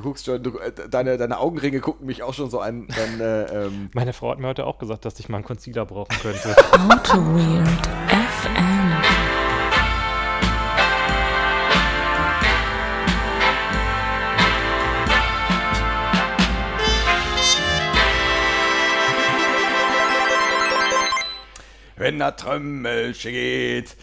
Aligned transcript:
Du 0.00 0.04
guckst 0.04 0.24
schon, 0.24 0.42
du, 0.42 0.56
äh, 0.56 0.72
deine, 0.88 1.18
deine 1.18 1.38
Augenringe 1.38 1.80
gucken 1.80 2.06
mich 2.06 2.22
auch 2.22 2.32
schon 2.32 2.48
so 2.48 2.58
an. 2.58 2.88
Dann, 2.88 3.20
äh, 3.20 3.66
ähm, 3.66 3.90
Meine 3.92 4.14
Frau 4.14 4.30
hat 4.30 4.38
mir 4.38 4.46
heute 4.46 4.64
auch 4.64 4.78
gesagt, 4.78 5.04
dass 5.04 5.20
ich 5.20 5.28
mal 5.28 5.36
einen 5.36 5.44
Concealer 5.44 5.84
brauchen 5.84 6.16
könnte. 6.22 6.56
Auto 6.72 7.18
Weird 7.18 7.86
FM. 8.08 8.94
wenn 21.96 22.18
der 22.18 22.34
Trömmel 22.34 23.12
geht. 23.12 23.94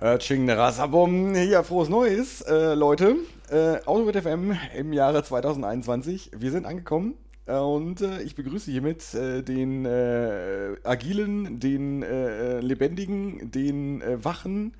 Äh, 0.00 0.18
Ching 0.18 0.50
Rasabum. 0.50 1.34
Hier, 1.34 1.64
frohes 1.64 1.88
Neues, 1.88 2.42
äh, 2.42 2.74
Leute. 2.74 3.16
Äh, 3.50 3.78
Autowit 3.86 4.16
FM 4.16 4.56
im 4.76 4.92
Jahre 4.92 5.22
2021. 5.22 6.32
Wir 6.36 6.50
sind 6.50 6.66
angekommen. 6.66 7.14
äh, 7.46 7.56
Und 7.56 8.00
äh, 8.02 8.20
ich 8.22 8.34
begrüße 8.34 8.70
hiermit 8.70 9.14
äh, 9.14 9.42
den 9.42 9.86
äh, 9.86 10.76
agilen, 10.84 11.58
den 11.58 12.02
äh, 12.02 12.60
lebendigen, 12.60 13.50
den 13.50 14.02
äh, 14.02 14.22
wachen, 14.22 14.74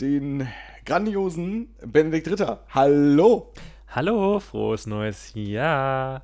den 0.00 0.48
grandiosen 0.84 1.68
Benedikt 1.86 2.28
Ritter. 2.28 2.64
Hallo! 2.70 3.52
Hallo, 3.88 4.40
frohes 4.40 4.86
neues 4.86 5.32
Jahr. 5.34 6.22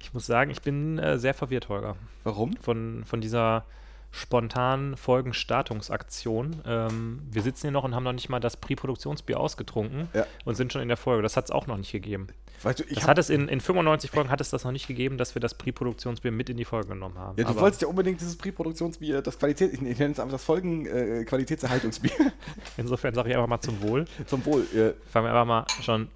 Ich 0.00 0.12
muss 0.12 0.26
sagen, 0.26 0.50
ich 0.50 0.60
bin 0.60 1.00
sehr 1.16 1.32
verwirrt, 1.34 1.68
Holger, 1.70 1.96
Warum? 2.24 2.56
von, 2.58 3.02
von 3.06 3.20
dieser 3.22 3.64
spontanen 4.14 4.96
Folgenstartungsaktion. 4.96 6.62
Ähm, 6.64 7.22
wir 7.30 7.42
sitzen 7.42 7.62
hier 7.62 7.70
noch 7.72 7.82
und 7.82 7.96
haben 7.96 8.04
noch 8.04 8.12
nicht 8.12 8.28
mal 8.28 8.38
das 8.38 8.56
Pre-Produktionsbier 8.56 9.40
ausgetrunken 9.40 10.08
Ja. 10.14 10.24
und 10.44 10.54
sind 10.54 10.72
schon 10.72 10.82
in 10.82 10.88
der 10.88 10.96
Folge. 10.96 11.22
Das 11.22 11.36
hat 11.36 11.46
es 11.46 11.50
auch 11.50 11.66
noch 11.66 11.76
nicht 11.76 11.90
gegeben. 11.90 12.28
Weißt 12.62 12.78
du, 12.78 12.84
Das 12.94 13.08
hat 13.08 13.18
es 13.18 13.28
in, 13.28 13.48
in 13.48 13.60
95 13.60 14.12
Folgen 14.12 14.30
hat 14.30 14.40
es 14.40 14.50
das 14.50 14.62
noch 14.62 14.70
nicht 14.70 14.86
gegeben, 14.86 15.18
dass 15.18 15.34
wir 15.34 15.40
das 15.40 15.54
Pre-Produktionsbier 15.54 16.30
mit 16.30 16.48
in 16.48 16.56
die 16.56 16.64
Folge 16.64 16.88
genommen 16.90 17.18
haben. 17.18 17.36
Ja, 17.36 17.44
du 17.44 17.50
Aber 17.50 17.62
wolltest 17.62 17.82
ja 17.82 17.88
unbedingt 17.88 18.20
dieses 18.20 18.36
Pre-Produktionsbier, 18.36 19.20
das 19.20 19.36
Qualität, 19.38 19.72
ich 19.72 19.80
nenne 19.80 20.12
es 20.12 20.20
einfach 20.20 20.32
das 20.32 20.44
Folgen 20.44 20.86
äh, 20.86 21.24
insofern 22.76 23.14
sage 23.14 23.30
ich 23.30 23.34
einfach 23.34 23.48
mal 23.48 23.60
zum 23.60 23.82
Wohl. 23.82 24.04
Zum 24.26 24.46
Wohl. 24.46 24.62
Äh, 24.74 24.92
Fangen 25.10 25.26
wir 25.26 25.30
einfach 25.32 25.44
mal 25.44 25.66
schon 25.82 26.08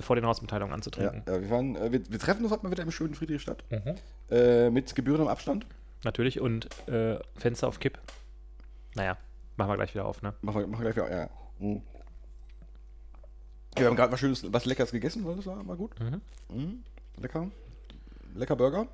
vor 0.00 0.16
den 0.16 0.26
Hausmitteilungen 0.26 0.74
an 0.74 0.82
zu 0.82 0.90
ja, 0.96 1.12
ja, 1.12 1.40
wir, 1.40 1.50
waren, 1.50 1.76
äh, 1.76 1.92
wir, 1.92 2.00
wir 2.08 2.18
treffen 2.18 2.42
uns 2.42 2.52
heute 2.52 2.64
mal 2.64 2.72
wieder 2.72 2.82
im 2.82 2.90
schönen 2.90 3.14
Friedrichstadt. 3.14 3.62
Mhm. 3.70 3.94
Äh, 4.30 4.70
mit 4.70 4.94
gebührendem 4.94 5.28
Abstand. 5.28 5.66
Natürlich. 6.04 6.40
Und 6.40 6.68
äh, 6.88 7.18
Fenster 7.36 7.68
auf 7.68 7.80
Kipp. 7.80 7.98
Naja, 8.94 9.16
machen 9.56 9.70
wir 9.70 9.76
gleich 9.76 9.94
wieder 9.94 10.04
auf, 10.04 10.22
ne? 10.22 10.34
Machen 10.42 10.60
wir, 10.60 10.66
machen 10.66 10.84
wir 10.84 10.92
gleich 10.92 11.06
wieder. 11.06 11.16
Ja. 11.16 11.30
Mhm. 11.58 11.82
Ja, 13.76 13.80
wir 13.80 13.86
haben 13.88 13.96
gerade 13.96 14.12
was 14.12 14.20
Schönes, 14.20 14.52
was 14.52 14.66
Leckeres 14.66 14.92
gegessen, 14.92 15.24
das 15.36 15.46
war, 15.46 15.66
war 15.66 15.76
gut. 15.76 15.98
Mhm. 15.98 16.20
Mhm. 16.48 16.84
Lecker. 17.20 17.50
Lecker 18.34 18.56
Burger. 18.56 18.86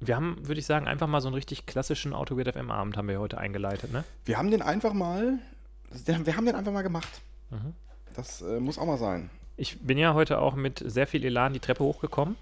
Wir 0.00 0.16
haben, 0.16 0.36
würde 0.46 0.58
ich 0.58 0.66
sagen, 0.66 0.88
einfach 0.88 1.06
mal 1.06 1.20
so 1.20 1.28
einen 1.28 1.34
richtig 1.34 1.64
klassischen 1.66 2.12
Autogrid 2.12 2.52
FM 2.52 2.70
Abend 2.70 2.96
haben 2.96 3.08
wir 3.08 3.18
heute 3.18 3.38
eingeleitet, 3.38 3.92
ne? 3.92 4.04
Wir 4.24 4.36
haben 4.36 4.50
den 4.50 4.62
einfach 4.62 4.92
mal, 4.92 5.38
wir 6.04 6.36
haben 6.36 6.44
den 6.44 6.54
einfach 6.54 6.72
mal 6.72 6.82
gemacht. 6.82 7.20
Mhm. 7.50 7.72
Das 8.14 8.42
äh, 8.42 8.60
muss 8.60 8.78
auch 8.78 8.86
mal 8.86 8.98
sein. 8.98 9.30
Ich 9.56 9.80
bin 9.80 9.96
ja 9.96 10.12
heute 10.12 10.38
auch 10.38 10.54
mit 10.54 10.82
sehr 10.84 11.06
viel 11.06 11.24
Elan 11.24 11.52
die 11.52 11.60
Treppe 11.60 11.84
hochgekommen. 11.84 12.36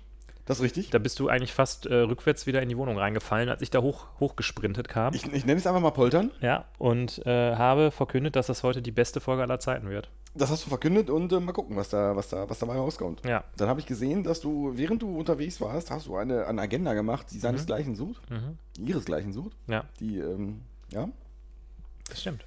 Das 0.47 0.59
ist 0.59 0.63
richtig. 0.63 0.91
Da 0.91 0.99
bist 0.99 1.19
du 1.21 1.29
eigentlich 1.29 1.53
fast 1.53 1.87
äh, 1.87 1.95
rückwärts 1.95 2.47
wieder 2.47 2.61
in 2.61 2.69
die 2.69 2.77
Wohnung 2.77 2.99
reingefallen, 2.99 3.49
als 3.49 3.63
ich 3.63 3.71
da 3.71 3.81
hoch, 3.81 4.07
hochgesprintet 4.21 4.89
kam. 4.89 5.15
Ich, 5.15 5.25
ich 5.33 5.47
nenne 5.47 5.59
es 5.59 5.67
einfach 5.67 5.81
mal 5.81 5.91
Poltern. 5.91 6.31
ja, 6.41 6.67
und 6.79 7.25
äh, 7.27 7.57
habe 7.57 7.91
verkündet, 7.91 8.37
dass 8.37 8.49
das 8.49 8.63
heute 8.63 8.83
die 8.83 8.91
beste 8.93 9.21
Folge 9.21 9.43
aller 9.43 9.59
Zeiten 9.59 9.89
wird. 9.89 10.11
Das 10.35 10.51
hast 10.51 10.65
du 10.65 10.69
verkündet 10.69 11.09
und 11.11 11.33
äh, 11.33 11.41
mal 11.41 11.53
gucken, 11.53 11.77
was 11.77 11.89
da, 11.89 12.15
was 12.17 12.29
da, 12.29 12.51
was 12.51 12.59
dabei 12.59 12.75
rauskommt. 12.75 13.23
Ja. 13.25 13.45
Dann 13.57 13.69
habe 13.69 13.81
ich 13.81 13.87
gesehen, 13.87 14.23
dass 14.25 14.41
du, 14.41 14.73
während 14.75 15.01
du 15.01 15.17
unterwegs 15.17 15.61
warst, 15.61 15.91
hast 15.91 16.07
du 16.09 16.17
eine, 16.17 16.47
eine 16.47 16.61
Agenda 16.61 16.93
gemacht, 16.93 17.29
die 17.31 17.39
seinesgleichen 17.39 17.95
sucht, 17.95 18.29
Mhm. 18.31 18.59
ihresgleichen 18.85 19.33
sucht. 19.33 19.57
Ja, 19.69 19.85
Die, 20.01 20.19
ähm, 20.19 20.61
ja. 20.91 21.09
das 22.09 22.21
stimmt. 22.21 22.45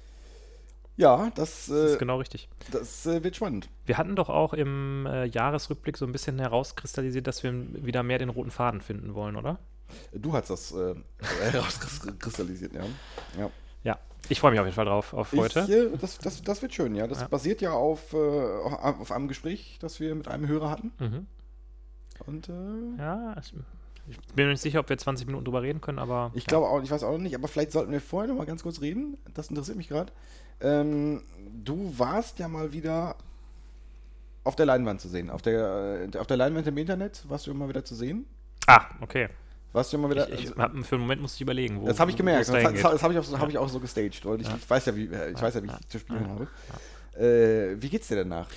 Ja, 0.98 1.30
das, 1.36 1.66
Das 1.66 1.68
ist 1.68 1.94
äh, 1.94 1.98
genau 1.98 2.18
richtig. 2.18 2.48
das 2.72 3.06
äh, 3.06 3.22
wird 3.22 3.36
spannend. 3.36 3.68
Wir 3.86 3.96
hatten 3.96 4.16
doch 4.16 4.28
auch 4.28 4.52
im 4.52 5.06
äh, 5.06 5.26
Jahresrückblick 5.26 5.96
so 5.96 6.04
ein 6.04 6.10
bisschen 6.12 6.40
herauskristallisiert, 6.40 7.26
dass 7.28 7.42
wir 7.44 7.52
wieder 7.84 8.02
mehr 8.02 8.18
den 8.18 8.28
roten 8.28 8.50
Faden 8.50 8.80
finden 8.80 9.14
wollen, 9.14 9.36
oder? 9.36 9.60
Du 10.12 10.32
hast 10.32 10.50
das 10.50 10.74
herauskristallisiert, 11.52 12.72
ja. 12.74 12.84
ja. 13.38 13.50
Ja, 13.84 13.98
ich 14.28 14.40
freue 14.40 14.50
mich 14.50 14.60
auf 14.60 14.66
jeden 14.66 14.74
Fall 14.74 14.86
drauf, 14.86 15.14
auf 15.14 15.32
heute. 15.32 15.60
Ich, 15.94 16.00
das, 16.00 16.18
das, 16.18 16.42
das 16.42 16.62
wird 16.62 16.74
schön, 16.74 16.96
ja. 16.96 17.06
Das 17.06 17.20
Ja. 17.20 17.28
basiert 17.28 17.60
ja 17.60 17.70
auf, 17.70 18.12
auf 18.12 19.12
einem 19.12 19.28
Gespräch, 19.28 19.78
das 19.80 20.00
wir 20.00 20.14
mit 20.16 20.26
einem 20.26 20.48
Hörer 20.48 20.68
hatten. 20.68 20.92
Mhm. 20.98 21.26
Und 22.26 22.48
äh, 22.48 22.52
Ja, 22.98 23.36
ich, 23.40 23.54
ich 24.08 24.18
bin 24.34 24.46
mir 24.46 24.52
nicht 24.52 24.62
sicher, 24.62 24.80
ob 24.80 24.88
wir 24.88 24.98
20 24.98 25.26
Minuten 25.28 25.44
drüber 25.44 25.62
reden 25.62 25.80
können, 25.80 26.00
aber 26.00 26.32
ich 26.34 26.46
glaube 26.46 26.66
auch, 26.66 26.82
ich 26.82 26.90
weiß 26.90 27.04
auch 27.04 27.12
noch 27.12 27.18
nicht, 27.18 27.36
aber 27.36 27.46
vielleicht 27.46 27.70
sollten 27.72 27.92
wir 27.92 28.00
vorher 28.00 28.28
noch 28.28 28.36
mal 28.36 28.46
ganz 28.46 28.64
kurz 28.64 28.80
reden. 28.80 29.16
Das 29.34 29.48
interessiert 29.48 29.76
mich 29.76 29.88
gerade. 29.88 30.12
Ähm, 30.60 31.22
du 31.64 31.92
warst 31.96 32.38
ja 32.38 32.48
mal 32.48 32.72
wieder 32.72 33.16
auf 34.44 34.56
der 34.56 34.66
Leinwand 34.66 35.00
zu 35.00 35.08
sehen. 35.08 35.30
Auf 35.30 35.42
der, 35.42 36.08
äh, 36.12 36.18
auf 36.18 36.26
der 36.26 36.36
Leinwand 36.36 36.66
im 36.66 36.76
Internet 36.78 37.22
warst 37.28 37.46
du 37.46 37.50
immer 37.50 37.68
wieder 37.68 37.84
zu 37.84 37.94
sehen. 37.94 38.24
Ah, 38.66 38.86
okay. 39.00 39.28
Warst 39.72 39.92
du 39.92 39.98
immer 39.98 40.10
wieder. 40.10 40.26
Ich, 40.28 40.34
ich 40.44 40.48
also, 40.50 40.56
hab, 40.62 40.72
für 40.84 40.94
einen 40.96 41.02
Moment 41.02 41.20
musste 41.20 41.36
ich 41.36 41.42
überlegen, 41.42 41.80
wo 41.80 41.86
das 41.86 42.00
habe 42.00 42.10
ich 42.10 42.16
gemerkt. 42.16 42.42
es 42.42 42.46
Das, 42.48 42.62
das, 42.62 42.80
das 42.82 43.02
habe 43.02 43.12
ich, 43.12 43.18
auch 43.18 43.24
so- 43.24 43.38
hab 43.38 43.48
ich 43.50 43.58
auch 43.58 43.68
so 43.68 43.78
gestaged, 43.80 44.24
weil 44.24 44.40
ich, 44.40 44.48
Ja. 44.48 44.56
ich 44.56 44.68
weiß 44.68 44.86
ja, 44.86 44.96
wie 44.96 45.06
äh, 45.06 45.30
ich 45.30 45.40
weiß 45.40 45.54
ja, 45.54 45.62
wie 45.62 45.66
Ja. 45.68 45.76
ich 45.80 45.88
zu 45.88 45.98
spielen 45.98 46.24
Ja. 46.24 46.28
habe. 46.30 47.22
Äh, 47.24 47.80
wie 47.82 47.88
geht's 47.90 48.08
dir 48.08 48.16
danach? 48.16 48.48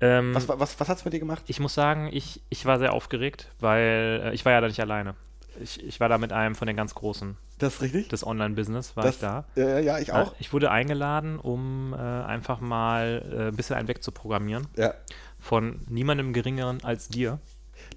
Ähm, 0.00 0.34
Was, 0.34 0.48
was, 0.48 0.80
was 0.80 0.88
hat's 0.88 1.04
mit 1.04 1.14
dir 1.14 1.20
gemacht? 1.20 1.44
ich 1.46 1.60
muss 1.60 1.74
sagen, 1.74 2.08
ich, 2.12 2.40
ich 2.48 2.64
war 2.66 2.78
sehr 2.78 2.92
aufgeregt, 2.92 3.50
weil 3.60 4.22
äh, 4.24 4.34
ich 4.34 4.44
war 4.44 4.52
ja 4.52 4.60
da 4.60 4.66
nicht 4.66 4.80
alleine. 4.80 5.14
Ich, 5.62 5.82
ich 5.84 6.00
war 6.00 6.08
da 6.08 6.18
mit 6.18 6.32
einem 6.32 6.54
von 6.54 6.66
den 6.66 6.76
ganz 6.76 6.94
Großen 6.94 7.36
Das 7.58 7.74
ist 7.74 7.82
richtig? 7.82 8.08
des 8.08 8.26
Online-Business, 8.26 8.96
war 8.96 9.04
das, 9.04 9.16
ich 9.16 9.20
da. 9.20 9.44
Äh, 9.56 9.84
ja, 9.84 9.98
ich 9.98 10.08
Ja, 10.08 10.22
auch. 10.22 10.34
Ich 10.38 10.52
wurde 10.52 10.70
eingeladen, 10.70 11.38
um 11.38 11.92
äh, 11.92 11.96
einfach 11.96 12.60
mal 12.60 13.22
äh, 13.32 13.48
ein 13.48 13.56
bisschen 13.56 13.76
einen 13.76 13.88
wegzuprogrammieren 13.88 14.66
Ja, 14.76 14.94
von 15.38 15.80
niemandem 15.88 16.32
geringeren 16.32 16.82
als 16.84 17.08
dir. 17.08 17.38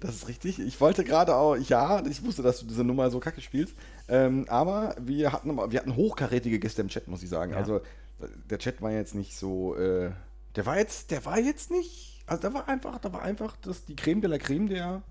das 0.00 0.14
ist 0.14 0.28
richtig. 0.28 0.58
Ich 0.60 0.80
wollte 0.80 1.02
gerade 1.04 1.34
auch, 1.34 1.56
ja, 1.56 2.04
ich 2.06 2.24
wusste, 2.24 2.42
dass 2.42 2.60
du 2.60 2.66
diese 2.66 2.84
Nummer 2.84 3.10
so 3.10 3.20
kacke 3.20 3.40
spielst. 3.40 3.74
Ähm, 4.08 4.46
aber 4.48 4.94
wir 5.00 5.32
hatten, 5.32 5.56
wir 5.56 5.78
hatten 5.80 5.96
hochkarätige 5.96 6.58
Gäste 6.58 6.82
im 6.82 6.88
Chat, 6.88 7.08
muss 7.08 7.22
ich 7.22 7.28
sagen. 7.28 7.52
Ja. 7.52 7.58
Also 7.58 7.80
der 8.50 8.58
Chat 8.58 8.82
war 8.82 8.90
jetzt 8.90 9.14
nicht 9.14 9.36
so, 9.36 9.76
äh, 9.76 10.10
der 10.56 10.66
war 10.66 10.76
jetzt, 10.78 11.10
der 11.10 11.24
war 11.24 11.38
jetzt 11.38 11.70
nicht, 11.70 12.22
also 12.26 12.42
da 12.42 12.52
war 12.52 12.68
einfach, 12.68 12.98
da 12.98 13.12
war 13.12 13.22
einfach 13.22 13.56
das, 13.62 13.84
die 13.84 13.94
Creme 13.96 14.20
de 14.20 14.30
la 14.30 14.38
Creme 14.38 14.68
der, 14.68 15.02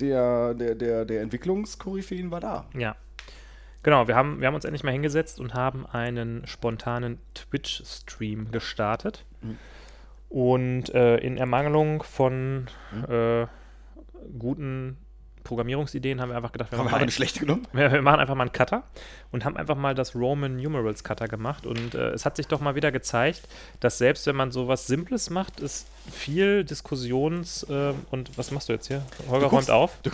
der, 0.00 0.54
der, 0.54 0.74
der, 0.74 1.04
der 1.04 1.22
Entwicklungskoryphäen 1.22 2.30
war 2.30 2.40
da. 2.40 2.66
Ja. 2.76 2.96
Genau, 3.82 4.08
wir 4.08 4.16
haben, 4.16 4.40
wir 4.40 4.48
haben 4.48 4.54
uns 4.54 4.64
endlich 4.64 4.82
mal 4.82 4.90
hingesetzt 4.90 5.38
und 5.38 5.54
haben 5.54 5.86
einen 5.86 6.46
spontanen 6.46 7.18
Twitch-Stream 7.34 8.50
gestartet. 8.50 9.24
Mhm. 9.42 9.58
Und 10.28 10.94
äh, 10.94 11.18
in 11.18 11.36
Ermangelung 11.36 12.02
von 12.02 12.66
Mhm. 12.92 13.04
äh, 13.08 13.46
guten 14.38 14.96
Programmierungsideen 15.44 16.20
haben 16.20 16.30
wir 16.30 16.36
einfach 16.36 16.50
gedacht, 16.52 16.72
wir 16.72 16.78
Haben 16.78 16.86
machen, 16.86 17.02
eine 17.02 17.10
schlechte 17.12 17.40
genommen? 17.40 17.66
wir, 17.72 17.92
wir 17.92 18.02
machen 18.02 18.18
einfach 18.18 18.34
mal 18.34 18.42
einen 18.42 18.52
Cutter 18.52 18.82
und 19.30 19.44
haben 19.44 19.56
einfach 19.56 19.76
mal 19.76 19.94
das 19.94 20.16
Roman 20.16 20.56
Numerals 20.56 21.04
Cutter 21.04 21.28
gemacht. 21.28 21.64
Und 21.64 21.94
äh, 21.94 22.10
es 22.10 22.26
hat 22.26 22.36
sich 22.36 22.48
doch 22.48 22.60
mal 22.60 22.74
wieder 22.74 22.90
gezeigt, 22.90 23.48
dass 23.78 23.98
selbst 23.98 24.26
wenn 24.26 24.34
man 24.34 24.50
sowas 24.50 24.88
Simples 24.88 25.30
macht, 25.30 25.60
es 25.60 25.86
viel 26.10 26.64
Diskussions- 26.64 27.62
äh, 27.64 27.92
und 28.10 28.36
was 28.38 28.50
machst 28.50 28.68
du 28.68 28.72
jetzt 28.72 28.86
hier? 28.88 29.02
Holger 29.28 29.46
Du 29.46 29.50
guckst- 29.56 29.68
räumt 29.68 29.70
auf. 29.70 29.98
Du, 30.02 30.10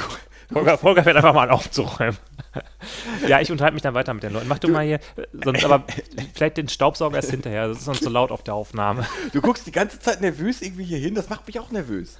Holger, 0.54 0.82
Holger 0.82 1.03
fährt 1.03 1.16
einfach 1.16 1.32
mal 1.32 1.44
an 1.48 1.50
aufzuräumen. 1.50 2.19
ja, 3.28 3.41
ich 3.41 3.50
unterhalte 3.50 3.72
mich 3.75 3.82
dann 3.82 3.94
weiter 3.94 4.12
mit 4.12 4.22
den 4.22 4.34
Leuten. 4.34 4.48
Mach 4.48 4.58
du, 4.58 4.69
mal 4.69 4.84
hier, 4.84 5.00
sonst 5.44 5.64
aber 5.64 5.84
vielleicht 6.34 6.58
den 6.58 6.69
Staubsauger 6.69 7.16
erst 7.16 7.30
hinterher. 7.30 7.69
Das 7.69 7.78
ist 7.78 7.84
sonst 7.86 8.03
so 8.03 8.10
laut 8.10 8.30
auf 8.30 8.42
der 8.42 8.53
Aufnahme. 8.54 9.06
du 9.32 9.41
guckst 9.41 9.66
die 9.66 9.72
ganze 9.72 9.98
Zeit 9.98 10.20
nervös 10.20 10.60
irgendwie 10.60 10.84
hier 10.84 10.98
hin, 10.98 11.14
das 11.14 11.30
macht 11.30 11.47
mich 11.47 11.58
auch 11.58 11.70
nervös. 11.70 12.19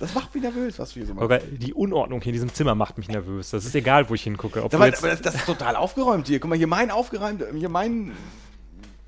Das 0.00 0.14
macht 0.14 0.34
mich 0.34 0.42
nervös, 0.42 0.78
was 0.78 0.90
du 0.90 1.00
hier 1.00 1.06
so 1.06 1.14
machst. 1.14 1.28
Holger, 1.28 1.40
die 1.40 1.74
Unordnung 1.74 2.20
hier 2.22 2.30
in 2.30 2.34
diesem 2.34 2.54
Zimmer 2.54 2.74
macht 2.74 2.96
mich 2.96 3.08
nervös. 3.08 3.50
Das 3.50 3.66
ist 3.66 3.74
egal, 3.74 4.08
wo 4.08 4.14
ich 4.14 4.22
hingucke. 4.22 4.64
Ob 4.64 4.72
Aber, 4.72 4.84
du 4.84 4.90
jetzt, 4.90 5.00
aber 5.00 5.08
das, 5.08 5.20
das 5.20 5.34
ist 5.34 5.44
total 5.46 5.76
aufgeräumt 5.76 6.26
hier. 6.26 6.40
Guck 6.40 6.48
mal, 6.48 6.56
hier 6.56 6.66
mein 6.68 6.90
aufgeräumt, 6.90 7.44
hier 7.54 7.68
mein. 7.68 8.12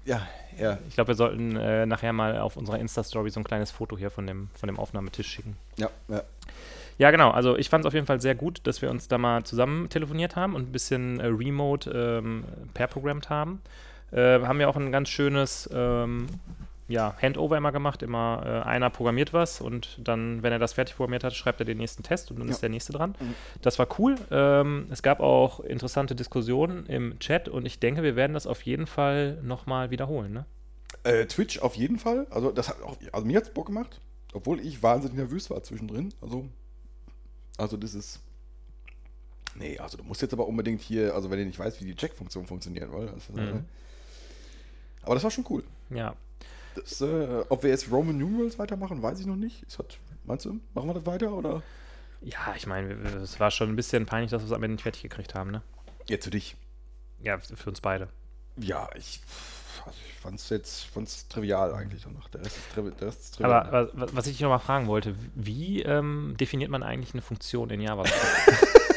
Ja, 0.04 0.20
ja. 0.58 0.78
ich 0.88 0.94
glaube, 0.94 1.08
wir 1.08 1.14
sollten 1.14 1.56
äh, 1.56 1.86
nachher 1.86 2.12
mal 2.12 2.38
auf 2.38 2.56
unserer 2.56 2.78
Insta-Story 2.78 3.30
so 3.30 3.40
ein 3.40 3.44
kleines 3.44 3.70
Foto 3.70 3.96
hier 3.96 4.10
von 4.10 4.26
dem, 4.26 4.48
von 4.54 4.66
dem 4.66 4.78
Aufnahmetisch 4.78 5.28
schicken. 5.28 5.56
Ja, 5.76 5.90
ja. 6.08 6.22
Ja, 6.98 7.10
genau. 7.10 7.30
Also 7.30 7.56
ich 7.56 7.70
fand 7.70 7.84
es 7.84 7.86
auf 7.86 7.94
jeden 7.94 8.06
Fall 8.06 8.20
sehr 8.20 8.34
gut, 8.34 8.60
dass 8.64 8.82
wir 8.82 8.90
uns 8.90 9.08
da 9.08 9.16
mal 9.16 9.42
zusammen 9.44 9.88
telefoniert 9.88 10.36
haben 10.36 10.54
und 10.54 10.68
ein 10.68 10.72
bisschen 10.72 11.18
äh, 11.18 11.26
remote 11.28 11.90
ähm, 11.90 12.44
pair-programmt 12.74 13.30
haben. 13.30 13.62
Äh, 14.12 14.40
haben 14.40 14.60
ja 14.60 14.68
auch 14.68 14.76
ein 14.76 14.92
ganz 14.92 15.08
schönes 15.08 15.68
ähm, 15.72 16.26
ja, 16.90 17.14
Handover 17.22 17.56
immer 17.56 17.72
gemacht. 17.72 18.02
Immer 18.02 18.42
äh, 18.44 18.68
einer 18.68 18.90
programmiert 18.90 19.32
was 19.32 19.60
und 19.60 19.98
dann, 20.06 20.42
wenn 20.42 20.52
er 20.52 20.58
das 20.58 20.74
fertig 20.74 20.96
programmiert 20.96 21.24
hat, 21.24 21.34
schreibt 21.34 21.60
er 21.60 21.64
den 21.64 21.78
nächsten 21.78 22.02
Test 22.02 22.30
und 22.30 22.38
dann 22.38 22.48
Ja. 22.48 22.52
ist 22.54 22.60
der 22.62 22.68
nächste 22.68 22.92
dran. 22.92 23.14
Mhm. 23.18 23.34
Das 23.62 23.78
war 23.78 23.86
cool. 23.98 24.16
Ähm, 24.30 24.86
es 24.90 25.02
gab 25.02 25.20
auch 25.20 25.60
interessante 25.60 26.14
Diskussionen 26.14 26.86
im 26.86 27.18
Chat 27.20 27.48
und 27.48 27.64
ich 27.64 27.78
denke, 27.80 28.02
wir 28.02 28.16
werden 28.16 28.34
das 28.34 28.46
auf 28.46 28.62
jeden 28.62 28.86
Fall 28.86 29.38
nochmal 29.42 29.90
wiederholen. 29.90 30.32
Ne? 30.32 30.44
Äh, 31.04 31.26
Twitch 31.26 31.60
auf 31.60 31.76
jeden 31.76 31.98
Fall. 31.98 32.26
Also, 32.30 32.50
das 32.50 32.68
hat 32.68 32.82
auch, 32.82 32.96
also 33.12 33.26
mir 33.26 33.38
hat's 33.38 33.50
Bock 33.50 33.66
gemacht. 33.66 34.00
Obwohl 34.32 34.60
ich 34.60 34.82
wahnsinnig 34.82 35.16
nervös 35.16 35.48
war 35.50 35.62
zwischendrin. 35.62 36.12
Also, 36.20 36.46
Also 37.58 37.76
das 37.76 37.94
ist. 37.94 38.20
Nee, 39.56 39.78
also 39.78 39.96
du 39.98 40.04
musst 40.04 40.22
jetzt 40.22 40.32
aber 40.32 40.46
unbedingt 40.46 40.80
hier, 40.80 41.14
also 41.14 41.30
wenn 41.30 41.38
du 41.40 41.44
nicht 41.44 41.58
weißt, 41.58 41.80
wie 41.80 41.84
die 41.86 41.96
Check-Funktion 41.96 42.46
funktioniert, 42.46 42.92
weil 42.92 43.06
das, 43.06 43.28
äh, 43.30 43.32
Mhm. 43.52 43.64
Aber 45.02 45.14
das 45.14 45.24
war 45.24 45.30
schon 45.30 45.44
cool. 45.50 45.64
Ja. 45.90 46.14
Das, 46.82 47.00
äh, 47.00 47.44
ob 47.48 47.62
wir 47.62 47.70
jetzt 47.70 47.90
Roman 47.90 48.16
Numerals 48.18 48.58
weitermachen, 48.58 49.02
weiß 49.02 49.20
ich 49.20 49.26
noch 49.26 49.36
nicht. 49.36 49.64
Es 49.68 49.78
hat, 49.78 49.98
meinst 50.24 50.44
du, 50.44 50.60
machen 50.74 50.88
wir 50.88 50.94
das 50.94 51.06
weiter 51.06 51.32
oder? 51.32 51.62
Ja, 52.22 52.54
ich 52.56 52.66
meine, 52.66 52.92
es 53.22 53.40
war 53.40 53.50
schon 53.50 53.70
ein 53.70 53.76
bisschen 53.76 54.06
peinlich, 54.06 54.30
dass 54.30 54.42
wir 54.42 54.46
es 54.46 54.52
am 54.52 54.62
Ende 54.62 54.74
nicht 54.74 54.82
fertig 54.82 55.02
gekriegt 55.02 55.34
haben, 55.34 55.50
ne? 55.50 55.62
Jetzt 56.08 56.24
für 56.24 56.30
dich. 56.30 56.56
Ja, 57.22 57.38
für 57.38 57.70
uns 57.70 57.80
beide. 57.80 58.08
Ja, 58.56 58.88
ich, 58.94 59.20
also 59.86 59.98
ich 60.06 60.14
fand 60.14 60.38
es 60.38 60.48
jetzt 60.50 60.84
fand's 60.86 61.28
trivial 61.28 61.72
eigentlich 61.74 62.02
danach. 62.02 62.28
Der 62.28 62.40
Rest 62.42 62.56
ist, 62.58 62.70
trivi 62.74 62.90
der 62.92 63.08
Rest 63.08 63.20
ist 63.20 63.34
trivial. 63.36 63.52
Aber 63.66 63.72
wa- 63.72 63.90
wa- 63.94 64.08
was 64.12 64.26
ich 64.26 64.34
dich 64.34 64.42
noch 64.42 64.50
mal 64.50 64.58
fragen 64.58 64.86
wollte, 64.86 65.14
wie 65.34 65.82
ähm, 65.82 66.34
definiert 66.38 66.70
man 66.70 66.82
eigentlich 66.82 67.14
eine 67.14 67.22
Funktion 67.22 67.70
in 67.70 67.80
JavaScript? 67.80 68.70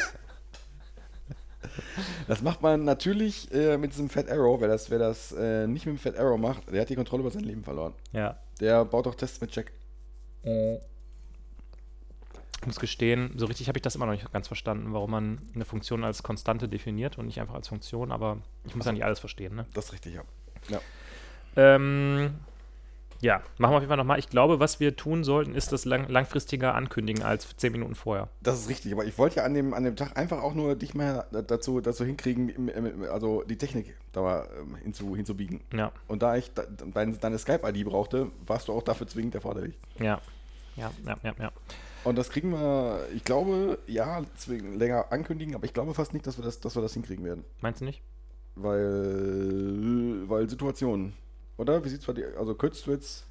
Das 2.28 2.42
macht 2.42 2.62
man 2.62 2.84
natürlich 2.84 3.52
äh, 3.52 3.76
mit 3.76 3.92
diesem 3.92 4.08
Fat 4.08 4.30
Arrow. 4.30 4.60
Wer 4.60 4.68
das, 4.68 4.90
wer 4.90 4.98
das 4.98 5.32
äh, 5.32 5.66
nicht 5.66 5.86
mit 5.86 5.96
dem 5.96 5.98
Fat 5.98 6.18
Arrow 6.18 6.38
macht, 6.38 6.72
der 6.72 6.80
hat 6.82 6.88
die 6.88 6.96
Kontrolle 6.96 7.20
über 7.20 7.30
sein 7.30 7.44
Leben 7.44 7.62
verloren. 7.64 7.94
ja. 8.12 8.38
Der 8.60 8.84
baut 8.84 9.06
auch 9.08 9.16
Tests 9.16 9.40
mit 9.40 9.54
Jack. 9.54 9.72
Ich 12.64 12.66
muss 12.66 12.78
gestehen, 12.80 13.32
so 13.36 13.46
richtig 13.46 13.68
habe 13.68 13.78
ich 13.78 13.82
das 13.82 13.94
immer 13.94 14.06
noch 14.06 14.12
nicht 14.12 14.32
ganz 14.32 14.46
verstanden, 14.46 14.92
warum 14.92 15.10
man 15.10 15.38
eine 15.54 15.64
Funktion 15.64 16.04
als 16.04 16.22
Konstante 16.22 16.68
definiert 16.68 17.18
und 17.18 17.26
nicht 17.26 17.40
einfach 17.40 17.54
als 17.54 17.68
Funktion, 17.68 18.12
aber 18.12 18.38
ich 18.64 18.74
muss 18.74 18.86
ja 18.86 18.92
nicht 18.92 19.04
alles 19.04 19.18
verstehen, 19.18 19.54
ne? 19.54 19.66
Das 19.74 19.86
ist 19.86 19.92
richtig, 19.92 20.14
ja. 20.14 20.22
ja. 20.68 20.80
Ähm, 21.56 22.34
ja, 23.24 23.42
machen 23.56 23.72
wir 23.72 23.76
auf 23.76 23.82
jeden 23.82 23.88
Fall 23.88 23.96
nochmal. 23.96 24.18
Ich 24.18 24.28
glaube, 24.28 24.60
was 24.60 24.80
wir 24.80 24.96
tun 24.96 25.24
sollten, 25.24 25.54
ist 25.54 25.72
das 25.72 25.86
lang 25.86 26.08
langfristiger 26.08 26.74
ankündigen 26.74 27.22
als 27.22 27.56
10 27.56 27.72
Minuten 27.72 27.94
vorher. 27.94 28.28
Das 28.42 28.60
ist 28.60 28.68
richtig, 28.68 28.92
aber 28.92 29.06
ich 29.06 29.16
wollte 29.16 29.36
ja 29.36 29.44
an 29.44 29.54
dem, 29.54 29.72
an 29.72 29.82
dem 29.82 29.96
Tag 29.96 30.18
einfach 30.18 30.42
auch 30.42 30.52
nur 30.52 30.76
dich 30.76 30.94
mal 30.94 31.26
dazu, 31.32 31.80
dazu 31.80 32.04
hinkriegen, 32.04 32.70
also 33.10 33.42
die 33.42 33.56
Technik 33.56 33.96
da 34.12 34.20
mal 34.20 34.48
ähm, 34.60 34.76
hinzu, 34.76 35.16
hinzubiegen. 35.16 35.62
Ja, 35.72 35.90
Und 36.06 36.22
da 36.22 36.36
ich 36.36 36.52
da, 36.52 36.64
deine, 36.66 37.16
deine 37.16 37.38
Skype-ID 37.38 37.86
brauchte, 37.86 38.30
warst 38.46 38.68
du 38.68 38.74
auch 38.74 38.82
dafür 38.82 39.06
zwingend 39.06 39.34
erforderlich. 39.34 39.78
ja, 39.98 40.20
ja, 40.76 40.90
ja, 41.06 41.16
ja, 41.22 41.34
ja. 41.38 41.52
Und 42.04 42.18
das 42.18 42.28
kriegen 42.28 42.50
wir, 42.50 43.06
ich 43.14 43.24
glaube, 43.24 43.78
ja, 43.86 44.22
länger 44.48 45.06
ankündigen, 45.10 45.54
aber 45.54 45.64
ich 45.64 45.72
glaube 45.72 45.94
fast 45.94 46.12
nicht, 46.12 46.26
dass 46.26 46.36
wir 46.36 46.44
das, 46.44 46.60
dass 46.60 46.76
wir 46.76 46.82
das 46.82 46.92
hinkriegen 46.92 47.24
werden. 47.24 47.44
Meinst 47.62 47.80
du 47.80 47.86
nicht? 47.86 48.02
Weil, 48.56 50.28
weil 50.28 50.48
Situationen. 50.50 51.14
Oder? 51.56 51.84
Wie 51.84 51.88
sieht's 51.88 52.06
bei 52.06 52.12
dir? 52.12 52.32
Also 52.38 52.54
könntest 52.54 52.86
du 52.86 52.92
jetzt. 52.92 53.24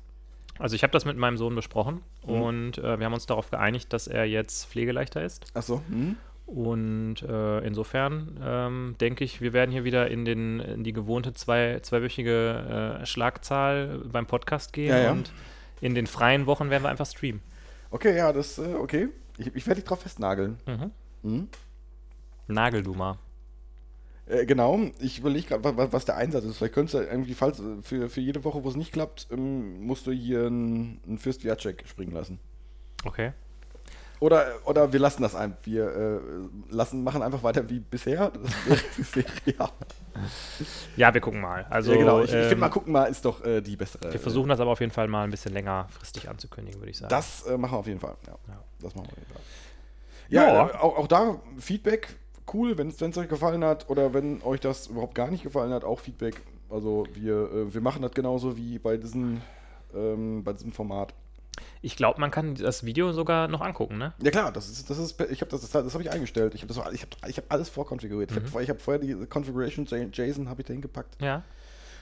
Also 0.59 0.75
ich 0.75 0.83
habe 0.83 0.91
das 0.91 1.03
mit 1.05 1.17
meinem 1.17 1.37
Sohn 1.37 1.55
besprochen 1.55 2.01
Mhm. 2.27 2.41
und 2.41 2.77
äh, 2.77 2.99
wir 2.99 3.05
haben 3.05 3.13
uns 3.13 3.25
darauf 3.25 3.49
geeinigt, 3.49 3.91
dass 3.91 4.07
er 4.07 4.25
jetzt 4.25 4.65
pflegeleichter 4.67 5.23
ist. 5.23 5.45
Achso, 5.55 5.81
hm? 5.89 6.15
Und 6.45 7.21
äh, 7.23 7.59
insofern 7.65 8.37
ähm, 8.43 8.95
denke 9.01 9.23
ich, 9.23 9.41
wir 9.41 9.53
werden 9.53 9.71
hier 9.71 9.83
wieder 9.85 10.11
in, 10.11 10.25
den, 10.25 10.59
in 10.59 10.83
die 10.83 10.93
gewohnte 10.93 11.33
zwei, 11.33 11.79
zweiwöchige 11.81 12.99
äh, 13.01 13.05
Schlagzahl 13.05 13.99
beim 14.11 14.25
Podcast 14.27 14.73
gehen 14.73 14.89
Ja, 14.89 14.97
ja. 14.99 15.11
und 15.11 15.31
in 15.81 15.95
den 15.95 16.05
freien 16.05 16.45
Wochen 16.45 16.69
werden 16.69 16.83
wir 16.83 16.89
einfach 16.89 17.05
streamen. 17.07 17.41
Okay, 17.91 18.15
ja, 18.15 18.31
das, 18.33 18.57
äh, 18.59 18.73
okay. 18.75 19.07
Ich, 19.37 19.47
ich 19.55 19.65
werde 19.67 19.81
dich 19.81 19.87
drauf 19.87 20.01
festnageln. 20.01 20.57
Mhm. 20.67 20.91
Mhm. 21.23 21.47
Nagel 22.47 22.83
du 22.83 22.93
mal. 22.93 23.17
Äh, 24.25 24.45
genau, 24.45 24.79
ich 24.99 25.19
überlege 25.19 25.47
gerade, 25.47 25.77
was, 25.77 25.91
was 25.91 26.05
der 26.05 26.15
Einsatz 26.15 26.45
ist. 26.45 26.57
Vielleicht 26.57 26.73
könntest 26.73 26.93
du 26.95 26.99
irgendwie, 26.99 27.33
falls 27.33 27.59
äh, 27.59 27.81
für, 27.81 28.09
für 28.09 28.21
jede 28.21 28.43
Woche, 28.43 28.63
wo 28.63 28.69
es 28.69 28.75
nicht 28.75 28.93
klappt, 28.93 29.27
ähm, 29.31 29.85
musst 29.85 30.07
du 30.07 30.11
hier 30.11 30.47
einen, 30.47 31.01
einen 31.07 31.17
First 31.17 31.41
check 31.41 31.83
springen 31.87 32.13
lassen. 32.13 32.39
Okay. 33.03 33.33
Oder, 34.19 34.53
oder 34.63 34.93
wir 34.93 35.01
lassen 35.01 35.21
das 35.21 35.35
ein. 35.35 35.57
Wir 35.63 35.85
äh, 35.85 36.19
lassen, 36.73 37.03
machen 37.03 37.21
einfach 37.21 37.43
weiter 37.43 37.69
wie 37.69 37.79
bisher. 37.79 38.31
Ja. 39.45 39.69
Ja, 40.95 41.13
wir 41.13 41.19
gucken 41.19 41.41
mal. 41.41 41.65
Also, 41.69 41.91
ja, 41.91 41.97
genau. 41.97 42.21
Ich, 42.21 42.29
ich 42.29 42.35
ähm, 42.35 42.41
finde 42.43 42.55
mal, 42.57 42.69
gucken 42.69 42.93
mal, 42.93 43.05
ist 43.05 43.25
doch 43.25 43.43
äh, 43.43 43.59
die 43.61 43.75
bessere. 43.75 44.13
wir 44.13 44.19
versuchen 44.19 44.47
das 44.47 44.59
aber 44.59 44.71
auf 44.71 44.79
jeden 44.79 44.91
Fall 44.91 45.07
mal 45.07 45.23
ein 45.23 45.31
bisschen 45.31 45.51
längerfristig 45.53 46.29
anzukündigen, 46.29 46.79
würde 46.79 46.91
ich 46.91 46.97
sagen. 46.99 47.09
Das 47.09 47.45
äh, 47.47 47.57
machen 47.57 47.73
wir 47.73 47.79
auf 47.79 47.87
jeden 47.87 47.99
Fall. 47.99 48.15
Ja, 48.27 48.37
Ja. 48.47 48.63
das 48.79 48.95
machen 48.95 49.07
wir 49.07 49.11
auf 49.11 49.17
jeden 49.17 49.33
Fall. 49.33 49.41
Ja, 50.29 50.45
Ja. 50.45 50.67
Äh, 50.69 50.73
auch, 50.75 50.97
auch 50.99 51.07
da 51.07 51.41
Feedback, 51.59 52.15
cool, 52.53 52.77
wenn 52.77 52.87
es 52.89 53.01
euch 53.01 53.29
gefallen 53.29 53.63
hat 53.63 53.89
oder 53.89 54.13
wenn 54.13 54.41
euch 54.43 54.59
das 54.59 54.87
überhaupt 54.87 55.15
gar 55.15 55.29
nicht 55.29 55.43
gefallen 55.43 55.71
hat, 55.71 55.83
auch 55.83 55.99
Feedback. 55.99 56.41
Also 56.69 57.05
wir, 57.13 57.51
äh, 57.51 57.73
wir 57.73 57.81
machen 57.81 58.01
das 58.01 58.11
genauso 58.11 58.57
wie 58.57 58.79
bei, 58.79 58.97
diesen, 58.97 59.41
ähm, 59.93 60.43
bei 60.43 60.53
diesem 60.53 60.71
Format. 60.71 61.13
Ich 61.81 61.95
glaube, 61.95 62.19
man 62.19 62.31
kann 62.31 62.55
das 62.55 62.83
Video 62.83 63.11
sogar 63.11 63.47
noch 63.47 63.61
angucken, 63.61 63.97
ne? 63.97 64.13
Ja 64.21 64.31
klar, 64.31 64.51
das 64.51 64.69
ist, 64.69 64.89
das 64.89 64.97
ist, 64.97 65.19
ich 65.21 65.41
habe 65.41 65.51
das, 65.51 65.61
das, 65.61 65.69
das 65.71 65.93
habe 65.93 66.03
ich 66.03 66.09
eingestellt. 66.09 66.55
Ich 66.55 66.63
habe 66.63 66.73
das, 66.73 66.93
ich 66.93 67.01
habe, 67.01 67.29
ich 67.29 67.37
habe 67.37 67.47
alles 67.49 67.69
vorkonfiguriert. 67.69 68.31
Ich 68.31 68.37
habe, 68.37 68.63
ich 68.63 68.69
habe 68.69 68.79
vorher 68.79 68.99
die 68.99 69.13
Configuration 69.27 69.85
JSON 69.85 70.49
habe 70.49 70.61
ich 70.61 70.67
da 70.67 70.73
hingepackt. 70.73 71.21
Ja. 71.21 71.43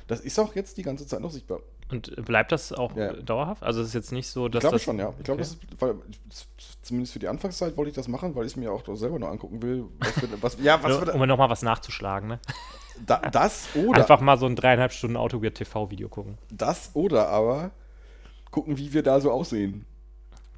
Das 0.08 0.22
ist 0.22 0.40
auch 0.40 0.56
jetzt 0.56 0.78
die 0.78 0.84
ganze 0.84 1.06
Zeit 1.06 1.20
noch 1.20 1.32
sichtbar. 1.32 1.60
Und 1.92 2.26
bleibt 2.26 2.52
das 2.52 2.72
auch 2.72 2.96
Ja. 2.96 3.14
dauerhaft? 3.14 3.64
Also 3.64 3.82
es 3.82 3.88
ist 3.90 3.94
jetzt 3.94 4.12
nicht 4.12 4.28
so, 4.28 4.46
Ich 4.48 4.52
dass 4.54 4.62
glaube 4.62 4.76
das 4.76 4.84
schon, 4.84 4.98
ja. 4.98 5.14
Ich 5.18 5.24
glaube, 5.24 5.40
das 5.40 5.50
ist, 5.52 5.60
weil, 5.80 5.96
zumindest 6.82 7.14
für 7.14 7.20
die 7.20 7.28
Anfangszeit 7.28 7.76
wollte 7.78 7.90
ich 7.90 7.96
das 7.96 8.08
machen, 8.08 8.34
weil 8.36 8.46
ich 8.46 8.54
es 8.54 8.56
mir 8.56 8.72
auch 8.72 8.84
selber 8.96 9.20
noch 9.20 9.30
angucken 9.30 9.62
will. 9.62 9.86
Was 10.00 10.22
wir, 10.22 10.42
was, 10.42 10.58
ja, 10.62 10.82
was 10.82 11.10
um 11.14 11.28
nochmal 11.28 11.50
was 11.50 11.62
nachzuschlagen, 11.62 12.30
ne? 12.30 12.40
da, 13.06 13.18
das 13.18 13.68
oder 13.76 14.02
Einfach 14.02 14.22
mal 14.22 14.38
so 14.38 14.46
ein 14.46 14.56
dreieinhalb 14.56 14.92
Stunden 14.94 15.18
Autogear 15.18 15.54
TV-Video 15.54 16.10
gucken. 16.10 16.38
das 16.52 16.92
oder 16.94 17.30
aber 17.30 17.72
gucken, 18.52 18.78
wie 18.78 18.94
wir 18.94 19.04
da 19.04 19.20
so 19.20 19.32
aussehen. 19.32 19.86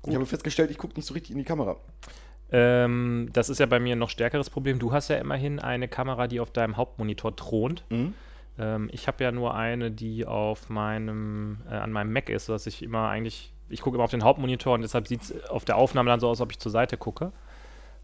Ich 0.06 0.14
habe 0.16 0.26
festgestellt, 0.26 0.70
ich 0.70 0.78
gucke 0.78 0.96
nicht 0.96 1.06
so 1.06 1.14
richtig 1.14 1.32
in 1.32 1.38
die 1.38 1.44
Kamera. 1.46 1.78
Ähm, 2.52 3.30
das 3.34 3.50
ist 3.50 3.60
ja 3.60 3.66
bei 3.66 3.80
mir 3.80 3.96
ein 3.96 4.00
noch 4.00 4.10
stärkeres 4.10 4.50
Problem. 4.50 4.78
Du 4.78 4.92
hast 4.92 5.08
ja 5.08 5.16
immerhin 5.16 5.60
eine 5.60 5.88
Kamera, 5.88 6.28
die 6.28 6.40
auf 6.40 6.52
deinem 6.52 6.78
Hauptmonitor 6.78 7.36
thront. 7.36 7.84
Mhm. 7.90 8.14
Ähm, 8.58 8.90
ich 8.92 9.08
habe 9.08 9.24
ja 9.24 9.32
nur 9.32 9.56
eine, 9.56 9.92
die 9.92 10.26
auf 10.26 10.70
meinem, 10.70 11.62
äh, 11.70 11.76
an 11.76 11.92
meinem 11.92 12.14
Mac 12.14 12.30
ist, 12.30 12.46
sodass 12.46 12.68
ich 12.68 12.84
immer 12.84 13.10
eigentlich, 13.10 13.54
ich 13.70 13.82
gucke 13.82 13.96
immer 13.96 14.04
auf 14.04 14.12
den 14.12 14.24
Hauptmonitor 14.24 14.76
und 14.76 14.82
deshalb 14.82 15.08
sieht 15.08 15.22
es 15.24 15.50
auf 15.50 15.66
der 15.66 15.78
Aufnahme 15.78 16.10
dann 16.10 16.20
so 16.20 16.28
aus, 16.28 16.40
als 16.40 16.42
ob 16.42 16.52
ich 16.52 16.60
zur 16.60 16.72
Seite 16.72 16.98
gucke. 16.98 17.32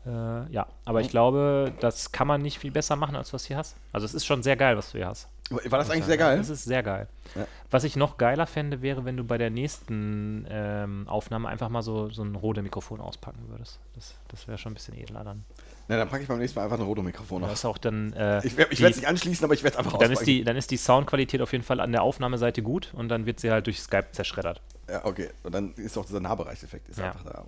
Äh, 0.05 0.51
ja, 0.51 0.67
aber 0.85 1.01
ich 1.01 1.09
glaube, 1.09 1.73
das 1.81 2.11
kann 2.11 2.27
man 2.27 2.41
nicht 2.41 2.57
viel 2.59 2.71
besser 2.71 2.95
machen, 2.95 3.15
als 3.15 3.33
was 3.33 3.43
du 3.43 3.47
hier 3.49 3.57
hast. 3.57 3.75
Also 3.91 4.05
es 4.05 4.13
ist 4.13 4.25
schon 4.25 4.43
sehr 4.43 4.55
geil, 4.55 4.77
was 4.77 4.91
du 4.91 4.97
hier 4.97 5.07
hast. 5.07 5.27
War 5.49 5.79
das 5.79 5.89
eigentlich 5.89 6.05
sehr 6.05 6.17
geil? 6.17 6.37
Das 6.37 6.49
ist 6.49 6.63
sehr 6.63 6.83
geil. 6.83 7.07
Ja. 7.35 7.47
Was 7.71 7.83
ich 7.83 7.95
noch 7.95 8.17
geiler 8.17 8.45
fände, 8.45 8.81
wäre, 8.81 9.03
wenn 9.05 9.17
du 9.17 9.23
bei 9.23 9.37
der 9.37 9.49
nächsten 9.49 10.45
ähm, 10.49 11.07
Aufnahme 11.07 11.49
einfach 11.49 11.69
mal 11.69 11.81
so, 11.81 12.09
so 12.09 12.23
ein 12.23 12.35
Rode-Mikrofon 12.35 13.01
auspacken 13.01 13.43
würdest. 13.47 13.79
Das, 13.95 14.13
das 14.27 14.47
wäre 14.47 14.59
schon 14.59 14.71
ein 14.71 14.75
bisschen 14.75 14.95
edler 14.95 15.23
dann. 15.23 15.43
Na, 15.89 15.97
dann 15.97 16.07
packe 16.07 16.21
ich 16.21 16.27
beim 16.29 16.37
nächsten 16.37 16.59
Mal 16.59 16.65
einfach 16.65 16.77
ein 16.77 16.85
Rodo-Mikrofon 16.85 17.41
Das 17.41 17.49
auf. 17.49 17.55
ist 17.57 17.65
auch 17.65 17.77
dann. 17.79 18.13
Äh, 18.13 18.45
Ich, 18.45 18.55
werde 18.55 18.71
es 18.71 18.79
nicht 18.79 19.07
anschließen, 19.07 19.43
aber 19.43 19.55
ich 19.55 19.63
werde 19.63 19.73
es 19.73 19.79
einfach 19.79 19.97
dann 19.97 20.11
ist, 20.11 20.23
die, 20.23 20.43
dann 20.43 20.55
ist 20.55 20.69
die 20.69 20.77
Soundqualität 20.77 21.41
auf 21.41 21.51
jeden 21.51 21.63
Fall 21.63 21.79
an 21.79 21.91
der 21.91 22.03
Aufnahmeseite 22.03 22.61
gut 22.61 22.93
und 22.93 23.09
dann 23.09 23.25
wird 23.25 23.39
sie 23.39 23.49
halt 23.51 23.65
durch 23.65 23.81
Skype 23.81 24.05
zerschreddert. 24.11 24.61
Ja, 24.87 25.03
okay. 25.03 25.29
Und 25.41 25.53
dann 25.55 25.73
ist 25.73 25.97
auch 25.97 26.05
dieser 26.05 26.19
Nahbereichseffekt 26.19 26.89
ist 26.89 26.99
Ja. 26.99 27.05
einfach 27.07 27.23
da. 27.23 27.43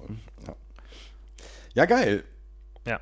Ja. 0.48 0.56
ja, 1.76 1.86
geil. 1.86 2.24
Ja. 2.88 3.00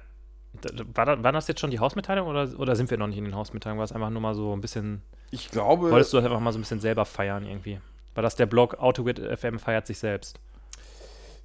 War, 0.94 1.06
da, 1.06 1.24
war 1.24 1.32
das 1.32 1.48
jetzt 1.48 1.62
schon 1.62 1.72
die 1.72 1.80
Hausmitteilung 1.80 2.28
oder, 2.28 2.50
oder 2.60 2.76
sind 2.76 2.90
wir 2.92 2.98
noch 2.98 3.08
nicht 3.08 3.18
in 3.18 3.24
den 3.24 3.36
Hausmitteilungen? 3.36 3.78
War 3.80 3.86
es 3.86 3.94
einfach 3.94 4.10
nur 4.10 4.22
mal 4.22 4.36
so 4.36 4.52
ein 4.54 4.60
bisschen. 4.60 5.02
Ich 5.32 5.52
glaube, 5.52 5.90
Wolltest 5.90 6.12
du 6.12 6.18
das 6.18 6.26
einfach 6.26 6.42
mal 6.42 6.52
so 6.52 6.58
ein 6.60 6.64
bisschen 6.64 6.82
selber 6.82 7.06
feiern 7.06 7.46
irgendwie? 7.46 7.80
War 8.14 8.24
das 8.24 8.36
der 8.36 8.46
Blog 8.46 8.78
AutoGrid 8.80 9.20
FM 9.40 9.58
feiert 9.60 9.88
sich 9.88 10.00
selbst? 10.00 10.38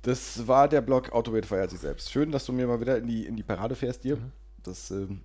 Das 0.05 0.47
war 0.47 0.69
der 0.69 0.81
Blog 0.83 1.13
Autowait 1.13 1.47
feiert 1.47 1.71
sich 1.71 1.81
selbst. 1.81 2.11
Schön, 2.13 2.31
dass 2.31 2.47
du 2.47 2.53
mir 2.53 2.67
mal 2.67 2.81
wieder 2.81 2.99
in 2.99 3.07
die, 3.07 3.27
in 3.27 3.37
die 3.37 3.43
Parade 3.43 3.75
fährst 3.75 4.05
Mhm. 4.09 4.09
dir. 4.09 4.19
Das, 4.63 4.91
ähm, 4.91 5.21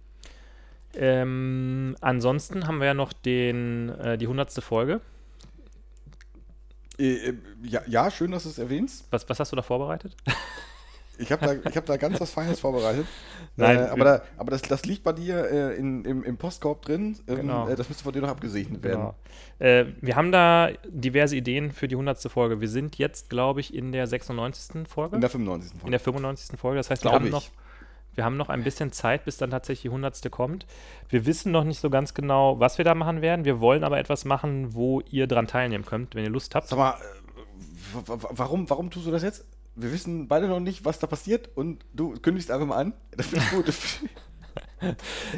Ähm, 0.93 1.95
ansonsten 2.01 2.67
haben 2.67 2.79
wir 2.79 2.88
ja 2.88 2.93
noch 2.95 3.13
den, 3.13 3.89
äh, 3.89 4.17
die 4.17 4.27
hundertste 4.27 4.62
Folge. 4.62 5.01
äh, 6.98 7.29
äh, 7.29 7.33
ja, 7.63 7.81
ja, 7.88 8.12
schön, 8.12 8.31
dass 8.31 8.43
du 8.43 8.50
es 8.50 8.57
erwähnst. 8.57 9.05
Was, 9.12 9.27
was 9.29 9.39
hast 9.39 9.51
du 9.51 9.55
da 9.55 9.62
vorbereitet? 9.62 10.15
Ich 11.19 11.31
habe 11.31 11.45
da, 11.45 11.69
ich 11.69 11.75
hab 11.77 11.85
da 11.85 11.97
ganz 11.97 12.19
was 12.21 12.31
Feines 12.31 12.59
vorbereitet. 12.61 13.05
Nein, 13.57 13.77
äh, 13.77 13.81
aber 13.89 14.03
da, 14.05 14.21
aber 14.38 14.51
das, 14.51 14.61
das 14.61 14.85
liegt 14.85 15.03
bei 15.03 15.11
dir 15.13 15.49
äh, 15.51 15.75
in, 15.75 16.05
im, 16.05 16.23
im 16.23 16.38
Postkorb 16.38 16.81
drin. 16.81 17.17
Ähm, 17.27 17.35
Genau. 17.35 17.67
äh, 17.67 17.75
das 17.75 17.89
müsste 17.89 18.03
von 18.03 18.13
dir 18.13 18.21
noch 18.21 18.29
abgesegnet 18.29 18.81
werden. 18.83 19.11
Genau. 19.59 19.69
Äh, 19.81 19.85
wir 20.01 20.15
haben 20.15 20.31
da 20.31 20.69
diverse 20.88 21.35
Ideen 21.35 21.71
für 21.71 21.88
die 21.88 21.95
hundertste 21.97 22.29
Folge. 22.29 22.61
Wir 22.61 22.69
sind 22.69 22.97
jetzt, 22.97 23.29
glaube 23.29 23.59
ich, 23.59 23.73
in 23.73 23.91
der 23.91 24.07
96. 24.07 24.88
Folge. 24.88 25.15
In 25.15 25.21
der 25.21 25.29
95. 25.29 25.71
Folge. 25.73 25.85
in 25.85 25.91
der 25.91 25.99
95. 25.99 26.59
Folge. 26.59 26.77
Das 26.77 26.89
heißt, 26.89 27.03
wir 27.03 27.11
haben, 27.11 27.25
ich. 27.25 27.31
noch, 27.31 27.43
wir 28.15 28.23
haben 28.23 28.38
noch 28.38 28.49
ein 28.49 28.63
bisschen 28.63 28.91
Zeit, 28.93 29.25
bis 29.25 29.38
dann 29.38 29.49
tatsächlich 29.51 29.81
die 29.83 29.89
100. 29.89 30.31
kommt. 30.31 30.65
Wir 31.09 31.25
wissen 31.25 31.51
noch 31.51 31.65
nicht 31.65 31.79
so 31.81 31.89
ganz 31.89 32.13
genau, 32.13 32.59
was 32.61 32.77
wir 32.77 32.85
da 32.85 32.95
machen 32.95 33.21
werden. 33.21 33.43
Wir 33.45 33.59
wollen 33.59 33.83
aber 33.83 33.99
etwas 33.99 34.23
machen, 34.25 34.73
wo 34.73 35.01
ihr 35.01 35.27
dran 35.27 35.47
teilnehmen 35.47 35.85
könnt, 35.85 36.15
wenn 36.15 36.23
ihr 36.23 36.29
Lust 36.29 36.55
habt. 36.55 36.69
Sag 36.69 36.77
mal, 36.79 36.91
äh, 36.91 38.07
wa- 38.07 38.21
wa- 38.23 38.29
warum, 38.31 38.69
warum 38.69 38.89
tust 38.89 39.05
du 39.07 39.11
das 39.11 39.23
jetzt? 39.23 39.45
Wir 39.75 39.91
wissen 39.91 40.27
beide 40.27 40.47
noch 40.47 40.59
nicht, 40.59 40.85
was 40.85 40.99
da 40.99 41.07
passiert 41.07 41.49
und 41.55 41.85
du 41.93 42.13
kündigst 42.21 42.51
einfach 42.51 42.67
mal 42.67 42.77
an. 42.77 42.93
Das 43.15 43.27
finde 43.27 43.45
ich 43.45 43.51
gut. 43.51 43.73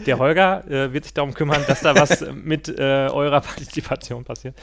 Der 0.05 0.19
Holger 0.19 0.63
äh, 0.69 0.93
wird 0.93 1.03
sich 1.03 1.13
darum 1.13 1.33
kümmern, 1.33 1.63
dass 1.67 1.81
da 1.81 1.95
was 1.95 2.23
mit 2.33 2.67
äh, 2.69 3.07
eurer 3.11 3.41
Partizipation 3.41 4.23
passiert. 4.23 4.55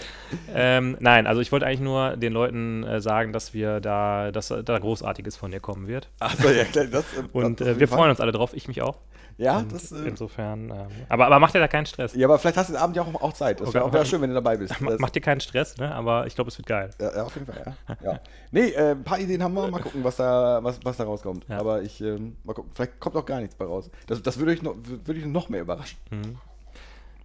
Ähm, 0.54 0.96
nein, 1.00 1.26
also 1.26 1.40
ich 1.40 1.50
wollte 1.50 1.66
eigentlich 1.66 1.80
nur 1.80 2.16
den 2.16 2.32
Leuten 2.32 2.84
äh, 2.84 3.00
sagen, 3.00 3.32
dass 3.32 3.54
wir 3.54 3.80
da, 3.80 4.30
dass 4.30 4.48
da 4.48 4.78
Großartiges 4.78 5.36
von 5.36 5.50
dir 5.50 5.60
kommen 5.60 5.88
wird. 5.88 6.08
Achso, 6.20 6.48
ja, 6.48 6.64
klar. 6.64 6.86
Das, 6.86 7.04
Und 7.32 7.60
äh, 7.60 7.72
auf 7.72 7.78
wir 7.78 7.88
freuen 7.88 8.10
uns 8.10 8.20
alle 8.20 8.32
drauf, 8.32 8.52
ich 8.54 8.68
mich 8.68 8.82
auch. 8.82 8.98
Ja, 9.38 9.58
Und 9.58 9.72
das. 9.72 9.92
Äh, 9.92 10.08
insofern. 10.08 10.68
Ähm, 10.70 10.86
aber, 11.08 11.26
aber 11.26 11.38
macht 11.38 11.54
dir 11.54 11.60
da 11.60 11.68
keinen 11.68 11.86
Stress. 11.86 12.12
ja, 12.14 12.26
aber 12.26 12.38
vielleicht 12.40 12.56
hast 12.56 12.68
du 12.68 12.72
den 12.74 12.82
Abend 12.82 12.96
ja 12.96 13.02
auch, 13.02 13.14
auch 13.22 13.32
Zeit. 13.32 13.60
Das 13.60 13.72
wäre 13.72 13.84
Okay. 13.84 13.90
auch 13.90 13.98
wär 14.00 14.04
schön, 14.04 14.20
wenn 14.20 14.30
du 14.30 14.34
dabei 14.34 14.56
bist. 14.56 14.80
Ma- 14.80 14.90
Das- 14.90 14.98
Macht 15.00 15.14
dir 15.14 15.20
keinen 15.20 15.40
Stress, 15.40 15.76
ne? 15.76 15.94
Aber 15.94 16.26
ich 16.26 16.34
glaube, 16.34 16.48
es 16.48 16.58
wird 16.58 16.66
geil. 16.66 16.90
Ja, 17.00 17.16
ja, 17.16 17.22
auf 17.22 17.34
jeden 17.34 17.46
Fall, 17.46 17.74
ja. 17.88 17.96
ja. 18.12 18.20
Nee, 18.50 18.70
äh, 18.70 18.90
ein 18.90 19.04
paar 19.04 19.18
Ideen 19.20 19.40
haben 19.42 19.54
wir. 19.54 19.68
Mal 19.70 19.80
gucken, 19.80 20.02
was 20.02 20.16
da, 20.16 20.58
was, 20.62 20.80
was 20.84 20.96
da 20.96 21.04
rauskommt. 21.04 21.46
Ja. 21.48 21.58
Aber 21.58 21.82
ich, 21.82 22.00
ähm, 22.00 22.36
mal 22.42 22.52
gucken. 22.52 22.72
Vielleicht 22.74 22.98
kommt 22.98 23.14
auch 23.16 23.24
gar 23.24 23.40
nichts 23.40 23.54
bei 23.54 23.64
raus. 23.64 23.90
Das, 24.08 24.20
das 24.22 24.38
würde 24.40 24.52
ich, 24.54 24.62
noch, 24.62 24.74
würde 25.04 25.20
ich 25.20 25.26
noch 25.26 25.48
mehr 25.48 25.60
überraschen. 25.60 25.98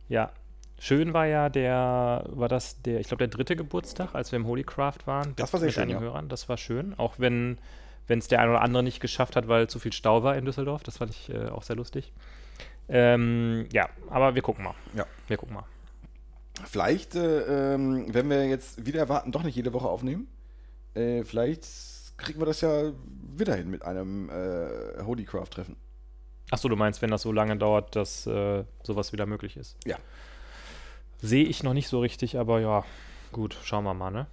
Ja. 0.08 0.30
Schön 0.80 1.14
war 1.14 1.26
ja 1.28 1.48
der, 1.50 2.26
war 2.28 2.50
das 2.50 2.82
der, 2.82 3.00
ich 3.00 3.08
glaube, 3.08 3.20
der 3.26 3.30
dritte 3.30 3.56
Geburtstag, 3.56 4.14
als 4.16 4.32
wir 4.34 4.38
im 4.38 4.46
Holycraft 4.46 5.00
waren. 5.06 5.34
Das 5.38 5.54
war 5.54 5.60
sehr 5.60 5.68
mit 5.68 5.74
schön, 5.76 5.84
einigen 5.84 6.00
ja. 6.00 6.06
Hörern. 6.06 6.28
Das 6.30 6.50
war 6.50 6.58
schön. 6.58 6.94
Auch 7.00 7.14
wenn 7.20 7.58
es 8.08 8.28
der 8.28 8.40
eine 8.40 8.52
oder 8.52 8.62
andere 8.62 8.84
nicht 8.84 9.00
geschafft 9.00 9.36
hat, 9.36 9.48
weil 9.48 9.70
zu 9.70 9.80
viel 9.80 9.94
Stau 9.94 10.24
war 10.24 10.36
in 10.36 10.46
Düsseldorf. 10.46 10.84
Das 10.84 10.98
fand 10.98 11.12
ich 11.12 11.30
äh, 11.30 11.48
auch 11.48 11.64
sehr 11.64 11.76
lustig. 11.76 12.12
Ähm, 12.90 13.68
ja, 13.72 13.90
aber 14.10 14.36
wir 14.36 14.42
gucken 14.42 14.64
mal. 14.64 14.76
Ja. 14.94 15.06
Wir 15.28 15.38
gucken 15.38 15.56
mal. 15.56 15.66
Vielleicht, 16.66 17.16
äh, 17.16 17.74
ähm, 17.74 18.14
wenn 18.14 18.30
wir 18.30 18.46
jetzt 18.48 18.86
wieder 18.86 19.00
erwarten, 19.00 19.32
doch 19.32 19.44
nicht 19.44 19.56
jede 19.56 19.74
Woche 19.74 19.88
aufnehmen, 19.88 20.28
äh, 20.94 21.24
vielleicht 21.24 21.66
kriegen 22.18 22.40
wir 22.40 22.46
das 22.46 22.62
ja 22.62 22.92
wieder 23.36 23.56
hin 23.56 23.70
mit 23.70 23.84
einem 23.84 24.30
äh, 24.30 25.04
Holycraft-Treffen. 25.04 25.76
Achso, 26.52 26.70
du 26.70 26.76
meinst, 26.76 27.02
wenn 27.02 27.10
das 27.10 27.24
so 27.24 27.32
lange 27.32 27.58
dauert, 27.58 27.96
dass 27.96 28.28
äh, 28.28 28.64
sowas 28.84 29.12
wieder 29.14 29.26
möglich 29.26 29.58
ist? 29.58 29.76
Ja. 29.86 29.98
Sehe 31.22 31.46
ich 31.46 31.64
noch 31.64 31.74
nicht 31.74 31.88
so 31.88 32.00
richtig, 32.00 32.38
aber 32.38 32.60
ja, 32.60 32.86
gut, 33.32 33.58
schauen 33.64 33.86
wir 33.86 33.94
mal, 33.94 34.12
ne? 34.12 34.28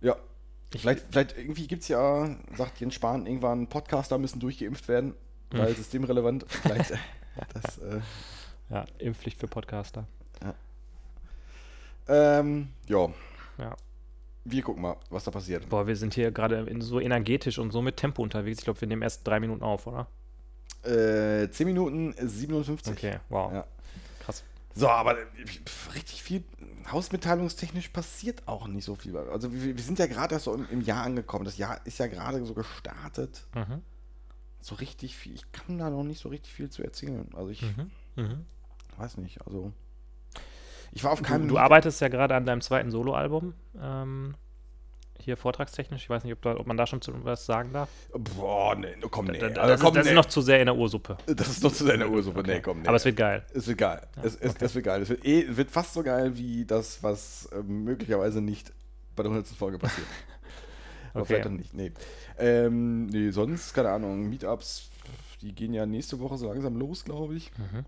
Ja. 0.00 0.16
Ich- 0.74 0.80
vielleicht, 0.82 1.04
vielleicht 1.10 1.36
irgendwie 1.38 1.66
gibt 1.66 1.82
es 1.82 1.88
ja, 1.88 2.28
sagt 2.56 2.80
Jens 2.80 2.94
Spahn, 2.94 3.26
irgendwann 3.26 3.66
Podcaster 3.68 4.18
müssen 4.18 4.38
durchgeimpft 4.40 4.86
werden, 4.88 5.14
weil 5.50 5.74
systemrelevant. 5.74 6.44
Vielleicht, 6.48 6.90
äh, 6.90 6.96
das, 7.54 7.78
äh, 7.78 8.00
Ja, 8.70 8.84
Impfpflicht 8.98 9.38
für 9.40 9.46
Podcaster. 9.48 10.06
ähm, 12.08 12.68
ja, 12.86 13.08
Ja. 13.58 13.76
wir 14.44 14.62
gucken 14.62 14.82
mal, 14.82 14.96
was 15.10 15.24
da 15.24 15.30
passiert. 15.30 15.68
Boah, 15.68 15.86
wir 15.86 15.96
sind 15.96 16.14
hier 16.14 16.30
gerade 16.30 16.66
so 16.80 17.00
energetisch 17.00 17.58
und 17.58 17.70
so 17.70 17.82
mit 17.82 17.96
Tempo 17.96 18.22
unterwegs. 18.22 18.58
Ich 18.60 18.64
glaube, 18.64 18.80
wir 18.80 18.88
nehmen 18.88 19.02
erst 19.02 19.26
drei 19.26 19.40
Minuten 19.40 19.62
auf, 19.62 19.86
oder? 19.86 20.06
Äh, 20.84 21.50
10 21.50 21.66
Minuten 21.66 22.14
äh, 22.16 22.26
57. 22.26 22.92
Okay, 22.92 23.18
wow. 23.28 23.52
Ja. 23.52 23.66
Krass. 24.20 24.42
So, 24.74 24.88
aber 24.88 25.18
äh, 25.18 25.24
pf, 25.44 25.94
richtig 25.94 26.22
viel 26.22 26.44
hausmitteilungstechnisch 26.92 27.88
passiert 27.88 28.46
auch 28.46 28.66
nicht 28.66 28.84
so 28.84 28.94
viel. 28.94 29.16
Also 29.16 29.52
wir, 29.52 29.76
wir 29.76 29.82
sind 29.82 29.98
ja 29.98 30.06
gerade 30.06 30.34
erst 30.34 30.44
so 30.46 30.54
im, 30.54 30.68
im 30.70 30.80
Jahr 30.80 31.04
angekommen. 31.04 31.44
Das 31.44 31.56
Jahr 31.58 31.80
ist 31.86 31.98
ja 31.98 32.06
gerade 32.06 32.44
so 32.44 32.54
gestartet. 32.54 33.46
Mhm. 33.54 33.82
So 34.60 34.74
richtig 34.76 35.16
viel. 35.16 35.34
Ich 35.34 35.50
kann 35.52 35.78
da 35.78 35.88
noch 35.90 36.02
nicht 36.04 36.20
so 36.20 36.28
richtig 36.28 36.52
viel 36.52 36.68
zu 36.70 36.82
erzählen. 36.82 37.28
Also 37.34 37.50
ich 37.50 37.62
Mhm. 37.62 37.90
Mhm. 38.16 38.44
weiß 38.96 39.16
nicht. 39.18 39.40
Also 39.46 39.72
ich 40.92 41.04
war 41.04 41.12
auf 41.12 41.20
Du, 41.20 41.24
keinem. 41.26 41.48
du 41.48 41.58
arbeitest 41.58 42.00
ja 42.00 42.08
gerade 42.08 42.34
an 42.34 42.44
deinem 42.46 42.60
zweiten 42.60 42.90
Soloalbum. 42.90 43.54
Ähm, 43.80 44.34
hier 45.22 45.36
vortragstechnisch. 45.36 46.02
Ich 46.04 46.10
weiß 46.10 46.24
nicht, 46.24 46.32
ob, 46.32 46.42
da, 46.42 46.56
ob 46.56 46.66
man 46.66 46.76
da 46.76 46.86
schon 46.86 47.00
zu 47.02 47.12
was 47.24 47.44
sagen 47.46 47.72
darf. 47.72 47.88
Boah, 48.36 48.74
nee, 48.74 48.94
komm, 49.10 49.26
nee. 49.26 49.38
Da- 49.38 49.48
da- 49.50 49.60
Also, 49.62 49.72
das, 49.74 49.80
komm, 49.80 49.88
ist, 49.90 49.96
das 49.96 50.04
nee. 50.06 50.10
ist 50.12 50.16
noch 50.16 50.26
zu 50.26 50.40
sehr 50.40 50.60
in 50.60 50.66
der 50.66 50.76
Ursuppe. 50.76 51.16
Das 51.26 51.48
ist 51.48 51.62
noch 51.62 51.72
zu 51.72 51.84
deiner 51.84 52.08
Ursuppe. 52.08 52.42
Nee, 52.42 52.60
komm, 52.60 52.82
nee. 52.82 52.88
Aber 52.88 52.96
es 52.96 53.04
wird 53.04 53.16
geil. 53.16 53.44
Es 53.52 53.66
wird 53.66 53.78
geil. 53.78 54.06
es, 54.22 54.36
es, 54.36 54.54
es 54.60 54.74
wird 54.74 54.84
geil. 54.84 55.02
Es 55.02 55.08
wird, 55.08 55.24
eh, 55.24 55.56
wird 55.56 55.70
fast 55.70 55.94
so 55.94 56.02
geil 56.02 56.36
wie 56.36 56.64
das, 56.64 57.02
was 57.02 57.48
ähm, 57.52 57.84
möglicherweise 57.84 58.40
nicht 58.40 58.72
bei 59.16 59.22
der 59.22 59.30
100. 59.32 59.56
Folge 59.56 59.78
passiert. 59.78 60.06
Aber 61.14 61.22
Okay. 61.22 61.34
vielleicht 61.34 61.46
auch 61.46 61.50
nicht. 61.52 61.74
Nee. 61.74 61.92
Ähm, 62.38 63.06
nee, 63.06 63.30
sonst, 63.30 63.72
keine 63.74 63.90
Ahnung, 63.90 64.28
Meetups, 64.28 64.90
die 65.40 65.54
gehen 65.54 65.72
ja 65.72 65.86
nächste 65.86 66.20
Woche 66.20 66.36
so 66.36 66.46
langsam 66.46 66.76
los, 66.76 67.04
glaube 67.04 67.34
ich. 67.34 67.50
Mhm. 67.58 67.84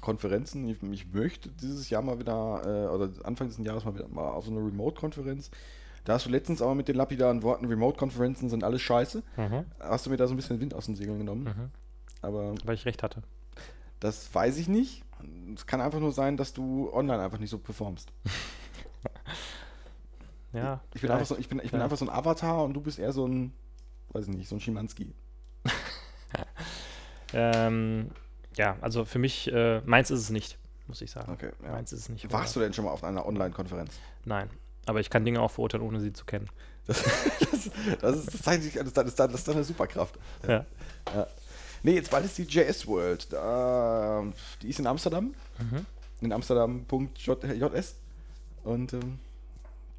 Konferenzen. 0.00 0.68
Ich, 0.68 0.82
ich 0.82 1.12
möchte 1.12 1.48
dieses 1.48 1.88
Jahr 1.90 2.02
mal 2.02 2.18
wieder, 2.18 2.62
äh, 2.64 2.94
oder 2.94 3.10
Anfang 3.24 3.48
des 3.48 3.58
Jahres 3.58 3.84
mal 3.84 3.94
wieder 3.94 4.08
mal 4.08 4.28
auf 4.28 4.44
so 4.44 4.50
eine 4.50 4.60
Remote-Konferenz. 4.60 5.50
Da 6.04 6.14
hast 6.14 6.26
du 6.26 6.30
letztens 6.30 6.60
aber 6.60 6.74
mit 6.74 6.86
den 6.88 6.96
lapidaren 6.96 7.42
Worten, 7.42 7.64
Remote-Konferenzen 7.66 8.50
sind 8.50 8.62
alles 8.62 8.82
scheiße. 8.82 9.22
Mhm. 9.36 9.64
Hast 9.80 10.06
du 10.06 10.10
mir 10.10 10.16
da 10.16 10.26
so 10.26 10.34
ein 10.34 10.36
bisschen 10.36 10.60
Wind 10.60 10.74
aus 10.74 10.86
den 10.86 10.96
Segeln 10.96 11.18
genommen. 11.18 11.44
Mhm. 11.44 11.70
Aber 12.20 12.54
Weil 12.64 12.74
ich 12.74 12.84
recht 12.84 13.02
hatte. 13.02 13.22
das 14.00 14.32
weiß 14.34 14.58
ich 14.58 14.68
nicht. 14.68 15.02
Es 15.54 15.66
kann 15.66 15.80
einfach 15.80 16.00
nur 16.00 16.12
sein, 16.12 16.36
dass 16.36 16.52
du 16.52 16.92
online 16.92 17.22
einfach 17.22 17.38
nicht 17.38 17.50
so 17.50 17.58
performst. 17.58 18.12
Ja, 20.52 20.80
Ich 20.94 21.00
bin, 21.00 21.10
einfach 21.10 21.26
so, 21.26 21.36
ich, 21.36 21.48
bin, 21.48 21.60
ich 21.64 21.72
bin 21.72 21.80
einfach 21.80 21.96
so 21.96 22.04
ein 22.04 22.08
Avatar 22.08 22.62
und 22.62 22.74
du 22.74 22.80
bist 22.80 23.00
eher 23.00 23.10
so 23.12 23.26
ein, 23.26 23.52
weiß 24.12 24.28
ich 24.28 24.36
nicht, 24.36 24.48
so 24.48 24.54
ein 24.54 24.60
Schimanski. 24.60 25.12
Ähm, 27.32 28.10
ja, 28.56 28.76
also 28.80 29.04
für 29.04 29.18
mich, 29.18 29.52
äh, 29.52 29.80
meins 29.84 30.10
ist 30.10 30.20
es 30.20 30.30
nicht, 30.30 30.58
muss 30.86 31.00
ich 31.00 31.10
sagen. 31.10 31.32
Okay, 31.32 31.50
ja. 31.64 31.72
Meins 31.72 31.92
ist 31.92 32.00
es 32.00 32.08
nicht. 32.08 32.32
Warst 32.32 32.54
du 32.54 32.60
denn 32.60 32.72
schon 32.72 32.84
mal 32.84 32.92
auf 32.92 33.02
einer 33.02 33.26
Online-Konferenz? 33.26 33.98
Nein. 34.24 34.48
Aber 34.86 35.00
ich 35.00 35.10
kann 35.10 35.24
Dinge 35.24 35.40
auch 35.40 35.50
verurteilen, 35.50 35.86
ohne 35.86 36.00
sie 36.00 36.12
zu 36.12 36.24
kennen. 36.24 36.48
Das, 36.86 37.02
das, 37.02 37.70
das, 38.02 38.16
ist, 38.16 38.34
das, 38.34 38.42
zeigt 38.42 38.62
sich, 38.62 38.74
das, 38.74 38.92
das, 38.92 39.06
ist, 39.06 39.18
das 39.18 39.32
ist 39.32 39.48
eine 39.48 39.64
Superkraft. 39.64 40.18
Ja. 40.46 40.66
Ja. 41.14 41.26
Nee, 41.82 41.94
jetzt 41.94 42.10
bald 42.10 42.26
ist 42.26 42.36
die 42.36 42.42
JS 42.42 42.86
World. 42.86 43.32
Da, 43.32 44.22
die 44.60 44.68
ist 44.68 44.78
in 44.80 44.86
Amsterdam. 44.86 45.34
Mhm. 45.58 45.86
In 46.20 46.32
Amsterdam.js. 46.32 47.94
Und 48.64 48.92
ähm, 48.92 49.18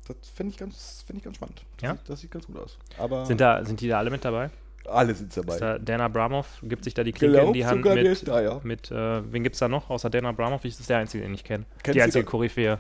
das 0.08 0.18
finde 0.36 0.51
ich, 0.51 0.58
ganz- 0.58 1.04
find 1.08 1.18
ich 1.18 1.24
ganz 1.24 1.38
spannend. 1.38 1.63
Das 1.77 1.84
Ja? 1.84 1.94
sieht, 1.96 2.10
das 2.10 2.20
sieht 2.22 2.32
ganz 2.32 2.46
gut 2.46 2.58
aus. 2.58 2.77
Aber 3.00 3.25
Sind, 3.25 3.42
da, 3.42 3.65
sind 3.65 3.82
die 3.82 3.88
da 3.88 3.98
alle 3.98 4.12
mit 4.12 4.24
dabei? 4.24 4.51
alle 4.88 5.15
sind 5.15 5.36
dabei. 5.36 5.54
Ist 5.54 5.62
da 5.62 5.80
Dan 5.80 6.01
Abramov 6.01 6.60
gibt 6.62 6.84
sich 6.84 6.94
da 6.94 7.04
die 7.04 7.12
Klinke 7.12 7.38
in 7.38 7.42
Glaub 7.44 7.54
die 7.56 7.65
Hand 7.65 7.84
mit, 7.84 8.27
da, 8.27 8.42
ja. 8.42 8.60
mit 8.63 8.92
äh, 8.92 9.32
wen 9.34 9.42
gibt's 9.44 9.58
da 9.60 9.68
noch? 9.68 9.89
Außer 9.89 10.12
Dan 10.12 10.27
Abramov, 10.27 10.63
ich 10.65 10.80
ist 10.80 10.88
der 10.89 11.00
einzige, 11.00 11.24
den 11.24 11.34
ich 11.34 11.44
kenne. 11.44 11.65
Die 11.86 12.00
einzige 12.01 12.24
Koryphäe. 12.24 12.80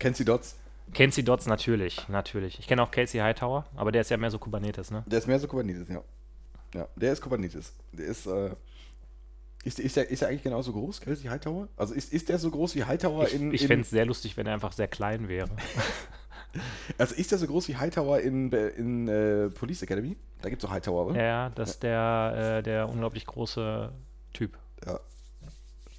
Kennst 0.00 0.18
du 0.20 0.24
Dots? 0.24 0.56
Kenzie 0.92 1.24
Dotz 1.24 1.46
natürlich, 1.46 2.08
natürlich. 2.08 2.58
Ich 2.58 2.66
kenne 2.66 2.82
auch 2.82 2.90
Casey 2.90 3.20
Hightower, 3.20 3.66
aber 3.74 3.92
der 3.92 4.02
ist 4.02 4.10
ja 4.10 4.16
mehr 4.16 4.30
so 4.30 4.38
Kubernetes, 4.38 4.90
ne? 4.90 5.04
Der 5.06 5.18
ist 5.18 5.26
mehr 5.26 5.38
so 5.38 5.48
Kubernetes, 5.48 5.88
ja. 5.88 6.02
Ja, 6.74 6.88
der 6.96 7.12
ist 7.12 7.20
Kubernetes. 7.20 7.72
Der 7.92 8.06
ist, 8.06 8.26
äh, 8.26 8.50
ist, 9.64 9.80
ist, 9.80 9.96
der, 9.96 10.10
ist 10.10 10.22
der 10.22 10.28
eigentlich 10.28 10.42
genauso 10.42 10.72
groß, 10.72 11.00
Kelsey 11.00 11.28
Hightower? 11.28 11.68
Also 11.76 11.94
ist, 11.94 12.12
ist 12.12 12.28
der 12.28 12.38
so 12.38 12.50
groß 12.50 12.74
wie 12.76 12.84
Hightower 12.84 13.26
Ich, 13.26 13.34
in. 13.34 13.52
ich 13.52 13.66
fände 13.66 13.82
es 13.82 13.90
sehr 13.90 14.06
lustig, 14.06 14.36
wenn 14.36 14.46
er 14.46 14.54
einfach 14.54 14.72
sehr 14.72 14.88
klein 14.88 15.28
wäre. 15.28 15.48
Also 16.96 17.14
ist 17.14 17.32
der 17.32 17.38
so 17.38 17.46
groß 17.46 17.68
wie 17.68 17.76
Hightower 17.76 18.20
in, 18.20 18.50
in 18.50 19.08
äh, 19.08 19.50
Police 19.50 19.82
Academy? 19.82 20.16
Da 20.40 20.48
gibt 20.48 20.62
es 20.62 20.66
doch 20.66 20.72
Hightower, 20.72 21.06
oder? 21.08 21.22
ja, 21.22 21.50
das 21.50 21.72
ist 21.72 21.82
der, 21.82 22.58
äh, 22.58 22.62
der 22.62 22.88
unglaublich 22.88 23.26
große 23.26 23.92
Typ. 24.32 24.56
Ja. 24.86 24.98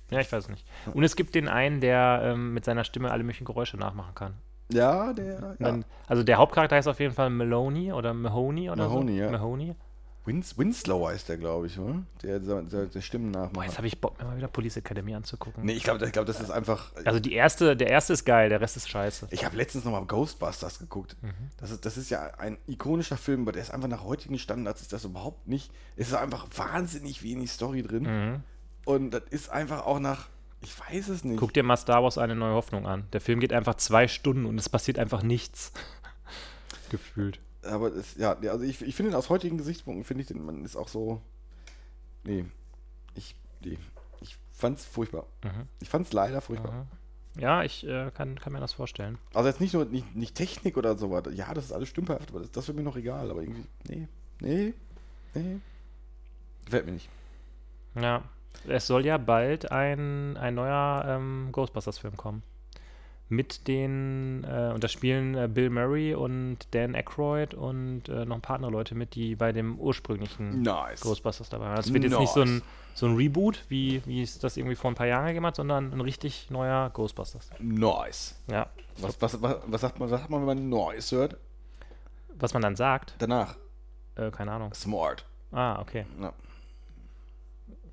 Ja, 0.10 0.20
ich 0.20 0.32
weiß 0.32 0.46
es 0.46 0.50
nicht. 0.50 0.66
Und 0.94 1.04
es 1.04 1.16
gibt 1.16 1.36
den 1.36 1.48
einen, 1.48 1.82
der 1.82 2.22
ähm, 2.24 2.54
mit 2.54 2.66
seiner 2.66 2.86
Stimme 2.86 3.12
alle 3.12 3.24
möglichen 3.24 3.46
Geräusche 3.46 3.78
nachmachen 3.78 4.16
kann. 4.16 4.34
Ja, 4.72 5.14
der. 5.14 5.56
Ja. 5.60 5.80
Also 6.08 6.24
der 6.24 6.38
Hauptcharakter 6.38 6.76
heißt 6.76 6.88
auf 6.88 7.00
jeden 7.00 7.14
Fall 7.14 7.30
Maloney 7.30 7.94
oder 7.94 8.14
Mahoney 8.14 8.70
oder 8.70 8.88
Mahoney, 8.88 9.18
so. 9.18 9.24
ja. 9.24 9.32
Mahoney. 9.32 9.76
Wins, 10.28 10.58
Winslow 10.58 11.08
heißt 11.08 11.30
der, 11.30 11.38
glaube 11.38 11.68
ich, 11.68 11.80
oder? 11.80 12.04
Der, 12.22 12.40
der, 12.40 13.02
Stimmen 13.02 13.32
Boah, 13.32 13.44
nachmacht. 13.44 13.68
jetzt 13.68 13.78
habe 13.78 13.88
ich 13.88 14.02
Bock, 14.02 14.20
mir 14.20 14.26
mal 14.26 14.36
wieder 14.36 14.50
Police 14.50 14.76
Academy 14.76 15.16
anzugucken. 15.16 15.64
Nee, 15.64 15.72
ich 15.72 15.84
glaube, 15.84 16.06
ich 16.06 16.12
glaub, 16.12 16.26
das 16.26 16.42
ist 16.42 16.52
einfach. 16.52 16.92
Also 17.06 17.22
die 17.22 17.32
erste, 17.32 17.78
der 17.78 17.88
erste 17.88 18.12
ist 18.12 18.26
geil, 18.26 18.50
der 18.50 18.60
Rest 18.60 18.76
ist 18.76 18.90
scheiße. 18.90 19.30
Ich 19.32 19.46
habe 19.46 19.56
letztens 19.56 19.86
nochmal 19.86 20.04
Ghostbusters 20.06 20.80
geguckt. 20.80 21.16
Mhm. 21.22 21.32
Das, 21.62 21.72
ist, 21.72 21.86
das 21.86 21.96
ist 21.96 22.10
ja 22.10 22.26
ein 22.40 22.58
ikonischer 22.68 23.16
Film, 23.16 23.44
aber 23.44 23.54
der 23.54 23.62
ist 23.62 23.74
einfach 23.74 23.88
nach 23.88 24.04
heutigen 24.04 24.38
Standards 24.38 24.82
ist 24.82 24.92
das 24.92 25.06
überhaupt 25.06 25.48
nicht. 25.48 25.72
Es 25.96 26.10
ist 26.10 26.16
einfach 26.16 26.46
wahnsinnig 26.58 27.24
wenig 27.24 27.50
Story 27.50 27.82
drin. 27.82 28.04
Mhm. 28.04 28.44
Und 28.84 29.12
das 29.12 29.24
ist 29.30 29.50
einfach 29.50 29.86
auch 29.86 30.00
nach. 30.00 30.28
Ich 30.62 30.80
weiß 30.80 31.10
es 31.10 31.24
nicht. 31.24 31.40
Guck 31.40 31.54
dir 31.54 31.64
mal 31.64 31.78
Star 31.78 32.04
Wars 32.04 32.18
eine 32.18 32.36
neue 32.36 32.54
Hoffnung 32.54 32.88
an. 32.88 33.08
Der 33.14 33.22
Film 33.22 33.40
geht 33.40 33.54
einfach 33.54 33.76
zwei 33.76 34.08
Stunden 34.08 34.46
und 34.46 34.58
es 34.58 34.70
passiert 34.70 34.98
einfach 34.98 35.22
nichts. 35.24 35.72
Gefühlt. 36.90 37.40
Aber 37.64 37.88
es, 37.94 38.16
ja, 38.16 38.34
also 38.34 38.64
ich, 38.64 38.82
ich 38.82 38.96
finde 38.96 39.18
aus 39.18 39.30
heutigen 39.30 39.58
Gesichtspunkten, 39.58 40.04
finde 40.04 40.22
ich 40.22 40.28
den, 40.28 40.44
man 40.46 40.64
ist 40.64 40.76
auch 40.76 40.88
so. 40.88 41.22
Nee. 42.24 42.46
Ich, 43.16 43.36
nee. 43.64 43.78
Ich 44.22 44.38
fand's 44.52 44.86
furchtbar. 44.86 45.28
Mhm. 45.44 45.68
Ich 45.80 45.90
fand's 45.90 46.14
leider 46.14 46.42
furchtbar. 46.42 46.72
Mhm. 46.72 47.42
Ja, 47.42 47.64
ich 47.64 47.86
äh, 47.86 48.10
kann, 48.12 48.40
kann 48.40 48.54
mir 48.54 48.60
das 48.60 48.74
vorstellen. 48.74 49.20
Also 49.34 49.48
jetzt 49.48 49.62
nicht 49.62 49.74
nur 49.74 49.86
nicht, 49.86 50.16
nicht 50.16 50.34
Technik 50.34 50.76
oder 50.76 50.98
so 50.98 51.12
weiter. 51.12 51.32
Ja, 51.32 51.54
das 51.54 51.66
ist 51.66 51.72
alles 51.72 51.90
stümperhaft, 51.90 52.32
aber 52.32 52.40
das, 52.40 52.52
das 52.52 52.68
wird 52.68 52.78
mir 52.78 52.84
noch 52.84 52.96
egal. 52.96 53.30
Aber 53.30 53.42
irgendwie, 53.42 53.66
nee, 53.88 54.08
nee, 54.40 54.74
nee. 55.36 55.60
Gefällt 56.66 56.86
mir 56.88 56.94
nicht. 56.94 57.10
Ja. 57.96 58.24
Es 58.68 58.88
soll 58.88 59.06
ja 59.06 59.18
bald 59.18 59.72
ein, 59.72 60.38
ein 60.38 60.56
neuer 60.56 61.04
ähm, 61.08 61.50
Ghostbusters-Film 61.52 62.18
kommen. 62.18 62.44
mit 63.30 63.68
den, 63.68 64.46
äh, 64.46 64.72
und 64.74 64.84
da 64.84 64.88
spielen 64.88 65.36
äh, 65.36 65.50
Bill 65.52 65.70
Murray 65.70 66.14
und 66.16 66.60
Dan 66.72 66.96
Aykroyd 66.96 67.54
und 67.54 68.08
äh, 68.08 68.24
noch 68.26 68.36
ein 68.38 68.42
paar 68.42 68.56
andere 68.56 68.72
Leute 68.72 68.96
mit, 68.96 69.16
die 69.16 69.36
bei 69.36 69.52
dem 69.52 69.78
ursprünglichen 69.80 70.62
Nice. 70.62 71.02
Ghostbusters 71.02 71.50
dabei 71.50 71.66
waren. 71.66 71.76
Das 71.76 71.92
wird 71.94 72.04
jetzt 72.06 72.18
nicht 72.18 72.32
so 72.34 72.42
ein, 72.42 72.56
Nice. 72.56 72.64
so 72.94 73.06
ein 73.06 73.16
Reboot, 73.18 73.66
wie, 73.68 74.02
wie 74.06 74.22
es 74.22 74.40
das 74.40 74.56
irgendwie 74.56 74.76
vor 74.76 74.90
ein 74.92 74.96
paar 74.96 75.08
Jahren 75.08 75.28
gegeben 75.28 75.46
hat, 75.46 75.58
sondern 75.58 75.92
ein 75.92 76.00
richtig 76.02 76.50
neuer 76.52 76.90
Ghostbusters. 76.92 77.50
Nice. 77.60 78.40
Ja. 78.50 78.68
Was, 79.00 79.22
was, 79.22 79.42
was, 79.42 79.58
was, 79.66 79.82
sagt 79.82 80.00
man, 80.00 80.10
was 80.10 80.20
sagt 80.20 80.30
man, 80.30 80.40
wenn 80.42 80.48
man 80.48 80.70
Noise 80.70 81.16
hört? 81.18 81.38
Was 82.40 82.54
man 82.54 82.62
dann 82.62 82.76
sagt, 82.78 83.16
Danach. 83.20 83.56
äh, 84.16 84.32
keine 84.32 84.52
Ahnung. 84.54 84.74
Smart. 84.74 85.26
Ah, 85.52 85.82
okay. 85.82 86.06
Ja. 86.22 86.32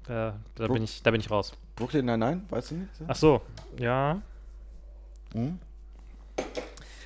Da, 0.07 0.35
da, 0.55 0.67
Bro- 0.67 0.75
bin 0.75 0.83
ich, 0.85 1.03
da 1.03 1.11
bin 1.11 1.21
ich 1.21 1.31
raus. 1.31 1.53
Brooklyn, 1.77 2.05
nein, 2.05 2.21
nein, 2.21 2.47
weißt 2.51 2.71
du 2.73 2.75
nicht? 2.77 2.91
Ach 3.09 3.17
so, 3.17 3.41
ja. 3.79 4.21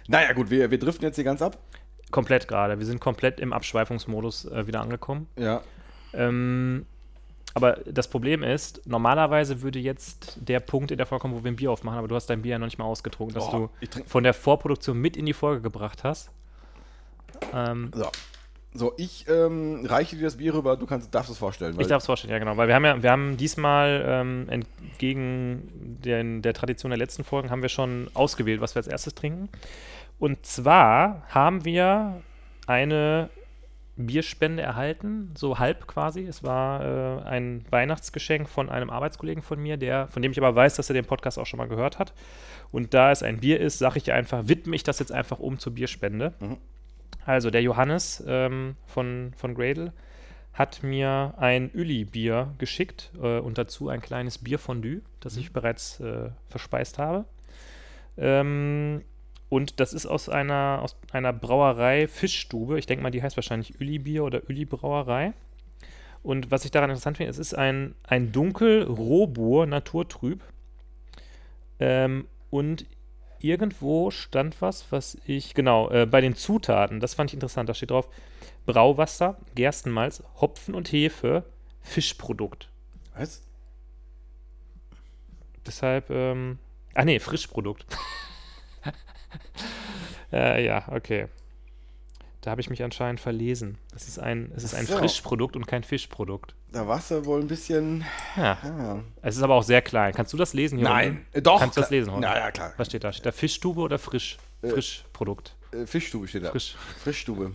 Naja, 0.08 0.32
gut, 0.32 0.50
wir, 0.50 0.70
wir 0.70 0.78
driften 0.78 1.04
jetzt 1.04 1.16
hier 1.16 1.24
ganz 1.24 1.40
ab. 1.42 1.58
Komplett 2.10 2.48
gerade. 2.48 2.78
Wir 2.78 2.86
sind 2.86 3.00
komplett 3.00 3.40
im 3.40 3.52
Abschweifungsmodus 3.52 4.46
äh, 4.46 4.66
wieder 4.66 4.80
angekommen. 4.80 5.28
Ja. 5.36 5.62
Ähm, 6.14 6.86
aber 7.54 7.78
das 7.86 8.08
Problem 8.08 8.42
ist, 8.42 8.86
normalerweise 8.86 9.62
würde 9.62 9.78
jetzt 9.78 10.36
der 10.40 10.60
Punkt 10.60 10.90
in 10.90 10.96
der 10.98 11.06
Folge 11.06 11.22
kommen, 11.22 11.34
wo 11.34 11.44
wir 11.44 11.50
ein 11.50 11.56
Bier 11.56 11.70
aufmachen, 11.70 11.98
aber 11.98 12.08
du 12.08 12.14
hast 12.14 12.26
dein 12.30 12.42
Bier 12.42 12.52
ja 12.52 12.58
noch 12.58 12.66
nicht 12.66 12.78
mal 12.78 12.84
ausgetrunken, 12.84 13.34
dass 13.34 13.48
Oh, 13.52 13.68
du 13.88 14.02
von 14.06 14.22
der 14.24 14.32
Vorproduktion 14.34 14.98
mit 14.98 15.16
in 15.16 15.26
die 15.26 15.32
Folge 15.32 15.60
gebracht 15.62 16.04
hast. 16.04 16.30
Ähm, 17.52 17.90
So. 17.94 18.06
So, 18.74 18.92
ich 18.98 19.26
ähm, 19.28 19.86
reiche 19.86 20.16
dir 20.16 20.24
das 20.24 20.36
Bier 20.36 20.54
rüber, 20.54 20.76
du 20.76 20.86
kannst, 20.86 21.14
darfst 21.14 21.30
es 21.30 21.38
vorstellen. 21.38 21.78
ich 21.80 21.86
darf 21.86 22.00
es 22.00 22.06
vorstellen, 22.06 22.32
ja 22.32 22.38
genau. 22.38 22.56
Weil 22.56 22.68
wir 22.68 22.74
haben 22.74 22.84
ja, 22.84 23.02
wir 23.02 23.10
haben 23.10 23.36
diesmal 23.36 24.04
ähm, 24.06 24.46
entgegen 24.50 25.98
den, 26.04 26.42
der 26.42 26.52
Tradition 26.52 26.90
der 26.90 26.98
letzten 26.98 27.24
Folgen 27.24 27.50
haben 27.50 27.62
wir 27.62 27.70
schon 27.70 28.08
ausgewählt, 28.14 28.60
was 28.60 28.74
wir 28.74 28.80
als 28.80 28.88
erstes 28.88 29.14
trinken. 29.14 29.48
Und 30.18 30.44
zwar 30.44 31.22
haben 31.28 31.64
wir 31.64 32.20
eine 32.66 33.30
Bierspende 33.96 34.62
erhalten, 34.62 35.32
so 35.36 35.58
halb 35.58 35.86
quasi. 35.86 36.24
Es 36.24 36.44
war 36.44 36.84
äh, 36.84 37.22
ein 37.24 37.64
Weihnachtsgeschenk 37.70 38.48
von 38.48 38.68
einem 38.68 38.90
Arbeitskollegen 38.90 39.42
von 39.42 39.58
mir, 39.60 39.76
der, 39.76 40.08
von 40.08 40.22
dem 40.22 40.30
ich 40.30 40.38
aber 40.38 40.54
weiß, 40.54 40.76
dass 40.76 40.90
er 40.90 40.94
den 40.94 41.04
Podcast 41.04 41.38
auch 41.38 41.46
schon 41.46 41.58
mal 41.58 41.68
gehört 41.68 41.98
hat. 41.98 42.12
Und 42.70 42.94
da 42.94 43.10
es 43.10 43.22
ein 43.22 43.40
Bier 43.40 43.60
ist, 43.60 43.78
sage 43.78 43.98
ich 43.98 44.12
einfach, 44.12 44.46
widme 44.46 44.76
ich 44.76 44.84
das 44.84 44.98
jetzt 44.98 45.10
einfach 45.10 45.38
um 45.38 45.58
zur 45.58 45.74
Bierspende. 45.74 46.34
Mhm. 46.38 46.58
Also 47.28 47.50
der 47.50 47.60
Johannes 47.60 48.24
ähm, 48.26 48.76
von, 48.86 49.34
von 49.36 49.54
Gradle 49.54 49.92
hat 50.54 50.82
mir 50.82 51.34
ein 51.36 51.70
Uli-Bier 51.74 52.54
geschickt 52.56 53.10
äh, 53.22 53.38
und 53.38 53.58
dazu 53.58 53.90
ein 53.90 54.00
kleines 54.00 54.38
Bierfondue, 54.38 55.02
das 55.20 55.36
ich 55.36 55.52
bereits 55.52 56.00
äh, 56.00 56.30
verspeist 56.48 56.96
habe. 56.96 57.26
Ähm, 58.16 59.02
und 59.50 59.78
das 59.78 59.92
ist 59.92 60.06
aus 60.06 60.30
einer, 60.30 60.80
aus 60.82 60.96
einer 61.12 61.34
Brauerei 61.34 62.08
Fischstube. 62.08 62.78
Ich 62.78 62.86
denke 62.86 63.02
mal, 63.02 63.10
die 63.10 63.22
heißt 63.22 63.36
wahrscheinlich 63.36 63.78
Uli-Bier 63.78 64.24
oder 64.24 64.48
Uli-Brauerei. 64.48 65.34
Und 66.22 66.50
was 66.50 66.64
ich 66.64 66.70
daran 66.70 66.88
interessant 66.88 67.18
finde, 67.18 67.30
es 67.30 67.38
ist 67.38 67.52
ein, 67.52 67.94
ein 68.04 68.32
dunkel 68.32 68.84
Rohbur 68.84 69.66
naturtrüb. 69.66 70.42
Ähm, 71.78 72.26
und 72.48 72.86
irgendwo 73.40 74.10
stand 74.10 74.60
was, 74.60 74.90
was 74.90 75.18
ich, 75.26 75.54
genau, 75.54 75.90
äh, 75.90 76.06
bei 76.06 76.20
den 76.20 76.34
Zutaten, 76.34 77.00
das 77.00 77.14
fand 77.14 77.30
ich 77.30 77.34
interessant, 77.34 77.68
da 77.68 77.74
steht 77.74 77.90
drauf, 77.90 78.08
Brauwasser, 78.66 79.38
Gerstenmalz, 79.54 80.22
Hopfen 80.40 80.74
und 80.74 80.90
Hefe, 80.92 81.44
Fischprodukt. 81.80 82.68
Was? 83.16 83.42
Deshalb, 85.66 86.10
ähm, 86.10 86.58
ah 86.94 87.04
nee, 87.04 87.18
Frischprodukt. 87.18 87.86
äh, 90.32 90.64
ja, 90.64 90.88
okay. 90.90 91.28
Da 92.40 92.52
habe 92.52 92.60
ich 92.60 92.70
mich 92.70 92.82
anscheinend 92.82 93.20
verlesen. 93.20 93.78
Es 93.94 94.08
ist 94.08 94.18
ein, 94.18 94.52
es 94.56 94.64
ist 94.64 94.74
ein 94.74 94.86
so. 94.86 94.96
Frischprodukt 94.96 95.56
und 95.56 95.66
kein 95.66 95.82
Fischprodukt. 95.82 96.54
Da 96.70 96.86
warst 96.86 97.10
du 97.10 97.24
wohl 97.24 97.40
ein 97.40 97.46
bisschen. 97.48 98.04
Ja. 98.36 98.58
Ah. 98.62 98.98
Es 99.22 99.36
ist 99.36 99.42
aber 99.42 99.54
auch 99.54 99.62
sehr 99.62 99.80
klein. 99.80 100.12
Kannst 100.12 100.32
du 100.32 100.36
das 100.36 100.52
lesen 100.52 100.78
hier 100.78 100.88
Nein, 100.88 101.10
unten? 101.10 101.38
äh, 101.38 101.42
doch. 101.42 101.60
Kannst 101.60 101.76
du 101.76 101.80
das 101.80 101.90
lesen 101.90 102.12
heute? 102.12 102.20
Na 102.20 102.38
ja, 102.38 102.50
klar. 102.50 102.74
Was 102.76 102.88
steht 102.88 103.04
da? 103.04 103.12
Steht 103.12 103.26
da 103.26 103.32
Fischstube 103.32 103.80
oder 103.80 103.98
Frisch? 103.98 104.36
Frischprodukt. 104.60 105.56
Äh, 105.72 105.86
Fischstube 105.86 106.28
steht 106.28 106.44
da. 106.44 106.50
Frisch. 106.50 106.74
Frischstube. 107.02 107.52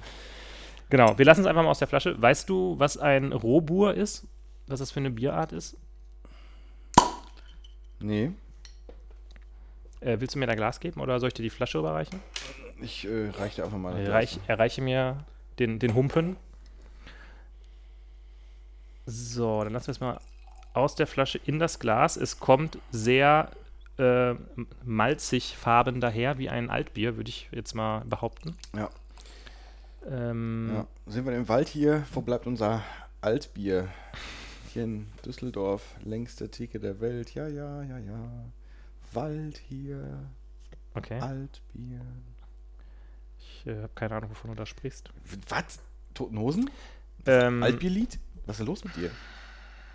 Genau, 0.89 1.17
wir 1.17 1.25
lassen 1.25 1.41
es 1.41 1.47
einfach 1.47 1.63
mal 1.63 1.69
aus 1.69 1.79
der 1.79 1.87
Flasche. 1.87 2.19
Weißt 2.19 2.49
du, 2.49 2.75
was 2.79 2.97
ein 2.97 3.33
Rohbur 3.33 3.93
ist? 3.93 4.27
Was 4.67 4.79
das 4.79 4.91
für 4.91 4.99
eine 4.99 5.11
Bierart 5.11 5.51
ist? 5.51 5.77
Nee. 7.99 8.31
Äh, 9.99 10.19
willst 10.19 10.35
du 10.35 10.39
mir 10.39 10.47
da 10.47 10.55
Glas 10.55 10.79
geben 10.79 11.01
oder 11.01 11.19
soll 11.19 11.27
ich 11.27 11.33
dir 11.33 11.43
die 11.43 11.49
Flasche 11.49 11.77
überreichen? 11.77 12.19
Ich 12.81 13.05
äh, 13.05 13.29
reiche 13.29 13.57
dir 13.57 13.65
einfach 13.65 13.77
mal. 13.77 13.93
Reich, 14.07 14.39
erreiche 14.47 14.81
mir 14.81 15.23
den, 15.59 15.79
den 15.79 15.93
Humpen. 15.93 16.35
So, 19.05 19.63
dann 19.63 19.73
lassen 19.73 19.87
wir 19.87 19.91
es 19.91 19.99
mal 19.99 20.19
aus 20.73 20.95
der 20.95 21.07
Flasche 21.07 21.39
in 21.45 21.59
das 21.59 21.79
Glas. 21.79 22.17
Es 22.17 22.39
kommt 22.39 22.77
sehr 22.91 23.49
äh, 23.97 24.33
malzig 24.83 25.55
farben 25.57 26.01
daher, 26.01 26.37
wie 26.37 26.49
ein 26.49 26.69
Altbier, 26.69 27.17
würde 27.17 27.29
ich 27.29 27.49
jetzt 27.51 27.73
mal 27.75 27.99
behaupten. 28.05 28.55
Ja. 28.75 28.89
Ähm, 30.09 30.71
ja. 30.73 30.87
Sind 31.05 31.25
wir 31.25 31.33
im 31.35 31.47
Wald 31.47 31.67
hier? 31.69 32.05
Wo 32.13 32.21
bleibt 32.21 32.47
unser 32.47 32.81
Altbier? 33.21 33.87
Hier 34.73 34.83
in 34.85 35.07
Düsseldorf, 35.25 35.83
längste 36.03 36.49
Theke 36.49 36.79
der 36.79 36.99
Welt. 36.99 37.35
Ja, 37.35 37.47
ja, 37.47 37.83
ja, 37.83 37.99
ja. 37.99 38.29
Wald 39.13 39.61
hier, 39.69 40.27
Okay, 40.95 41.19
Altbier. 41.19 42.01
ich 43.39 43.67
äh, 43.67 43.77
habe 43.77 43.91
keine 43.95 44.15
Ahnung, 44.15 44.29
wovon 44.29 44.51
du 44.51 44.55
da 44.55 44.65
sprichst. 44.65 45.09
Was? 45.49 45.79
Toten 46.13 46.37
Hosen? 46.37 46.69
Ähm, 47.25 47.63
Altbierlied? 47.63 48.19
Was 48.45 48.55
ist 48.55 48.59
denn 48.59 48.67
los 48.67 48.83
mit 48.83 48.95
dir? 48.95 49.11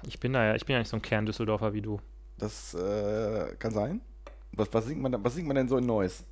ich 0.07 0.21
bin 0.21 0.33
da 0.33 0.45
ja, 0.45 0.55
ich 0.55 0.65
bin 0.65 0.75
ja 0.75 0.79
nicht 0.79 0.89
so 0.89 0.97
ein 0.97 1.03
Kern-Düsseldorfer 1.03 1.73
wie 1.75 1.83
du. 1.83 2.01
Das 2.39 2.73
äh, 2.75 3.55
kann 3.59 3.73
sein. 3.73 4.01
Was, 4.53 4.69
was, 4.73 4.87
singt 4.87 5.01
man, 5.03 5.13
da- 5.13 5.23
was 5.23 5.35
singt 5.35 5.47
man 5.49 5.57
denn 5.57 5.69
so 5.69 5.77
in 5.77 5.87
Neues? 5.87 6.25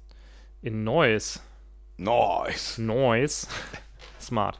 In 0.62 0.85
Neuss. 0.85 1.40
Nice. 1.96 2.79
Neuss. 2.79 3.48
Smart. 4.20 4.59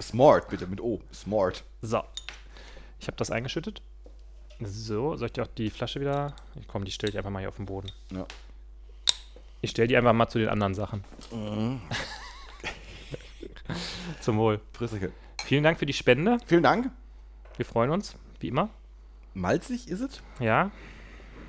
Smart, 0.00 0.48
bitte, 0.48 0.66
mit 0.66 0.80
O. 0.80 1.00
Smart. 1.12 1.62
So. 1.82 2.02
Ich 2.98 3.06
habe 3.06 3.16
das 3.16 3.30
eingeschüttet. 3.30 3.82
So, 4.60 5.16
soll 5.16 5.26
ich 5.26 5.32
dir 5.32 5.42
auch 5.42 5.48
die 5.56 5.70
Flasche 5.70 6.00
wieder. 6.00 6.34
Komm, 6.68 6.84
die 6.84 6.90
stelle 6.90 7.10
ich 7.12 7.16
einfach 7.18 7.30
mal 7.30 7.38
hier 7.40 7.48
auf 7.48 7.56
den 7.56 7.66
Boden. 7.66 7.90
Ja. 8.12 8.26
Ich 9.62 9.70
stelle 9.70 9.88
die 9.88 9.96
einfach 9.96 10.12
mal 10.12 10.28
zu 10.28 10.38
den 10.38 10.48
anderen 10.48 10.74
Sachen. 10.74 11.02
Zum 14.20 14.36
Wohl. 14.38 14.60
Prisseke. 14.72 15.12
Vielen 15.50 15.64
Dank 15.64 15.80
für 15.80 15.86
die 15.86 15.92
Spende. 15.92 16.38
Vielen 16.46 16.62
Dank. 16.62 16.92
Wir 17.56 17.66
freuen 17.66 17.90
uns, 17.90 18.14
wie 18.38 18.46
immer. 18.46 18.70
Malzig 19.34 19.88
ist 19.88 19.98
es? 19.98 20.22
Ja. 20.38 20.70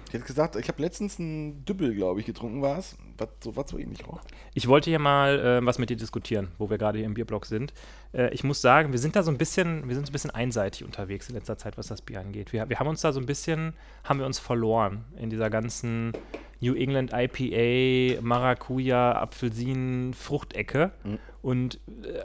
Ich 0.07 0.15
hätte 0.15 0.25
gesagt, 0.25 0.55
ich 0.55 0.67
habe 0.69 0.81
letztens 0.81 1.19
einen 1.19 1.63
Dübbel, 1.65 1.93
glaube 1.93 2.19
ich, 2.19 2.25
getrunken, 2.25 2.63
war 2.63 2.79
es. 2.79 2.97
Was 3.19 3.27
so, 3.43 3.55
was 3.55 3.69
so 3.69 3.77
ähnlich 3.77 4.07
roch. 4.07 4.19
Ich 4.55 4.67
wollte 4.67 4.89
hier 4.89 4.97
mal 4.97 5.39
äh, 5.61 5.63
was 5.67 5.77
mit 5.77 5.91
dir 5.91 5.97
diskutieren, 5.97 6.47
wo 6.57 6.71
wir 6.71 6.79
gerade 6.79 6.97
hier 6.97 7.05
im 7.05 7.13
Bierblock 7.13 7.45
sind. 7.45 7.75
Äh, 8.11 8.33
ich 8.33 8.43
muss 8.43 8.59
sagen, 8.59 8.91
wir 8.91 8.97
sind 8.97 9.15
da 9.15 9.21
so 9.21 9.29
ein 9.29 9.37
bisschen, 9.37 9.87
wir 9.87 9.93
sind 9.93 10.07
so 10.07 10.09
ein 10.09 10.13
bisschen 10.13 10.31
einseitig 10.31 10.83
unterwegs 10.83 11.29
in 11.29 11.35
letzter 11.35 11.59
Zeit, 11.59 11.77
was 11.77 11.85
das 11.85 12.01
Bier 12.01 12.21
angeht. 12.21 12.53
Wir, 12.53 12.67
wir 12.69 12.79
haben 12.79 12.87
uns 12.87 13.01
da 13.01 13.13
so 13.13 13.19
ein 13.19 13.27
bisschen, 13.27 13.75
haben 14.03 14.17
wir 14.17 14.25
uns 14.25 14.39
verloren 14.39 15.05
in 15.15 15.29
dieser 15.29 15.51
ganzen 15.51 16.13
New 16.59 16.73
England 16.73 17.11
IPA, 17.13 18.19
Maracuja, 18.23 19.11
Apfelsinen, 19.11 20.15
Fruchtecke 20.15 20.91
Mhm. 21.03 21.19
und 21.43 21.75
äh, 22.03 22.23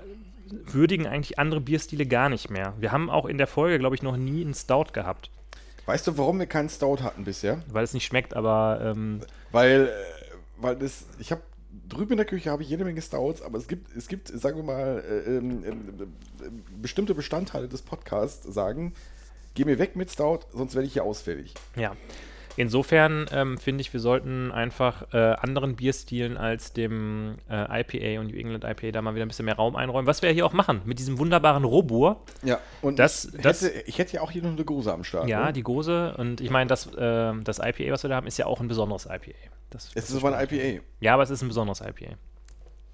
würdigen 0.50 1.06
eigentlich 1.06 1.38
andere 1.38 1.60
Bierstile 1.60 2.06
gar 2.06 2.28
nicht 2.28 2.50
mehr. 2.50 2.74
Wir 2.78 2.92
haben 2.92 3.10
auch 3.10 3.26
in 3.26 3.38
der 3.38 3.46
Folge, 3.46 3.78
glaube 3.78 3.94
ich, 3.96 4.02
noch 4.02 4.16
nie 4.16 4.42
einen 4.42 4.54
Stout 4.54 4.92
gehabt, 4.92 5.30
Weißt 5.86 6.04
du, 6.08 6.18
warum 6.18 6.40
wir 6.40 6.46
keinen 6.46 6.68
Stout 6.68 6.98
hatten 7.02 7.22
bisher? 7.24 7.62
weil 7.70 7.84
es 7.84 7.94
nicht 7.94 8.04
schmeckt, 8.06 8.34
aber 8.34 8.80
ähm, 8.82 9.20
Weil, 9.52 9.86
äh, 9.86 10.34
weil 10.56 10.74
das, 10.76 11.06
ich 11.20 11.30
habe 11.30 11.42
drüben 11.88 12.12
in 12.12 12.16
der 12.16 12.26
Küche 12.26 12.50
habe 12.50 12.62
ich 12.64 12.68
jede 12.68 12.84
Menge 12.84 13.00
Stouts, 13.00 13.40
aber 13.40 13.58
es 13.58 13.68
gibt, 13.68 13.94
es 13.96 14.08
gibt, 14.08 14.28
sagen 14.28 14.56
wir 14.56 14.64
mal, 14.64 15.04
äh, 15.08 15.36
ähm, 15.36 15.64
ähm, 15.64 16.12
äh, 16.40 16.50
bestimmte 16.82 17.14
Bestandteile 17.14 17.68
des 17.68 17.82
Podcasts 17.82 18.52
sagen, 18.52 18.94
geh 19.54 19.64
mir 19.64 19.78
weg 19.78 19.94
mit 19.94 20.10
Stout, 20.10 20.40
sonst 20.52 20.74
werde 20.74 20.88
ich 20.88 20.92
hier 20.94 21.04
ausfällig. 21.04 21.54
Ja. 21.76 21.94
Insofern 22.56 23.26
ähm, 23.32 23.58
finde 23.58 23.82
ich, 23.82 23.92
wir 23.92 24.00
sollten 24.00 24.50
einfach 24.50 25.12
äh, 25.12 25.16
anderen 25.18 25.76
Bierstilen 25.76 26.36
als 26.36 26.72
dem 26.72 27.36
äh, 27.50 27.80
IPA 27.82 28.20
und 28.20 28.28
New 28.32 28.36
England 28.38 28.64
IPA 28.64 28.92
da 28.92 29.02
mal 29.02 29.14
wieder 29.14 29.24
ein 29.26 29.28
bisschen 29.28 29.44
mehr 29.44 29.56
Raum 29.56 29.76
einräumen, 29.76 30.06
was 30.06 30.22
wir 30.22 30.30
ja 30.30 30.34
hier 30.34 30.46
auch 30.46 30.52
machen 30.54 30.80
mit 30.86 30.98
diesem 30.98 31.18
wunderbaren 31.18 31.64
Robur. 31.64 32.22
Ja, 32.42 32.58
und 32.82 32.98
Das- 32.98 33.26
ich, 33.26 33.40
das- 33.42 33.62
hätte, 33.62 33.80
ich 33.86 33.98
hätte 33.98 34.14
ja 34.14 34.20
auch 34.22 34.30
hier 34.30 34.42
noch 34.42 34.50
eine 34.52 34.64
Gose 34.64 34.92
am 34.92 35.04
Start. 35.04 35.28
Ja, 35.28 35.46
ne? 35.46 35.52
die 35.52 35.62
Gose 35.62 36.14
und 36.16 36.40
ich 36.40 36.50
meine, 36.50 36.68
das, 36.68 36.86
äh, 36.94 37.32
das 37.44 37.58
IPA, 37.58 37.92
was 37.92 38.02
wir 38.02 38.08
da 38.10 38.16
haben, 38.16 38.26
ist 38.26 38.38
ja 38.38 38.46
auch 38.46 38.60
ein 38.60 38.68
besonderes 38.68 39.04
IPA. 39.06 39.32
Das, 39.70 39.90
Es 39.94 40.08
ist 40.10 40.16
aber 40.16 40.36
ein 40.36 40.44
IPA. 40.48 40.82
ja, 41.00 41.14
aber 41.14 41.22
es 41.24 41.30
ist 41.30 41.42
ein 41.42 41.48
besonderes 41.48 41.80
IPA. 41.80 42.14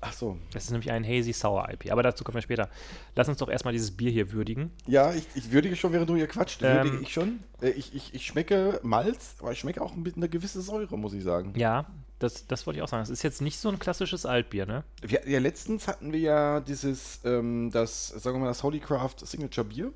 Ach 0.05 0.13
so. 0.13 0.37
Es 0.53 0.65
ist 0.65 0.71
nämlich 0.73 0.91
ein 0.91 1.05
Hazy 1.05 1.33
Sour 1.33 1.69
IPA, 1.71 1.93
aber 1.93 2.03
dazu 2.03 2.25
kommen 2.25 2.35
wir 2.35 2.43
später. 2.43 2.69
Lass 3.15 3.29
uns 3.29 3.39
doch 3.39 3.49
erstmal 3.49 3.73
dieses 3.73 3.93
Bier 3.93 4.11
hier 4.11 4.33
würdigen. 4.33 4.73
Ja, 4.87 5.15
ich, 5.15 5.25
ich 5.37 5.53
würdige 5.53 5.77
schon, 5.77 5.93
während 5.93 6.11
du 6.11 6.17
hier 6.17 6.27
quatscht. 6.27 6.61
Ähm, 6.63 6.85
Würdige 6.85 7.03
ich 7.03 7.13
schon. 7.13 7.39
Äh, 7.61 7.71
Ich, 7.71 7.95
ich, 7.95 8.13
ich 8.13 8.27
schmecke 8.27 8.81
Malz, 8.83 9.37
aber 9.39 9.53
ich 9.53 9.61
schmecke 9.61 9.81
auch 9.81 9.93
ein 9.95 10.03
bisschen 10.03 10.21
eine 10.23 10.29
gewisse 10.29 10.61
Säure, 10.61 10.99
muss 10.99 11.13
ich 11.15 11.23
sagen. 11.23 11.55
Ja, 11.57 11.87
Das, 12.19 12.47
das 12.49 12.67
wollte 12.67 12.79
ich 12.79 12.83
auch 12.83 12.89
sagen. 12.89 13.05
Es 13.05 13.11
ist 13.11 13.23
jetzt 13.23 13.41
nicht 13.43 13.59
so 13.61 13.69
ein 13.69 13.79
klassisches 13.79 14.27
Altbier, 14.27 14.67
ne? 14.67 14.83
Wir, 15.03 15.29
ja, 15.29 15.39
letztens 15.39 15.87
hatten 15.87 16.13
wir 16.13 16.21
ja 16.21 16.61
dieses, 16.61 17.21
ähm, 17.25 17.71
das, 17.73 18.09
sagen 18.09 18.37
wir 18.37 18.41
mal, 18.41 18.47
das 18.49 18.65
Holycraft 18.65 19.17
Signature 19.25 19.65
Bier. 19.69 19.93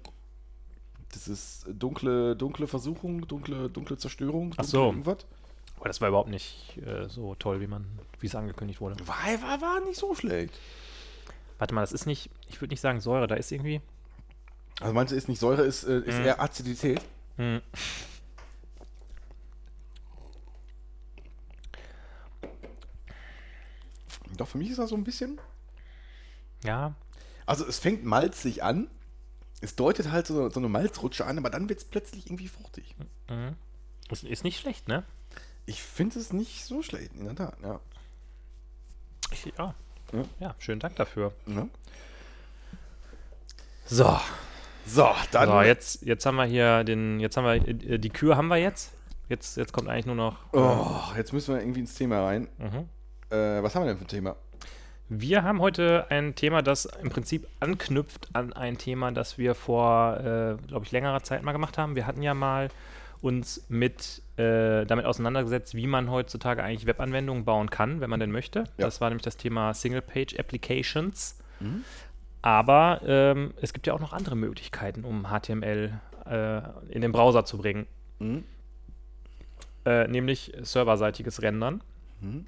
Dieses 1.14 1.64
dunkle, 1.72 2.36
dunkle 2.36 2.66
Versuchung, 2.66 3.26
dunkle, 3.26 3.70
dunkle 3.70 3.96
Zerstörung. 3.96 4.50
Ach 4.52 4.56
dunkle 4.56 4.70
so. 4.70 4.84
Irgendwas. 4.86 5.26
Aber 5.76 5.88
das 5.88 6.00
war 6.00 6.08
überhaupt 6.08 6.30
nicht 6.30 6.78
äh, 6.78 7.08
so 7.08 7.34
toll, 7.34 7.60
wie 7.60 7.66
man, 7.66 7.86
wie 8.20 8.26
es 8.26 8.34
angekündigt 8.34 8.80
wurde. 8.80 8.96
War, 9.06 9.16
war, 9.42 9.60
war 9.60 9.80
nicht 9.84 9.98
so 9.98 10.14
schlecht. 10.14 10.54
Warte 11.58 11.74
mal, 11.74 11.80
das 11.82 11.92
ist 11.92 12.06
nicht, 12.06 12.30
ich 12.48 12.60
würde 12.60 12.72
nicht 12.72 12.80
sagen 12.80 13.00
Säure, 13.00 13.26
da 13.26 13.34
ist 13.34 13.50
irgendwie. 13.52 13.80
Also 14.80 14.92
meinst 14.92 15.12
du, 15.12 15.16
ist 15.16 15.28
nicht 15.28 15.38
Säure, 15.38 15.62
ist, 15.62 15.84
äh, 15.84 15.98
Mhm. 16.00 16.02
ist 16.04 16.18
eher 16.18 16.40
Azidität? 16.40 17.00
Hm. 17.36 17.60
Doch, 24.36 24.48
für 24.48 24.58
mich 24.58 24.70
ist 24.70 24.78
das 24.78 24.90
so 24.90 24.96
ein 24.96 25.04
bisschen. 25.04 25.40
Ja, 26.64 26.94
Also 27.46 27.64
es 27.66 27.78
fängt 27.78 28.04
malzig 28.04 28.62
an. 28.64 28.88
Es 29.60 29.76
deutet 29.76 30.10
halt 30.10 30.26
so, 30.26 30.50
so 30.50 30.60
eine 30.60 30.68
Malzrutsche 30.68 31.24
an, 31.24 31.38
aber 31.38 31.48
dann 31.48 31.68
wird 31.68 31.78
es 31.78 31.84
plötzlich 31.84 32.26
irgendwie 32.26 32.48
fruchtig. 32.48 32.94
ist, 34.10 34.24
ist 34.24 34.44
nicht 34.44 34.60
schlecht, 34.60 34.88
ne? 34.88 35.04
Ich 35.66 35.82
finde 35.82 36.18
es 36.18 36.32
nicht 36.32 36.64
so 36.64 36.82
schlecht, 36.82 37.12
in 37.14 37.24
der 37.24 37.34
Tat, 37.34 37.54
ja. 37.62 37.80
Ja. 39.58 39.74
Ja. 40.12 40.24
ja, 40.38 40.54
schönen 40.58 40.80
Dank 40.80 40.96
dafür. 40.96 41.32
ja. 41.46 41.66
So, 43.86 44.18
So, 44.86 45.08
dann. 45.32 45.48
so 45.48 45.60
jetzt, 45.62 46.02
jetzt 46.02 46.24
haben 46.26 46.36
wir 46.36 46.44
hier 46.44 46.84
den, 46.84 47.18
jetzt 47.20 47.36
haben 47.36 47.44
wir, 47.44 47.54
äh, 47.68 47.98
die 47.98 48.10
Kür 48.10 48.36
haben 48.36 48.48
wir 48.48 48.56
jetzt. 48.56 48.92
Jetzt, 49.28 49.56
jetzt 49.56 49.72
kommt 49.72 49.88
eigentlich 49.88 50.06
nur 50.06 50.14
noch. 50.14 50.38
Oh, 50.52 51.00
jetzt 51.16 51.32
müssen 51.32 51.54
wir 51.54 51.60
irgendwie 51.60 51.80
ins 51.80 51.94
Thema 51.94 52.24
rein. 52.24 52.46
Mhm. 52.58 52.88
Äh, 53.36 53.62
was 53.62 53.74
haben 53.74 53.82
wir 53.82 53.88
denn 53.88 53.98
für 53.98 54.04
ein 54.04 54.08
Thema? 54.08 54.36
Wir 55.08 55.42
haben 55.42 55.60
heute 55.60 56.06
ein 56.10 56.34
Thema, 56.36 56.62
das 56.62 56.84
im 56.84 57.10
Prinzip 57.10 57.46
anknüpft 57.60 58.28
an 58.32 58.52
ein 58.52 58.78
Thema, 58.78 59.10
das 59.12 59.38
wir 59.38 59.54
vor, 59.54 60.16
äh, 60.18 60.56
glaube 60.66 60.84
ich, 60.84 60.92
längerer 60.92 61.22
Zeit 61.22 61.42
mal 61.42 61.52
gemacht 61.52 61.78
haben. 61.78 61.94
Wir 61.96 62.06
hatten 62.06 62.22
ja 62.22 62.34
mal 62.34 62.68
uns 63.22 63.64
mit 63.68 64.22
äh, 64.36 64.84
damit 64.84 65.06
auseinandergesetzt, 65.06 65.74
wie 65.74 65.86
man 65.86 66.10
heutzutage 66.10 66.62
eigentlich 66.62 66.86
Webanwendungen 66.86 67.44
bauen 67.44 67.70
kann, 67.70 68.00
wenn 68.00 68.10
man 68.10 68.20
denn 68.20 68.30
möchte. 68.30 68.60
Ja. 68.60 68.84
Das 68.84 69.00
war 69.00 69.08
nämlich 69.08 69.24
das 69.24 69.36
Thema 69.36 69.74
Single-Page 69.74 70.38
Applications. 70.38 71.38
Aber 72.42 73.00
ähm, 73.04 73.54
es 73.60 73.72
gibt 73.72 73.86
ja 73.86 73.94
auch 73.94 74.00
noch 74.00 74.12
andere 74.12 74.36
Möglichkeiten, 74.36 75.04
um 75.04 75.26
HTML 75.28 75.98
äh, 76.26 76.60
in 76.90 77.00
den 77.00 77.12
Browser 77.12 77.44
zu 77.44 77.58
bringen. 77.58 77.86
Mhm. 78.18 78.44
Äh, 79.84 80.06
nämlich 80.08 80.52
serverseitiges 80.60 81.42
Rendern. 81.42 81.82
Mhm. 82.20 82.46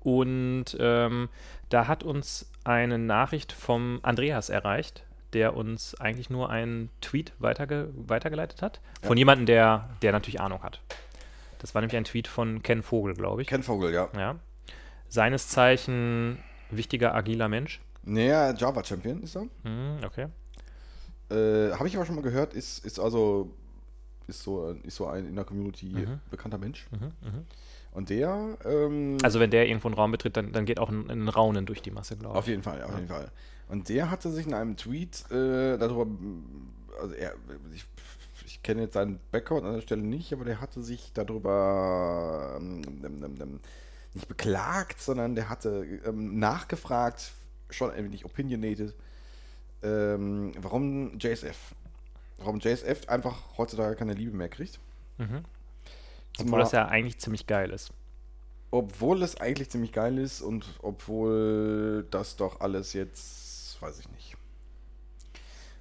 Und 0.00 0.76
ähm, 0.80 1.28
da 1.68 1.86
hat 1.86 2.02
uns 2.02 2.50
eine 2.64 2.98
Nachricht 2.98 3.52
vom 3.52 4.00
Andreas 4.02 4.48
erreicht, 4.48 5.04
der 5.34 5.56
uns 5.56 5.94
eigentlich 6.00 6.30
nur 6.30 6.50
einen 6.50 6.90
Tweet 7.00 7.32
weiterge 7.38 7.90
weitergeleitet 7.94 8.62
hat. 8.62 8.80
Von 9.02 9.16
jemandem, 9.16 9.46
der, 9.46 9.88
der 10.02 10.12
natürlich 10.12 10.40
Ahnung 10.40 10.62
hat. 10.62 10.80
Das 11.58 11.74
war 11.74 11.80
nämlich 11.82 11.96
ein 11.96 12.04
Tweet 12.04 12.28
von 12.28 12.62
Ken 12.62 12.82
Vogel, 12.82 13.14
glaube 13.14 13.42
ich. 13.42 13.48
Ken 13.48 13.62
Vogel, 13.62 13.92
ja. 13.92 14.08
Ja. 14.16 14.36
Seines 15.08 15.48
Zeichen 15.48 16.38
wichtiger, 16.70 17.14
agiler 17.14 17.48
Mensch. 17.48 17.80
Naja, 18.04 18.52
Java 18.54 18.82
Champion 18.84 19.22
ist 19.22 19.36
er. 19.36 19.46
Hm, 19.62 19.98
okay. 20.04 20.26
Äh, 21.30 21.72
Habe 21.76 21.86
ich 21.88 21.96
aber 21.96 22.04
schon 22.04 22.16
mal 22.16 22.22
gehört, 22.22 22.54
ist, 22.54 22.84
ist 22.84 22.98
also 22.98 23.54
ist 24.26 24.42
so, 24.42 24.70
ist 24.84 24.96
so 24.96 25.06
ein 25.06 25.26
in 25.26 25.34
der 25.34 25.44
Community 25.44 25.86
Mhm. 25.86 26.20
bekannter 26.30 26.58
Mensch. 26.58 26.86
Mhm, 26.90 27.06
mhm. 27.28 27.46
Und 27.92 28.08
der, 28.10 28.56
ähm, 28.64 29.18
Also 29.22 29.38
wenn 29.40 29.50
der 29.50 29.68
irgendwo 29.68 29.88
einen 29.88 29.94
Raum 29.94 30.10
betritt, 30.12 30.36
dann, 30.36 30.52
dann 30.52 30.64
geht 30.64 30.78
auch 30.80 30.88
ein, 30.88 31.10
ein 31.10 31.28
Raunen 31.28 31.66
durch 31.66 31.82
die 31.82 31.90
Masse, 31.90 32.16
glaube 32.16 32.36
auf 32.38 32.44
ich. 32.44 32.50
jeden 32.50 32.62
Fall, 32.62 32.82
auf 32.82 32.94
jeden 32.94 33.08
Fall. 33.08 33.30
Und 33.72 33.88
der 33.88 34.10
hatte 34.10 34.30
sich 34.30 34.46
in 34.46 34.52
einem 34.52 34.76
Tweet 34.76 35.24
äh, 35.30 35.78
darüber, 35.78 36.06
also 37.00 37.14
er, 37.14 37.34
ich, 37.74 37.86
ich 38.44 38.62
kenne 38.62 38.82
jetzt 38.82 38.92
seinen 38.92 39.18
Background 39.30 39.64
an 39.64 39.74
der 39.76 39.80
Stelle 39.80 40.02
nicht, 40.02 40.30
aber 40.34 40.44
der 40.44 40.60
hatte 40.60 40.82
sich 40.82 41.10
darüber 41.14 42.58
ähm, 42.60 42.82
ähm, 43.02 43.24
ähm, 43.24 43.34
ähm, 43.40 43.60
nicht 44.12 44.28
beklagt, 44.28 45.00
sondern 45.00 45.34
der 45.34 45.48
hatte 45.48 45.86
ähm, 46.04 46.38
nachgefragt, 46.38 47.32
schon 47.70 47.90
ein 47.90 48.04
wenig 48.04 48.26
opinionated, 48.26 48.94
ähm, 49.82 50.52
warum 50.60 51.18
JSF, 51.18 51.56
warum 52.36 52.58
JSF 52.60 53.08
einfach 53.08 53.56
heutzutage 53.56 53.96
keine 53.96 54.12
Liebe 54.12 54.36
mehr 54.36 54.50
kriegt. 54.50 54.80
Mhm. 55.16 55.44
Zumal- 56.36 56.46
Obwohl 56.46 56.58
das 56.60 56.72
ja 56.72 56.88
eigentlich 56.88 57.18
ziemlich 57.20 57.46
geil 57.46 57.70
ist. 57.70 57.90
Obwohl 58.70 59.22
es 59.22 59.36
eigentlich 59.40 59.70
ziemlich 59.70 59.92
geil 59.92 60.18
ist 60.18 60.42
und 60.42 60.66
obwohl 60.82 62.06
das 62.10 62.36
doch 62.36 62.60
alles 62.60 62.92
jetzt, 62.92 63.51
weiß 63.82 63.98
ich 63.98 64.08
nicht. 64.10 64.36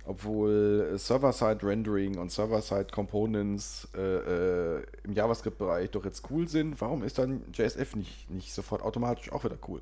Obwohl 0.05 0.93
äh, 0.93 0.97
Server-Side-Rendering 0.97 2.17
und 2.17 2.31
Server-Side-Components 2.31 3.89
äh, 3.95 4.77
äh, 4.77 4.83
im 5.03 5.13
JavaScript-Bereich 5.13 5.91
doch 5.91 6.03
jetzt 6.05 6.29
cool 6.31 6.47
sind, 6.47 6.81
warum 6.81 7.03
ist 7.03 7.19
dann 7.19 7.43
JSF 7.53 7.95
nicht, 7.95 8.29
nicht 8.29 8.53
sofort 8.53 8.81
automatisch 8.81 9.31
auch 9.31 9.43
wieder 9.43 9.57
cool? 9.67 9.81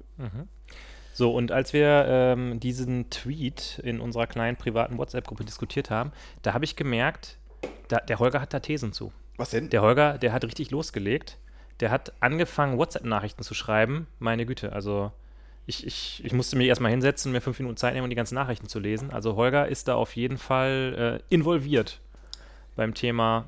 So, 1.14 1.34
und 1.34 1.52
als 1.52 1.74
wir 1.74 2.06
ähm, 2.08 2.60
diesen 2.60 3.10
Tweet 3.10 3.80
in 3.84 4.00
unserer 4.00 4.28
kleinen 4.28 4.58
privaten 4.58 4.98
WhatsApp-Gruppe 4.98 5.46
diskutiert 5.46 5.90
haben, 5.90 6.12
da 6.42 6.54
habe 6.54 6.66
ich 6.66 6.76
gemerkt, 6.76 7.38
da, 7.88 7.98
der 7.98 8.20
Holger 8.20 8.42
hat 8.42 8.54
da 8.54 8.60
Thesen 8.60 8.94
zu. 8.94 9.12
Was 9.38 9.52
denn? 9.52 9.70
Der 9.70 9.82
Holger, 9.82 10.18
der 10.18 10.34
hat 10.34 10.44
richtig 10.44 10.70
losgelegt. 10.72 11.38
Der 11.80 11.92
hat 11.92 12.12
angefangen, 12.20 12.78
WhatsApp-Nachrichten 12.78 13.44
zu 13.44 13.54
schreiben. 13.54 14.08
Meine 14.20 14.46
Güte, 14.46 14.74
also 14.74 15.14
ich, 15.70 15.86
ich, 15.86 16.22
ich 16.26 16.34
musste 16.34 16.56
mich 16.58 16.68
erstmal 16.68 16.92
hinsetzen, 16.92 17.32
mir 17.32 17.42
fünf 17.42 17.60
Minuten 17.60 17.78
Zeit 17.78 17.94
nehmen 17.94 18.04
und 18.06 18.10
die 18.10 18.16
ganzen 18.16 18.36
Nachrichten 18.36 18.68
zu 18.68 18.80
lesen. 18.80 19.12
Also 19.12 19.36
Holger 19.36 19.68
ist 19.68 19.88
da 19.88 19.96
auf 19.96 20.16
jeden 20.16 20.38
Fall 20.38 21.22
äh, 21.30 21.34
involviert 21.34 22.02
beim 22.76 22.94
Thema, 22.94 23.46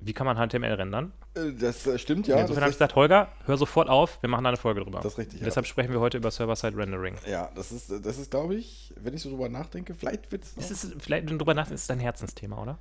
wie 0.00 0.12
kann 0.12 0.26
man 0.26 0.36
HTML 0.36 0.74
rendern. 0.74 1.12
Äh, 1.34 1.52
das 1.58 1.86
äh, 1.86 1.98
stimmt 1.98 2.26
ja. 2.28 2.36
Insofern 2.36 2.62
habe 2.62 2.70
ich 2.70 2.74
ist, 2.74 2.78
gesagt, 2.78 2.94
Holger, 2.96 3.28
hör 3.46 3.56
sofort 3.56 3.88
auf, 3.88 4.22
wir 4.22 4.28
machen 4.28 4.44
da 4.44 4.50
eine 4.50 4.56
Folge 4.58 4.82
drüber. 4.82 5.00
Das 5.00 5.14
ist 5.14 5.18
richtig, 5.18 5.40
ja. 5.40 5.46
Deshalb 5.46 5.66
sprechen 5.66 5.92
wir 5.92 6.00
heute 6.00 6.18
über 6.18 6.30
Server-Side-Rendering. 6.30 7.16
ja, 7.28 7.50
das 7.54 7.72
ist, 7.72 7.90
das 7.90 8.18
ist 8.18 8.30
glaube 8.30 8.54
ich, 8.56 8.92
wenn 9.00 9.14
ich 9.14 9.22
so 9.22 9.30
drüber 9.30 9.48
nachdenke, 9.48 9.94
vielleicht 9.94 10.30
wird 10.30 10.44
Ist 10.44 10.70
es 10.70 10.92
vielleicht, 10.98 11.24
wenn 11.26 11.38
du 11.38 11.38
drüber 11.38 11.54
nachdenkst, 11.54 11.76
ist 11.76 11.82
es 11.82 11.88
dein 11.88 12.00
Herzensthema, 12.00 12.60
oder? 12.62 12.78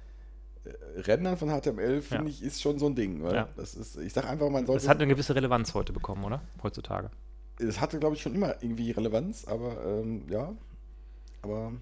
Rendern 0.96 1.38
von 1.38 1.50
HTML, 1.50 2.02
finde 2.02 2.26
Ja. 2.26 2.30
ich, 2.30 2.42
ist 2.44 2.62
schon 2.62 2.80
so 2.80 2.86
ein 2.88 2.96
Ding. 2.96 3.22
Weil 3.24 3.36
Ja. 3.36 3.50
das 3.56 3.76
ist, 3.76 3.98
ich 3.98 4.14
sage 4.14 4.28
einfach, 4.30 4.50
man 4.50 4.66
sollte. 4.66 4.82
Das 4.82 4.90
hat 4.90 4.98
eine 4.98 5.08
gewisse 5.08 5.36
Relevanz 5.36 5.74
heute 5.74 5.92
bekommen, 5.92 6.24
oder? 6.24 6.42
Heutzutage. 6.62 7.10
Es 7.60 7.80
hatte, 7.80 8.00
glaube 8.00 8.16
ich, 8.16 8.22
schon 8.22 8.36
immer 8.36 8.56
irgendwie 8.62 8.92
Relevanz, 8.92 9.46
aber 9.46 9.78
ähm, 9.86 10.24
ja. 10.30 10.54
Aber 11.42 11.74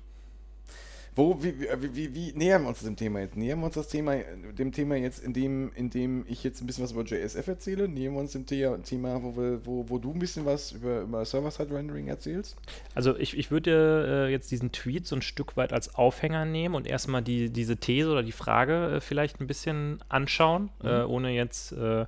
wo, 1.13 1.43
wie, 1.43 1.60
wie, 1.60 1.95
wie, 1.95 2.15
wie 2.15 2.31
nähern 2.34 2.62
wir 2.62 2.69
uns 2.69 2.81
dem 2.81 2.95
Thema 2.95 3.19
jetzt? 3.19 3.36
Nähern 3.36 3.60
wir 3.60 3.65
uns 3.65 3.75
das 3.75 3.89
Thema, 3.89 4.15
dem 4.57 4.71
Thema 4.71 4.95
jetzt, 4.95 5.21
indem, 5.21 5.71
indem 5.75 6.25
ich 6.29 6.41
jetzt 6.41 6.62
ein 6.62 6.67
bisschen 6.67 6.86
was 6.86 6.93
über 6.93 7.03
JSF 7.03 7.45
erzähle? 7.45 7.89
Nähern 7.89 8.13
wir 8.13 8.21
uns 8.21 8.31
dem 8.31 8.47
The 8.47 8.67
Thema, 8.84 9.21
wo, 9.21 9.36
wir, 9.36 9.65
wo, 9.65 9.89
wo 9.89 9.97
du 9.97 10.13
ein 10.13 10.19
bisschen 10.19 10.45
was 10.45 10.71
über, 10.71 11.01
über 11.01 11.25
Server-Side-Rendering 11.25 12.07
erzählst? 12.07 12.55
Also 12.95 13.17
ich, 13.17 13.38
ich 13.38 13.51
würde 13.51 14.27
äh, 14.29 14.31
jetzt 14.31 14.51
diesen 14.51 14.71
Tweet 14.71 15.05
so 15.05 15.17
ein 15.17 15.21
Stück 15.21 15.57
weit 15.57 15.73
als 15.73 15.93
Aufhänger 15.95 16.45
nehmen 16.45 16.75
und 16.75 16.88
erstmal 16.88 17.21
die, 17.21 17.49
diese 17.49 17.75
These 17.75 18.10
oder 18.10 18.23
die 18.23 18.31
Frage 18.31 18.95
äh, 18.95 19.01
vielleicht 19.01 19.41
ein 19.41 19.47
bisschen 19.47 20.01
anschauen, 20.07 20.69
äh, 20.81 21.01
ohne 21.01 21.31
jetzt 21.31 21.73
äh, 21.73 22.05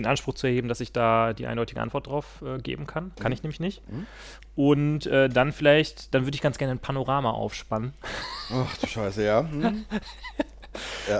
den 0.00 0.06
Anspruch 0.06 0.34
zu 0.34 0.46
erheben, 0.46 0.68
dass 0.68 0.80
ich 0.80 0.92
da 0.92 1.32
die 1.32 1.46
eindeutige 1.46 1.80
Antwort 1.80 2.06
drauf 2.06 2.42
äh, 2.44 2.58
geben 2.58 2.86
kann. 2.86 3.12
Kann 3.20 3.32
ich 3.32 3.42
nämlich 3.42 3.60
nicht. 3.60 3.82
Und 4.56 5.06
äh, 5.06 5.28
dann 5.28 5.52
vielleicht, 5.52 6.14
dann 6.14 6.24
würde 6.24 6.34
ich 6.34 6.40
ganz 6.42 6.58
gerne 6.58 6.72
ein 6.72 6.78
Panorama 6.78 7.30
aufspannen 7.30 7.92
Ach 8.52 8.76
du 8.78 8.86
Scheiße, 8.86 9.24
ja. 9.24 9.48
Hm? 9.58 9.84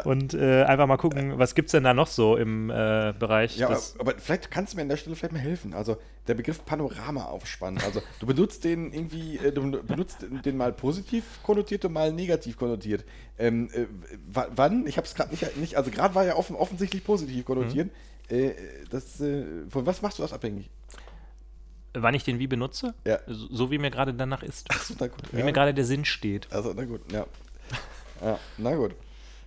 und 0.05 0.35
äh, 0.35 0.63
einfach 0.65 0.87
mal 0.87 0.99
gucken, 0.99 1.39
was 1.39 1.55
gibt 1.55 1.69
es 1.69 1.73
denn 1.73 1.83
da 1.83 1.95
noch 1.95 2.07
so 2.07 2.37
im 2.37 2.71
äh, 2.71 3.13
Bereich 3.19 3.57
Ja, 3.57 3.69
aber, 3.69 3.81
aber 3.99 4.15
vielleicht 4.19 4.51
kannst 4.51 4.73
du 4.73 4.77
mir 4.77 4.83
an 4.83 4.89
der 4.89 4.99
Stelle 4.99 5.17
vielleicht 5.17 5.33
mal 5.33 5.41
helfen. 5.41 5.73
Also 5.75 5.97
der 6.29 6.35
Begriff 6.35 6.65
Panorama 6.65 7.25
aufspannen. 7.25 7.81
Also 7.85 8.03
du 8.21 8.27
benutzt 8.27 8.63
den 8.65 8.93
irgendwie, 8.93 9.39
äh, 9.39 9.51
du 9.51 9.71
benutzt 9.83 10.19
den 10.45 10.57
mal 10.57 10.73
positiv 10.73 11.25
konnotiert 11.43 11.85
und 11.87 11.93
mal 11.93 12.13
negativ 12.13 12.57
konnotiert. 12.57 13.05
Ähm, 13.39 13.69
äh, 13.73 13.87
wa- 14.33 14.49
wann? 14.55 14.87
Ich 14.87 14.97
habe 14.97 15.07
es 15.07 15.15
gerade 15.15 15.31
nicht, 15.31 15.57
nicht, 15.57 15.77
also 15.77 15.91
gerade 15.91 16.15
war 16.15 16.25
ja 16.25 16.37
offen, 16.37 16.55
offensichtlich 16.55 17.03
positiv 17.03 17.45
konnotiert. 17.47 17.91
Äh, 18.29 18.53
das, 18.91 19.21
äh, 19.21 19.45
von 19.71 19.87
was 19.87 20.03
machst 20.03 20.19
du 20.19 20.23
das 20.23 20.33
abhängig? 20.33 20.69
wann 21.95 22.15
ich 22.15 22.23
den 22.23 22.39
wie 22.39 22.47
benutze, 22.47 22.95
Ja. 23.05 23.19
so, 23.27 23.49
so 23.51 23.71
wie 23.73 23.79
mir 23.79 23.91
gerade 23.91 24.15
danach 24.15 24.43
ist, 24.45 24.71
Achso, 24.71 24.95
na 25.01 25.07
gut. 25.09 25.19
wie 25.33 25.39
Ja. 25.39 25.45
mir 25.45 25.53
gerade 25.53 25.75
der 25.75 25.85
Sinn 25.85 26.05
steht. 26.05 26.47
Also, 26.53 26.73
na 26.77 26.85
gut, 26.85 27.01
ja. 27.11 27.27
Ja, 28.23 28.39
na 28.57 28.75
gut. 28.77 28.95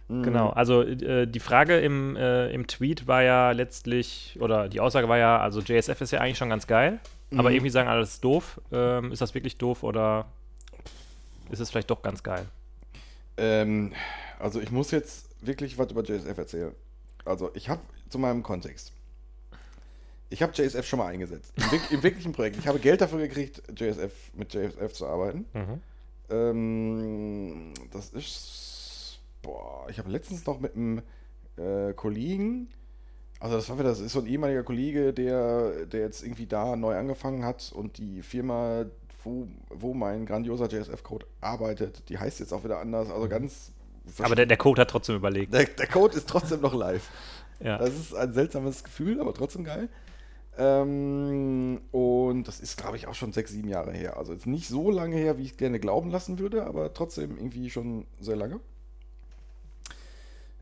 Mhm. 0.10 0.24
Genau, 0.24 0.50
also 0.50 0.82
äh, 0.82 1.28
die 1.28 1.40
Frage 1.40 1.80
im, 1.80 2.18
äh, 2.18 2.50
im 2.52 2.68
Tweet 2.68 3.08
war 3.08 3.22
ja 3.24 3.52
letztlich, 3.52 4.38
oder 4.42 4.68
die 4.68 4.82
Aussage 4.82 5.08
war 5.08 5.18
ja, 5.18 5.38
also 5.40 5.62
JSF 5.62 6.02
ist 6.02 6.12
ja 6.12 6.20
eigentlich 6.20 6.40
schon 6.40 6.50
ganz 6.50 6.68
geil, 6.68 7.00
aber 7.32 7.50
Mhm. 7.50 7.56
irgendwie 7.56 7.70
sagen 7.70 7.88
alle, 7.88 8.02
das 8.02 8.14
ist 8.16 8.24
doof. 8.24 8.60
Ähm, 8.72 9.12
ist 9.14 9.22
das 9.22 9.34
wirklich 9.34 9.58
doof 9.58 9.84
oder 9.84 10.26
ist 11.52 11.60
es 11.60 11.70
vielleicht 11.70 11.90
doch 11.92 12.02
ganz 12.02 12.22
geil? 12.24 12.46
Ähm, 13.38 13.94
also 14.40 14.60
ich 14.60 14.72
muss 14.72 14.92
jetzt 14.92 15.30
wirklich 15.46 15.78
was 15.78 15.90
über 15.92 16.04
JSF 16.04 16.38
erzählen. 16.38 16.74
Also 17.26 17.52
ich 17.54 17.70
habe 17.70 17.82
zu 18.10 18.20
meinem 18.20 18.44
Kontext. 18.44 18.94
Ich 20.30 20.42
habe 20.42 20.54
JSF 20.54 20.86
schon 20.88 21.00
mal 21.00 21.08
eingesetzt. 21.08 21.54
Im, 21.58 21.98
Im 21.98 22.04
wirklichen 22.04 22.32
Projekt. 22.32 22.58
Ich 22.58 22.68
habe 22.68 22.80
Geld 22.80 23.02
dafür 23.02 23.20
gekriegt, 23.20 23.62
JSF, 23.78 24.14
mit 24.34 24.54
JSF 24.54 24.94
zu 24.94 25.06
arbeiten. 25.06 25.46
Mhm. 25.54 25.82
Ähm, 26.30 27.74
das 27.92 28.10
ist. 28.12 29.20
Boah, 29.42 29.88
ich 29.90 29.98
habe 29.98 30.10
letztens 30.10 30.46
noch 30.46 30.60
mit 30.60 30.76
einem 30.76 31.02
äh, 31.58 31.94
Kollegen. 31.94 32.70
Also 33.40 33.56
das 33.56 33.68
war 33.70 33.80
wieder, 33.80 33.90
das 33.90 34.00
ist 34.00 34.14
so 34.14 34.20
ein 34.20 34.28
ehemaliger 34.28 34.64
Kollege, 34.64 35.14
der, 35.14 35.88
der 35.88 36.02
jetzt 36.02 36.24
irgendwie 36.24 36.46
da 36.46 36.76
neu 36.76 36.96
angefangen 36.96 37.44
hat 37.44 37.72
und 37.74 37.98
die 37.98 38.22
Firma, 38.22 38.86
wo, 39.24 39.48
wo 39.70 39.96
mein 39.96 40.28
grandioser 40.28 40.68
JSF-Code 40.68 41.26
arbeitet, 41.42 42.08
die 42.10 42.20
heißt 42.20 42.40
jetzt 42.40 42.54
auch 42.54 42.64
wieder 42.64 42.80
anders. 42.80 43.10
Also 43.10 43.28
ganz. 43.28 43.72
Aber 44.20 44.36
der, 44.36 44.46
der 44.46 44.58
Code 44.58 44.82
hat 44.82 44.90
trotzdem 44.90 45.16
überlegt. 45.16 45.54
der, 45.54 45.66
der 45.66 45.88
Code 45.88 46.16
ist 46.18 46.28
trotzdem 46.28 46.62
noch 46.62 46.74
live. 46.74 47.10
Ja. 47.64 47.78
Das 47.78 47.94
ist 47.96 48.16
ein 48.16 48.34
seltsames 48.34 48.84
Gefühl, 48.84 49.22
aber 49.22 49.36
trotzdem 49.36 49.64
geil. 49.64 49.88
Ähm, 50.58 51.80
und 51.92 52.46
das 52.48 52.60
ist, 52.60 52.76
glaube 52.76 52.98
ich, 52.98 53.06
auch 53.08 53.14
schon 53.14 53.34
sechs, 53.34 53.52
sieben 53.52 53.70
Jahre 53.70 53.92
her. 53.94 54.18
Also 54.18 54.34
jetzt 54.34 54.48
nicht 54.48 54.68
so 54.68 54.90
lange 54.90 55.16
her, 55.16 55.38
wie 55.38 55.44
ich 55.44 55.58
gerne 55.58 55.80
glauben 55.80 56.10
lassen 56.10 56.40
würde, 56.40 56.66
aber 56.66 56.92
trotzdem 56.96 57.38
irgendwie 57.38 57.70
schon 57.70 58.08
sehr 58.20 58.36
lange. 58.36 58.60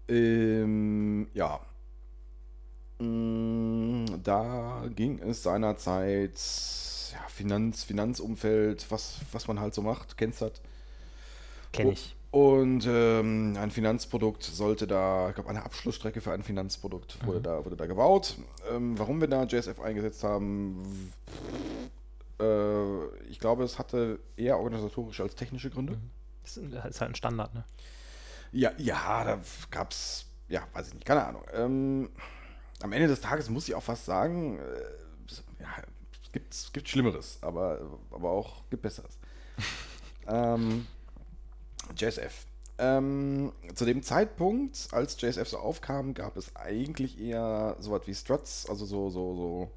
Ähm, 0.10 1.28
ja. 1.34 1.60
Mm, 3.00 4.06
Da 4.24 4.84
ging 4.96 5.20
es 5.20 5.44
seinerzeit, 5.44 6.38
ja, 7.14 7.20
Finanz, 7.30 7.84
Finanzumfeld, 7.84 8.86
was, 8.92 9.20
was 9.32 9.48
man 9.48 9.60
halt 9.60 9.74
so 9.74 9.82
macht, 9.82 10.18
kennst 10.18 10.42
das. 10.42 10.62
Kenne 11.72 11.94
ich. 11.94 12.16
Und 12.32 12.86
ähm, 12.88 13.58
ein 13.58 13.72
Finanzprodukt 13.72 14.44
sollte 14.44 14.86
da, 14.86 15.30
ich 15.30 15.36
glaube, 15.36 15.50
eine 15.50 15.64
Abschlussstrecke 15.64 16.22
für 16.22 16.32
ein 16.32 16.44
Finanzprodukt 16.44 17.26
wurde, 17.26 17.42
da, 17.42 17.66
wurde 17.66 17.76
da 17.76 17.88
gebaut. 17.88 18.38
Ähm, 18.72 18.98
warum 19.00 19.20
wir 19.20 19.28
da 19.28 19.44
JSF 19.46 19.80
eingesetzt 19.80 20.24
haben, 20.24 21.12
äh, 22.40 23.06
ich 23.30 23.40
glaube, 23.40 23.64
es 23.64 23.80
hatte 23.80 24.20
eher 24.38 24.60
organisatorische 24.60 25.24
als 25.24 25.34
technische 25.34 25.72
Gründe. 25.72 25.98
Das 26.44 26.58
ist 26.58 26.72
das 26.74 26.86
ist 26.86 27.02
halt 27.02 27.12
ein 27.12 27.16
Standard, 27.16 27.54
ne? 27.56 27.64
Ja, 28.52 28.72
ja, 28.78 29.24
da 29.24 29.40
gab 29.72 29.92
es, 29.92 30.26
ja, 30.50 30.62
weiß 30.74 30.90
ich 30.90 30.94
nicht, 30.94 31.06
keine 31.06 31.26
Ahnung. 31.26 31.44
Ähm, 31.54 32.10
am 32.82 32.92
Ende 32.92 33.08
des 33.08 33.22
Tages 33.22 33.50
muss 33.50 33.68
ich 33.68 33.74
auch 33.74 33.84
fast 33.84 34.06
sagen, 34.06 34.60
äh, 34.60 35.62
ja, 35.62 35.68
es 36.24 36.32
gibt, 36.32 36.54
es 36.54 36.72
gibt 36.74 36.88
Schlimmeres, 36.88 37.40
aber, 37.42 37.80
aber 38.12 38.30
auch 38.30 38.64
gibt 38.70 38.84
Besseres. 38.84 39.18
ähm, 40.28 40.86
JSF. 41.96 42.46
Ähm, 42.78 43.52
zu 43.76 43.84
dem 43.84 44.02
Zeitpunkt, 44.04 44.88
als 44.92 45.20
JSF 45.22 45.50
so 45.50 45.58
aufkam, 45.58 46.14
gab 46.14 46.38
es 46.38 46.56
eigentlich 46.56 47.20
eher 47.20 47.76
so 47.80 47.92
was 47.92 48.08
wie 48.08 48.16
Struts, 48.16 48.70
also 48.70 48.86
so, 48.86 49.10
so, 49.10 49.36
so, 49.36 49.72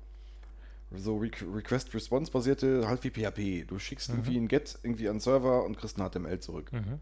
so 0.99 1.17
Re 1.17 1.31
Request-Response-basierte, 1.53 2.87
halt 2.87 3.03
wie 3.03 3.11
PHP. 3.11 3.67
Du 3.67 3.81
schickst 3.81 4.11
irgendwie 4.11 4.37
ein 4.37 4.47
Get 4.47 4.79
irgendwie 4.85 5.09
an 5.09 5.17
den 5.17 5.21
Server 5.21 5.65
und 5.65 5.77
kriegst 5.77 5.99
ein 5.99 6.09
HTML 6.09 6.39
zurück. 6.39 6.73
Mhm. 6.73 7.01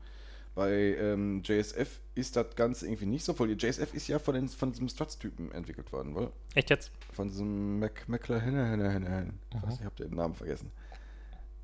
Bei 0.54 0.72
ähm, 0.72 1.42
JSF 1.44 2.00
ist 2.14 2.34
das 2.34 2.56
Ganze 2.56 2.86
irgendwie 2.86 3.06
nicht 3.06 3.24
so 3.24 3.34
voll. 3.34 3.50
JSF 3.50 3.92
ist 3.92 4.08
ja 4.08 4.18
von, 4.18 4.34
den, 4.34 4.48
von 4.48 4.72
diesem 4.72 4.88
Struts-Typen 4.88 5.52
entwickelt 5.52 5.92
worden, 5.92 6.16
oder? 6.16 6.32
Echt 6.54 6.70
jetzt? 6.70 6.90
Von 7.12 7.28
diesem 7.28 7.78
Mac 7.78 8.08
McLaren. 8.08 9.38
Ich 9.50 9.66
nicht, 9.66 9.80
ich 9.80 9.84
habe 9.84 9.96
den 9.96 10.14
Namen 10.14 10.34
vergessen. 10.34 10.72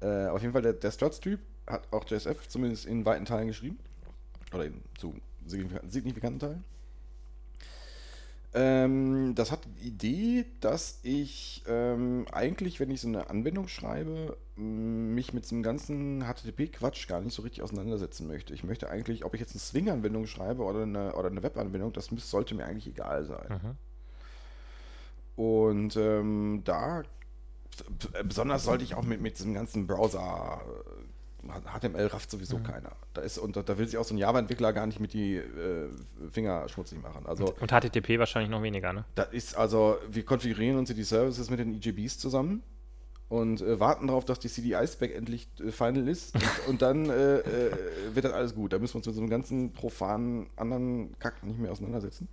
Äh, 0.00 0.26
auf 0.26 0.42
jeden 0.42 0.52
Fall, 0.52 0.62
der, 0.62 0.74
der 0.74 0.90
Struts-Typ 0.90 1.40
hat 1.66 1.92
auch 1.92 2.08
JSF 2.08 2.48
zumindest 2.48 2.86
in 2.86 3.04
weiten 3.04 3.24
Teilen 3.24 3.48
geschrieben. 3.48 3.78
Oder 4.52 4.66
in, 4.66 4.80
zu 4.98 5.14
signifikanten, 5.46 6.38
Teilen. 6.38 6.64
Ähm, 8.54 9.34
das 9.34 9.52
hat 9.52 9.60
die 9.66 9.88
Idee, 9.88 10.46
dass 10.60 11.00
ich 11.02 11.62
ähm, 11.68 12.26
eigentlich, 12.32 12.80
wenn 12.80 12.90
ich 12.90 13.02
so 13.02 13.08
eine 13.08 13.28
Anwendung 13.28 13.68
schreibe, 13.68 14.38
mich 14.56 15.34
mit 15.34 15.44
diesem 15.44 15.62
ganzen 15.62 16.24
HTTP-Quatsch 16.24 17.06
gar 17.06 17.20
nicht 17.20 17.34
so 17.34 17.42
richtig 17.42 17.62
auseinandersetzen 17.62 18.26
möchte. 18.26 18.54
Ich 18.54 18.64
möchte 18.64 18.88
eigentlich, 18.88 19.26
ob 19.26 19.34
ich 19.34 19.40
jetzt 19.40 19.52
eine 19.52 19.60
Swing-Anwendung 19.60 20.26
schreibe 20.26 20.62
oder 20.62 20.84
eine, 20.84 21.14
oder 21.14 21.28
eine 21.28 21.42
Web-Anwendung, 21.42 21.92
das 21.92 22.10
müß, 22.10 22.30
sollte 22.30 22.54
mir 22.54 22.64
eigentlich 22.64 22.86
egal 22.86 23.26
sein. 23.26 23.76
Mhm. 25.36 25.42
Und 25.44 25.96
ähm, 25.96 26.62
da 26.64 27.02
besonders 28.24 28.64
sollte 28.64 28.84
ich 28.84 28.94
auch 28.94 29.04
mit, 29.04 29.20
mit 29.20 29.38
diesem 29.38 29.52
ganzen 29.52 29.86
Browser 29.86 30.62
äh, 30.64 31.02
HTML 31.48 32.06
rafft 32.06 32.30
sowieso 32.30 32.58
keiner. 32.58 32.92
Da 33.14 33.22
ist 33.22 33.38
und 33.38 33.56
da, 33.56 33.62
da 33.62 33.78
will 33.78 33.86
sich 33.86 33.98
auch 33.98 34.04
so 34.04 34.14
ein 34.14 34.18
Java-Entwickler 34.18 34.72
gar 34.72 34.86
nicht 34.86 35.00
mit 35.00 35.12
die 35.12 35.36
äh, 35.36 35.88
Finger 36.30 36.68
schmutzig 36.68 37.02
machen. 37.02 37.26
Also 37.26 37.54
Und 37.60 37.70
HTTP 37.70 38.18
wahrscheinlich 38.18 38.50
noch 38.50 38.62
weniger, 38.62 38.92
ne? 38.92 39.04
da 39.14 39.24
ist 39.24 39.56
also 39.56 39.98
wir 40.10 40.24
konfigurieren 40.24 40.78
uns 40.78 40.92
die 40.92 41.02
Services 41.02 41.50
mit 41.50 41.58
den 41.58 41.74
EJBs 41.74 42.18
zusammen 42.18 42.62
und 43.28 43.60
äh, 43.60 43.80
warten 43.80 44.06
darauf, 44.06 44.24
dass 44.24 44.38
die 44.38 44.48
CDI-Spec 44.48 45.14
endlich 45.14 45.48
äh, 45.60 45.72
final 45.72 46.08
ist 46.08 46.34
und, 46.34 46.44
und 46.68 46.82
dann 46.82 47.10
äh, 47.10 47.38
äh, 47.38 47.70
wird 48.14 48.24
das 48.24 48.32
alles 48.32 48.54
gut. 48.54 48.72
Da 48.72 48.78
müssen 48.78 48.94
wir 48.94 48.98
uns 48.98 49.06
mit 49.06 49.14
so 49.14 49.20
einem 49.20 49.30
ganzen 49.30 49.72
profanen 49.72 50.48
anderen 50.56 51.18
Kack 51.18 51.42
nicht 51.42 51.58
mehr 51.58 51.72
auseinandersetzen. 51.72 52.28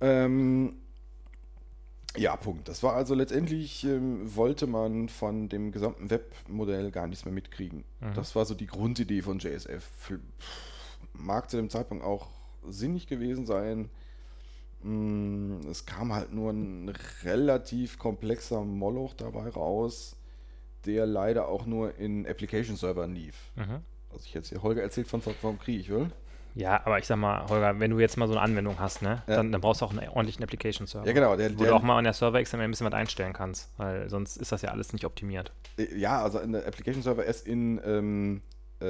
Ähm, 0.00 0.76
ja, 2.16 2.36
Punkt. 2.36 2.68
Das 2.68 2.82
war 2.82 2.94
also 2.94 3.14
letztendlich, 3.14 3.84
ähm, 3.84 4.34
wollte 4.34 4.66
man 4.66 5.08
von 5.08 5.48
dem 5.48 5.72
gesamten 5.72 6.10
Webmodell 6.10 6.90
gar 6.90 7.06
nichts 7.06 7.24
mehr 7.24 7.34
mitkriegen. 7.34 7.84
Das 8.14 8.34
war 8.36 8.44
so 8.44 8.54
die 8.54 8.66
Grundidee 8.66 9.22
von 9.22 9.38
JSF. 9.38 9.84
Für, 9.98 10.20
mag 11.12 11.50
zu 11.50 11.56
dem 11.56 11.70
Zeitpunkt 11.70 12.04
auch 12.04 12.28
sinnig 12.68 13.06
gewesen 13.06 13.46
sein. 13.46 13.90
Mm, 14.82 15.60
Es 15.70 15.86
kam 15.86 16.12
halt 16.12 16.32
nur 16.32 16.52
ein 16.52 16.92
relativ 17.24 17.98
komplexer 17.98 18.62
Moloch 18.62 19.14
dabei 19.14 19.48
raus, 19.48 20.16
der 20.84 21.06
leider 21.06 21.48
auch 21.48 21.66
nur 21.66 21.96
in 21.96 22.26
Application-Servern 22.26 23.14
lief. 23.14 23.52
Mhm. 23.56 23.82
Also 24.10 24.24
ich 24.24 24.34
jetzt 24.34 24.48
hier 24.48 24.62
Holger 24.62 24.82
erzählt 24.82 25.08
von, 25.08 25.20
vom 25.20 25.58
Krieg, 25.58 25.88
will? 25.88 26.10
Ja, 26.56 26.80
aber 26.86 26.98
ich 26.98 27.06
sag 27.06 27.16
mal, 27.18 27.46
Holger, 27.50 27.78
wenn 27.80 27.90
du 27.90 28.00
jetzt 28.00 28.16
mal 28.16 28.26
so 28.26 28.32
eine 28.32 28.40
Anwendung 28.40 28.80
hast, 28.80 29.02
ne, 29.02 29.22
Ja. 29.26 29.36
dann, 29.36 29.52
dann 29.52 29.60
brauchst 29.60 29.82
du 29.82 29.84
auch 29.84 29.90
einen 29.90 30.08
ordentlichen 30.08 30.42
Application-Server. 30.42 31.06
Ja, 31.06 31.12
genau. 31.12 31.36
Der, 31.36 31.50
Wo 31.54 31.62
der, 31.62 31.68
du 31.68 31.76
auch 31.76 31.82
mal 31.82 31.98
an 31.98 32.04
der 32.04 32.14
Server 32.14 32.42
XML 32.42 32.62
ein 32.62 32.70
bisschen 32.70 32.86
was 32.86 32.94
einstellen 32.94 33.34
kannst, 33.34 33.70
weil 33.76 34.08
sonst 34.08 34.38
ist 34.38 34.52
das 34.52 34.62
ja 34.62 34.70
alles 34.70 34.94
nicht 34.94 35.04
optimiert. 35.04 35.52
Ja, 35.94 36.22
also 36.22 36.38
in 36.38 36.52
der 36.52 36.66
Application 36.66 37.02
Server 37.02 37.24
erst 37.26 37.46
in 37.46 37.78
ähm, 37.84 38.40
äh, 38.80 38.86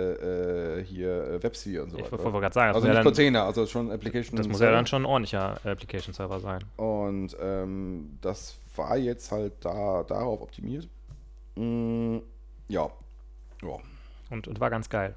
äh, 0.79 0.85
hier 0.85 1.25
äh, 1.29 1.43
WebSphere 1.43 1.83
und 1.83 1.91
so 1.91 1.99
Ich 1.99 2.05
weiter. 2.05 2.23
wollte 2.25 2.39
gerade 2.41 2.55
sagen, 2.55 2.75
Also 2.75 2.87
nicht 2.87 2.97
dann, 2.97 3.05
Container, 3.05 3.43
also 3.45 3.67
schon 3.67 3.91
Application 3.91 4.37
das 4.37 4.47
muss 4.49 4.61
ja 4.61 4.71
dann 4.71 4.87
schon 4.87 5.03
ein 5.03 5.07
ordentlicher 5.07 5.59
Application-Server 5.65 6.39
sein. 6.39 6.63
Und 6.77 7.37
ähm, 7.41 8.17
das 8.21 8.57
war 8.77 8.97
jetzt 8.97 9.33
halt 9.33 9.53
da 9.65 10.05
darauf 10.05 10.41
optimiert. 10.41 10.89
Mm, 11.57 12.19
ja. 12.69 12.89
Ja. 13.63 13.77
Und, 14.31 14.47
und 14.47 14.61
war 14.61 14.71
ganz 14.71 14.89
geil. 14.89 15.15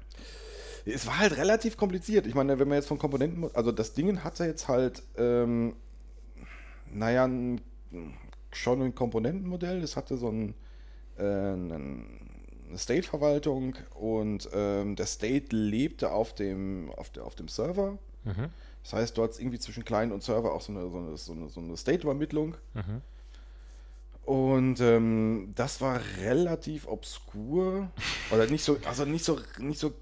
Es 0.92 1.06
war 1.06 1.18
halt 1.18 1.36
relativ 1.36 1.76
kompliziert. 1.76 2.26
Ich 2.26 2.34
meine, 2.34 2.58
wenn 2.58 2.68
man 2.68 2.76
jetzt 2.76 2.88
von 2.88 2.98
Komponenten, 2.98 3.50
also 3.54 3.72
das 3.72 3.94
Ding 3.94 4.22
hatte 4.24 4.44
jetzt 4.44 4.68
halt, 4.68 5.02
ähm, 5.16 5.74
naja, 6.92 7.24
ein, 7.24 7.60
schon 8.52 8.82
ein 8.82 8.94
Komponentenmodell. 8.94 9.82
Es 9.82 9.96
hatte 9.96 10.16
so 10.16 10.28
ein, 10.28 10.54
äh, 11.18 11.24
ein 11.24 12.30
eine 12.70 12.78
State-Verwaltung 12.78 13.74
und 13.94 14.48
ähm, 14.52 14.96
der 14.96 15.06
State 15.06 15.54
lebte 15.54 16.12
auf 16.12 16.34
dem, 16.34 16.90
auf, 16.96 17.10
der, 17.10 17.24
auf 17.24 17.34
dem 17.34 17.48
Server. 17.48 17.98
Mhm. 18.24 18.48
Das 18.82 18.92
heißt, 18.94 19.18
hattest 19.18 19.40
irgendwie 19.40 19.58
zwischen 19.58 19.84
Client 19.84 20.12
und 20.12 20.22
Server 20.22 20.54
auch 20.54 20.62
so 20.62 20.72
eine, 20.72 20.88
so 20.88 20.98
eine, 20.98 21.16
so 21.16 21.32
eine, 21.32 21.48
so 21.48 21.60
eine 21.60 21.76
State-Übermittlung. 21.76 22.56
Mhm. 22.74 23.02
Und 24.24 24.80
ähm, 24.80 25.52
das 25.56 25.80
war 25.80 26.00
relativ 26.20 26.86
obskur. 26.86 27.90
Oder 28.30 28.46
nicht 28.46 28.64
so, 28.64 28.78
also 28.86 29.04
nicht 29.04 29.24
so, 29.24 29.38
nicht 29.58 29.80
so, 29.80 29.92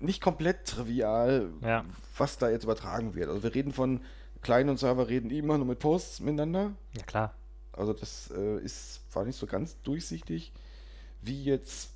nicht 0.00 0.20
komplett 0.22 0.64
trivial, 0.66 1.50
Ja. 1.62 1.84
was 2.16 2.38
da 2.38 2.50
jetzt 2.50 2.64
übertragen 2.64 3.14
wird. 3.14 3.28
Also 3.28 3.42
wir 3.42 3.54
reden 3.54 3.72
von 3.72 4.00
Client 4.42 4.70
und 4.70 4.78
Server 4.78 5.08
reden 5.08 5.30
immer 5.30 5.58
nur 5.58 5.66
mit 5.66 5.78
Posts 5.80 6.20
miteinander. 6.20 6.72
Ja, 6.96 7.02
klar. 7.04 7.34
Also 7.72 7.92
das 7.92 8.30
äh, 8.36 8.58
ist, 8.60 9.00
war 9.12 9.24
nicht 9.24 9.38
so 9.38 9.46
ganz 9.46 9.80
durchsichtig, 9.82 10.52
wie 11.22 11.44
jetzt 11.44 11.90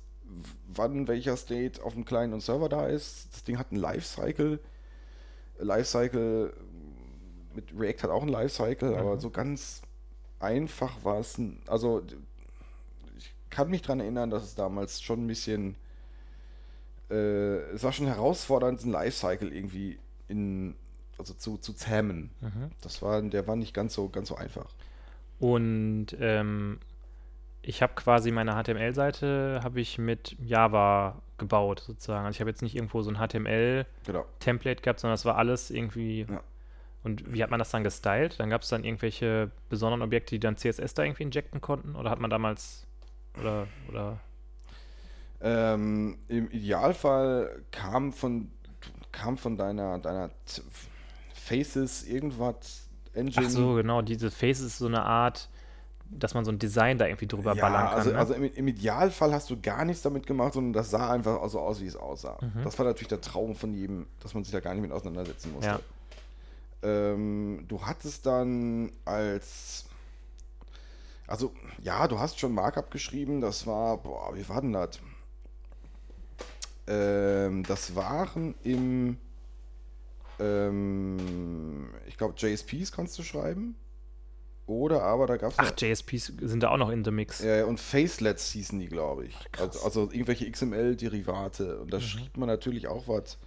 wann 0.73 1.07
welcher 1.07 1.35
State 1.37 1.83
auf 1.83 1.93
dem 1.93 2.05
Client 2.05 2.33
und 2.33 2.41
Server 2.41 2.69
da 2.69 2.87
ist. 2.87 3.27
Das 3.33 3.43
Ding 3.43 3.57
hat 3.59 3.71
einen 3.71 3.81
Lifecycle. 3.81 4.59
Lifecycle 5.59 6.53
mit 7.53 7.65
React 7.77 8.03
hat 8.03 8.09
auch 8.09 8.21
einen 8.23 8.31
Lifecycle, 8.31 8.95
aber 8.97 9.19
so 9.19 9.29
ganz 9.29 9.81
einfach 10.39 11.03
war 11.03 11.19
es. 11.19 11.39
Also 11.67 12.01
ich 13.17 13.33
kann 13.49 13.69
mich 13.69 13.81
daran 13.83 13.99
erinnern, 13.99 14.29
dass 14.29 14.43
es 14.43 14.55
damals 14.55 15.01
schon 15.01 15.23
ein 15.25 15.27
bisschen 15.27 15.75
äh, 17.09 17.59
es 17.73 17.83
war 17.83 17.91
schon 17.91 18.07
herausfordernd, 18.07 18.81
einen 18.81 18.91
Lifecycle 18.91 19.53
irgendwie 19.53 19.99
in 20.27 20.75
also 21.17 21.33
zu, 21.33 21.57
zu 21.57 21.73
zähmen. 21.73 22.31
Mhm. 22.41 22.71
Das 22.81 23.01
war, 23.01 23.21
der 23.21 23.47
war 23.47 23.55
nicht 23.55 23.73
ganz 23.73 23.93
so, 23.93 24.09
ganz 24.09 24.29
so 24.29 24.35
einfach. 24.35 24.65
Und 25.39 26.07
ähm, 26.19 26.79
ich 27.61 27.81
habe 27.81 27.93
quasi 27.95 28.31
meine 28.31 28.61
HTML-Seite 28.61 29.61
habe 29.63 29.79
ich 29.79 29.97
mit 29.97 30.35
Java 30.43 31.21
gebaut 31.37 31.81
sozusagen. 31.81 32.25
Also 32.25 32.35
ich 32.37 32.39
habe 32.41 32.49
jetzt 32.49 32.61
nicht 32.61 32.75
irgendwo 32.75 33.01
so 33.03 33.11
ein 33.11 33.17
HTML-Template 33.17 34.75
Genau. 34.75 34.81
gehabt, 34.83 34.99
sondern 34.99 35.13
das 35.13 35.25
war 35.25 35.37
alles 35.37 35.69
irgendwie 35.71 36.25
Ja. 36.29 36.41
Und 37.03 37.33
wie 37.33 37.43
hat 37.43 37.49
man 37.51 37.59
das 37.59 37.69
dann 37.69 37.83
gestylt? 37.83 38.39
Dann 38.39 38.49
gab 38.49 38.61
es 38.61 38.69
dann 38.69 38.85
irgendwelche 38.85 39.51
besonderen 39.69 40.01
Objekte, 40.01 40.35
die 40.35 40.39
dann 40.39 40.55
CSS 40.55 40.93
da 40.93 41.03
irgendwie 41.03 41.23
injecten 41.23 41.59
konnten? 41.59 41.95
Oder 41.95 42.09
hat 42.09 42.19
man 42.19 42.29
damals 42.29 42.87
oder 43.39 43.67
oder 43.89 44.19
Ähm, 45.43 46.17
Im 46.29 46.49
Idealfall 46.51 47.63
kam 47.71 48.13
von 48.13 48.49
kam 49.11 49.37
von 49.37 49.57
deiner 49.57 49.99
deiner 49.99 50.31
Faces 51.33 52.03
irgendwas 52.03 52.87
Engine. 53.13 53.45
Ach 53.45 53.51
so, 53.51 53.73
genau, 53.75 54.01
diese 54.01 54.31
Faces 54.31 54.61
ist 54.61 54.77
so 54.77 54.87
eine 54.87 55.03
Art, 55.03 55.49
dass 56.09 56.33
man 56.33 56.45
so 56.45 56.51
ein 56.51 56.59
Design 56.59 56.97
da 56.97 57.07
irgendwie 57.07 57.27
drüber 57.27 57.55
ballern 57.55 57.85
Ja, 57.85 57.89
kann. 57.89 57.97
also, 57.97 58.11
ne? 58.11 58.17
also 58.17 58.33
im, 58.35 58.43
im 58.53 58.67
Idealfall 58.67 59.33
hast 59.33 59.49
du 59.49 59.59
gar 59.59 59.85
nichts 59.85 60.01
damit 60.01 60.25
gemacht, 60.25 60.53
sondern 60.53 60.73
das 60.73 60.89
sah 60.89 61.11
einfach 61.11 61.47
so 61.49 61.59
aus, 61.59 61.81
wie 61.81 61.87
es 61.87 61.95
aussah. 61.95 62.37
Mhm. 62.41 62.63
Das 62.63 62.77
war 62.79 62.85
natürlich 62.85 63.09
der 63.09 63.21
Traum 63.21 63.55
von 63.55 63.73
jedem, 63.73 64.07
dass 64.21 64.33
man 64.33 64.43
sich 64.43 64.53
da 64.53 64.59
gar 64.59 64.73
nicht 64.73 64.81
mit 64.83 64.91
auseinandersetzen 64.91 65.51
musste. 65.53 65.67
Ja. 65.67 65.79
Ähm, 66.83 67.65
du 67.67 67.81
hattest 67.81 68.25
dann 68.25 68.91
als. 69.05 69.85
Also, 71.27 71.53
ja, 71.81 72.07
du 72.07 72.19
hast 72.19 72.39
schon 72.39 72.53
Markup 72.53 72.91
geschrieben, 72.91 73.41
das 73.41 73.65
war. 73.67 73.97
Boah, 73.97 74.35
wie 74.35 74.47
war 74.49 74.61
denn 74.61 74.73
das? 74.73 74.99
Ähm, 76.87 77.63
das 77.63 77.95
waren 77.95 78.55
im. 78.63 79.17
Ähm, 80.39 81.89
ich 82.07 82.17
glaube, 82.17 82.33
JSPs 82.37 82.91
kannst 82.91 83.17
du 83.19 83.23
schreiben. 83.23 83.75
Oder 84.65 85.03
aber 85.03 85.27
da 85.27 85.35
gab 85.37 85.51
es. 85.51 85.59
Ach, 85.59 85.73
JSPs 85.77 86.27
sind 86.41 86.63
da 86.63 86.69
auch 86.69 86.77
noch 86.77 86.89
in 86.89 87.03
the 87.03 87.11
Mix. 87.11 87.43
Ja, 87.43 87.65
und 87.65 87.79
Facelets 87.79 88.51
hießen 88.51 88.79
die, 88.79 88.87
glaube 88.87 89.25
ich. 89.25 89.37
krass. 89.51 89.75
Also, 89.83 89.85
also 89.85 90.01
irgendwelche 90.13 90.49
XML-Derivate. 90.49 91.79
Und 91.81 91.91
da 91.93 91.97
Mhm. 91.97 92.01
schrieb 92.01 92.37
man 92.37 92.47
natürlich 92.47 92.87
auch 92.87 93.07
was. 93.07 93.37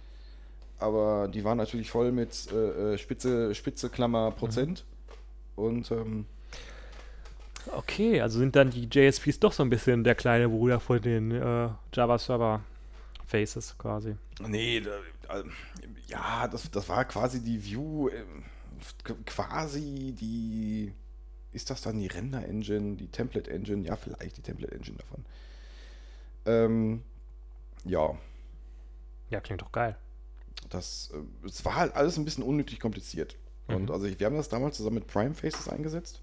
Aber 0.79 1.27
die 1.27 1.43
waren 1.43 1.57
natürlich 1.57 1.89
voll 1.89 2.11
mit 2.11 2.51
äh, 2.51 2.93
äh, 2.93 2.97
Spitze, 2.99 3.55
Spitze 3.55 3.89
Klammer 3.89 4.29
Prozent. 4.31 4.85
Mhm. 5.57 5.63
Und 5.63 5.91
ähm, 5.91 6.25
Okay, 7.75 8.21
also 8.21 8.39
sind 8.39 8.55
dann 8.55 8.69
die 8.69 8.87
JSPs 8.89 9.39
doch 9.39 9.51
so 9.51 9.61
ein 9.63 9.69
bisschen 9.69 10.03
der 10.05 10.15
kleine 10.15 10.47
Bruder 10.47 10.79
von 10.79 11.01
den 11.01 11.31
äh, 11.31 11.69
Java 11.91 12.17
Server 12.17 12.61
Faces 13.27 13.77
quasi. 13.77 14.15
nee, 14.47 14.81
da, 14.81 15.43
ja, 16.07 16.47
das, 16.47 16.69
das 16.71 16.87
war 16.89 17.05
quasi 17.05 17.41
die 17.41 17.63
View, 17.63 18.09
äh, 18.09 18.23
qu- 19.05 19.23
quasi 19.25 20.13
die. 20.19 20.93
Ist 21.53 21.69
das 21.69 21.81
dann 21.81 21.97
die 21.99 22.07
Render-Engine, 22.07 22.95
die 22.97 23.07
Template-Engine? 23.07 23.85
Ja, 23.87 23.95
vielleicht 23.95 24.37
die 24.37 24.41
Template-Engine 24.41 24.97
davon. 24.97 25.25
Ähm, 26.45 27.03
ja, 27.85 28.17
Ja, 29.29 29.39
klingt 29.41 29.61
doch 29.61 29.71
geil. 29.71 29.97
das, 30.69 31.11
äh, 31.13 31.47
es 31.47 31.63
war 31.65 31.75
halt 31.75 31.95
alles 31.95 32.17
ein 32.17 32.25
bisschen 32.25 32.43
unnötig 32.43 32.79
kompliziert. 32.79 33.35
Und 33.67 33.89
Mhm. 33.89 33.91
also 33.91 34.05
wir 34.19 34.25
haben 34.25 34.37
das 34.37 34.49
damals 34.49 34.77
zusammen 34.77 34.95
mit 34.95 35.07
Prime 35.07 35.33
Faces 35.33 35.67
eingesetzt. 35.67 36.21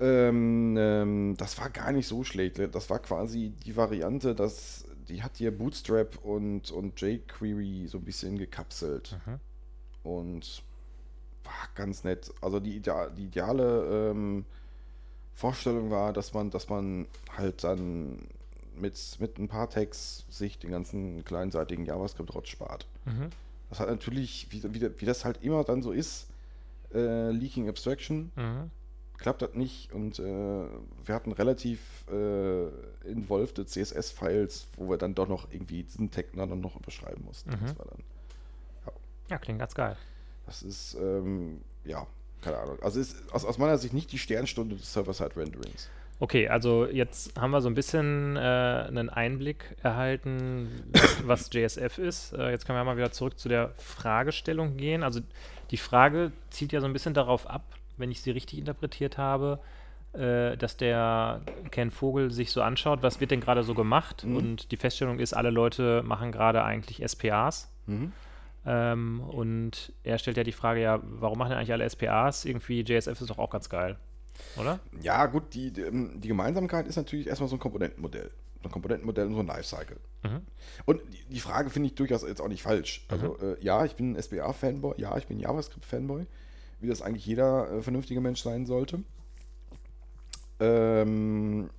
Ähm, 0.00 0.76
ähm, 0.78 1.34
das 1.36 1.58
war 1.58 1.70
gar 1.70 1.92
nicht 1.92 2.06
so 2.06 2.22
schlecht. 2.24 2.58
Das 2.72 2.88
war 2.90 3.00
quasi 3.00 3.50
die 3.64 3.76
Variante, 3.76 4.34
dass 4.34 4.84
die 5.08 5.22
hat 5.22 5.36
hier 5.36 5.56
Bootstrap 5.56 6.18
und, 6.24 6.70
und 6.70 7.00
jQuery 7.00 7.86
so 7.88 7.98
ein 7.98 8.04
bisschen 8.04 8.38
gekapselt. 8.38 9.18
Mhm. 9.26 9.40
Und 10.02 10.62
war 11.44 11.68
ganz 11.74 12.04
nett. 12.04 12.32
Also 12.40 12.60
die, 12.60 12.80
die 12.80 13.24
ideale 13.24 14.10
ähm, 14.10 14.44
Vorstellung 15.34 15.90
war, 15.90 16.12
dass 16.12 16.34
man, 16.34 16.50
dass 16.50 16.68
man 16.68 17.06
halt 17.36 17.64
dann 17.64 18.26
mit, 18.76 19.16
mit 19.18 19.38
ein 19.38 19.48
paar 19.48 19.70
Tags 19.70 20.24
sich 20.28 20.58
den 20.58 20.70
ganzen 20.70 21.24
kleinseitigen 21.24 21.84
JavaScript-Rotz 21.84 22.48
spart. 22.48 22.86
Mhm. 23.04 23.30
Das 23.70 23.80
hat 23.80 23.88
natürlich, 23.88 24.48
wie, 24.50 24.62
wie, 24.74 25.00
wie 25.00 25.04
das 25.04 25.24
halt 25.24 25.42
immer 25.42 25.64
dann 25.64 25.82
so 25.82 25.92
ist, 25.92 26.28
äh, 26.92 27.30
Leaking 27.30 27.68
Abstraction, 27.68 28.30
Mhm. 28.36 28.70
Klappt 29.18 29.42
das 29.42 29.54
nicht 29.54 29.92
und 29.92 30.18
äh, 30.18 30.22
wir 30.22 31.14
hatten 31.14 31.32
relativ 31.32 31.80
äh, 32.10 32.68
involved 33.08 33.68
CSS-Files, 33.68 34.68
wo 34.76 34.88
wir 34.88 34.96
dann 34.96 35.14
doch 35.14 35.28
noch 35.28 35.48
irgendwie 35.52 35.82
diesen 35.82 36.10
Tag 36.10 36.26
dann 36.34 36.60
noch 36.60 36.76
überschreiben 36.76 37.24
mussten. 37.24 37.50
Mhm. 37.50 37.58
Das 37.62 37.78
war 37.78 37.86
dann, 37.86 38.02
Ja, 39.28 39.38
klingt 39.38 39.58
ganz 39.58 39.74
geil. 39.74 39.96
das 40.46 40.62
ist, 40.62 40.94
ähm, 40.94 41.60
ja, 41.84 42.06
keine 42.42 42.58
Ahnung. 42.58 42.78
Also 42.82 43.00
ist 43.00 43.16
aus, 43.32 43.44
aus 43.44 43.58
meiner 43.58 43.76
Sicht 43.78 43.92
nicht 43.92 44.12
die 44.12 44.18
Sternstunde 44.18 44.76
des 44.76 44.92
Server-Side-Renderings. 44.92 45.88
Okay, 46.20 46.48
also 46.48 46.86
jetzt 46.86 47.38
haben 47.38 47.52
wir 47.52 47.60
so 47.60 47.68
ein 47.68 47.74
bisschen 47.74 48.36
äh, 48.36 48.40
einen 48.40 49.08
Einblick 49.08 49.76
erhalten, 49.82 50.68
was 51.24 51.48
JSF 51.52 51.98
ist. 51.98 52.32
Äh, 52.32 52.50
jetzt 52.50 52.66
können 52.66 52.78
wir 52.78 52.84
mal 52.84 52.96
wieder 52.96 53.12
zurück 53.12 53.38
zu 53.38 53.48
der 53.48 53.70
Fragestellung 53.76 54.76
gehen. 54.76 55.02
Also 55.02 55.20
die 55.70 55.76
Frage 55.76 56.32
zielt 56.50 56.72
ja 56.72 56.80
so 56.80 56.86
ein 56.86 56.92
bisschen 56.92 57.14
darauf 57.14 57.46
ab, 57.48 57.62
wenn 57.98 58.10
ich 58.10 58.22
sie 58.22 58.30
richtig 58.30 58.58
interpretiert 58.58 59.18
habe, 59.18 59.60
äh, 60.12 60.56
dass 60.56 60.76
der 60.76 61.42
Ken 61.70 61.90
Vogel 61.90 62.30
sich 62.30 62.50
so 62.50 62.62
anschaut, 62.62 63.02
was 63.02 63.20
wird 63.20 63.30
denn 63.30 63.40
gerade 63.40 63.62
so 63.62 63.74
gemacht? 63.74 64.24
Mhm. 64.24 64.36
Und 64.36 64.72
die 64.72 64.76
Feststellung 64.76 65.18
ist, 65.18 65.34
alle 65.34 65.50
Leute 65.50 66.02
machen 66.04 66.32
gerade 66.32 66.64
eigentlich 66.64 67.02
SPAs. 67.06 67.70
Mhm. 67.86 68.12
Ähm, 68.66 69.20
und 69.20 69.92
er 70.02 70.18
stellt 70.18 70.36
ja 70.36 70.44
die 70.44 70.52
Frage, 70.52 70.80
ja, 70.80 71.00
warum 71.02 71.38
machen 71.38 71.50
denn 71.50 71.58
eigentlich 71.58 71.72
alle 71.72 71.88
SPAs? 71.88 72.44
Irgendwie 72.44 72.80
JSF 72.82 73.20
ist 73.20 73.30
doch 73.30 73.38
auch 73.38 73.50
ganz 73.50 73.68
geil, 73.68 73.96
oder? 74.56 74.78
Ja, 75.00 75.26
gut, 75.26 75.54
die, 75.54 75.70
die, 75.72 75.82
ähm, 75.82 76.20
die 76.20 76.28
Gemeinsamkeit 76.28 76.86
ist 76.86 76.96
natürlich 76.96 77.26
erstmal 77.26 77.48
so 77.48 77.56
ein 77.56 77.60
Komponentenmodell. 77.60 78.30
So 78.62 78.68
ein 78.68 78.72
Komponentenmodell 78.72 79.26
und 79.26 79.34
so 79.34 79.40
ein 79.40 79.46
Lifecycle. 79.46 79.96
Mhm. 80.22 80.40
Und 80.84 81.00
die, 81.12 81.34
die 81.34 81.40
Frage 81.40 81.70
finde 81.70 81.88
ich 81.88 81.94
durchaus 81.94 82.22
jetzt 82.22 82.40
auch 82.40 82.48
nicht 82.48 82.62
falsch. 82.62 83.06
Also, 83.08 83.38
äh, 83.38 83.56
ja, 83.60 83.84
ich 83.84 83.94
bin 83.94 84.12
ein 84.12 84.22
SBA-Fanboy, 84.22 84.94
ja, 84.98 85.16
ich 85.16 85.26
bin 85.26 85.38
JavaScript-Fanboy, 85.38 86.26
wie 86.80 86.88
das 86.88 87.02
eigentlich 87.02 87.26
jeder 87.26 87.70
äh, 87.70 87.82
vernünftige 87.82 88.20
Mensch 88.20 88.42
sein 88.42 88.66
sollte. 88.66 89.02
Ähm, 90.60 91.70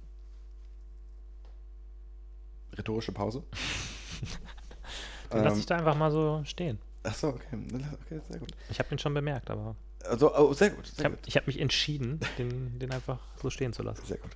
rhetorische 2.77 3.11
Pause. 3.11 3.43
Den 5.33 5.43
lasse 5.43 5.55
Ähm, 5.55 5.59
ich 5.59 5.65
da 5.65 5.77
einfach 5.77 5.95
mal 5.95 6.11
so 6.11 6.41
stehen. 6.45 6.79
Achso, 7.03 7.29
okay. 7.29 7.57
okay, 8.05 8.21
sehr 8.29 8.39
gut. 8.39 8.51
Ich 8.69 8.79
habe 8.79 8.89
den 8.89 8.99
schon 8.99 9.13
bemerkt, 9.13 9.49
aber 9.49 9.75
Also, 10.03 10.35
oh, 10.35 10.53
sehr 10.53 10.71
gut, 10.71 10.87
ich 10.87 10.93
sehr 10.93 11.05
habe 11.05 11.17
gut. 11.17 11.35
hab 11.35 11.47
mich 11.47 11.59
entschieden, 11.59 12.19
den, 12.37 12.79
den 12.79 12.91
einfach 12.91 13.19
so 13.41 13.49
stehen 13.49 13.73
zu 13.73 13.83
lassen. 13.83 14.05
Sehr 14.05 14.17
gut. 14.17 14.35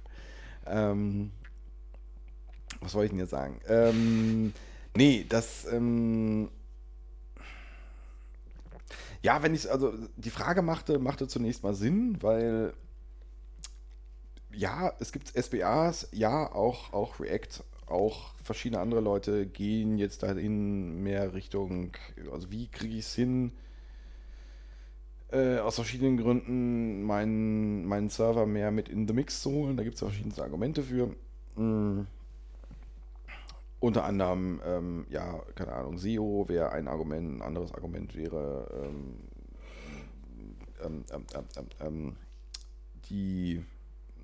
Ähm, 0.66 1.32
was 2.82 2.94
wollte 2.94 3.06
ich 3.06 3.12
denn 3.12 3.20
jetzt 3.20 3.32
sagen? 3.32 3.60
Ähm, 3.68 4.54
nee, 4.96 5.26
das. 5.28 5.66
Ähm, 5.66 6.50
ja, 9.24 9.42
wenn 9.42 9.56
ich 9.56 9.72
also 9.72 9.94
die 10.18 10.30
Frage 10.30 10.62
machte, 10.62 11.00
machte 11.00 11.28
zunächst 11.28 11.64
mal 11.64 11.74
Sinn, 11.74 12.18
weil 12.22 12.74
ja, 14.52 14.94
es 15.00 15.12
gibt 15.12 15.30
SBAs, 15.36 16.10
ja, 16.12 16.52
auch, 16.52 16.94
auch 16.94 17.20
React, 17.20 17.64
auch 17.88 18.34
verschiedene 18.44 18.82
andere 18.82 19.02
Leute 19.02 19.48
gehen 19.48 19.98
jetzt 19.98 20.24
dahin 20.24 21.02
mehr 21.02 21.34
Richtung, 21.34 21.94
also 22.32 22.52
wie 22.52 22.68
kriege 22.68 22.96
ich 22.96 23.06
es 23.06 23.16
hin, 23.16 23.54
äh, 25.32 25.58
aus 25.58 25.76
verschiedenen 25.76 26.18
Gründen 26.18 27.02
meinen, 27.04 27.86
meinen 27.86 28.10
Server 28.10 28.46
mehr 28.46 28.72
mit 28.72 28.90
in 28.90 29.08
the 29.08 29.14
Mix 29.14 29.42
zu 29.42 29.52
holen. 29.52 29.78
Da 29.78 29.84
gibt 29.84 29.96
es 29.96 30.02
verschiedenste 30.02 30.44
Argumente 30.44 30.84
für. 30.84 31.16
Mm. 31.56 32.06
Unter 33.84 34.06
anderem, 34.06 34.62
ähm, 34.64 35.06
ja, 35.10 35.44
keine 35.56 35.74
Ahnung, 35.74 35.98
SEO 35.98 36.46
wäre 36.48 36.72
ein 36.72 36.88
Argument, 36.88 37.36
ein 37.36 37.42
anderes 37.42 37.74
Argument 37.74 38.16
wäre 38.16 38.66
ähm, 38.82 39.20
ähm, 40.82 41.04
ähm, 41.12 41.26
ähm, 41.36 41.46
ähm, 41.58 41.68
ähm, 41.82 42.16
die, 43.10 43.62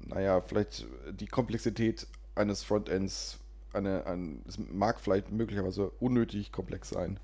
naja, 0.08 0.39
vielleicht 0.39 0.88
die 1.12 1.28
Komplexität 1.28 2.08
eines 2.36 2.63
Frontends, 2.63 3.39
eine, 3.74 4.06
ein, 4.06 4.45
es 4.48 4.58
mag 4.58 5.02
vielleicht 5.02 5.30
möglicherweise 5.30 5.89
unnötig 6.00 6.54
komplex 6.54 6.88
sein, 6.88 7.19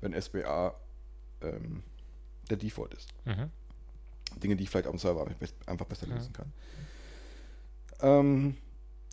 wenn 0.00 0.12
SBA 0.12 0.76
ähm, 1.40 1.82
der 2.50 2.56
Default 2.56 2.94
ist. 2.94 3.08
Mhm. 3.24 3.50
Dinge, 4.40 4.54
die 4.54 4.62
ich 4.62 4.70
vielleicht 4.70 4.86
auf 4.86 4.94
dem 4.94 5.00
Server 5.00 5.26
einfach 5.66 5.86
besser 5.86 6.06
lösen 6.06 6.32
kann. 6.32 6.52
Ähm, 8.00 8.56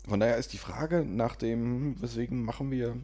von 0.08 0.20
daher 0.20 0.36
ist 0.36 0.52
die 0.52 0.58
Frage 0.58 1.04
nach 1.04 1.36
dem, 1.36 2.00
weswegen 2.00 2.42
machen 2.42 2.70
wir, 2.70 2.96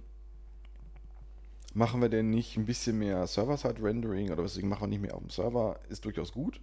machen 1.74 2.00
wir 2.00 2.08
denn 2.08 2.30
nicht 2.30 2.56
ein 2.56 2.66
bisschen 2.66 2.98
mehr 2.98 3.26
Server-Side-Rendering 3.26 4.30
oder 4.30 4.44
weswegen 4.44 4.68
machen 4.68 4.82
wir 4.82 4.88
nicht 4.88 5.02
mehr 5.02 5.14
auf 5.14 5.20
dem 5.20 5.30
Server, 5.30 5.78
ist 5.88 6.04
durchaus 6.04 6.32
gut. 6.32 6.60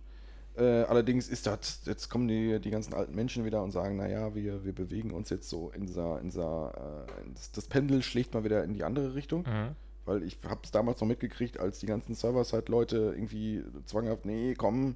Äh, 0.58 0.84
allerdings 0.84 1.30
ist 1.30 1.48
das, 1.48 1.82
jetzt 1.86 2.10
kommen 2.10 2.28
die, 2.28 2.60
die 2.60 2.72
ganzen 2.72 2.94
alten 2.94 3.16
Menschen 3.16 3.46
wieder 3.46 3.64
und 3.64 3.72
sagen, 3.72 3.96
naja, 3.96 4.36
wir, 4.36 4.66
wir 4.66 4.74
bewegen 4.74 5.12
uns 5.12 5.30
jetzt 5.30 5.50
so 5.50 5.72
in 5.72 5.86
dieser, 5.86 6.20
in 6.20 6.26
dieser 6.26 7.06
äh, 7.08 7.30
das, 7.54 7.68
Pendel 7.68 8.04
schlägt 8.04 8.34
mal 8.34 8.44
wieder 8.44 8.64
in 8.64 8.74
die 8.74 8.84
andere 8.84 9.16
Richtung. 9.16 9.44
Mhm. 9.44 9.76
Weil 10.04 10.24
ich 10.24 10.40
habe 10.46 10.62
es 10.64 10.72
damals 10.72 11.00
noch 11.00 11.08
mitgekriegt, 11.08 11.60
als 11.60 11.80
die 11.80 11.86
ganzen 11.86 12.16
Server-Side-Leute 12.16 13.14
irgendwie 13.16 13.64
zwanghaft, 13.86 14.26
nee, 14.26 14.56
komm, 14.58 14.96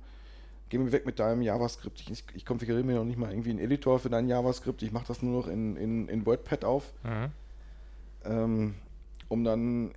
geh 0.70 0.78
mir 0.78 0.92
weg 0.92 1.06
mit 1.06 1.20
deinem 1.20 1.42
JavaScript. 1.42 2.04
Ich, 2.10 2.24
ich 2.34 2.46
konfiguriere 2.46 2.86
mir 2.86 2.96
noch 2.96 3.04
nicht 3.06 3.18
mal 3.18 3.32
irgendwie 3.32 3.52
einen 3.52 3.60
Editor 3.60 4.00
für 4.00 4.10
dein 4.10 4.28
JavaScript. 4.28 4.82
Ich 4.84 4.92
mache 4.92 5.06
das 5.08 5.22
nur 5.22 5.42
noch 5.42 5.48
in, 5.48 5.76
in, 5.78 6.08
in 6.10 6.26
WordPad 6.26 6.66
auf, 6.66 6.92
Mhm. 7.04 7.32
ähm, 8.26 8.76
um 9.28 9.44
dann 9.44 9.94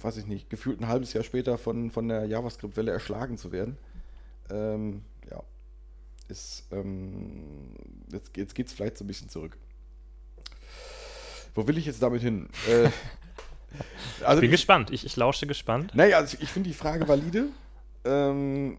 weiß 0.00 0.18
ich 0.18 0.26
nicht, 0.26 0.50
gefühlt 0.50 0.80
ein 0.80 0.86
halbes 0.88 1.12
Jahr 1.14 1.24
später 1.24 1.58
von, 1.58 1.90
von 1.90 2.06
der 2.08 2.26
JavaScript-Welle 2.26 2.92
erschlagen 2.92 3.36
zu 3.38 3.50
werden. 3.50 3.76
Ähm, 4.48 5.02
ja, 5.28 5.42
ist, 6.28 6.64
ähm, 6.70 7.42
jetzt, 8.12 8.36
jetzt 8.36 8.54
geht 8.54 8.68
es 8.68 8.72
vielleicht 8.72 8.96
so 8.98 9.04
ein 9.04 9.08
bisschen 9.08 9.28
zurück. 9.28 9.56
Wo 11.54 11.66
will 11.66 11.76
ich 11.78 11.86
jetzt 11.86 12.02
damit 12.02 12.22
hin? 12.22 12.48
äh, 12.68 12.88
also 14.24 14.40
Bin 14.40 14.50
ich, 14.50 14.52
gespannt, 14.52 14.90
ich, 14.90 15.04
ich 15.04 15.16
lausche 15.16 15.46
gespannt. 15.46 15.92
Naja, 15.94 16.18
also 16.18 16.36
ich 16.40 16.48
finde 16.50 16.68
die 16.70 16.74
Frage 16.74 17.08
valide. 17.08 17.46
Ähm, 18.04 18.78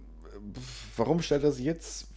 warum 0.98 1.22
stellt 1.22 1.43
er 1.43 1.52
sie 1.52 1.64
jetzt? 1.64 2.08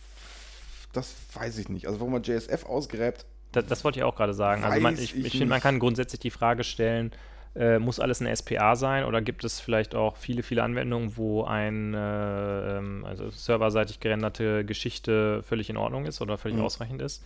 Das 0.93 1.15
weiß 1.35 1.59
ich 1.59 1.69
nicht. 1.69 1.87
Also 1.87 2.01
warum 2.01 2.13
man 2.13 2.23
JSF 2.23 2.65
ausgräbt. 2.65 3.27
Das, 3.53 3.67
das 3.67 3.85
wollte 3.85 3.99
ich 3.99 4.05
auch 4.05 4.17
gerade 4.17 4.35
sagen. 4.35 4.65
Also 4.65 4.81
man, 4.81 4.95
ich, 4.95 5.17
ich, 5.17 5.27
ich 5.27 5.33
finde, 5.33 5.47
man 5.47 5.61
kann 5.61 5.79
grundsätzlich 5.79 6.21
die 6.21 6.31
Frage 6.31 6.65
stellen, 6.65 7.13
äh, 7.55 7.79
muss 7.79 7.99
alles 7.99 8.21
eine 8.21 8.35
SPA 8.35 8.77
sein 8.77 9.05
oder 9.05 9.23
gibt 9.23 9.43
es 9.43 9.59
vielleicht 9.59 9.95
auch 9.95 10.17
viele, 10.17 10.43
viele 10.43 10.63
Anwendungen, 10.63 11.17
wo 11.17 11.45
ein 11.45 11.95
äh, 11.95 12.79
ähm, 12.79 13.05
also 13.05 13.31
serverseitig 13.31 14.01
gerenderte 14.01 14.65
Geschichte 14.65 15.43
völlig 15.43 15.71
in 15.71 15.77
Ordnung 15.77 16.05
ist 16.05 16.21
oder 16.21 16.39
völlig 16.39 16.59
mhm. 16.59 16.65
ausreichend 16.65 17.03
ist? 17.03 17.25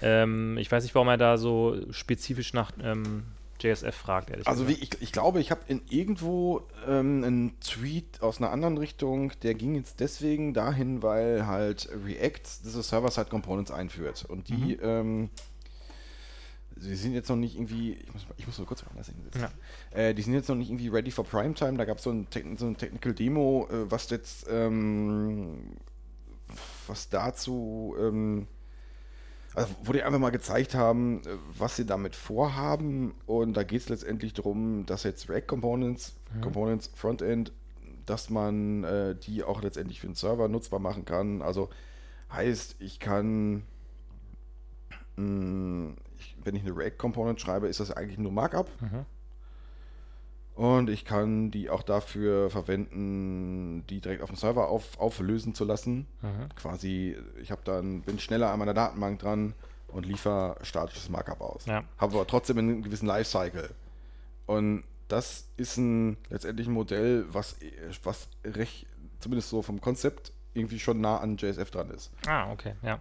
Ähm, 0.00 0.56
ich 0.58 0.70
weiß 0.70 0.82
nicht, 0.82 0.94
warum 0.94 1.08
er 1.08 1.16
da 1.16 1.36
so 1.36 1.76
spezifisch 1.90 2.52
nach 2.52 2.70
ähm, 2.82 3.24
JSF 3.62 3.94
fragt, 3.94 4.30
ehrlich 4.30 4.46
also 4.46 4.64
gesagt. 4.64 4.82
Also 4.82 4.94
ich, 4.94 5.02
ich 5.02 5.12
glaube, 5.12 5.40
ich 5.40 5.50
habe 5.50 5.62
in 5.68 5.82
irgendwo 5.88 6.62
ähm, 6.86 7.24
einen 7.24 7.60
Tweet 7.60 8.22
aus 8.22 8.38
einer 8.38 8.50
anderen 8.50 8.78
Richtung, 8.78 9.32
der 9.42 9.54
ging 9.54 9.74
jetzt 9.74 10.00
deswegen 10.00 10.54
dahin, 10.54 11.02
weil 11.02 11.46
halt 11.46 11.88
React 12.04 12.64
diese 12.64 12.82
Server-Side-Components 12.82 13.70
einführt. 13.70 14.24
Und 14.28 14.48
die, 14.48 14.76
mhm. 14.76 14.78
ähm, 14.82 15.30
sie 16.76 16.96
sind 16.96 17.14
jetzt 17.14 17.28
noch 17.28 17.36
nicht 17.36 17.54
irgendwie, 17.54 17.94
ich 17.94 18.12
muss, 18.12 18.26
ich 18.36 18.46
muss 18.46 18.58
mal 18.58 18.64
kurz 18.64 18.84
woanders 18.84 19.08
hinsetzen. 19.08 19.42
Ja. 19.42 19.98
Äh, 19.98 20.14
die 20.14 20.22
sind 20.22 20.34
jetzt 20.34 20.48
noch 20.48 20.56
nicht 20.56 20.70
irgendwie 20.70 20.88
ready 20.88 21.10
for 21.10 21.24
Primetime. 21.24 21.76
Da 21.76 21.84
gab 21.84 22.00
so 22.00 22.10
ein 22.10 22.26
so 22.56 22.66
ein 22.66 22.76
Technical 22.76 23.14
Demo, 23.14 23.68
äh, 23.70 23.90
was 23.90 24.10
jetzt, 24.10 24.46
ähm, 24.50 25.76
was 26.86 27.08
dazu, 27.08 27.94
ähm, 27.98 28.46
also 29.54 29.74
wo 29.84 29.92
die 29.92 30.02
einfach 30.02 30.18
mal 30.18 30.30
gezeigt 30.30 30.74
haben, 30.74 31.20
äh, 31.20 31.36
was 31.58 31.76
sie 31.76 31.86
damit 31.86 32.16
vorhaben. 32.16 33.14
Und 33.26 33.56
da 33.56 33.62
geht 33.62 33.82
es 33.82 33.88
letztendlich 33.88 34.32
darum, 34.32 34.86
dass 34.86 35.04
jetzt 35.04 35.28
React 35.28 35.46
Components, 35.46 36.14
mhm. 36.34 36.40
Components 36.40 36.90
Frontend, 36.94 37.52
dass 38.06 38.30
man 38.30 38.84
äh, 38.84 39.14
die 39.14 39.44
auch 39.44 39.62
letztendlich 39.62 40.00
für 40.00 40.06
den 40.06 40.14
Server 40.14 40.48
nutzbar 40.48 40.80
machen 40.80 41.04
kann. 41.04 41.42
Also 41.42 41.68
heißt, 42.32 42.76
ich 42.78 42.98
kann, 42.98 43.64
mh, 45.16 45.24
mm, 45.24 45.96
ich, 46.18 46.36
wenn 46.42 46.56
ich 46.56 46.62
eine 46.62 46.76
React 46.76 46.96
Component 46.98 47.40
schreibe, 47.40 47.68
ist 47.68 47.80
das 47.80 47.90
eigentlich 47.90 48.18
nur 48.18 48.32
Markup. 48.32 48.70
Mhm. 48.80 49.04
Und 50.54 50.90
ich 50.90 51.04
kann 51.04 51.50
die 51.50 51.70
auch 51.70 51.82
dafür 51.82 52.50
verwenden, 52.50 53.86
die 53.88 54.00
direkt 54.00 54.22
auf 54.22 54.28
dem 54.28 54.36
Server 54.36 54.68
auf, 54.68 54.98
auflösen 54.98 55.54
zu 55.54 55.64
lassen. 55.64 56.06
Mhm. 56.20 56.54
Quasi, 56.56 57.16
ich 57.40 57.50
habe 57.50 57.62
dann, 57.64 58.02
bin 58.02 58.18
schneller 58.18 58.50
an 58.50 58.58
meiner 58.58 58.74
Datenbank 58.74 59.18
dran 59.20 59.54
und 59.88 60.04
liefere 60.04 60.56
statisches 60.62 61.08
Markup 61.08 61.40
aus. 61.40 61.64
Ja. 61.66 61.84
Habe 61.98 62.16
aber 62.16 62.26
trotzdem 62.26 62.58
einen 62.58 62.82
gewissen 62.82 63.06
Lifecycle. 63.06 63.70
Und 64.46 64.84
das 65.08 65.48
ist 65.56 65.78
ein 65.78 66.16
letztendlich 66.28 66.66
ein 66.66 66.74
Modell, 66.74 67.24
was, 67.28 67.56
was 68.02 68.28
recht, 68.44 68.86
zumindest 69.20 69.48
so 69.48 69.62
vom 69.62 69.80
Konzept, 69.80 70.32
irgendwie 70.54 70.78
schon 70.78 71.00
nah 71.00 71.18
an 71.18 71.36
JSF 71.38 71.70
dran 71.70 71.90
ist. 71.90 72.10
Ah, 72.26 72.50
okay, 72.52 72.74
ja. 72.82 72.98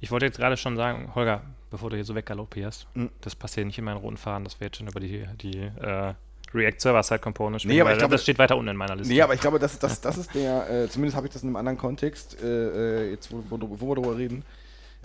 Ich 0.00 0.10
wollte 0.10 0.26
jetzt 0.26 0.38
gerade 0.38 0.56
schon 0.56 0.76
sagen, 0.76 1.14
Holger, 1.14 1.42
bevor 1.70 1.88
du 1.88 1.96
hier 1.96 2.04
so 2.04 2.14
weggaloppierst, 2.14 2.86
mhm. 2.94 3.10
das 3.20 3.34
passiert 3.34 3.66
nicht 3.66 3.78
in 3.78 3.84
meinen 3.84 3.96
roten 3.96 4.16
Faden, 4.16 4.44
dass 4.44 4.60
wir 4.60 4.66
jetzt 4.66 4.76
schon 4.76 4.88
über 4.88 5.00
die, 5.00 5.26
die 5.40 5.58
äh, 5.58 6.14
React 6.54 6.80
Server-Side 6.80 7.20
Component 7.20 7.62
spielen, 7.62 7.76
nee, 7.76 7.80
aber 7.80 7.92
ich 7.92 7.98
glaube, 7.98 8.12
das 8.12 8.22
steht 8.22 8.38
weiter 8.38 8.56
unten 8.56 8.70
in 8.70 8.76
meiner 8.76 8.96
Liste. 8.96 9.12
Nee, 9.12 9.22
aber 9.22 9.34
ich 9.34 9.40
glaube, 9.40 9.58
das, 9.58 9.78
das, 9.78 10.00
das 10.00 10.18
ist 10.18 10.34
der, 10.34 10.68
äh, 10.70 10.88
zumindest 10.88 11.16
habe 11.16 11.26
ich 11.26 11.32
das 11.32 11.42
in 11.42 11.48
einem 11.48 11.56
anderen 11.56 11.78
Kontext, 11.78 12.42
äh, 12.42 13.06
äh 13.06 13.10
jetzt 13.10 13.32
wo, 13.32 13.42
wo, 13.48 13.58
wo, 13.80 13.88
wir 13.88 13.94
darüber 13.96 14.18
reden, 14.18 14.44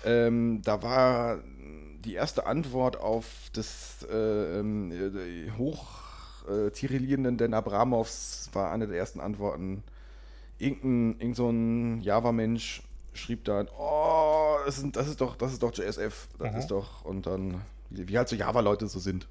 ähm, 0.05 0.61
da 0.63 0.81
war 0.83 1.39
die 2.03 2.13
erste 2.13 2.45
Antwort 2.45 2.99
auf 2.99 3.25
das 3.53 4.05
äh, 4.09 4.59
ähm, 4.59 4.91
äh, 4.91 5.51
hochtirillierenden 5.57 7.37
Den 7.37 7.53
Abramovs 7.53 8.49
war 8.53 8.71
eine 8.71 8.87
der 8.87 8.97
ersten 8.97 9.19
Antworten. 9.19 9.83
Irgendein, 10.59 11.19
irgend 11.19 11.35
so 11.35 11.49
ein 11.49 12.01
Java-Mensch 12.01 12.81
schrieb 13.13 13.43
dann, 13.45 13.67
oh, 13.77 14.55
das 14.65 14.77
ist, 14.77 14.95
das 14.95 15.07
ist 15.07 15.21
doch, 15.21 15.35
das 15.35 15.53
ist 15.53 15.63
doch 15.63 15.73
JSF, 15.73 16.27
das 16.39 16.51
mhm. 16.51 16.57
ist 16.59 16.67
doch, 16.67 17.03
und 17.03 17.25
dann, 17.25 17.61
wie, 17.89 18.07
wie 18.07 18.17
halt 18.17 18.29
so 18.29 18.35
Java-Leute 18.35 18.87
so 18.87 18.99
sind. 18.99 19.27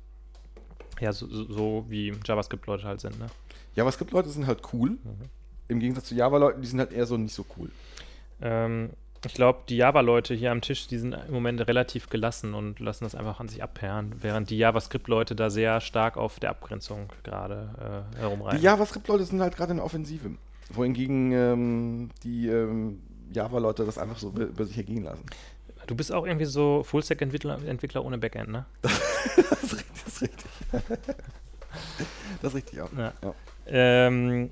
Ja, 1.01 1.13
so, 1.13 1.27
so 1.27 1.85
wie 1.89 2.15
JavaScript-Leute 2.25 2.85
halt 2.85 3.01
sind, 3.01 3.19
ne? 3.19 3.27
JavaScript-Leute 3.75 4.29
sind 4.29 4.47
halt 4.47 4.63
cool. 4.73 4.91
Mhm. 4.91 5.29
Im 5.69 5.81
Gegensatz 5.81 6.07
zu 6.07 6.15
Java-Leuten, 6.15 6.63
die 6.63 6.69
sind 6.69 6.79
halt 6.79 6.93
eher 6.93 7.07
so 7.07 7.17
nicht 7.17 7.35
so 7.35 7.45
cool. 7.57 7.71
Ähm, 8.41 8.91
ich 9.25 9.35
glaube, 9.35 9.61
die 9.69 9.77
Java-Leute 9.77 10.35
hier 10.35 10.53
am 10.53 10.61
Tisch, 10.61 10.87
die 10.87 10.99
sind 10.99 11.13
im 11.13 11.35
Moment 11.35 11.61
relativ 11.67 12.09
gelassen 12.09 12.55
und 12.55 12.79
lassen 12.81 13.05
das 13.05 13.15
einfach 13.15 13.41
an 13.41 13.49
sich 13.49 13.63
abperren, 13.63 14.15
während 14.21 14.51
die 14.51 14.59
JavaScript-Leute 14.59 15.35
da 15.35 15.51
sehr 15.51 15.81
stark 15.81 16.17
auf 16.17 16.39
der 16.39 16.51
Abgrenzung 16.51 17.09
gerade 17.25 18.05
äh, 18.15 18.19
herumreiten. 18.19 18.59
Die 18.59 18.65
JavaScript-Leute 18.65 19.25
sind 19.25 19.41
halt 19.41 19.57
gerade 19.57 19.73
in 19.73 19.79
der 19.79 19.87
Offensive, 19.87 20.31
wohingegen 20.71 21.33
ähm, 21.33 22.11
die 22.23 22.49
ähm, 22.49 23.01
Java-Leute 23.33 23.85
das 23.85 23.99
einfach 23.99 24.19
so 24.19 24.31
über 24.31 24.65
sich 24.65 24.77
ergehen 24.77 25.05
lassen. 25.05 25.25
Du 25.87 25.95
bist 25.95 26.13
auch 26.13 26.27
irgendwie 26.27 26.47
so 26.47 26.83
Full-Stack-Entwickler 26.85 27.59
Entwickler 27.67 28.05
ohne 28.05 28.19
Backend, 28.19 28.49
ne? 28.49 28.67
das 28.83 29.63
ist 29.63 29.75
richtig. 29.75 29.86
Ist 30.17 30.23
richtig. 30.23 30.51
das 32.43 32.53
ist 32.53 32.55
richtig, 32.55 32.79
ja. 32.79 32.89
ja. 32.97 33.13
ja. 33.23 33.35
Ähm, 33.67 34.51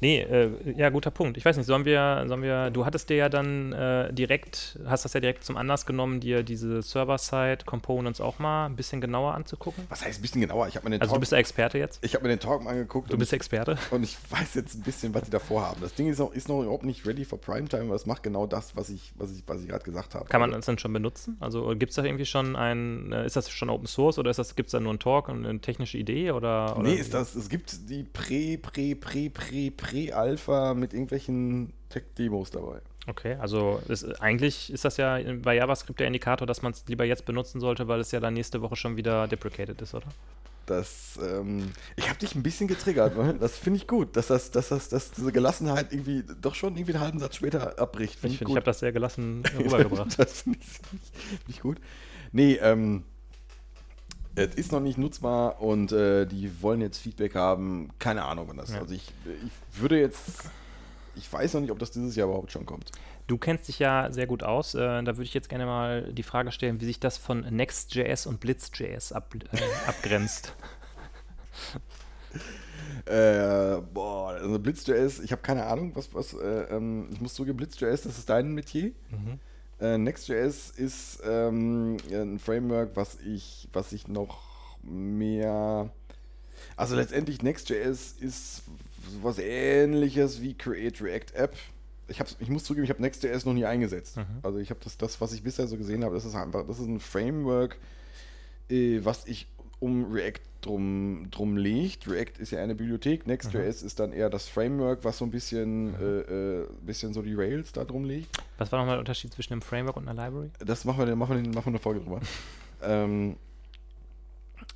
Nee, 0.00 0.20
äh, 0.20 0.50
ja, 0.76 0.90
guter 0.90 1.10
Punkt. 1.10 1.38
Ich 1.38 1.44
weiß 1.44 1.56
nicht, 1.56 1.66
sollen 1.66 1.84
wir, 1.86 2.24
sollen 2.26 2.42
wir, 2.42 2.70
du 2.70 2.84
hattest 2.84 3.08
dir 3.08 3.16
ja 3.16 3.28
dann 3.28 3.72
äh, 3.72 4.12
direkt, 4.12 4.78
hast 4.86 5.04
das 5.04 5.14
ja 5.14 5.20
direkt 5.20 5.42
zum 5.44 5.56
Anlass 5.56 5.86
genommen, 5.86 6.20
dir 6.20 6.42
diese 6.42 6.82
Server-Side-Components 6.82 8.20
auch 8.20 8.38
mal 8.38 8.66
ein 8.66 8.76
bisschen 8.76 9.00
genauer 9.00 9.34
anzugucken? 9.34 9.84
Was 9.88 10.04
heißt 10.04 10.18
ein 10.18 10.22
bisschen 10.22 10.40
genauer? 10.42 10.68
Ich 10.68 10.74
mir 10.74 10.90
den 10.90 11.00
also 11.00 11.12
Talk, 11.12 11.16
du 11.16 11.20
bist 11.20 11.32
der 11.32 11.38
Experte 11.38 11.78
jetzt? 11.78 12.04
Ich 12.04 12.14
habe 12.14 12.24
mir 12.24 12.28
den 12.28 12.40
Talk 12.40 12.62
mal 12.62 12.70
angeguckt. 12.70 13.10
Du 13.10 13.16
bist 13.16 13.32
Experte? 13.32 13.78
Und 13.90 14.02
ich 14.02 14.16
weiß 14.28 14.54
jetzt 14.54 14.74
ein 14.74 14.82
bisschen, 14.82 15.14
was 15.14 15.22
die 15.22 15.30
davor 15.30 15.62
haben. 15.62 15.80
Das 15.80 15.94
Ding 15.94 16.08
ist 16.08 16.18
noch, 16.18 16.32
ist 16.32 16.48
noch 16.48 16.62
überhaupt 16.62 16.84
nicht 16.84 17.06
ready 17.06 17.24
for 17.24 17.40
Primetime, 17.40 17.84
aber 17.84 17.94
es 17.94 18.04
macht 18.04 18.22
genau 18.22 18.46
das, 18.46 18.76
was 18.76 18.90
ich, 18.90 19.12
was 19.16 19.32
ich, 19.32 19.44
was 19.46 19.62
ich 19.62 19.68
gerade 19.68 19.84
gesagt 19.84 20.14
habe. 20.14 20.26
Kann 20.26 20.40
man 20.42 20.50
das 20.50 20.66
dann 20.66 20.78
schon 20.78 20.92
benutzen? 20.92 21.38
Also 21.40 21.74
gibt 21.74 21.90
es 21.90 21.96
da 21.96 22.04
irgendwie 22.04 22.26
schon 22.26 22.54
ein, 22.54 23.12
äh, 23.12 23.24
ist 23.24 23.36
das 23.36 23.50
schon 23.50 23.70
Open 23.70 23.86
Source 23.86 24.18
oder 24.18 24.32
gibt 24.54 24.66
es 24.66 24.72
da 24.72 24.80
nur 24.80 24.90
einen 24.90 24.98
Talk 24.98 25.28
und 25.28 25.46
eine 25.46 25.58
technische 25.60 25.96
Idee? 25.96 26.32
Oder, 26.32 26.76
oder 26.76 26.88
nee, 26.88 26.96
ist 26.96 27.14
das, 27.14 27.34
es 27.34 27.48
gibt 27.48 27.88
die 27.88 28.02
Prä, 28.02 28.58
Prä, 28.58 28.94
Prä, 28.94 29.30
Prä, 29.30 29.70
Prä-Alpha 29.86 30.74
mit 30.74 30.92
irgendwelchen 30.92 31.72
Tech-Demos 31.88 32.50
dabei. 32.50 32.80
Okay, 33.06 33.34
also 33.34 33.80
ist, 33.88 34.04
eigentlich 34.20 34.72
ist 34.72 34.84
das 34.84 34.96
ja 34.96 35.18
bei 35.42 35.54
JavaScript 35.54 36.00
der 36.00 36.08
Indikator, 36.08 36.46
dass 36.46 36.62
man 36.62 36.72
es 36.72 36.84
lieber 36.88 37.04
jetzt 37.04 37.24
benutzen 37.24 37.60
sollte, 37.60 37.86
weil 37.86 38.00
es 38.00 38.10
ja 38.10 38.18
dann 38.18 38.34
nächste 38.34 38.62
Woche 38.62 38.74
schon 38.74 38.96
wieder 38.96 39.28
deprecated 39.28 39.80
ist, 39.80 39.94
oder? 39.94 40.08
Das, 40.66 41.16
ähm, 41.22 41.70
ich 41.94 42.08
habe 42.08 42.18
dich 42.18 42.34
ein 42.34 42.42
bisschen 42.42 42.66
getriggert, 42.66 43.12
das 43.40 43.56
finde 43.56 43.76
ich 43.76 43.86
gut, 43.86 44.16
dass, 44.16 44.26
das, 44.26 44.50
dass, 44.50 44.70
das, 44.70 44.88
dass 44.88 45.12
diese 45.12 45.30
Gelassenheit 45.30 45.92
irgendwie 45.92 46.24
doch 46.40 46.56
schon 46.56 46.76
irgendwie 46.76 46.94
einen 46.94 47.04
halben 47.04 47.18
Satz 47.20 47.36
später 47.36 47.78
abbricht. 47.78 48.18
Find 48.18 48.32
ich 48.32 48.38
finde, 48.38 48.50
ich 48.50 48.56
habe 48.56 48.66
das 48.66 48.80
sehr 48.80 48.90
gelassen 48.90 49.44
rübergebracht. 49.58 50.18
das 50.18 50.42
finde 50.42 50.58
ich, 50.60 50.66
find 50.66 51.48
ich, 51.48 51.60
gut. 51.60 51.80
Nee, 52.32 52.58
ähm, 52.60 53.04
es 54.36 54.54
ist 54.54 54.70
noch 54.70 54.80
nicht 54.80 54.98
nutzbar 54.98 55.60
und 55.62 55.92
äh, 55.92 56.26
die 56.26 56.62
wollen 56.62 56.80
jetzt 56.82 56.98
Feedback 56.98 57.34
haben. 57.34 57.88
Keine 57.98 58.24
Ahnung, 58.24 58.48
wann 58.48 58.58
das. 58.58 58.70
Ja. 58.70 58.80
Also 58.80 58.94
ich, 58.94 59.12
ich 59.24 59.80
würde 59.80 59.98
jetzt. 59.98 60.50
Ich 61.14 61.32
weiß 61.32 61.54
noch 61.54 61.62
nicht, 61.62 61.70
ob 61.70 61.78
das 61.78 61.90
dieses 61.90 62.14
Jahr 62.14 62.28
überhaupt 62.28 62.52
schon 62.52 62.66
kommt. 62.66 62.92
Du 63.26 63.38
kennst 63.38 63.66
dich 63.68 63.78
ja 63.78 64.12
sehr 64.12 64.26
gut 64.26 64.42
aus. 64.42 64.74
Äh, 64.74 64.78
da 65.02 65.16
würde 65.16 65.22
ich 65.22 65.32
jetzt 65.32 65.48
gerne 65.48 65.64
mal 65.64 66.12
die 66.12 66.22
Frage 66.22 66.52
stellen, 66.52 66.80
wie 66.80 66.84
sich 66.84 67.00
das 67.00 67.16
von 67.16 67.40
Next.js 67.40 68.26
und 68.26 68.38
Blitz.js 68.38 69.12
ab, 69.12 69.34
äh, 69.34 69.58
abgrenzt. 69.88 70.52
äh, 73.06 73.80
boah, 73.94 74.32
also 74.32 74.58
Blitz.js, 74.58 75.20
ich 75.20 75.32
habe 75.32 75.40
keine 75.40 75.64
Ahnung, 75.64 75.92
was, 75.94 76.12
was, 76.12 76.34
äh, 76.34 76.66
ähm, 76.70 77.08
ich 77.10 77.20
muss 77.22 77.32
zugeben, 77.32 77.56
Blitz.js, 77.56 78.02
das 78.02 78.18
ist 78.18 78.28
dein 78.28 78.52
Metier. 78.52 78.92
Mhm. 79.10 79.40
Äh, 79.80 79.98
Next.js 79.98 80.70
ist 80.76 81.20
ähm, 81.24 81.98
ein 82.10 82.38
Framework, 82.38 82.90
was 82.94 83.18
ich, 83.20 83.68
was 83.72 83.92
ich 83.92 84.08
noch 84.08 84.78
mehr. 84.82 85.90
Also 86.76 86.96
letztendlich 86.96 87.42
Next.js 87.42 88.14
ist 88.20 88.62
was 89.22 89.38
ähnliches 89.38 90.40
wie 90.40 90.54
Create 90.54 91.00
React 91.00 91.34
App. 91.34 91.56
Ich, 92.08 92.20
ich 92.38 92.48
muss 92.48 92.64
zugeben, 92.64 92.84
ich 92.84 92.90
habe 92.90 93.02
Next.js 93.02 93.44
noch 93.44 93.52
nie 93.52 93.64
eingesetzt. 93.64 94.16
Mhm. 94.16 94.24
Also 94.42 94.58
ich 94.58 94.70
habe 94.70 94.80
das, 94.82 94.96
das, 94.96 95.20
was 95.20 95.32
ich 95.32 95.42
bisher 95.42 95.66
so 95.66 95.76
gesehen 95.76 96.04
habe, 96.04 96.14
das 96.14 96.24
ist 96.24 96.34
einfach, 96.34 96.66
das 96.66 96.78
ist 96.78 96.86
ein 96.86 97.00
Framework, 97.00 97.76
äh, 98.70 99.00
was 99.02 99.26
ich 99.26 99.46
um 99.78 100.12
React 100.12 100.40
drum, 100.62 101.28
drum 101.30 101.56
liegt. 101.56 102.08
React 102.08 102.38
ist 102.38 102.50
ja 102.50 102.62
eine 102.62 102.74
Bibliothek, 102.74 103.26
Next.js 103.26 103.82
mhm. 103.82 103.86
ist 103.86 104.00
dann 104.00 104.12
eher 104.12 104.30
das 104.30 104.48
Framework, 104.48 105.04
was 105.04 105.18
so 105.18 105.24
ein 105.24 105.30
bisschen, 105.30 105.92
mhm. 105.92 105.94
äh, 106.00 106.60
äh, 106.60 106.66
bisschen 106.82 107.14
so 107.14 107.22
die 107.22 107.34
Rails 107.34 107.72
da 107.72 107.84
drum 107.84 108.04
liegt. 108.04 108.28
Was 108.58 108.72
war 108.72 108.80
nochmal 108.80 108.96
der 108.96 109.00
Unterschied 109.00 109.32
zwischen 109.32 109.54
einem 109.54 109.62
Framework 109.62 109.96
und 109.96 110.08
einer 110.08 110.24
Library? 110.24 110.50
Das 110.58 110.84
machen 110.84 111.06
wir, 111.06 111.16
machen 111.16 111.42
wir, 111.42 111.48
machen 111.50 111.66
wir 111.66 111.68
eine 111.68 111.78
Folge 111.78 112.00
drüber. 112.00 112.20
ähm, 112.82 113.36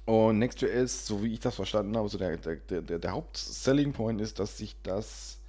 Und 0.07 0.39
Next.js, 0.39 1.07
so 1.07 1.23
wie 1.23 1.33
ich 1.33 1.41
das 1.41 1.57
verstanden 1.57 1.97
habe, 1.97 2.09
so 2.09 2.19
der, 2.19 2.37
der, 2.37 2.57
der, 2.57 2.99
der 2.99 3.13
Haupt-Selling 3.13 3.93
Point 3.93 4.21
ist, 4.21 4.39
dass 4.39 4.59
sich 4.59 4.77
das, 4.83 5.41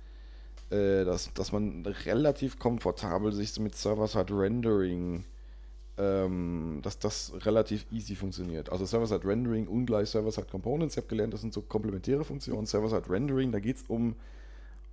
äh, 0.70 1.04
dass, 1.04 1.34
dass 1.34 1.52
man 1.52 1.86
relativ 1.86 2.58
komfortabel 2.60 3.32
sich 3.32 3.60
mit 3.60 3.76
Server-Side-Rendering, 3.76 5.26
ähm, 5.98 6.80
dass 6.84 7.00
das 7.00 7.34
relativ 7.46 7.86
easy 7.92 8.16
funktioniert. 8.16 8.72
Also 8.72 8.86
Server-Side-Rendering 8.86 9.68
ungleich 9.68 10.10
Server-Side-Components. 10.10 10.96
Ich 10.96 10.98
habe 10.98 11.08
gelernt, 11.08 11.34
das 11.34 11.42
sind 11.42 11.54
so 11.54 11.62
komplementäre 11.62 12.24
Funktionen. 12.24 12.66
Server-Side-Rendering, 12.66 13.52
da 13.52 13.60
geht 13.60 13.78
es 13.78 13.84
um, 13.88 14.16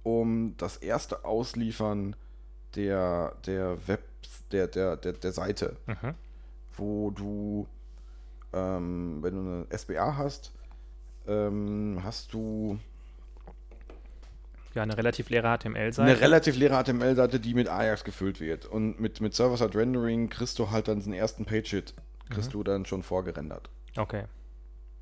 um 0.02 0.54
das 0.56 0.76
erste 0.78 1.24
Ausliefern 1.24 2.16
der, 2.74 3.34
der 3.46 3.88
Web, 3.88 4.02
der, 4.52 4.66
der, 4.66 4.96
der, 4.96 5.12
der 5.12 5.32
Seite, 5.32 5.76
Mhm. 5.86 6.14
wo 6.76 7.10
du 7.10 7.66
ähm, 8.52 9.18
wenn 9.22 9.34
du 9.34 9.40
eine 9.40 9.66
SBA 9.78 10.16
hast, 10.16 10.52
ähm, 11.26 12.00
hast 12.02 12.32
du 12.32 12.78
Ja, 14.78 14.84
eine 14.84 14.96
relativ 14.96 15.28
leere 15.28 15.48
eine 15.48 15.58
HTML-Seite. 15.58 16.20
relativ 16.20 16.56
leere 16.56 16.80
HTML-Seite, 16.84 17.40
die 17.40 17.52
mit 17.52 17.68
Ajax 17.68 18.04
gefüllt 18.04 18.38
wird. 18.38 18.64
Und 18.64 19.00
mit, 19.00 19.20
mit 19.20 19.34
Server-Side-Rendering 19.34 20.28
kriegst 20.28 20.56
du 20.60 20.70
halt 20.70 20.86
dann 20.86 21.02
den 21.02 21.12
ersten 21.12 21.44
Page-Hit, 21.44 21.94
kriegst 22.30 22.54
du 22.54 22.62
dann 22.62 22.86
schon 22.86 23.02
vorgerendert. 23.02 23.70
Okay. 23.96 24.26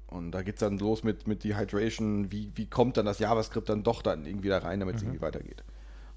Und 0.07 0.33
da 0.33 0.41
geht 0.41 0.55
es 0.55 0.61
dann 0.61 0.79
los 0.79 1.05
mit, 1.05 1.27
mit 1.27 1.45
Dehydration, 1.45 2.33
wie, 2.33 2.53
wie 2.55 2.64
kommt 2.64 2.97
dann 2.97 3.05
das 3.05 3.18
JavaScript 3.18 3.68
dann 3.68 3.83
doch 3.83 4.01
dann 4.01 4.24
irgendwie 4.24 4.49
da 4.49 4.57
rein, 4.59 4.81
damit 4.81 4.97
es 4.97 5.03
irgendwie 5.03 5.20
weitergeht. 5.20 5.62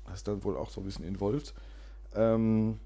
Das 0.05 0.19
ist 0.19 0.27
dann 0.29 0.41
wohl 0.45 0.55
auch 0.55 0.69
so 0.69 0.79
ein 0.79 0.85
bisschen 0.85 1.03
involved. 1.03 1.53
Ähm, 2.15 2.79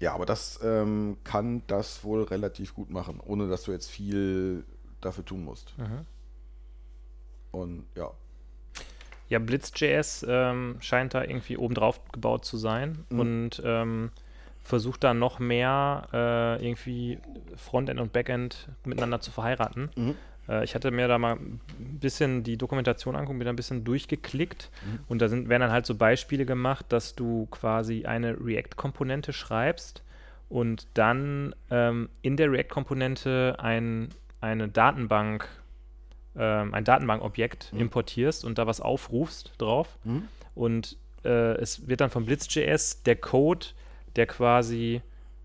ja, 0.00 0.14
aber 0.14 0.24
das 0.24 0.58
ähm, 0.62 1.18
kann 1.22 1.62
das 1.66 2.02
wohl 2.02 2.22
relativ 2.22 2.74
gut 2.74 2.88
machen, 2.88 3.20
ohne 3.20 3.46
dass 3.46 3.64
du 3.64 3.72
jetzt 3.72 3.90
viel 3.90 4.64
dafür 5.02 5.26
tun 5.26 5.44
musst. 5.44 5.76
Mhm. 5.76 6.06
Und 7.50 7.84
ja. 7.94 8.10
Ja, 9.28 9.38
Blitz.js 9.38 10.24
ähm, 10.28 10.76
scheint 10.80 11.14
da 11.14 11.22
irgendwie 11.22 11.56
obendrauf 11.56 12.00
gebaut 12.12 12.44
zu 12.44 12.56
sein 12.56 13.04
Mhm. 13.10 13.20
und 13.20 13.62
ähm, 13.64 14.10
versucht 14.60 15.04
da 15.04 15.14
noch 15.14 15.38
mehr 15.38 16.08
äh, 16.12 16.64
irgendwie 16.66 17.18
Frontend 17.56 18.00
und 18.00 18.12
Backend 18.12 18.68
miteinander 18.84 19.20
zu 19.20 19.30
verheiraten. 19.30 19.90
Mhm. 19.96 20.14
Äh, 20.48 20.64
ich 20.64 20.74
hatte 20.74 20.90
mir 20.90 21.08
da 21.08 21.18
mal 21.18 21.34
ein 21.36 21.60
bisschen 22.00 22.42
die 22.42 22.56
Dokumentation 22.56 23.16
angucken, 23.16 23.38
bin 23.38 23.46
da 23.46 23.52
ein 23.52 23.56
bisschen 23.56 23.84
durchgeklickt 23.84 24.70
und 25.08 25.20
da 25.22 25.28
sind, 25.28 25.48
werden 25.48 25.62
dann 25.62 25.72
halt 25.72 25.86
so 25.86 25.94
Beispiele 25.94 26.44
gemacht, 26.46 26.86
dass 26.90 27.14
du 27.14 27.46
quasi 27.50 28.04
eine 28.06 28.36
React-Komponente 28.42 29.32
schreibst 29.32 30.02
und 30.50 30.86
dann 30.94 31.54
ähm, 31.70 32.08
in 32.22 32.36
der 32.36 32.50
React-Komponente 32.52 33.56
ein, 33.58 34.08
eine 34.40 34.68
Datenbank, 34.68 35.48
ähm, 36.36 36.74
ein 36.74 36.84
Datenbankobjekt 36.84 37.72
importierst 37.76 38.44
und 38.44 38.58
da 38.58 38.66
was 38.66 38.80
aufrufst 38.80 39.52
drauf. 39.58 39.98
Mhm. 40.04 40.24
Und 40.54 40.96
äh, 41.24 41.54
es 41.56 41.88
wird 41.88 42.00
dann 42.00 42.10
von 42.10 42.26
Blitz.js 42.26 43.02
der 43.02 43.16
Code, 43.16 43.66
der 44.16 44.26
quasi 44.26 45.02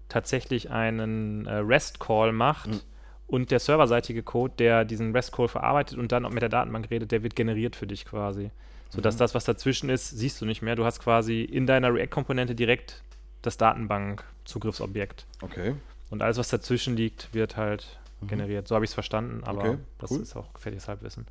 tatsächlich 0.10 0.70
einen 0.70 1.46
äh, 1.48 1.54
REST-Call 1.56 2.32
macht 2.32 2.70
Mhm. 2.70 2.82
und 3.28 3.52
der 3.52 3.60
serverseitige 3.60 4.22
Code, 4.24 4.54
der 4.58 4.86
diesen 4.86 5.12
REST-Call 5.16 5.48
verarbeitet 5.48 5.98
und 5.98 6.12
dann 6.12 6.26
auch 6.26 6.32
mit 6.32 6.42
der 6.42 6.50
Datenbank 6.50 6.90
redet, 6.92 7.12
der 7.12 7.24
wird 7.24 7.36
generiert 7.36 7.76
für 7.76 7.88
dich 7.88 8.06
quasi. 8.06 8.52
Sodass 8.90 9.18
das, 9.18 9.34
was 9.34 9.44
dazwischen 9.44 9.90
ist, 9.90 10.10
siehst 10.12 10.40
du 10.40 10.46
nicht 10.46 10.62
mehr. 10.62 10.76
Du 10.76 10.86
hast 10.86 11.00
quasi 11.00 11.42
in 11.42 11.66
deiner 11.66 11.92
React-Komponente 11.92 12.54
direkt 12.54 13.02
das 13.42 13.58
Datenbank-Zugriffsobjekt. 13.58 15.26
Okay. 15.42 15.74
Und 16.10 16.22
alles, 16.22 16.38
was 16.38 16.50
dazwischen 16.50 16.96
liegt, 16.96 17.34
wird 17.34 17.58
halt 17.58 18.00
generiert. 18.28 18.68
So 18.68 18.76
habe 18.76 18.86
ich 18.86 18.92
es 18.92 18.94
verstanden, 18.94 19.44
aber 19.44 19.64
Mhm. 19.64 19.70
Okay, 19.70 19.78
das 20.00 20.12
cool. 20.12 20.22
ist 20.22 20.36
auch 20.36 20.54
gefährliches 20.54 20.88
Halbwissen. 20.88 21.26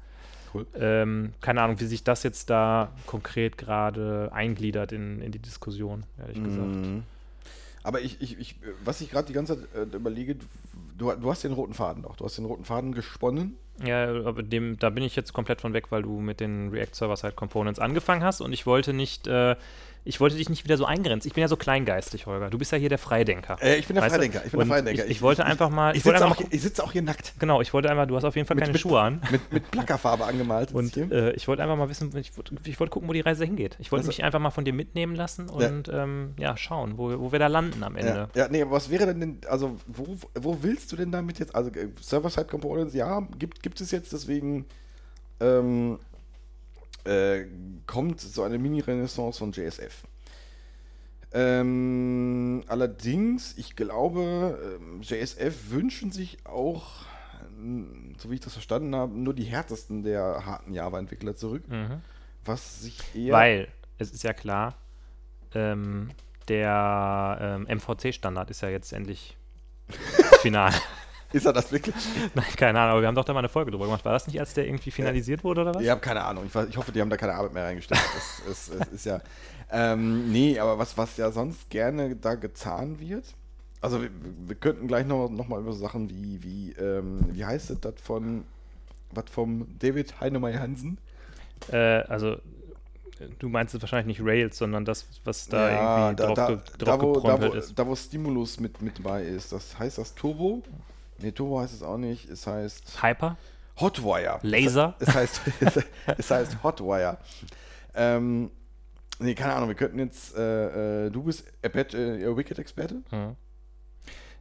Cool. 0.54 0.66
Ähm, 0.78 1.32
keine 1.40 1.62
Ahnung, 1.62 1.80
wie 1.80 1.86
sich 1.86 2.04
das 2.04 2.22
jetzt 2.24 2.50
da 2.50 2.92
konkret 3.06 3.56
gerade 3.56 4.30
eingliedert 4.32 4.92
in, 4.92 5.20
in 5.22 5.32
die 5.32 5.38
Diskussion, 5.38 6.04
ehrlich 6.18 6.42
gesagt. 6.42 6.66
Mhm. 6.66 7.02
Aber 7.84 8.00
ich, 8.00 8.20
ich, 8.20 8.38
ich, 8.38 8.56
was 8.84 9.00
ich 9.00 9.10
gerade 9.10 9.26
die 9.26 9.32
ganze 9.32 9.56
Zeit 9.58 9.68
äh, 9.74 9.96
überlege, 9.96 10.36
du, 10.98 11.10
du 11.12 11.30
hast 11.30 11.42
den 11.42 11.52
roten 11.52 11.74
Faden 11.74 12.02
doch. 12.02 12.16
Du 12.16 12.24
hast 12.24 12.36
den 12.38 12.44
roten 12.44 12.64
Faden 12.64 12.92
gesponnen. 12.92 13.56
Ja, 13.84 14.04
aber 14.24 14.42
dem, 14.42 14.78
da 14.78 14.90
bin 14.90 15.02
ich 15.02 15.16
jetzt 15.16 15.32
komplett 15.32 15.60
von 15.62 15.72
weg, 15.72 15.90
weil 15.90 16.02
du 16.02 16.20
mit 16.20 16.38
den 16.38 16.68
React 16.68 16.94
Server-Side 16.94 17.32
Components 17.32 17.80
angefangen 17.80 18.22
hast 18.22 18.40
und 18.42 18.52
ich 18.52 18.66
wollte 18.66 18.92
nicht, 18.92 19.26
äh, 19.26 19.56
ich 20.04 20.18
wollte 20.20 20.36
dich 20.36 20.48
nicht 20.48 20.64
wieder 20.64 20.76
so 20.76 20.84
eingrenzen. 20.84 21.28
Ich 21.28 21.34
bin 21.34 21.42
ja 21.42 21.48
so 21.48 21.56
kleingeistig, 21.56 22.26
Holger. 22.26 22.50
Du 22.50 22.58
bist 22.58 22.72
ja 22.72 22.78
hier 22.78 22.88
der 22.88 22.98
Freidenker. 22.98 23.56
Äh, 23.62 23.76
ich 23.76 23.86
bin 23.86 23.94
der 23.94 24.04
du? 24.04 24.10
Freidenker. 24.10 24.42
Ich 24.44 24.50
bin 24.50 24.58
der 24.60 24.66
Freidenker. 24.68 25.04
Ich, 25.04 25.10
ich 25.12 25.22
wollte 25.22 25.44
einfach 25.44 25.70
mal, 25.70 25.94
Ich, 25.96 26.02
sitze 26.02 26.26
auch, 26.26 26.36
sitze 26.50 26.82
auch 26.84 26.90
hier 26.92 27.02
nackt. 27.02 27.34
genau, 27.38 27.60
ich 27.60 27.72
wollte 27.72 27.88
einfach, 27.88 28.06
du 28.06 28.16
hast 28.16 28.24
auf 28.24 28.34
jeden 28.34 28.48
Fall 28.48 28.56
Mit- 28.56 28.64
keine 28.64 28.72
mit- 28.72 28.80
Schuhe 28.80 29.00
an. 29.00 29.22
Mit, 29.30 29.52
mit 29.52 29.70
Plackerfarbe 29.70 30.24
angemalt. 30.24 30.72
Und 30.74 30.96
äh, 30.96 31.32
ich 31.34 31.46
wollte 31.46 31.62
einfach 31.62 31.76
mal 31.76 31.88
wissen, 31.88 32.10
ich, 32.16 32.36
wollte- 32.36 32.56
ich 32.64 32.80
wollte 32.80 32.90
gucken, 32.90 33.08
wo 33.08 33.12
die 33.12 33.20
Reise 33.20 33.44
hingeht. 33.44 33.76
Ich 33.78 33.92
wollte 33.92 34.02
Also- 34.02 34.08
mich 34.08 34.24
einfach 34.24 34.40
mal 34.40 34.50
von 34.50 34.64
dir 34.64 34.72
mitnehmen 34.72 35.14
lassen 35.14 35.46
Ja. 35.58 35.68
und 35.68 35.88
ähm, 35.92 36.34
ja, 36.38 36.56
schauen, 36.56 36.98
wo, 36.98 37.18
wo 37.20 37.30
wir 37.30 37.38
da 37.38 37.46
landen 37.46 37.82
am 37.84 37.94
Ende. 37.96 38.28
Ja, 38.34 38.42
ja, 38.44 38.48
nee, 38.50 38.62
aber 38.62 38.72
was 38.72 38.90
wäre 38.90 39.06
denn, 39.06 39.20
denn 39.20 39.38
also 39.48 39.76
wo, 39.86 40.16
wo 40.34 40.58
willst 40.62 40.90
du 40.90 40.96
denn 40.96 41.12
damit 41.12 41.38
jetzt, 41.38 41.54
also 41.54 41.70
äh, 41.70 41.88
Server-Side-Components, 42.00 42.94
ja, 42.94 43.20
gibt, 43.38 43.62
gibt 43.62 43.80
es 43.80 43.90
jetzt, 43.92 44.12
deswegen 44.12 44.66
ähm, 45.40 45.98
äh, 47.04 47.46
kommt 47.86 48.20
so 48.20 48.42
eine 48.42 48.58
Mini-Renaissance 48.58 49.38
von 49.38 49.52
JSF. 49.52 50.04
Ähm, 51.34 52.62
allerdings, 52.66 53.56
ich 53.56 53.74
glaube, 53.74 54.78
ähm, 54.80 55.00
JSF 55.02 55.70
wünschen 55.70 56.12
sich 56.12 56.44
auch, 56.44 57.06
ähm, 57.58 58.14
so 58.18 58.30
wie 58.30 58.34
ich 58.34 58.40
das 58.40 58.52
verstanden 58.52 58.94
habe, 58.94 59.12
nur 59.16 59.32
die 59.34 59.44
härtesten 59.44 60.02
der 60.02 60.44
harten 60.44 60.74
Java-Entwickler 60.74 61.34
zurück, 61.34 61.66
Mhm. 61.68 62.02
was 62.44 62.82
sich 62.82 62.98
eher... 63.14 63.32
Weil, 63.32 63.68
es 63.98 64.10
ist 64.10 64.24
ja 64.24 64.34
klar, 64.34 64.76
ähm, 65.54 66.10
der 66.48 67.38
ähm, 67.40 67.78
MVC-Standard 67.78 68.50
ist 68.50 68.60
ja 68.62 68.68
jetzt 68.68 68.92
endlich 68.92 69.36
final. 70.42 70.72
Ist 71.32 71.46
er 71.46 71.52
das 71.52 71.72
wirklich? 71.72 71.94
Nein, 72.34 72.44
keine 72.56 72.78
Ahnung, 72.78 72.92
aber 72.92 73.00
wir 73.02 73.08
haben 73.08 73.14
doch 73.14 73.24
da 73.24 73.32
mal 73.32 73.40
eine 73.40 73.48
Folge 73.48 73.70
drüber 73.70 73.86
gemacht. 73.86 74.04
War 74.04 74.12
das 74.12 74.26
nicht, 74.26 74.38
als 74.38 74.54
der 74.54 74.66
irgendwie 74.66 74.90
finalisiert 74.90 75.44
wurde 75.44 75.62
oder 75.62 75.74
was? 75.74 75.82
Ich 75.82 75.88
habe 75.88 76.00
keine 76.00 76.22
Ahnung. 76.24 76.44
Ich, 76.46 76.54
ich 76.68 76.76
hoffe, 76.76 76.92
die 76.92 77.00
haben 77.00 77.10
da 77.10 77.16
keine 77.16 77.34
Arbeit 77.34 77.52
mehr 77.54 77.64
reingesteckt. 77.64 78.00
Es, 78.16 78.68
es, 78.68 78.68
es 78.80 78.88
ist 78.88 79.06
ja. 79.06 79.20
Ähm, 79.70 80.30
nee, 80.30 80.58
aber 80.58 80.78
was, 80.78 80.96
was 80.98 81.16
ja 81.16 81.30
sonst 81.30 81.70
gerne 81.70 82.16
da 82.16 82.34
getan 82.34 83.00
wird. 83.00 83.24
Also 83.80 84.02
wir, 84.02 84.10
wir 84.46 84.54
könnten 84.54 84.86
gleich 84.86 85.06
noch, 85.06 85.28
noch 85.28 85.48
mal 85.48 85.60
über 85.60 85.72
so 85.72 85.78
Sachen 85.78 86.08
wie, 86.10 86.42
wie, 86.42 86.72
ähm, 86.72 87.20
wie 87.32 87.44
heißt 87.44 87.70
es 87.70 87.80
das 87.80 87.94
von 88.02 88.44
was 89.14 89.24
vom 89.30 89.66
David 89.78 90.20
Heinemeier 90.20 90.60
Hansen? 90.60 90.98
Äh, 91.70 91.76
also, 91.76 92.36
du 93.38 93.48
meinst 93.48 93.74
es 93.74 93.82
wahrscheinlich 93.82 94.18
nicht 94.18 94.26
Rails, 94.26 94.58
sondern 94.58 94.84
das, 94.84 95.06
was 95.24 95.48
da 95.48 96.08
irgendwie 96.08 96.22
drauf, 96.22 96.34
da, 96.34 96.46
ge 96.48 96.58
da, 96.78 96.84
drauf 96.84 97.02
wo, 97.02 97.20
da, 97.20 97.42
wo, 97.42 97.52
ist. 97.52 97.78
da, 97.78 97.86
wo 97.86 97.94
Stimulus 97.94 98.58
mit, 98.60 98.80
mit 98.82 99.02
bei 99.02 99.22
ist. 99.22 99.52
Das 99.52 99.78
heißt 99.78 99.98
das 99.98 100.14
Turbo? 100.14 100.62
Nee, 101.22 101.32
Turbo 101.32 101.60
heißt 101.60 101.74
es 101.74 101.82
auch 101.82 101.98
nicht. 101.98 102.28
Es 102.28 102.46
heißt 102.46 103.02
Hyper? 103.02 103.36
Hotwire. 103.80 104.38
Laser? 104.42 104.94
Es 104.98 105.14
heißt, 105.14 105.40
es 106.18 106.30
heißt 106.30 106.62
Hotwire. 106.62 107.18
Ähm, 107.94 108.50
nee, 109.18 109.34
keine 109.34 109.54
Ahnung, 109.54 109.68
wir 109.68 109.76
könnten 109.76 109.98
jetzt, 109.98 110.36
äh, 110.36 111.06
äh, 111.06 111.10
du 111.10 111.22
bist 111.22 111.44
äh, 111.62 112.36
Wicked-Experte? 112.36 113.02
Mhm. 113.10 113.36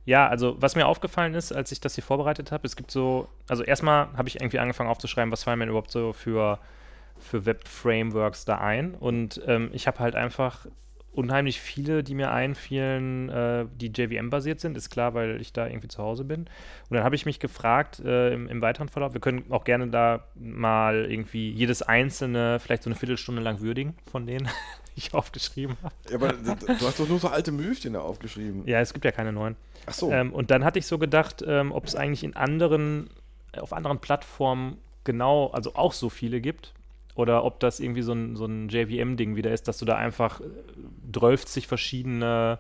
Ja, 0.06 0.28
also 0.28 0.60
was 0.60 0.76
mir 0.76 0.88
aufgefallen 0.88 1.36
ist, 1.36 1.52
als 1.52 1.72
ich 1.72 1.80
das 1.80 1.96
hier 1.96 2.04
vorbereitet 2.04 2.52
habe, 2.52 2.66
es 2.66 2.76
gibt 2.76 2.90
so, 2.90 3.28
also 3.48 3.64
erstmal 3.64 4.12
habe 4.18 4.28
ich 4.28 4.42
irgendwie 4.42 4.58
angefangen 4.60 4.90
aufzuschreiben, 4.90 5.32
was 5.32 5.44
fallen 5.44 5.60
mir 5.60 5.68
überhaupt 5.68 5.92
so 5.92 6.12
für, 6.12 6.60
für 7.20 7.46
Web-Frameworks 7.46 8.46
da 8.46 8.58
ein. 8.58 8.96
Und 8.96 9.42
ähm, 9.46 9.70
ich 9.74 9.86
habe 9.86 10.00
halt 10.00 10.16
einfach 10.16 10.66
unheimlich 11.14 11.60
viele, 11.60 12.04
die 12.04 12.16
mir 12.16 12.32
einfielen, 12.32 13.30
äh, 13.30 13.66
die 13.76 13.88
JVM-basiert 13.88 14.60
sind, 14.60 14.78
ist 14.78 14.90
klar, 14.90 15.14
weil 15.14 15.42
ich 15.42 15.52
da 15.52 15.68
irgendwie 15.68 15.90
zu 15.90 16.02
Hause 16.02 16.24
bin. 16.24 16.42
Und 16.42 16.96
dann 16.96 17.04
habe 17.04 17.16
ich 17.16 17.26
mich 17.26 17.40
gefragt 17.40 18.00
äh, 18.00 18.34
im, 18.34 18.48
im 18.48 18.62
weiteren 18.62 18.88
Verlauf, 18.88 19.14
wir 19.14 19.22
können 19.22 19.44
auch 19.50 19.64
gerne 19.64 19.88
da 19.88 20.26
mal 20.36 21.12
irgendwie 21.12 21.52
jedes 21.52 21.82
einzelne, 21.82 22.60
vielleicht 22.60 22.84
so 22.84 22.90
eine 22.90 22.96
Viertelstunde 22.96 23.42
lang 23.42 23.60
würdigen 23.60 23.96
von 24.10 24.26
denen, 24.26 24.46
die 24.96 25.00
ich 25.00 25.14
aufgeschrieben 25.14 25.76
habe. 25.84 25.94
Ja, 26.10 26.16
aber 26.16 26.34
du 26.34 26.88
hast 26.88 27.00
doch 27.00 27.08
nur 27.08 27.20
so 27.20 27.28
alte 27.28 27.52
Möwchen 27.52 27.94
da 27.94 28.02
aufgeschrieben. 28.02 28.64
Ja, 28.66 28.80
es 28.80 28.94
gibt 28.94 29.04
ja 29.04 29.12
keine 29.12 29.34
neuen. 29.34 29.56
Ach 29.86 29.94
so. 29.94 30.12
Ähm, 30.12 30.32
und 30.34 30.52
dann 30.52 30.64
hatte 30.64 30.80
ich 30.80 30.86
so 30.86 30.98
gedacht, 30.98 31.44
ähm, 31.46 31.72
ob 31.72 31.86
es 31.86 31.96
eigentlich 31.96 32.24
in 32.24 32.36
anderen, 32.36 33.10
auf 33.58 33.74
anderen 33.74 34.00
Plattformen 34.00 34.78
genau, 35.04 35.48
also 35.48 35.76
auch 35.76 35.94
so 35.94 36.10
viele 36.10 36.40
gibt. 36.40 36.74
Oder 37.16 37.44
ob 37.44 37.60
das 37.60 37.80
irgendwie 37.80 38.02
so 38.04 38.14
ein, 38.14 38.36
so 38.36 38.46
ein 38.46 38.70
JVM-Ding 38.70 39.36
wieder 39.36 39.52
ist, 39.52 39.68
dass 39.68 39.78
du 39.78 39.86
da 39.86 39.96
einfach 39.98 40.40
äh, 40.42 40.44
12 41.14 41.66
verschiedene 41.68 42.60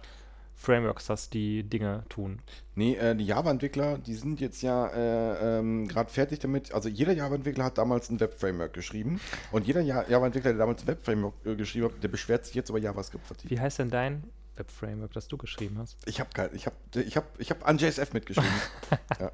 Frameworks 0.55 1.09
hast, 1.09 1.33
die 1.33 1.63
Dinge 1.63 2.03
tun. 2.09 2.39
Nee, 2.75 2.95
äh, 2.95 3.15
die 3.15 3.25
Java-Entwickler, 3.25 3.97
die 3.97 4.13
sind 4.13 4.39
jetzt 4.41 4.61
ja 4.61 4.87
äh, 4.89 5.59
ähm, 5.59 5.87
gerade 5.87 6.11
fertig 6.11 6.39
damit. 6.39 6.71
Also 6.71 6.87
jeder 6.87 7.13
Java-Entwickler 7.13 7.63
hat 7.65 7.77
damals 7.79 8.09
ein 8.11 8.19
Web-Framework 8.19 8.73
geschrieben. 8.73 9.19
Und 9.51 9.65
jeder 9.65 9.81
Ja- 9.81 10.07
Java-Entwickler, 10.07 10.51
der 10.51 10.59
damals 10.59 10.83
ein 10.83 10.87
Web-Framework 10.87 11.33
äh, 11.45 11.55
geschrieben 11.55 11.85
hat, 11.85 12.03
der 12.03 12.09
beschwert 12.09 12.45
sich 12.45 12.53
jetzt 12.53 12.69
über 12.69 12.77
JavaScript-Fatigue. 12.77 13.49
Wie 13.49 13.59
heißt 13.59 13.79
denn 13.79 13.89
dein 13.89 14.23
Web-Framework, 14.55 15.13
das 15.13 15.27
du 15.27 15.37
geschrieben 15.37 15.77
hast? 15.79 15.97
Ich 16.05 16.19
habe 16.19 16.29
kein, 16.31 16.53
ich 16.53 16.67
habe, 16.67 16.75
ich 17.03 17.15
habe, 17.17 17.25
ich 17.39 17.49
habe 17.49 17.65
an 17.65 17.79
JSF 17.79 18.13
mitgeschrieben. 18.13 18.51
ja. 19.19 19.31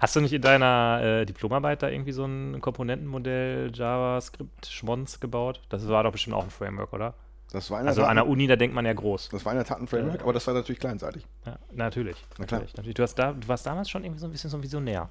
Hast 0.00 0.16
du 0.16 0.20
nicht 0.20 0.32
in 0.32 0.42
deiner 0.42 1.00
äh, 1.02 1.26
Diplomarbeit 1.26 1.82
da 1.82 1.88
irgendwie 1.88 2.12
so 2.12 2.24
ein 2.24 2.60
Komponentenmodell, 2.60 3.70
JavaScript, 3.74 4.66
Schmonz 4.66 5.20
gebaut? 5.20 5.60
Das 5.68 5.86
war 5.88 6.02
doch 6.02 6.12
bestimmt 6.12 6.36
auch 6.36 6.44
ein 6.44 6.50
Framework, 6.50 6.92
oder? 6.92 7.14
Das 7.52 7.70
war 7.70 7.78
Also 7.86 8.00
Tat, 8.02 8.10
an 8.10 8.16
der 8.16 8.26
Uni, 8.26 8.46
da 8.48 8.56
denkt 8.56 8.74
man 8.74 8.84
ja 8.84 8.92
groß. 8.92 9.28
das 9.28 9.44
war 9.44 9.52
in 9.52 9.58
der 9.58 9.66
Tat 9.66 9.78
ein 9.80 9.86
Framework, 9.86 10.22
aber 10.22 10.32
das 10.32 10.46
war 10.46 10.54
natürlich 10.54 10.80
kleinseitig. 10.80 11.24
Ja, 11.46 11.56
natürlich. 11.72 12.16
Na 12.38 12.46
klar. 12.46 12.60
natürlich, 12.60 12.76
natürlich. 12.76 12.94
Du, 12.94 13.02
hast 13.02 13.14
da, 13.14 13.32
du 13.32 13.46
warst 13.46 13.64
damals 13.66 13.88
schon 13.88 14.02
irgendwie 14.02 14.20
so 14.20 14.26
ein 14.26 14.32
bisschen 14.32 14.50
so 14.50 14.56
ein 14.56 14.62
Visionär. 14.62 15.08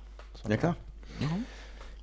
Ja 0.50 0.58
klar. 0.58 0.76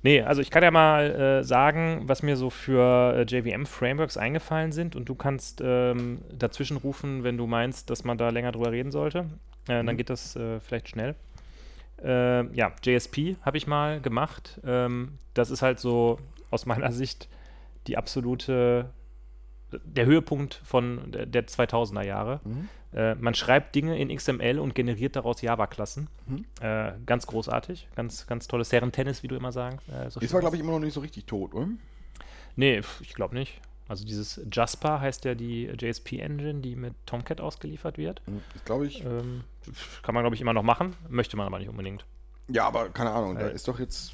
Nee, 0.03 0.21
also 0.23 0.41
ich 0.41 0.49
kann 0.49 0.63
ja 0.63 0.71
mal 0.71 1.11
äh, 1.11 1.43
sagen, 1.43 2.03
was 2.05 2.23
mir 2.23 2.35
so 2.35 2.49
für 2.49 3.13
äh, 3.17 3.21
JVM-Frameworks 3.23 4.17
eingefallen 4.17 4.71
sind 4.71 4.95
und 4.95 5.05
du 5.07 5.13
kannst 5.13 5.61
ähm, 5.63 6.21
dazwischen 6.33 6.77
rufen, 6.77 7.23
wenn 7.23 7.37
du 7.37 7.45
meinst, 7.45 7.91
dass 7.91 8.03
man 8.03 8.17
da 8.17 8.29
länger 8.29 8.51
drüber 8.51 8.71
reden 8.71 8.91
sollte. 8.91 9.25
Äh, 9.67 9.83
Dann 9.83 9.97
geht 9.97 10.09
das 10.09 10.35
äh, 10.35 10.59
vielleicht 10.59 10.89
schnell. 10.89 11.13
Äh, 12.03 12.53
ja, 12.55 12.71
JSP 12.83 13.37
habe 13.41 13.57
ich 13.57 13.67
mal 13.67 14.01
gemacht. 14.01 14.59
Ähm, 14.65 15.17
das 15.33 15.51
ist 15.51 15.61
halt 15.61 15.79
so 15.79 16.19
aus 16.49 16.65
meiner 16.65 16.91
Sicht 16.91 17.29
die 17.87 17.97
absolute, 17.97 18.89
der 19.71 20.05
Höhepunkt 20.05 20.61
von 20.63 21.11
der, 21.11 21.25
der 21.25 21.47
2000er 21.47 22.03
Jahre. 22.03 22.41
Mhm. 22.43 22.69
Äh, 22.93 23.15
man 23.15 23.33
schreibt 23.33 23.73
Dinge 23.75 23.97
in 23.97 24.15
XML 24.15 24.59
und 24.59 24.75
generiert 24.75 25.15
daraus 25.15 25.41
Java-Klassen. 25.41 26.07
Mhm. 26.27 26.45
Äh, 26.61 26.93
ganz 27.05 27.25
großartig, 27.27 27.87
ganz, 27.95 28.27
ganz 28.27 28.47
tolles 28.47 28.69
Serren-Tennis, 28.69 29.23
wie 29.23 29.27
du 29.27 29.35
immer 29.35 29.51
sagst. 29.51 29.87
Äh, 29.89 30.09
so 30.09 30.19
ist 30.19 30.33
war, 30.33 30.41
glaube 30.41 30.55
ich, 30.57 30.61
immer 30.61 30.73
noch 30.73 30.79
nicht 30.79 30.93
so 30.93 30.99
richtig 30.99 31.25
tot, 31.25 31.53
oder? 31.53 31.69
Nee, 32.55 32.81
ich 32.99 33.13
glaube 33.13 33.33
nicht. 33.35 33.61
Also 33.87 34.05
dieses 34.05 34.41
Jasper 34.51 35.01
heißt 35.01 35.25
ja 35.25 35.35
die 35.35 35.65
JSP-Engine, 35.65 36.61
die 36.61 36.75
mit 36.75 36.93
Tomcat 37.05 37.41
ausgeliefert 37.41 37.97
wird. 37.97 38.21
Ich 38.55 38.63
glaube 38.65 38.87
ich. 38.87 39.03
Ähm, 39.03 39.43
kann 40.01 40.13
man, 40.15 40.23
glaube 40.23 40.35
ich, 40.35 40.41
immer 40.41 40.53
noch 40.53 40.63
machen, 40.63 40.95
möchte 41.09 41.37
man 41.37 41.47
aber 41.47 41.59
nicht 41.59 41.69
unbedingt. 41.69 42.05
Ja, 42.47 42.65
aber 42.67 42.89
keine 42.89 43.11
Ahnung, 43.11 43.37
da 43.37 43.47
ist 43.47 43.67
doch 43.67 43.79
jetzt. 43.79 44.13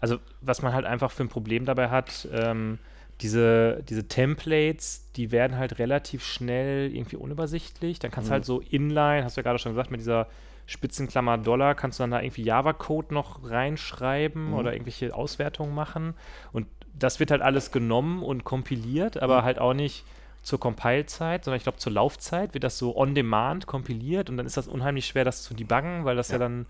Also 0.00 0.18
was 0.40 0.62
man 0.62 0.72
halt 0.72 0.84
einfach 0.84 1.10
für 1.10 1.24
ein 1.24 1.28
Problem 1.28 1.64
dabei 1.64 1.88
hat, 1.90 2.28
ähm, 2.32 2.78
diese, 3.20 3.82
diese 3.88 4.06
Templates, 4.08 5.10
die 5.16 5.30
werden 5.30 5.56
halt 5.56 5.78
relativ 5.78 6.24
schnell 6.24 6.94
irgendwie 6.94 7.16
unübersichtlich. 7.16 7.98
Dann 7.98 8.10
kannst 8.10 8.28
du 8.28 8.32
Mhm. 8.32 8.34
halt 8.34 8.44
so 8.44 8.60
inline, 8.60 9.24
hast 9.24 9.36
du 9.36 9.40
ja 9.40 9.42
gerade 9.44 9.58
schon 9.58 9.72
gesagt, 9.72 9.90
mit 9.90 10.00
dieser 10.00 10.26
Spitzenklammer 10.66 11.38
Dollar, 11.38 11.74
kannst 11.74 11.98
du 11.98 12.02
dann 12.02 12.10
da 12.10 12.20
irgendwie 12.20 12.42
Java-Code 12.42 13.12
noch 13.14 13.48
reinschreiben 13.48 14.48
Mhm. 14.48 14.54
oder 14.54 14.72
irgendwelche 14.72 15.14
Auswertungen 15.14 15.74
machen. 15.74 16.14
Und 16.52 16.66
das 16.92 17.20
wird 17.20 17.30
halt 17.30 17.42
alles 17.42 17.70
genommen 17.70 18.22
und 18.22 18.44
kompiliert, 18.44 19.16
aber 19.22 19.40
Mhm. 19.42 19.44
halt 19.44 19.58
auch 19.58 19.74
nicht 19.74 20.04
zur 20.44 20.60
Compile-Zeit, 20.60 21.44
sondern 21.44 21.56
ich 21.56 21.64
glaube 21.64 21.78
zur 21.78 21.92
Laufzeit 21.92 22.54
wird 22.54 22.62
das 22.64 22.78
so 22.78 22.96
on 22.96 23.14
demand 23.14 23.66
kompiliert 23.66 24.30
und 24.30 24.36
dann 24.36 24.46
ist 24.46 24.56
das 24.56 24.68
unheimlich 24.68 25.06
schwer, 25.06 25.24
das 25.24 25.42
zu 25.42 25.54
debuggen, 25.54 26.04
weil 26.04 26.14
das 26.16 26.28
ja, 26.28 26.34
Ja. 26.34 26.38
dann, 26.40 26.66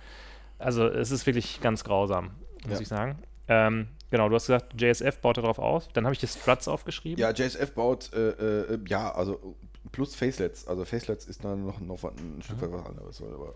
also 0.59 0.87
es 0.87 1.11
ist 1.11 1.27
wirklich 1.27 1.61
ganz 1.61 1.85
grausam, 1.85 2.31
muss 2.65 2.75
Ja. 2.75 2.81
ich 2.81 2.89
sagen. 2.89 3.19
Ähm, 3.49 3.89
genau, 4.11 4.29
du 4.31 4.37
hast 4.37 4.47
gesagt, 4.47 4.81
JSF 4.81 5.19
baut 5.19 5.37
darauf 5.37 5.59
auf. 5.59 5.89
Dann 5.93 6.05
habe 6.05 6.15
ich 6.15 6.21
die 6.21 6.27
Struts 6.29 6.67
aufgeschrieben. 6.69 7.21
Ja, 7.21 7.31
JSF 7.31 7.73
baut, 7.75 8.11
äh, 8.15 8.31
äh, 8.31 8.79
ja, 8.89 9.13
also 9.13 9.55
plus 9.93 10.15
Facelets. 10.15 10.67
Also 10.67 10.85
Facelets 10.87 11.27
ist 11.27 11.45
dann 11.45 11.67
noch, 11.67 11.79
noch 11.81 12.03
ein 12.05 12.41
Stück 12.43 12.63
weit 12.63 12.73
was 12.73 12.87
anderes. 12.87 13.21
Aber 13.23 13.55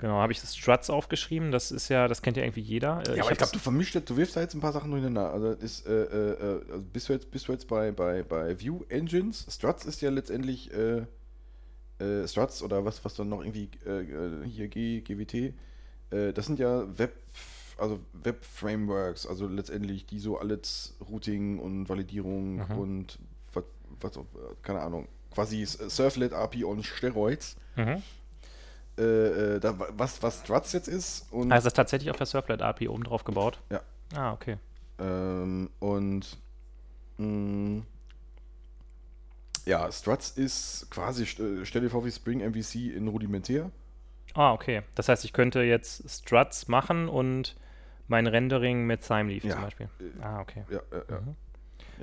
Genau, 0.00 0.14
habe 0.14 0.32
ich 0.32 0.40
das 0.40 0.56
Struts 0.56 0.88
aufgeschrieben. 0.88 1.52
Das 1.52 1.70
ist 1.70 1.90
ja, 1.90 2.08
das 2.08 2.22
kennt 2.22 2.38
ja 2.38 2.42
irgendwie 2.42 2.62
jeder. 2.62 3.02
Äh, 3.06 3.18
ja, 3.18 3.22
aber 3.22 3.32
ich 3.32 3.38
glaube, 3.38 3.52
du 3.52 3.58
vermischt 3.58 3.94
jetzt, 3.94 4.08
du 4.08 4.16
wirfst 4.16 4.34
da 4.34 4.40
jetzt 4.40 4.54
ein 4.54 4.60
paar 4.62 4.72
Sachen 4.72 4.90
durcheinander. 4.90 5.30
Also 5.30 5.50
ist, 5.50 5.86
äh, 5.86 6.04
äh, 6.04 6.30
äh, 6.32 6.72
also 6.72 6.82
bist 6.90 7.10
du 7.10 7.12
jetzt, 7.12 7.30
bist 7.30 7.48
du 7.48 7.52
jetzt 7.52 7.68
bei, 7.68 7.92
bei, 7.92 8.22
bei 8.22 8.58
View 8.58 8.80
Engines? 8.88 9.44
Struts 9.50 9.84
ist 9.84 10.00
ja 10.00 10.08
letztendlich 10.08 10.72
äh, 10.72 11.02
äh, 12.02 12.26
Struts 12.26 12.62
oder 12.62 12.82
was, 12.86 13.04
was 13.04 13.12
dann 13.12 13.28
noch 13.28 13.44
irgendwie 13.44 13.68
hier 14.46 14.68
G, 14.68 15.02
GWT. 15.02 15.52
Das 16.34 16.46
sind 16.46 16.58
ja 16.58 16.86
Web, 16.98 17.12
also 17.76 18.00
Web 18.14 18.42
Frameworks, 18.42 19.26
also 19.26 19.46
letztendlich 19.46 20.06
die 20.06 20.18
so 20.18 20.38
alles 20.38 20.96
Routing 21.08 21.58
und 21.58 21.90
Validierung 21.90 22.56
Mhm. 22.56 22.78
und 22.78 23.18
was, 23.52 23.64
was, 24.00 24.16
auch, 24.16 24.24
keine 24.62 24.80
Ahnung, 24.80 25.08
quasi 25.30 25.64
Surflet 25.66 26.32
API 26.32 26.64
on 26.64 26.82
Steroids. 26.82 27.56
Mhm. 27.76 28.02
Äh, 29.00 29.56
äh, 29.56 29.60
da, 29.60 29.74
was, 29.96 30.22
was 30.22 30.40
Struts 30.40 30.72
jetzt 30.72 30.88
ist 30.88 31.32
und 31.32 31.50
Also 31.52 31.64
das 31.64 31.72
ist 31.72 31.76
tatsächlich 31.76 32.10
auf 32.10 32.16
der 32.16 32.26
Surflet 32.26 32.60
API 32.60 32.88
oben 32.88 33.02
drauf 33.04 33.24
gebaut. 33.24 33.58
Ja. 33.70 33.80
Ah, 34.14 34.32
okay. 34.32 34.58
Ähm, 34.98 35.70
und 35.78 36.36
mh, 37.16 37.82
ja, 39.66 39.90
Struts 39.90 40.30
ist 40.30 40.88
quasi, 40.90 41.24
st- 41.24 41.64
stell 41.64 41.82
dir 41.82 41.90
vor 41.90 42.04
wie 42.04 42.10
Spring 42.10 42.40
MVC 42.40 42.94
in 42.94 43.08
rudimentär. 43.08 43.70
Ah, 44.34 44.52
okay. 44.52 44.82
Das 44.94 45.08
heißt, 45.08 45.24
ich 45.24 45.32
könnte 45.32 45.62
jetzt 45.62 46.08
Struts 46.08 46.68
machen 46.68 47.08
und 47.08 47.56
mein 48.08 48.26
Rendering 48.26 48.86
mit 48.86 49.02
Thymeleaf 49.06 49.44
Ja. 49.44 49.52
zum 49.54 49.62
Beispiel. 49.62 49.88
Äh, 50.00 50.22
Ah, 50.22 50.40
okay. 50.40 50.64
Ja, 50.70 50.80
ja, 50.92 51.02
ja. 51.08 51.20
Mhm. 51.20 51.36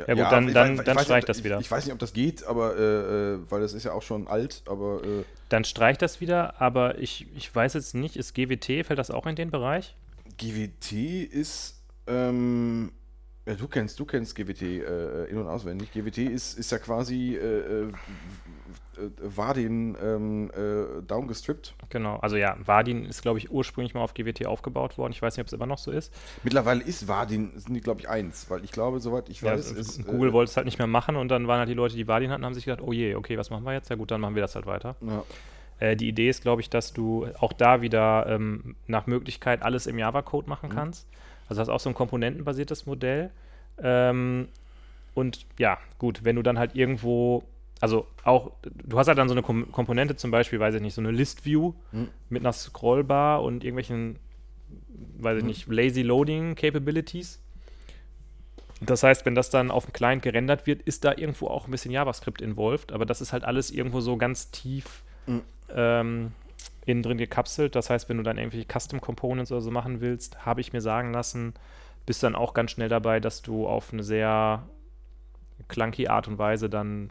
Ja, 0.06 0.14
gut, 0.14 0.32
dann- 0.32 0.48
ich 0.48 0.54
dann- 0.54 0.76
ich 0.76 0.82
dann 0.82 0.96
weiß 0.98 1.04
streich 1.06 1.16
nicht, 1.18 1.30
das 1.30 1.38
ich, 1.40 1.44
wieder. 1.44 1.60
Ich 1.60 1.72
weiß 1.72 1.86
nicht, 1.86 1.94
ob 1.94 2.00
das 2.00 2.14
geht, 2.14 2.46
aber 2.46 2.76
äh, 2.78 3.34
äh, 3.36 3.40
weil 3.50 3.62
das 3.62 3.74
ist 3.74 3.84
ja 3.84 3.94
auch 3.94 4.02
schon 4.04 4.28
alt, 4.28 4.64
aber 4.68 5.02
äh, 5.04 5.24
Dann 5.50 5.64
streicht 5.64 6.02
das 6.02 6.20
wieder, 6.22 6.60
aber 6.62 6.98
ich, 7.00 7.26
ich 7.36 7.54
weiß 7.56 7.74
jetzt 7.74 7.96
nicht, 7.96 8.16
ist 8.18 8.34
GWT, 8.34 8.84
fällt 8.84 9.00
das 9.00 9.10
auch 9.12 9.26
in 9.26 9.36
den 9.36 9.50
Bereich? 9.52 9.96
GWT 10.38 11.24
ist, 11.24 11.82
ähm, 12.06 12.92
ja, 13.48 13.54
du 13.56 13.68
kennst, 13.68 14.00
du 14.00 14.06
kennst 14.06 14.36
GWT 14.36 14.62
äh, 14.62 15.26
in- 15.26 15.38
und 15.38 15.48
auswendig. 15.48 15.92
GWT 15.94 16.18
ist, 16.20 16.58
ist 16.60 16.72
ja 16.72 16.78
quasi 16.80 17.36
äh, 17.36 17.40
äh, 17.40 17.84
äh, 17.86 17.90
Vardin 19.22 19.96
ähm, 20.04 20.52
äh, 20.52 21.02
downgestrippt. 21.04 21.74
Genau, 21.90 22.18
also 22.18 22.36
ja, 22.36 22.58
Vardin 22.66 23.06
ist, 23.06 23.22
glaube 23.22 23.40
ich, 23.40 23.50
ursprünglich 23.52 23.94
mal 23.94 24.02
auf 24.02 24.14
GWT 24.14 24.46
aufgebaut 24.48 24.98
worden. 24.98 25.14
Ich 25.14 25.22
weiß 25.22 25.36
nicht, 25.38 25.42
ob 25.42 25.48
es 25.48 25.54
immer 25.54 25.66
noch 25.66 25.78
so 25.78 25.92
ist. 25.92 26.14
Mittlerweile 26.44 26.84
ist 26.84 27.08
Vardin, 27.08 27.52
sind 27.56 27.74
die, 27.74 27.82
glaube 27.82 28.02
ich, 28.02 28.10
eins, 28.10 28.50
weil 28.50 28.64
ich 28.64 28.72
glaube, 28.72 29.00
soweit 29.00 29.30
ich 29.30 29.42
Ja, 29.42 29.54
weiß, 29.54 29.70
also 29.70 29.80
ist. 29.80 30.06
Google 30.06 30.30
äh, 30.30 30.34
wollte 30.34 30.50
es 30.52 30.58
halt 30.58 30.66
nicht 30.66 30.78
mehr 30.78 30.88
machen 30.88 31.16
und 31.16 31.30
dann 31.30 31.48
waren 31.48 31.60
halt 31.60 31.70
die 31.70 31.74
Leute, 31.74 31.96
die 31.96 32.08
Vardin 32.08 32.32
hatten, 32.32 32.44
haben 32.44 32.54
sich 32.54 32.66
gedacht, 32.66 32.82
oh 32.82 32.92
je, 32.92 33.16
okay, 33.16 33.38
was 33.38 33.50
machen 33.50 33.64
wir 33.64 33.74
jetzt? 33.74 33.90
Ja 33.90 33.96
gut, 33.96 34.12
dann 34.12 34.20
machen 34.22 34.36
wir 34.36 34.42
das 34.42 34.56
halt 34.56 34.66
weiter. 34.66 34.96
Ja. 35.02 35.24
Äh, 35.80 35.96
die 35.96 36.10
Idee 36.10 36.28
ist, 36.30 36.42
glaube 36.42 36.62
ich, 36.62 36.70
dass 36.70 36.92
du 36.92 37.28
auch 37.40 37.54
da 37.54 37.82
wieder 37.82 38.26
ähm, 38.28 38.76
nach 38.88 39.06
Möglichkeit 39.08 39.62
alles 39.62 39.88
im 39.88 40.00
Java-Code 40.00 40.50
machen 40.50 40.70
Mhm. 40.70 40.74
kannst. 40.74 41.08
Also 41.50 41.60
das 41.62 41.68
ist 41.68 41.74
auch 41.74 41.80
so 41.80 41.90
ein 41.90 41.96
komponentenbasiertes 41.96 42.86
Modell. 42.86 43.32
Ähm, 43.82 44.48
und 45.14 45.46
ja, 45.58 45.78
gut, 45.98 46.24
wenn 46.24 46.36
du 46.36 46.44
dann 46.44 46.60
halt 46.60 46.76
irgendwo, 46.76 47.44
also 47.80 48.08
auch, 48.24 48.52
du 48.64 48.98
hast 49.00 49.08
halt 49.08 49.18
dann 49.18 49.28
so 49.30 49.34
eine 49.34 49.42
Kom 49.44 49.72
Komponente, 49.72 50.16
zum 50.16 50.32
Beispiel, 50.32 50.60
weiß 50.60 50.76
ich 50.76 50.82
nicht, 50.82 50.94
so 50.94 51.02
eine 51.02 51.12
List-View 51.12 51.74
Mhm. 51.92 52.10
mit 52.30 52.42
einer 52.44 52.54
Scrollbar 52.54 53.42
und 53.44 53.64
irgendwelchen, 53.64 54.20
weiß 55.20 55.38
ich 55.38 55.44
Mhm. 55.44 55.48
nicht, 55.48 55.68
Lazy 55.68 56.02
Loading 56.02 56.56
Capabilities. 56.56 57.42
Das 58.82 59.02
heißt, 59.02 59.26
wenn 59.26 59.34
das 59.34 59.50
dann 59.50 59.72
auf 59.72 59.86
dem 59.86 59.94
Client 59.94 60.22
gerendert 60.22 60.68
wird, 60.68 60.84
ist 60.84 61.04
da 61.04 61.14
irgendwo 61.16 61.48
auch 61.48 61.68
ein 61.68 61.72
bisschen 61.72 61.92
JavaScript 61.92 62.42
involved, 62.42 62.92
aber 62.92 63.06
das 63.08 63.22
ist 63.22 63.34
halt 63.34 63.44
alles 63.44 63.72
irgendwo 63.72 64.02
so 64.02 64.18
ganz 64.18 64.52
tief 64.52 65.04
Mhm. 65.26 65.42
ähm, 65.74 66.32
innen 66.88 67.04
drin 67.04 67.18
gekapselt. 67.18 67.76
Das 67.76 67.90
heißt, 67.90 68.10
wenn 68.10 68.18
du 68.18 68.24
dann 68.24 68.38
irgendwelche 68.38 68.68
Custom 68.68 69.02
Components 69.02 69.52
oder 69.52 69.62
so 69.62 69.72
machen 69.72 70.02
willst, 70.02 70.46
habe 70.46 70.62
ich 70.62 70.74
mir 70.74 70.82
sagen 70.82 71.14
lassen, 71.14 71.54
bist 72.06 72.24
dann 72.24 72.36
auch 72.36 72.54
ganz 72.54 72.72
schnell 72.72 72.90
dabei, 72.90 73.20
dass 73.20 73.42
du 73.42 73.68
auf 73.68 73.92
eine 73.94 74.04
sehr 74.04 74.64
clunky 75.68 76.08
Art 76.08 76.28
und 76.28 76.38
Weise 76.38 76.70
dann 76.70 77.10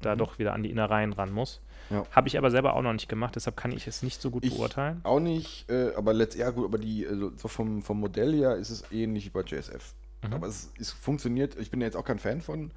da 0.00 0.14
Mhm. 0.14 0.18
doch 0.18 0.38
wieder 0.38 0.52
an 0.52 0.62
die 0.62 0.70
Innereien 0.70 1.12
ran 1.12 1.32
musst. 1.32 1.62
Ja. 1.90 2.04
Habe 2.10 2.26
ich 2.28 2.36
aber 2.36 2.50
selber 2.50 2.74
auch 2.74 2.82
noch 2.82 2.92
nicht 2.92 3.08
gemacht, 3.08 3.36
deshalb 3.36 3.56
kann 3.56 3.70
ich 3.70 3.86
es 3.86 4.02
nicht 4.02 4.20
so 4.20 4.30
gut 4.30 4.44
Ich 4.44 4.56
beurteilen. 4.56 5.00
Auch 5.04 5.20
nicht, 5.20 5.70
äh, 5.70 5.92
aber 5.94 6.12
letztlich, 6.12 6.40
ja 6.40 6.50
gut, 6.50 6.64
aber 6.64 6.78
die, 6.78 7.06
also 7.06 7.30
so 7.36 7.46
vom, 7.48 7.80
vom 7.82 8.00
Modell 8.00 8.34
her 8.34 8.56
ist 8.56 8.70
es 8.70 8.90
ähnlich 8.90 9.26
wie 9.26 9.30
bei 9.30 9.42
JSF. 9.42 9.94
Mhm. 10.26 10.32
Aber 10.32 10.48
es, 10.48 10.72
es 10.80 10.90
funktioniert, 10.90 11.56
ich 11.58 11.70
bin 11.70 11.80
ja 11.80 11.86
jetzt 11.86 11.96
auch 11.96 12.04
kein 12.04 12.18
Fan 12.18 12.40
von, 12.40 12.72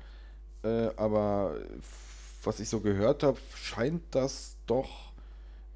äh, 0.63 0.89
aber 0.95 1.55
was 2.43 2.59
ich 2.59 2.69
so 2.69 2.81
gehört 2.81 3.23
habe, 3.23 3.37
scheint 3.55 4.03
das 4.11 4.57
doch, 4.67 5.08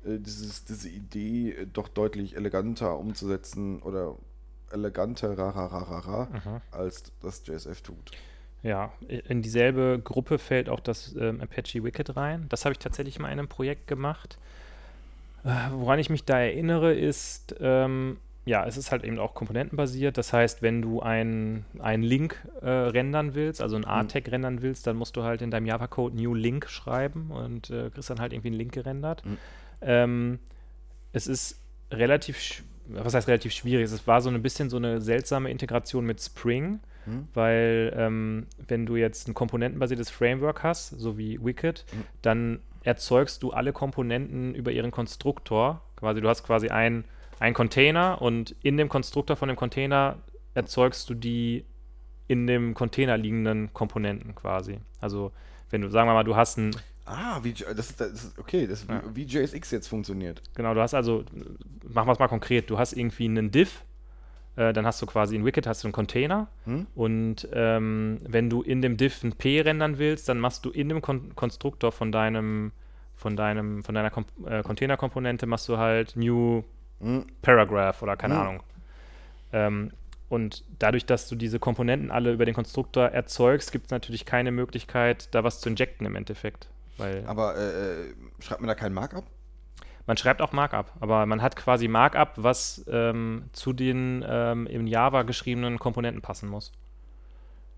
dieses, 0.06 0.66
diese 0.66 0.90
Idee 0.90 1.52
äh, 1.52 1.68
doch 1.72 1.88
deutlich 1.88 2.36
eleganter 2.36 2.98
umzusetzen 2.98 3.82
oder 3.82 4.16
eleganter 4.72 5.36
Mhm. 6.32 6.62
als 6.72 7.04
das 7.22 7.46
JSF 7.46 7.82
tut. 7.82 8.12
Ja, 8.64 8.94
in 9.08 9.42
dieselbe 9.42 10.00
Gruppe 10.04 10.40
fällt 10.40 10.70
auch 10.70 10.80
das 10.80 11.16
ähm, 11.20 11.42
Apache 11.42 11.84
Wicked 11.84 12.16
rein. 12.16 12.46
Das 12.50 12.64
habe 12.64 12.72
ich 12.72 12.80
tatsächlich 12.80 13.20
mal 13.20 13.28
in 13.28 13.40
einem 13.40 13.50
Projekt 13.50 13.88
gemacht. 13.88 14.38
Äh, 15.44 15.50
woran 15.72 16.00
ich 16.00 16.10
mich 16.10 16.24
da 16.24 16.40
erinnere, 16.40 16.94
ist, 16.94 17.56
ähm, 17.60 18.18
ja, 18.46 18.66
es 18.66 18.78
ist 18.78 18.92
halt 18.92 19.04
eben 19.04 19.20
auch 19.20 19.34
komponentenbasiert. 19.34 20.18
Das 20.18 20.32
heißt, 20.32 20.62
wenn 20.62 20.82
du 20.82 21.02
einen 21.02 21.66
Link 22.04 22.42
äh, 22.62 22.70
rendern 22.70 23.36
willst, 23.36 23.62
also 23.62 23.76
ein 23.76 23.86
A-Tag 23.86 24.32
rendern 24.32 24.62
willst, 24.62 24.88
dann 24.88 24.96
musst 24.96 25.18
du 25.18 25.24
halt 25.24 25.42
in 25.42 25.52
deinem 25.52 25.66
Java-Code 25.66 26.16
New 26.16 26.34
Link 26.34 26.70
schreiben 26.70 27.32
und 27.32 27.70
äh, 27.70 27.90
kriegst 27.90 28.10
dann 28.10 28.22
halt 28.22 28.32
irgendwie 28.32 28.48
einen 28.50 28.58
Link 28.58 28.72
gerendert. 28.74 29.26
Mhm. 29.26 29.38
Ähm, 29.86 30.40
es 31.12 31.28
ist 31.28 31.60
relativ, 31.92 32.64
was 32.88 33.14
heißt 33.14 33.28
relativ 33.28 33.54
schwierig? 33.54 33.86
Es 33.86 34.08
war 34.08 34.22
so 34.22 34.30
ein 34.30 34.42
bisschen 34.42 34.70
so 34.70 34.78
eine 34.78 35.02
seltsame 35.02 35.50
Integration 35.52 36.06
mit 36.06 36.22
Spring. 36.22 36.80
Hm? 37.06 37.28
Weil 37.34 37.94
ähm, 37.98 38.48
wenn 38.68 38.86
du 38.86 38.96
jetzt 38.96 39.28
ein 39.28 39.34
komponentenbasiertes 39.34 40.10
Framework 40.10 40.64
hast, 40.64 40.90
so 40.90 41.18
wie 41.18 41.44
Wicked, 41.44 41.86
Mhm. 41.92 42.04
dann 42.22 42.60
erzeugst 42.84 43.44
du 43.44 43.52
alle 43.52 43.74
Komponenten 43.74 44.56
über 44.56 44.72
ihren 44.72 44.92
Konstruktor. 44.92 45.82
Quasi, 45.98 46.22
du 46.22 46.30
hast 46.30 46.44
quasi 46.44 46.70
ein, 46.70 47.04
ein 47.40 47.54
Container 47.54 48.22
und 48.22 48.56
in 48.64 48.78
dem 48.78 48.90
Konstruktor 48.90 49.36
von 49.36 49.48
dem 49.50 49.56
Container 49.58 50.18
erzeugst 50.54 51.10
du 51.10 51.14
die 51.14 51.66
in 52.28 52.48
dem 52.48 52.74
Container 52.74 53.18
liegenden 53.18 53.74
Komponenten 53.74 54.34
quasi. 54.36 54.80
Also 55.02 55.32
wenn 55.70 55.82
du, 55.82 55.90
sagen 55.90 56.08
wir 56.08 56.14
mal, 56.14 56.24
du 56.24 56.36
hast 56.36 56.58
ein, 56.58 56.72
Ah, 57.06 57.40
wie, 57.44 57.54
das 57.54 57.96
das 57.98 58.12
ist 58.12 58.40
okay, 58.40 58.66
das 58.66 58.86
Ja. 58.88 59.02
wie, 59.14 59.16
wie 59.16 59.24
JSX 59.40 59.72
jetzt 59.72 59.88
funktioniert. 59.88 60.42
genau, 60.56 60.74
du 60.74 60.82
hast 60.82 60.94
also, 60.94 61.26
machen 61.88 62.08
wir 62.08 62.14
es 62.14 62.20
mal 62.20 62.28
konkret, 62.30 62.70
du 62.70 62.78
hast 62.78 62.94
irgendwie 62.94 63.26
einen 63.26 63.52
Div, 63.52 63.84
äh, 64.56 64.72
dann 64.72 64.86
hast 64.86 65.02
du 65.02 65.06
quasi 65.06 65.36
in 65.36 65.44
Wicked 65.44 65.68
hast 65.68 65.84
du 65.84 65.88
einen 65.88 65.94
Container 65.94 66.48
Hm? 66.66 66.88
und 66.96 67.48
ähm, 67.52 68.20
wenn 68.26 68.50
du 68.50 68.62
in 68.62 68.82
dem 68.82 68.96
Div 68.98 69.22
ein 69.24 69.34
P 69.34 69.60
rendern 69.62 69.98
willst, 69.98 70.30
dann 70.30 70.40
machst 70.40 70.64
du 70.64 70.70
in 70.70 70.88
dem 70.90 71.02
Kon 71.02 71.36
Konstruktor 71.36 71.92
von 71.92 72.12
deinem, 72.14 72.72
von 73.18 73.36
deinem, 73.36 73.84
von 73.84 73.94
deiner 73.96 74.10
Kom 74.10 74.26
äh, 74.46 74.64
Containerkomponente 74.64 75.46
machst 75.46 75.68
du 75.68 75.78
halt 75.78 76.16
New 76.16 76.64
Hm? 77.02 77.26
Paragraph 77.42 78.02
oder 78.02 78.16
keine 78.16 78.36
Mhm. 78.36 78.40
Ahnung. 78.40 78.64
Ähm, 79.52 79.92
und 80.30 80.64
dadurch, 80.80 81.06
dass 81.06 81.28
du 81.28 81.36
diese 81.36 81.60
Komponenten 81.60 82.10
alle 82.12 82.32
über 82.32 82.46
den 82.46 82.56
Konstruktor 82.56 83.08
erzeugst, 83.10 83.72
gibt 83.74 83.88
es 83.88 83.92
natürlich 83.92 84.26
keine 84.26 84.52
Möglichkeit, 84.52 85.28
da 85.36 85.44
was 85.44 85.60
zu 85.60 85.68
injecten 85.70 86.08
im 86.08 86.16
Endeffekt. 86.16 86.70
Weil 86.98 87.26
Aber 87.26 87.56
äh, 87.56 88.10
äh, 88.10 88.14
schreibt 88.40 88.62
man 88.62 88.68
da 88.68 88.76
kein 88.76 88.94
Markup? 88.94 89.26
man 90.06 90.18
schreibt 90.18 90.42
auch 90.42 90.52
Markup, 90.52 90.92
aber 91.00 91.26
man 91.26 91.42
hat 91.42 91.56
quasi 91.56 91.88
Markup, 91.88 92.34
was 92.36 92.84
ähm, 92.88 93.46
zu 93.54 93.72
den 93.72 94.24
ähm, 94.28 94.68
in 94.68 94.86
Java 94.86 95.24
geschriebenen 95.24 95.80
Komponenten 95.80 96.22
passen 96.22 96.50
muss. 96.50 96.74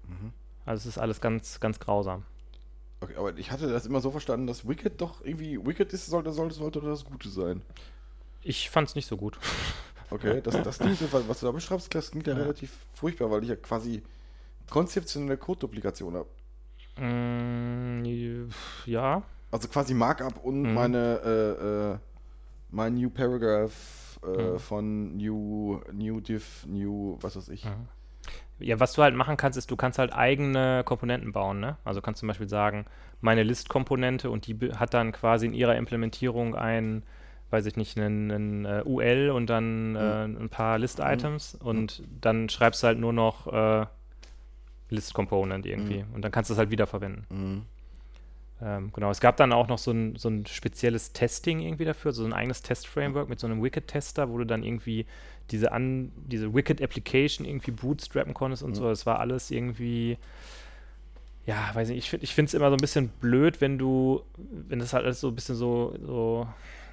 Mhm. 0.07 0.33
Also 0.65 0.81
es 0.89 0.95
ist 0.95 0.97
alles 0.97 1.21
ganz, 1.21 1.59
ganz 1.59 1.79
grausam. 1.79 2.23
Okay, 3.01 3.15
aber 3.17 3.37
ich 3.37 3.51
hatte 3.51 3.71
das 3.71 3.85
immer 3.85 4.01
so 4.01 4.09
verstanden, 4.09 4.47
dass 4.47 4.67
Wicked 4.67 4.99
doch 4.99 5.23
irgendwie 5.23 5.63
Wicked 5.63 5.93
ist, 5.93 6.07
sollte, 6.07 6.31
sollte, 6.31 6.55
sollte 6.55 6.81
das 6.81 7.05
Gute 7.05 7.29
sein. 7.29 7.61
Ich 8.41 8.69
fand 8.71 8.87
es 8.89 8.95
nicht 8.95 9.07
so 9.07 9.17
gut. 9.17 9.37
Okay, 10.11 10.39
das, 10.39 10.61
das 10.61 10.77
klingt, 10.77 11.01
was 11.27 11.39
du 11.39 11.47
da 11.47 11.51
beschreibst, 11.51 11.93
das 11.95 12.11
klingt 12.11 12.27
ja, 12.27 12.33
Ja. 12.35 12.43
relativ 12.43 12.71
furchtbar, 12.93 13.31
weil 13.31 13.41
ich 13.41 13.49
ja 13.49 13.55
quasi 13.55 14.03
konzeptionelle 14.69 15.35
Code-Duplikation 15.35 16.13
habe. 16.13 16.29
Mm, 16.97 18.49
ja, 18.85 19.23
Also 19.51 19.67
quasi 19.67 19.93
Markup 19.93 20.43
und 20.43 20.63
Mhm. 20.63 20.73
meine 20.73 21.19
äh, 21.23 21.93
äh, 21.93 21.97
mein 22.71 22.95
New 22.95 23.09
Paragraph 23.09 24.19
äh, 24.23 24.27
Mhm. 24.27 24.59
von 24.59 25.17
New 25.17 25.81
New 25.91 26.19
Div 26.21 26.65
New 26.67 27.17
was 27.21 27.35
weiß 27.35 27.49
ich. 27.49 27.65
Mhm. 27.65 27.87
Ja, 28.59 28.79
was 28.79 28.93
du 28.93 29.03
halt 29.03 29.15
machen 29.15 29.35
kannst, 29.37 29.57
ist, 29.57 29.69
du 29.69 29.75
kannst 29.75 29.99
halt 29.99 30.13
eigene 30.13 30.83
Komponenten 30.85 31.33
bauen, 31.33 31.59
ne? 31.59 31.77
Also 31.83 32.01
kannst 32.01 32.19
zum 32.21 32.27
Beispiel 32.27 32.47
sagen, 32.47 32.85
meine 33.21 33.43
List-Komponente 33.43 34.29
und 34.29 34.47
die 34.47 34.57
hat 34.77 34.93
dann 34.93 35.11
quasi 35.11 35.45
in 35.47 35.53
ihrer 35.53 35.75
Implementierung 35.75 36.55
ein, 36.55 37.03
weiß 37.49 37.65
ich 37.65 37.75
nicht, 37.75 37.97
einen, 37.97 38.31
einen 38.31 38.65
äh, 38.65 38.83
UL 38.85 39.31
und 39.31 39.49
dann 39.49 39.95
äh, 39.95 40.23
ein 40.25 40.49
paar 40.49 40.79
List-Items 40.79 41.55
und 41.55 42.03
dann 42.21 42.47
schreibst 42.49 42.81
du 42.83 42.87
halt 42.87 42.99
nur 42.99 43.11
noch 43.13 43.47
äh, 44.89 44.95
List-Component 44.95 45.65
irgendwie 45.65 46.05
und 46.13 46.21
dann 46.21 46.31
kannst 46.31 46.49
du 46.49 46.53
es 46.53 46.57
halt 46.57 46.71
wiederverwenden. 46.71 47.25
Mhm. 47.29 47.61
Ähm, 48.61 48.91
genau, 48.93 49.11
es 49.11 49.19
gab 49.19 49.35
dann 49.35 49.51
auch 49.51 49.67
noch 49.67 49.77
so 49.77 49.91
ein, 49.91 50.15
so 50.15 50.29
ein 50.29 50.45
spezielles 50.45 51.11
Testing 51.11 51.59
irgendwie 51.59 51.83
dafür, 51.83 52.13
so 52.13 52.23
ein 52.23 52.31
eigenes 52.31 52.61
Test-Framework 52.61 53.27
mit 53.27 53.37
so 53.39 53.47
einem 53.47 53.61
Wicked-Tester, 53.61 54.29
wo 54.29 54.37
du 54.37 54.45
dann 54.45 54.63
irgendwie 54.63 55.05
diese, 55.51 55.73
an, 55.73 56.11
diese 56.15 56.53
Wicked-Application 56.53 57.45
irgendwie 57.45 57.71
bootstrappen 57.71 58.33
konntest 58.33 58.63
und 58.63 58.73
so. 58.75 58.87
Das 58.87 59.05
war 59.05 59.19
alles 59.19 59.51
irgendwie, 59.51 60.17
ja, 61.45 61.69
weiß 61.73 61.89
nicht, 61.89 61.97
ich, 61.97 62.09
find- 62.09 62.23
ich 62.23 62.33
finde 62.33 62.47
es 62.47 62.53
immer 62.53 62.69
so 62.69 62.75
ein 62.75 62.79
bisschen 62.79 63.09
blöd, 63.09 63.59
wenn 63.59 63.77
du, 63.77 64.23
wenn 64.37 64.79
das 64.79 64.93
halt 64.93 65.03
alles 65.03 65.19
so 65.19 65.27
ein 65.27 65.35
bisschen 65.35 65.55
so, 65.55 65.93
so, 66.01 66.47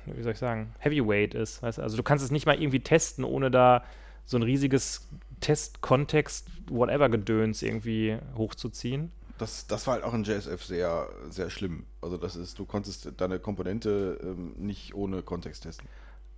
wie 0.07 0.23
soll 0.23 0.33
ich 0.33 0.39
sagen, 0.39 0.75
Heavyweight 0.81 1.33
ist. 1.35 1.63
Weißt? 1.63 1.79
Also 1.79 1.97
du 1.97 2.03
kannst 2.03 2.25
es 2.25 2.33
nicht 2.33 2.45
mal 2.45 2.61
irgendwie 2.61 2.81
testen, 2.81 3.25
ohne 3.25 3.53
da 3.53 3.85
so 4.27 4.37
ein 4.37 4.43
riesiges 4.43 5.09
Test-Kontext, 5.43 6.49
whatever 6.71 7.11
Gedöns 7.11 7.63
irgendwie 7.63 8.17
hochzuziehen. 8.35 9.13
Das, 9.37 9.67
das 9.67 9.87
war 9.87 9.95
halt 9.95 10.05
auch 10.05 10.15
in 10.15 10.25
JSF 10.25 10.65
sehr, 10.65 11.09
sehr 11.29 11.51
schlimm. 11.51 11.85
Also 12.01 12.17
das 12.17 12.37
ist, 12.37 12.59
du 12.59 12.65
konntest 12.65 13.13
deine 13.19 13.39
Komponente 13.39 14.19
ähm, 14.23 14.55
nicht 14.57 14.95
ohne 14.95 15.23
Kontext 15.23 15.65
testen. 15.65 15.87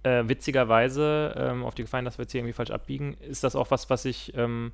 Äh, 0.02 0.28
witzigerweise, 0.28 1.34
ähm, 1.36 1.64
auf 1.64 1.74
die 1.74 1.82
Gefallen, 1.82 2.04
dass 2.04 2.18
wir 2.18 2.24
jetzt 2.24 2.32
hier 2.32 2.40
irgendwie 2.40 2.54
falsch 2.54 2.70
abbiegen, 2.70 3.14
ist 3.14 3.44
das 3.44 3.56
auch 3.56 3.70
was, 3.70 3.88
was 3.90 4.04
ich 4.04 4.34
ähm, 4.36 4.72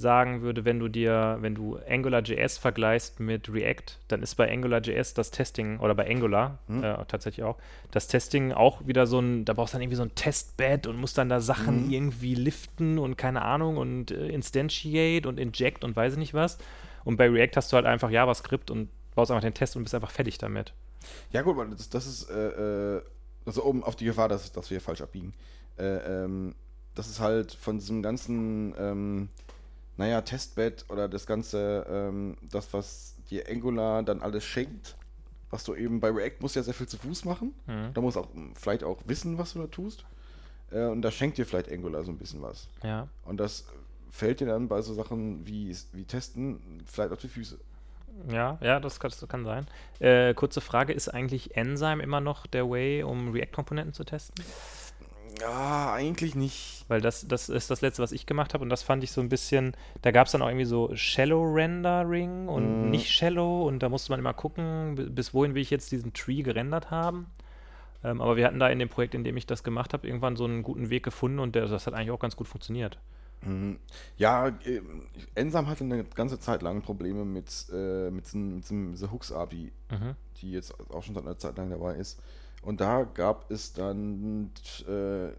sagen 0.00 0.42
würde, 0.42 0.64
wenn 0.64 0.78
du 0.80 0.88
dir, 0.88 1.38
wenn 1.40 1.54
du 1.54 1.78
AngularJS 1.88 2.58
vergleichst 2.58 3.20
mit 3.20 3.52
React, 3.52 3.98
dann 4.08 4.22
ist 4.22 4.34
bei 4.34 4.50
AngularJS 4.50 5.14
das 5.14 5.30
Testing, 5.30 5.78
oder 5.78 5.94
bei 5.94 6.08
Angular 6.10 6.58
Hm. 6.66 6.82
äh, 6.82 6.96
tatsächlich 7.06 7.44
auch, 7.44 7.56
das 7.90 8.08
Testing 8.08 8.52
auch 8.52 8.86
wieder 8.86 9.06
so 9.06 9.20
ein, 9.20 9.44
da 9.44 9.52
brauchst 9.52 9.74
du 9.74 9.76
dann 9.76 9.82
irgendwie 9.82 9.96
so 9.96 10.02
ein 10.02 10.14
Testbed 10.14 10.86
und 10.86 10.96
musst 10.96 11.16
dann 11.18 11.28
da 11.28 11.40
Sachen 11.40 11.84
Mhm. 11.86 11.90
irgendwie 11.90 12.34
liften 12.34 12.98
und 12.98 13.16
keine 13.16 13.42
Ahnung 13.42 13.76
und 13.76 14.10
äh, 14.10 14.28
instantiate 14.28 15.28
und 15.28 15.38
inject 15.38 15.84
und 15.84 15.94
weiß 15.94 16.14
ich 16.14 16.18
nicht 16.18 16.34
was. 16.34 16.58
Und 17.04 17.16
bei 17.16 17.28
React 17.28 17.52
hast 17.56 17.72
du 17.72 17.76
halt 17.76 17.86
einfach 17.86 18.10
JavaScript 18.10 18.70
und 18.70 18.88
baust 19.14 19.30
einfach 19.30 19.42
den 19.42 19.54
Test 19.54 19.76
und 19.76 19.82
bist 19.82 19.94
einfach 19.94 20.10
fertig 20.10 20.38
damit. 20.38 20.72
Ja 21.32 21.42
gut, 21.42 21.56
das, 21.72 21.88
das 21.88 22.06
ist, 22.06 22.30
äh, 22.30 22.96
äh, 22.96 23.02
also 23.46 23.62
um 23.62 23.82
auf 23.84 23.96
die 23.96 24.04
Gefahr, 24.04 24.28
dass, 24.28 24.52
dass 24.52 24.70
wir 24.70 24.80
falsch 24.80 25.00
abbiegen. 25.00 25.34
Äh, 25.78 26.24
ähm, 26.24 26.54
das 26.94 27.08
ist 27.08 27.20
halt 27.20 27.52
von 27.52 27.78
diesem 27.78 28.02
ganzen, 28.02 28.74
ähm, 28.78 29.28
naja, 30.00 30.22
Testbed 30.22 30.86
oder 30.88 31.10
das 31.10 31.26
ganze, 31.26 31.86
ähm, 31.90 32.38
das, 32.50 32.72
was 32.72 33.16
dir 33.28 33.44
Angular 33.50 34.02
dann 34.02 34.22
alles 34.22 34.44
schenkt, 34.44 34.96
was 35.50 35.62
du 35.62 35.74
eben 35.74 36.00
bei 36.00 36.08
React 36.08 36.36
musst 36.40 36.56
ja 36.56 36.62
sehr 36.62 36.72
viel 36.72 36.88
zu 36.88 36.96
Fuß 36.96 37.26
machen. 37.26 37.54
Mhm. 37.66 37.90
Da 37.92 38.00
musst 38.00 38.16
du 38.16 38.20
auch 38.20 38.34
m, 38.34 38.54
vielleicht 38.56 38.82
auch 38.82 38.96
wissen, 39.04 39.36
was 39.36 39.52
du 39.52 39.58
da 39.58 39.66
tust. 39.66 40.06
Äh, 40.70 40.86
und 40.86 41.02
da 41.02 41.10
schenkt 41.10 41.36
dir 41.36 41.44
vielleicht 41.44 41.70
Angular 41.70 42.02
so 42.02 42.12
ein 42.12 42.16
bisschen 42.16 42.40
was. 42.40 42.66
Ja. 42.82 43.08
Und 43.26 43.36
das 43.36 43.66
fällt 44.10 44.40
dir 44.40 44.46
dann 44.46 44.68
bei 44.68 44.80
so 44.80 44.94
Sachen 44.94 45.46
wie, 45.46 45.76
wie 45.92 46.04
Testen 46.04 46.82
vielleicht 46.86 47.12
auf 47.12 47.20
die 47.20 47.28
Füße. 47.28 47.58
Ja, 48.30 48.58
ja, 48.62 48.80
das 48.80 49.00
kann, 49.00 49.10
das 49.10 49.28
kann 49.28 49.44
sein. 49.44 49.66
Äh, 49.98 50.32
kurze 50.32 50.62
Frage, 50.62 50.94
ist 50.94 51.10
eigentlich 51.10 51.58
Enzyme 51.58 52.02
immer 52.02 52.22
noch 52.22 52.46
der 52.46 52.70
Way, 52.70 53.02
um 53.02 53.32
React-Komponenten 53.32 53.92
zu 53.92 54.04
testen? 54.04 54.42
Ja, 55.40 55.92
eigentlich 55.92 56.34
nicht. 56.34 56.84
Weil 56.88 57.00
das, 57.00 57.26
das 57.26 57.48
ist 57.48 57.70
das 57.70 57.80
letzte, 57.80 58.02
was 58.02 58.12
ich 58.12 58.26
gemacht 58.26 58.52
habe 58.54 58.62
und 58.62 58.68
das 58.70 58.82
fand 58.82 59.02
ich 59.04 59.12
so 59.12 59.20
ein 59.20 59.28
bisschen, 59.28 59.74
da 60.02 60.10
gab 60.10 60.26
es 60.26 60.32
dann 60.32 60.42
auch 60.42 60.48
irgendwie 60.48 60.64
so 60.66 60.90
Shallow 60.94 61.42
Rendering 61.42 62.48
und 62.48 62.84
Mhm. 62.84 62.90
nicht 62.90 63.10
Shallow 63.10 63.66
und 63.66 63.80
da 63.80 63.88
musste 63.88 64.10
man 64.12 64.18
immer 64.20 64.34
gucken, 64.34 64.96
bi- 64.96 65.08
bis 65.08 65.32
wohin 65.32 65.54
will 65.54 65.62
ich 65.62 65.70
jetzt 65.70 65.90
diesen 65.92 66.12
Tree 66.12 66.42
gerendert 66.42 66.90
haben. 66.90 67.26
Ähm, 68.02 68.20
aber 68.20 68.36
wir 68.36 68.46
hatten 68.46 68.58
da 68.58 68.68
in 68.68 68.78
dem 68.78 68.88
Projekt, 68.88 69.14
in 69.14 69.24
dem 69.24 69.36
ich 69.36 69.46
das 69.46 69.62
gemacht 69.62 69.92
habe, 69.92 70.06
irgendwann 70.06 70.36
so 70.36 70.44
einen 70.44 70.62
guten 70.62 70.90
Weg 70.90 71.02
gefunden 71.04 71.38
und 71.38 71.54
der, 71.54 71.66
das 71.66 71.86
hat 71.86 71.94
eigentlich 71.94 72.10
auch 72.10 72.18
ganz 72.20 72.34
gut 72.34 72.48
funktioniert. 72.48 72.98
Mhm. 73.42 73.78
Ja, 74.18 74.48
äh, 74.48 74.80
Ensam 75.34 75.66
hatte 75.68 75.84
eine 75.84 76.04
ganze 76.04 76.38
Zeit 76.40 76.60
lang 76.62 76.82
Probleme 76.82 77.24
mit, 77.24 77.66
äh, 77.72 78.10
mit, 78.10 78.26
diesem- 78.26 78.54
mit 78.56 78.64
diesem 78.64 78.92
dieser 78.92 79.10
Hooks-API, 79.12 79.72
Mhm. 79.90 80.14
die 80.40 80.52
jetzt 80.52 80.74
auch 80.90 81.02
schon 81.02 81.14
seit 81.14 81.24
einer 81.24 81.38
Zeit 81.38 81.56
lang 81.56 81.70
dabei 81.70 81.94
ist. 81.94 82.20
Und 82.62 82.80
da 82.80 83.04
gab 83.04 83.50
es 83.50 83.72
dann 83.72 84.52
äh? 84.86 85.30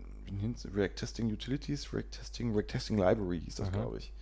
React 0.73 0.95
Testing 0.95 1.31
Utilities, 1.31 1.93
React 1.93 2.11
Testing, 2.11 2.53
React 2.53 2.67
Testing 2.67 2.97
Library 2.97 3.41
hieß 3.41 3.55
das, 3.55 3.71
glaube 3.71 3.97
ich. 3.97 4.13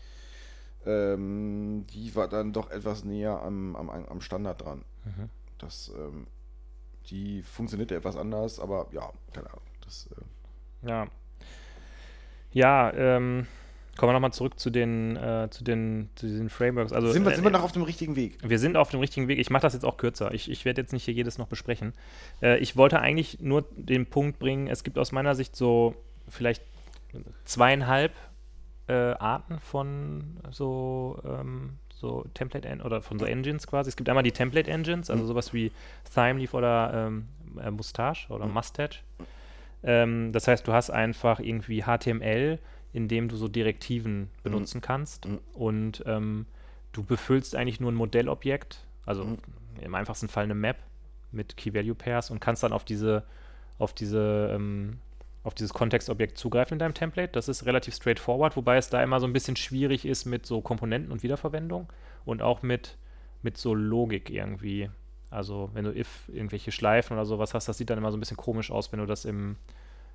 Ähm, 0.86 1.86
die 1.88 2.16
war 2.16 2.28
dann 2.28 2.54
doch 2.54 2.72
etwas 2.72 3.04
näher 3.04 3.42
am, 3.42 3.76
am, 3.76 3.90
am 3.90 4.22
Standard 4.22 4.62
dran. 4.62 4.84
Mhm. 5.06 5.30
Das, 5.58 5.92
ähm, 5.96 6.28
die 7.10 7.44
funktionierte 7.44 7.96
etwas 7.96 8.16
anders, 8.16 8.60
aber 8.60 8.88
ja, 8.92 9.12
keine 9.34 9.50
Ahnung. 9.50 9.66
Das, 9.84 10.10
äh, 10.12 10.88
Ja. 10.88 11.08
Ja, 12.52 12.92
ähm, 12.94 13.46
kommen 14.00 14.10
wir 14.10 14.14
nochmal 14.14 14.34
zurück 14.34 14.58
zu 14.60 14.70
den, 14.70 15.16
äh, 15.18 15.48
zu 15.52 15.64
den, 15.64 16.10
zu 16.16 16.26
diesen 16.26 16.50
Frameworks. 16.50 16.92
Also, 16.94 17.12
sind, 17.12 17.24
wir, 17.26 17.32
äh, 17.32 17.36
sind 17.36 17.44
wir 17.44 17.52
noch 17.52 17.64
auf 17.64 17.72
dem 17.74 17.84
richtigen 17.84 18.16
Weg? 18.16 18.38
Wir 18.42 18.58
sind 18.58 18.76
auf 18.78 18.90
dem 18.90 19.00
richtigen 19.00 19.28
Weg. 19.28 19.38
Ich 19.38 19.50
mache 19.52 19.62
das 19.62 19.74
jetzt 19.74 19.84
auch 19.86 19.98
kürzer. 19.98 20.34
Ich, 20.34 20.50
ich 20.50 20.66
werde 20.66 20.82
jetzt 20.82 20.94
nicht 20.94 21.04
hier 21.06 21.14
jedes 21.14 21.38
noch 21.38 21.48
besprechen. 21.48 21.94
Äh, 22.42 22.58
ich 22.60 22.76
wollte 22.78 23.00
eigentlich 23.00 23.40
nur 23.42 23.66
den 23.76 24.06
Punkt 24.08 24.40
bringen, 24.40 24.68
es 24.68 24.84
gibt 24.84 24.98
aus 24.98 25.12
meiner 25.12 25.36
Sicht 25.36 25.56
so 25.56 25.94
vielleicht 26.28 26.64
zweieinhalb 27.46 28.14
äh, 28.88 28.94
Arten 28.94 29.60
von 29.60 30.38
so, 30.50 31.20
ähm, 31.26 31.74
so 31.94 32.26
Template 32.34 32.68
en 32.68 32.82
oder 32.82 33.02
von 33.02 33.20
so 33.20 33.26
Engines 33.26 33.68
quasi. 33.68 33.90
Es 33.90 33.96
gibt 33.96 34.10
einmal 34.10 34.24
die 34.24 34.32
Template 34.32 34.70
Engines, 34.70 35.10
also 35.10 35.24
Mhm. 35.24 35.28
sowas 35.28 35.54
wie 35.54 35.72
Thymeleaf 36.14 36.54
oder 36.54 37.08
ähm, 37.08 37.28
äh, 37.62 37.70
Mustache 37.72 38.32
oder 38.32 38.46
Mhm. 38.48 38.54
Mustache. 38.54 39.00
Ähm, 39.84 40.32
das 40.32 40.48
heißt, 40.48 40.68
du 40.68 40.74
hast 40.74 40.90
einfach 40.90 41.40
irgendwie 41.40 41.84
HTML, 41.84 42.60
in 42.94 43.08
dem 43.08 43.28
du 43.30 43.36
so 43.36 43.48
Direktiven 43.48 44.30
benutzen 44.44 44.82
kannst 44.82 45.26
Mhm. 45.28 45.40
und 45.54 46.04
ähm, 46.06 46.46
du 46.92 47.04
befüllst 47.04 47.56
eigentlich 47.56 47.80
nur 47.80 47.92
ein 47.92 47.96
Modellobjekt, 47.96 48.86
also 49.06 49.24
Mhm. 49.24 49.38
im 49.82 49.96
einfachsten 49.96 50.28
Fall 50.28 50.46
eine 50.46 50.56
Map 50.56 50.78
mit 51.32 51.56
Key-Value-Pairs 51.58 52.32
und 52.32 52.40
kannst 52.40 52.64
dann 52.64 52.74
auf 52.74 52.84
diese, 52.84 53.24
auf 53.78 53.94
diese, 53.94 54.52
ähm, 54.54 54.98
auf 55.44 55.54
dieses 55.54 55.74
Kontextobjekt 55.74 56.38
zugreifen 56.38 56.74
in 56.76 56.80
deinem 56.80 56.94
Template. 56.96 57.32
Das 57.32 57.48
ist 57.48 57.66
relativ 57.66 57.94
straightforward, 57.96 58.56
wobei 58.58 58.78
es 58.78 58.90
da 58.90 59.02
immer 59.04 59.20
so 59.20 59.28
ein 59.28 59.34
bisschen 59.34 59.56
schwierig 59.56 60.06
ist 60.06 60.26
mit 60.26 60.46
so 60.46 60.62
Komponenten 60.62 61.12
und 61.12 61.24
Wiederverwendung 61.24 61.88
und 62.26 62.42
auch 62.42 62.62
mit, 62.64 62.98
mit 63.44 63.58
so 63.58 63.74
Logik 63.74 64.30
irgendwie. 64.32 64.90
Also 65.30 65.70
wenn 65.74 65.86
du 65.86 65.96
if 65.96 66.28
irgendwelche 66.28 66.72
Schleifen 66.72 67.14
oder 67.16 67.26
sowas 67.26 67.54
hast, 67.54 67.68
das 67.70 67.78
sieht 67.78 67.90
dann 67.92 68.00
immer 68.00 68.12
so 68.12 68.18
ein 68.18 68.20
bisschen 68.20 68.36
komisch 68.38 68.72
aus, 68.72 68.92
wenn 68.92 69.00
du 69.00 69.06
das 69.06 69.26
im, 69.26 69.56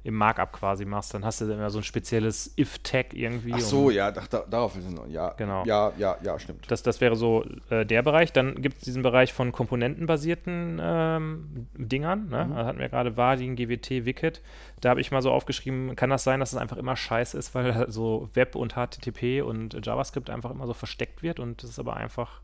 im 0.05 0.15
Markup 0.15 0.53
quasi 0.53 0.85
machst. 0.85 1.13
Dann 1.15 1.25
hast 1.25 1.41
du 1.41 1.53
immer 1.53 1.71
so 1.71 1.79
ein 1.79 1.85
spezielles 1.85 2.55
if-Tag 2.57 3.15
irgendwie. 3.15 3.55
Ach 3.55 3.61
so, 3.61 3.91
ja, 3.91 4.13
da, 4.13 4.23
da, 4.29 4.45
darauf 4.49 4.77
ist 4.77 4.87
es 4.87 4.93
noch. 4.93 5.09
Ja, 5.09 5.35
Genau. 5.37 5.65
Ja, 5.65 5.93
ja, 5.99 6.17
ja, 6.23 6.39
stimmt. 6.39 6.71
Das, 6.71 6.83
das 6.83 7.01
wäre 7.01 7.17
so 7.17 7.45
äh, 7.71 7.85
der 7.85 8.03
Bereich. 8.03 8.33
Dann 8.33 8.61
gibt 8.61 8.79
es 8.79 8.85
diesen 8.85 9.03
Bereich 9.03 9.33
von 9.33 9.51
komponentenbasierten 9.53 10.81
ähm, 10.83 11.67
Dingern. 11.75 12.29
Ne? 12.29 12.51
Da 12.55 12.67
hatten 12.67 12.79
wir 12.79 12.89
gerade 12.89 13.17
Vardin, 13.17 13.57
GWT, 13.57 14.05
Wicked. 14.05 14.43
Da 14.81 14.91
habe 14.91 15.01
ich 15.01 15.11
mal 15.11 15.23
so 15.23 15.31
aufgeschrieben, 15.33 15.97
kann 15.97 16.11
das 16.11 16.25
sein, 16.25 16.41
dass 16.41 16.53
es 16.53 16.59
einfach 16.59 16.77
immer 16.77 16.97
scheiße 16.97 17.39
ist, 17.39 17.55
weil 17.55 17.91
so 17.91 18.29
Web 18.35 18.55
und 18.55 18.75
HTTP 18.75 19.43
und 19.43 19.85
JavaScript 19.85 20.29
einfach 20.29 20.51
immer 20.51 20.67
so 20.67 20.75
versteckt 20.75 21.23
wird 21.23 21.41
und 21.41 21.63
das 21.63 21.71
ist 21.71 21.79
aber 21.79 21.97
einfach 21.97 22.43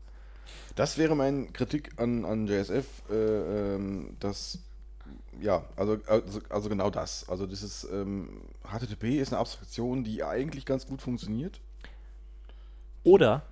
Das 0.75 0.97
wäre 0.97 1.15
meine 1.15 1.47
Kritik 1.47 1.91
an, 1.97 2.25
an 2.25 2.47
JSF, 2.47 2.85
äh, 3.11 3.75
ähm, 3.75 4.17
dass, 4.19 4.59
ja, 5.39 5.63
also, 5.75 5.97
also, 6.07 6.39
also 6.49 6.69
genau 6.69 6.89
das. 6.89 7.27
Also 7.29 7.47
dieses 7.47 7.87
ähm, 7.91 8.41
HTTP 8.63 9.19
ist 9.19 9.31
eine 9.31 9.39
Abstraktion, 9.39 10.03
die 10.03 10.23
eigentlich 10.23 10.65
ganz 10.65 10.85
gut 10.85 11.01
funktioniert. 11.01 11.59
Oder, 13.03 13.43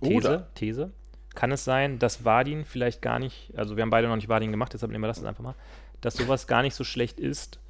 These, 0.00 0.16
Oder. 0.16 0.48
These, 0.54 0.90
kann 1.34 1.52
es 1.52 1.64
sein, 1.64 1.98
dass 1.98 2.24
Vardin 2.24 2.64
vielleicht 2.64 3.02
gar 3.02 3.18
nicht, 3.18 3.52
also 3.56 3.76
wir 3.76 3.82
haben 3.82 3.90
beide 3.90 4.08
noch 4.08 4.16
nicht 4.16 4.28
Vardin 4.28 4.50
gemacht, 4.50 4.72
deshalb 4.72 4.90
nehmen 4.90 5.04
wir 5.04 5.08
das 5.08 5.18
jetzt 5.18 5.26
einfach 5.26 5.44
mal, 5.44 5.54
dass 6.00 6.16
sowas 6.16 6.46
gar 6.46 6.62
nicht 6.62 6.74
so 6.74 6.82
schlecht 6.82 7.20
ist, 7.20 7.60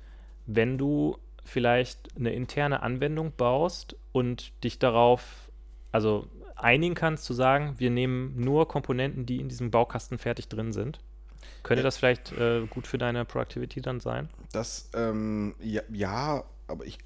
wenn 0.46 0.78
du 0.78 1.18
vielleicht 1.44 2.16
eine 2.16 2.32
interne 2.32 2.82
Anwendung 2.82 3.32
baust 3.36 3.96
und 4.12 4.52
dich 4.64 4.78
darauf, 4.78 5.50
also 5.92 6.28
einigen 6.56 6.94
kannst 6.94 7.24
zu 7.24 7.34
sagen, 7.34 7.74
wir 7.78 7.90
nehmen 7.90 8.40
nur 8.40 8.68
Komponenten, 8.68 9.26
die 9.26 9.40
in 9.40 9.48
diesem 9.48 9.70
Baukasten 9.70 10.18
fertig 10.18 10.48
drin 10.48 10.72
sind. 10.72 11.00
Könnte 11.62 11.82
das 11.82 11.96
vielleicht 11.96 12.32
äh, 12.32 12.66
gut 12.66 12.86
für 12.86 12.98
deine 12.98 13.24
Productivity 13.24 13.80
dann 13.80 14.00
sein? 14.00 14.28
Das, 14.52 14.90
ähm, 14.94 15.54
ja, 15.60 15.82
ja, 15.92 16.44
aber 16.66 16.84
ich, 16.86 16.98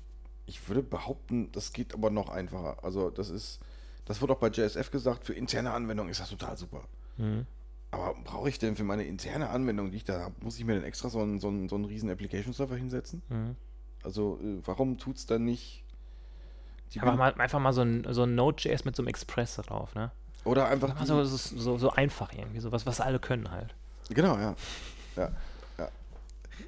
ich 0.47 0.68
würde 0.68 0.82
behaupten, 0.82 1.51
das 1.53 1.72
geht 1.72 1.95
aber 1.95 2.11
noch 2.11 2.28
einfacher. 2.28 2.82
Also 2.82 3.11
das 3.11 3.30
ist, 3.30 3.61
das 4.05 4.20
wurde 4.22 4.32
auch 4.35 4.39
bei 4.39 4.49
JSF 4.49 4.91
gesagt, 4.91 5.24
für 5.26 5.35
interne 5.35 5.72
Anwendungen 5.72 6.11
ist 6.11 6.20
das 6.20 6.30
total 6.30 6.57
super. 6.57 6.82
Mhm. 7.16 7.47
Aber 7.91 8.14
brauche 8.24 8.49
ich 8.49 8.59
denn 8.59 8.74
für 8.76 8.82
meine 8.85 9.05
interne 9.05 9.51
Anwendung, 9.51 9.91
die 9.91 9.99
ich 9.99 10.05
da 10.05 10.20
habe, 10.20 10.35
muss 10.41 10.59
ich 10.59 10.64
mir 10.64 10.74
denn 10.74 10.85
extra 10.85 11.09
so 11.09 11.20
einen, 11.20 11.39
so 11.39 11.49
einen, 11.49 11.68
so 11.68 11.76
einen 11.76 11.85
riesen 11.85 12.11
Application-Server 12.11 12.76
hinsetzen? 12.76 13.22
Mhm. 13.28 13.57
Also 14.03 14.39
äh, 14.43 14.59
warum 14.64 14.99
tut 14.99 15.16
es 15.16 15.26
dann 15.26 15.45
nicht 15.45 15.85
die 16.93 17.01
Einfach 17.01 17.12
Bil- 17.12 17.18
mal, 17.18 17.41
einfach 17.41 17.61
mal 17.61 17.72
so 17.72 17.82
ein, 17.82 18.07
so 18.11 18.24
ein 18.24 18.35
Node.js 18.35 18.85
mit 18.85 18.97
so 18.97 19.03
einem 19.03 19.09
Express 19.09 19.57
drauf, 19.57 19.95
ne? 19.95 20.11
oder 20.45 20.68
einfach 20.68 20.91
Einfach 20.91 21.07
so, 21.07 21.24
so, 21.24 21.78
so 21.78 21.91
einfach 21.91 22.32
irgendwie, 22.32 22.61
so 22.61 22.70
was, 22.70 22.85
was 22.85 23.01
alle 23.01 23.18
können 23.18 23.51
halt. 23.51 23.74
Genau, 24.11 24.36
ja. 24.38 24.55
Ja, 25.16 25.30
ja. 25.78 25.88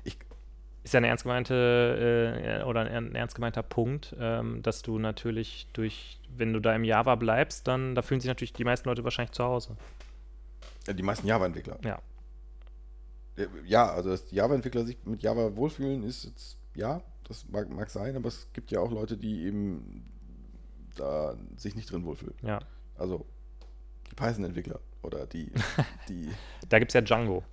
Ich, 0.04 0.16
Ist 0.84 0.94
ja 0.94 0.98
eine 0.98 1.08
ernst 1.08 1.24
gemeinte 1.24 2.60
äh, 2.60 2.64
oder 2.64 2.80
ein 2.82 3.14
ernst 3.14 3.34
gemeinter 3.34 3.62
Punkt, 3.62 4.14
ähm, 4.18 4.62
dass 4.62 4.82
du 4.82 4.98
natürlich 4.98 5.66
durch, 5.72 6.20
wenn 6.36 6.52
du 6.52 6.60
da 6.60 6.74
im 6.74 6.84
Java 6.84 7.14
bleibst, 7.16 7.66
dann 7.66 7.94
da 7.94 8.02
fühlen 8.02 8.20
sich 8.20 8.28
natürlich 8.28 8.52
die 8.52 8.64
meisten 8.64 8.88
Leute 8.88 9.04
wahrscheinlich 9.04 9.32
zu 9.32 9.44
Hause. 9.44 9.76
ja, 10.86 10.92
die 10.92 11.02
meisten 11.02 11.26
Java-Entwickler. 11.26 11.78
Ja. 11.84 12.00
Äh, 13.36 13.46
Ja, 13.66 13.90
also 13.92 14.10
dass 14.10 14.26
die 14.26 14.36
Java-Entwickler 14.36 14.84
sich 14.84 14.98
mit 15.04 15.22
Java 15.22 15.56
wohlfühlen, 15.56 16.02
ist 16.04 16.24
jetzt, 16.24 16.56
ja, 16.74 17.00
das 17.28 17.48
mag, 17.48 17.68
mag 17.70 17.90
sein, 17.90 18.14
aber 18.16 18.28
es 18.28 18.48
gibt 18.52 18.70
ja 18.70 18.78
auch 18.80 18.90
Leute, 18.92 19.16
die 19.16 19.44
eben 19.46 20.04
da 20.94 21.36
sich 21.56 21.74
nicht 21.74 21.90
drin 21.90 22.04
wohlfühlen. 22.04 22.34
Ja. 22.42 22.60
Also 22.96 23.26
die 24.10 24.14
Python-Entwickler 24.14 24.78
oder 25.02 25.26
die, 25.26 25.50
die 26.08 26.30
Da 26.68 26.78
gibt 26.78 26.90
es 26.90 26.94
ja 26.94 27.00
Django. 27.00 27.44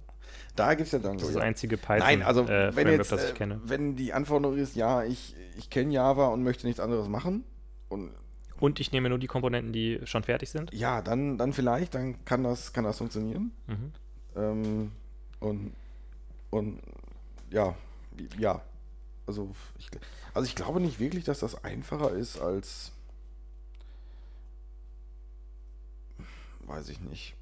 da 0.56 0.74
gibt 0.76 0.88
es 0.88 0.92
ja 0.94 1.00
dann 1.00 1.18
Das 1.18 1.28
ist 1.30 1.34
ja. 1.36 1.40
das 1.40 1.48
einzige 1.48 1.78
Python 1.78 2.00
Nein, 2.00 2.22
also 2.24 2.44
äh, 2.44 2.76
wenn 2.76 2.88
jetzt, 2.88 3.12
das 3.12 3.24
ich 3.26 3.30
äh, 3.32 3.34
kenne. 3.34 3.62
wenn 3.64 3.96
die 3.96 4.14
Anforderung 4.14 4.58
ist, 4.58 4.76
ja, 4.76 5.04
ich, 5.04 5.36
ich 5.58 5.70
kenne 5.70 5.94
Java 5.94 6.28
und 6.28 6.44
möchte 6.44 6.66
nichts 6.68 6.80
anderes 6.80 7.08
machen 7.08 7.44
und 7.90 8.12
Und 8.60 8.80
ich 8.80 8.92
nehme 8.92 9.10
nur 9.10 9.20
die 9.20 9.28
Komponenten, 9.28 9.74
die 9.74 10.00
schon 10.06 10.24
fertig 10.24 10.50
sind. 10.50 10.74
ja, 10.74 11.02
dann, 11.02 11.38
dann 11.38 11.54
vielleicht, 11.54 11.94
dann 11.96 12.24
kann 12.26 12.44
das, 12.44 12.72
kann 12.74 12.84
das 12.84 12.98
funktionieren. 12.98 13.52
Mhm. 13.68 13.92
Ähm, 14.36 14.92
und, 15.40 15.74
und 16.50 16.80
ja, 17.52 17.76
ja. 18.40 18.62
Also 19.28 19.52
ich, 19.78 19.90
also 20.34 20.46
ich 20.48 20.56
glaube 20.56 20.80
nicht 20.80 21.00
wirklich, 21.00 21.24
dass 21.24 21.40
das 21.40 21.64
einfacher 21.64 22.12
ist 22.12 22.40
als 22.42 22.92
weiß 26.68 26.90
ich 26.90 27.00
nicht. 27.02 27.36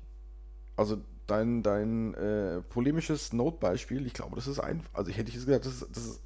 Also 0.78 0.98
dein, 1.28 1.64
dein 1.64 2.14
äh, 2.16 2.62
polemisches 2.62 3.34
Node-Beispiel, 3.34 4.06
ich 4.06 4.14
glaube, 4.14 4.36
das 4.36 4.48
ist 4.48 4.60
einfach. 4.60 4.90
Also 4.94 5.12
ich 5.12 5.18
hätte 5.18 5.32
jetzt 5.32 5.46
gesagt, 5.46 5.66
das 5.66 5.82
ist. 5.82 5.96
Das 5.96 6.06
ist 6.06 6.22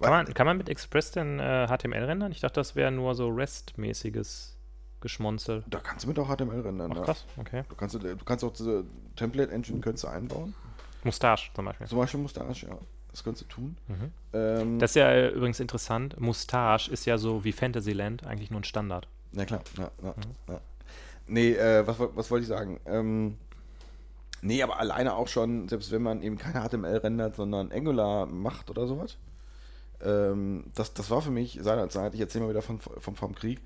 Kann, 0.00 0.10
man, 0.10 0.34
kann 0.34 0.46
man 0.46 0.56
mit 0.56 0.68
Express 0.68 1.10
denn 1.12 1.38
äh, 1.38 1.66
HTML 1.68 2.04
rendern? 2.04 2.32
Ich 2.32 2.40
dachte, 2.40 2.60
das 2.60 2.74
wäre 2.76 2.90
nur 2.90 3.14
so 3.14 3.28
REST-mäßiges 3.28 4.56
Geschmonzel. 5.00 5.64
da 5.68 5.80
kannst 5.80 6.04
du 6.04 6.08
mit 6.08 6.18
auch 6.18 6.28
HTML 6.32 6.60
rendern. 6.60 6.92
Ach 6.96 7.02
krass, 7.04 7.24
okay. 7.36 7.64
Du 7.68 7.74
kannst, 7.74 7.94
du 7.96 8.16
kannst 8.24 8.44
auch 8.44 8.52
diese 8.52 8.84
Template-Engine 9.16 9.80
könntest 9.80 10.04
du 10.04 10.08
einbauen. 10.08 10.54
Mustache 11.02 11.50
zum 11.54 11.64
Beispiel. 11.64 11.86
Zum 11.88 11.98
Beispiel 11.98 12.20
Mustache, 12.20 12.66
ja. 12.68 12.78
Das 13.10 13.24
könntest 13.24 13.44
du 13.50 13.54
tun. 13.54 13.76
Mhm. 13.88 14.12
Ähm, 14.32 14.78
Das 14.78 14.92
ist 14.92 14.94
ja 14.94 15.10
äh, 15.10 15.28
übrigens 15.30 15.58
interessant. 15.60 16.18
Mustache 16.20 16.90
ist 16.90 17.04
ja 17.04 17.18
so 17.18 17.42
wie 17.44 17.52
Fantasyland 17.52 18.24
eigentlich 18.24 18.50
nur 18.52 18.60
ein 18.60 18.64
Standard. 18.64 19.06
Na 19.32 19.44
klar, 19.44 19.60
ja, 19.76 19.90
ja, 20.02 20.10
Mhm. 20.10 20.52
ja. 20.54 20.60
Nee, 21.32 21.54
äh, 21.54 21.86
was, 21.86 21.96
was 21.98 22.30
wollte 22.30 22.42
ich 22.42 22.48
sagen? 22.48 22.78
Ähm, 22.84 23.38
nee, 24.42 24.62
aber 24.62 24.78
alleine 24.78 25.14
auch 25.14 25.28
schon, 25.28 25.66
selbst 25.68 25.90
wenn 25.90 26.02
man 26.02 26.22
eben 26.22 26.36
keine 26.36 26.60
HTML 26.68 26.98
rendert, 26.98 27.36
sondern 27.36 27.72
Angular 27.72 28.26
macht 28.26 28.68
oder 28.68 28.86
sowas. 28.86 29.16
Ähm, 30.02 30.64
das, 30.74 30.92
das 30.92 31.08
war 31.10 31.22
für 31.22 31.30
mich 31.30 31.58
seinerzeit, 31.62 32.12
ich 32.14 32.20
erzähle 32.20 32.44
mal 32.44 32.50
wieder 32.50 32.60
von, 32.60 32.80
vom, 32.80 33.16
vom 33.16 33.34
Krieg, 33.34 33.60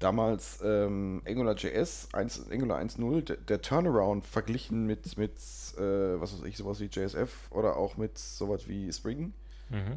damals 0.00 0.58
ähm, 0.64 1.22
AngularJS, 1.26 2.08
1, 2.12 2.50
Angular 2.50 2.80
1.0, 2.80 3.20
der, 3.22 3.36
der 3.36 3.62
Turnaround 3.62 4.26
verglichen 4.26 4.86
mit, 4.86 5.16
mit 5.16 5.32
äh, 5.78 6.20
was 6.20 6.32
weiß 6.32 6.44
ich, 6.44 6.56
sowas 6.56 6.80
wie 6.80 6.86
JSF 6.86 7.30
oder 7.50 7.76
auch 7.76 7.96
mit 7.96 8.18
sowas 8.18 8.66
wie 8.66 8.92
Spring, 8.92 9.32
Mhm. 9.70 9.96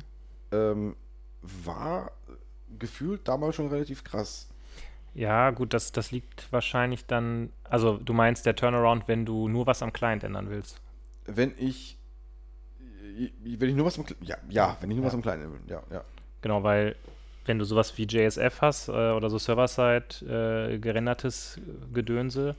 ähm, 0.52 0.96
war 1.42 2.12
gefühlt 2.78 3.28
damals 3.28 3.56
schon 3.56 3.70
relativ 3.70 4.04
krass. 4.04 4.49
Ja, 5.20 5.50
gut, 5.52 5.74
das, 5.74 5.92
das 5.92 6.12
liegt 6.12 6.52
wahrscheinlich 6.54 7.06
dann. 7.06 7.52
Also, 7.66 7.98
du 7.98 8.14
meinst 8.14 8.46
der 8.46 8.56
Turnaround, 8.56 9.08
wenn 9.08 9.26
du 9.26 9.50
nur 9.50 9.68
was 9.68 9.82
am 9.84 9.92
Client 9.92 10.24
ändern 10.24 10.50
willst. 10.50 10.80
wenn 11.26 11.54
ich 11.58 11.98
wenn 13.44 13.70
ich 13.70 13.76
nur 13.76 13.86
was 13.86 14.00
Kle- 14.00 14.16
ja, 14.22 14.38
ja, 14.50 14.78
wenn 14.80 14.90
ich 14.92 14.96
nur 14.96 15.04
Ja. 15.04 15.08
was 15.08 15.14
im 15.14 15.22
Kleinen 15.22 15.52
will, 15.52 15.60
ja, 15.68 15.82
ja. 15.92 16.02
Genau, 16.42 16.64
weil 16.64 16.96
wenn 17.46 17.60
du 17.60 17.66
sowas 17.66 17.98
wie 17.98 18.04
JSF 18.06 18.62
hast 18.62 18.88
äh, 18.88 18.92
oder 19.12 19.30
so 19.30 19.38
Server-Side 19.38 20.72
äh, 20.76 20.78
gerendertes 20.80 21.58
äh, 21.58 21.94
Gedönse, 21.94 22.56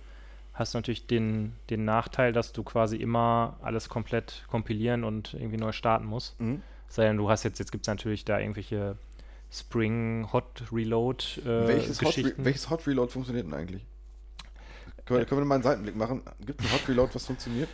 hast 0.52 0.74
du 0.74 0.78
natürlich 0.78 1.06
den, 1.06 1.54
den 1.70 1.84
Nachteil, 1.86 2.32
dass 2.34 2.52
du 2.52 2.62
quasi 2.62 2.96
immer 2.96 3.56
alles 3.62 3.88
komplett 3.88 4.44
kompilieren 4.48 5.02
und 5.04 5.32
irgendwie 5.32 5.56
neu 5.56 5.72
starten 5.72 6.04
musst. 6.04 6.38
Mhm. 6.40 6.62
Sei 6.88 7.04
denn, 7.04 7.16
du 7.16 7.30
hast 7.30 7.44
jetzt, 7.44 7.58
jetzt 7.58 7.72
gibt 7.72 7.84
es 7.84 7.88
natürlich 7.88 8.24
da 8.26 8.38
irgendwelche 8.38 8.96
Spring 9.52 10.28
Hot 10.32 10.64
Reload 10.72 11.24
äh, 11.40 11.66
welches, 11.66 12.00
Hot 12.02 12.16
Re 12.16 12.32
welches 12.36 12.70
Hot 12.70 12.86
Reload 12.86 13.10
funktioniert 13.10 13.46
denn 13.46 13.54
eigentlich? 13.54 13.84
Können 15.04 15.20
wir, 15.20 15.26
können 15.26 15.40
wir 15.40 15.44
mal 15.44 15.56
einen 15.56 15.64
Seitenblick 15.64 15.96
machen? 15.96 16.22
Gibt 16.44 16.60
es 16.60 16.66
ein 16.66 16.72
Hot 16.72 16.88
Reload, 16.88 17.14
was 17.14 17.26
funktioniert? 17.26 17.68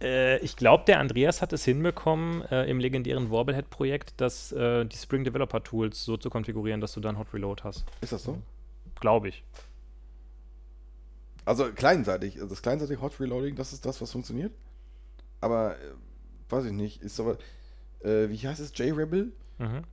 Äh, 0.00 0.38
ich 0.38 0.56
glaube, 0.56 0.84
der 0.86 1.00
Andreas 1.00 1.42
hat 1.42 1.52
es 1.52 1.64
hinbekommen, 1.64 2.42
äh, 2.50 2.64
im 2.64 2.80
legendären 2.80 3.30
Warblehead-Projekt, 3.30 4.20
dass 4.20 4.52
äh, 4.52 4.84
die 4.84 4.96
Spring 4.96 5.24
Developer 5.24 5.62
Tools 5.62 6.04
so 6.04 6.16
zu 6.16 6.30
konfigurieren, 6.30 6.80
dass 6.80 6.92
du 6.92 7.00
dann 7.00 7.18
Hot 7.18 7.32
Reload 7.32 7.62
hast. 7.64 7.84
Ist 8.00 8.12
das 8.12 8.22
so? 8.22 8.38
Glaube 9.00 9.28
ich. 9.28 9.44
Also 11.44 11.70
kleinseitig, 11.72 12.36
also 12.36 12.48
das 12.48 12.62
kleinseitige 12.62 13.00
Hot 13.00 13.20
Reloading, 13.20 13.54
das 13.54 13.72
ist 13.72 13.86
das, 13.86 14.00
was 14.00 14.10
funktioniert. 14.12 14.52
Aber 15.40 15.76
äh, 15.76 15.78
weiß 16.48 16.64
ich 16.66 16.72
nicht, 16.72 17.02
ist 17.02 17.20
aber 17.20 17.38
äh, 18.02 18.28
wie 18.28 18.38
heißt 18.38 18.60
es 18.60 18.72
JRebel? 18.74 19.32
Mhm. 19.58 19.84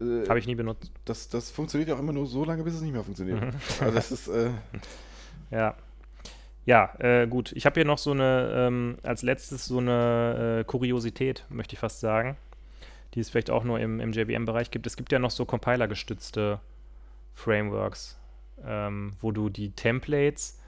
Äh, 0.00 0.28
Habe 0.28 0.38
ich 0.38 0.46
nie 0.46 0.54
benutzt. 0.54 0.92
das, 1.04 1.28
das 1.28 1.50
funktioniert 1.50 1.88
ja 1.88 1.96
auch 1.96 2.00
immer 2.00 2.12
nur 2.12 2.26
so 2.26 2.44
lange, 2.44 2.62
bis 2.62 2.74
es 2.74 2.80
nicht 2.82 2.92
mehr 2.92 3.04
funktioniert. 3.04 3.40
Mhm. 3.40 3.50
Also 3.80 3.94
das 3.94 4.12
ist 4.12 4.28
äh, 4.28 4.50
Ja. 5.50 5.74
Ja, 6.66 6.92
äh, 6.98 7.26
gut. 7.26 7.52
Ich 7.52 7.64
habe 7.64 7.74
hier 7.80 7.86
noch 7.86 7.96
so 7.96 8.10
eine, 8.10 8.52
ähm, 8.54 8.98
als 9.02 9.22
letztes 9.22 9.64
so 9.64 9.78
eine 9.78 10.58
äh, 10.60 10.64
Kuriosität, 10.64 11.46
möchte 11.48 11.72
ich 11.74 11.78
fast 11.80 12.00
sagen, 12.00 12.36
die 13.14 13.20
es 13.20 13.30
vielleicht 13.30 13.50
auch 13.50 13.64
nur 13.64 13.80
im, 13.80 14.00
im 14.00 14.12
JVM-Bereich 14.12 14.70
gibt. 14.70 14.86
Es 14.86 14.96
gibt 14.96 15.10
ja 15.10 15.18
noch 15.18 15.30
so 15.30 15.46
Compiler-gestützte 15.46 16.60
Frameworks, 17.34 18.18
ähm, 18.66 19.12
wo 19.22 19.32
du 19.32 19.48
die 19.48 19.70
Templates 19.70 20.58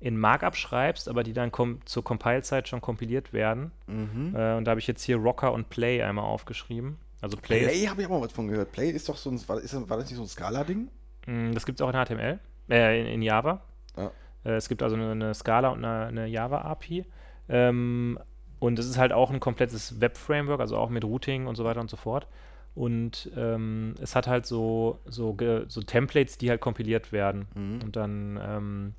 in 0.00 0.16
Markup 0.18 0.56
schreibst, 0.56 1.10
aber 1.10 1.22
die 1.24 1.34
dann 1.34 1.52
kom 1.52 1.84
zur 1.84 2.02
Compile-Zeit 2.02 2.68
schon 2.68 2.80
kompiliert 2.80 3.34
werden. 3.34 3.70
mhm. 3.86 4.34
Äh, 4.34 4.56
und 4.56 4.64
da 4.64 4.70
habe 4.70 4.80
ich 4.80 4.86
jetzt 4.86 5.02
hier 5.02 5.18
Rocker 5.18 5.52
und 5.52 5.68
Play 5.68 6.02
einmal 6.02 6.24
aufgeschrieben. 6.24 6.96
Also 7.20 7.36
Play, 7.36 7.64
Play 7.64 7.86
habe 7.86 8.00
ich 8.02 8.06
auch 8.06 8.12
mal 8.12 8.20
was 8.22 8.32
von 8.32 8.48
gehört. 8.48 8.72
Play 8.72 8.90
ist 8.90 9.08
doch 9.08 9.16
so 9.16 9.30
ein, 9.30 9.48
war, 9.48 9.58
ist, 9.60 9.74
das- 9.74 9.88
war 9.90 9.96
das 9.98 10.06
nicht 10.06 10.16
so 10.16 10.22
ein 10.22 10.28
Scala-Ding? 10.28 10.88
Mm, 11.26 11.52
Das 11.52 11.66
gibt 11.66 11.80
es 11.80 11.86
auch 11.86 11.92
in 11.92 11.96
HTML, 12.04 12.38
äh, 12.70 13.00
in, 13.00 13.06
in 13.06 13.22
Java. 13.22 13.62
Ja. 13.96 14.10
Äh, 14.44 14.52
es 14.52 14.68
gibt 14.68 14.82
also 14.82 14.96
eine, 14.96 15.10
eine 15.12 15.34
Scala 15.34 15.68
und 15.68 15.84
eine, 15.84 16.06
eine 16.06 16.26
Java-API. 16.26 17.04
Ähm, 17.48 18.18
und 18.58 18.78
es 18.78 18.86
ist 18.86 18.98
halt 18.98 19.12
auch 19.12 19.30
ein 19.30 19.40
komplettes 19.40 20.00
Web-Framework, 20.00 20.60
also 20.60 20.76
auch 20.76 20.90
mit 20.90 21.04
Routing 21.04 21.46
und 21.46 21.56
so 21.56 21.64
weiter 21.64 21.80
und 21.80 21.90
so 21.90 21.96
fort. 21.96 22.26
Und 22.74 23.30
ähm, 23.36 23.94
es 24.00 24.14
hat 24.14 24.26
halt 24.28 24.46
so, 24.46 25.00
so, 25.06 25.36
so 25.68 25.82
Templates, 25.82 26.38
die 26.38 26.48
halt 26.50 26.60
kompiliert 26.60 27.10
werden. 27.12 27.48
Mhm. 27.54 27.82
Und 27.82 27.96
dann 27.96 28.40
ähm, 28.42 28.94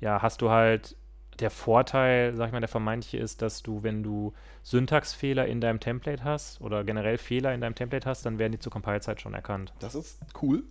ja, 0.00 0.22
hast 0.22 0.42
du 0.42 0.50
halt 0.50 0.96
der 1.40 1.50
Vorteil, 1.50 2.34
sag 2.36 2.46
ich 2.46 2.52
mal, 2.52 2.60
der 2.60 2.68
vermeintliche 2.68 3.18
ist, 3.18 3.42
dass 3.42 3.62
du, 3.62 3.82
wenn 3.82 4.02
du 4.02 4.32
Syntaxfehler 4.62 5.46
in 5.46 5.60
deinem 5.60 5.80
Template 5.80 6.24
hast 6.24 6.60
oder 6.60 6.84
generell 6.84 7.18
Fehler 7.18 7.54
in 7.54 7.60
deinem 7.60 7.74
Template 7.74 8.08
hast, 8.08 8.24
dann 8.26 8.38
werden 8.38 8.52
die 8.52 8.58
zur 8.58 8.72
Compile-Zeit 8.72 9.20
schon 9.20 9.34
erkannt. 9.34 9.72
Das 9.80 9.94
ist 9.94 10.20
cool. 10.42 10.64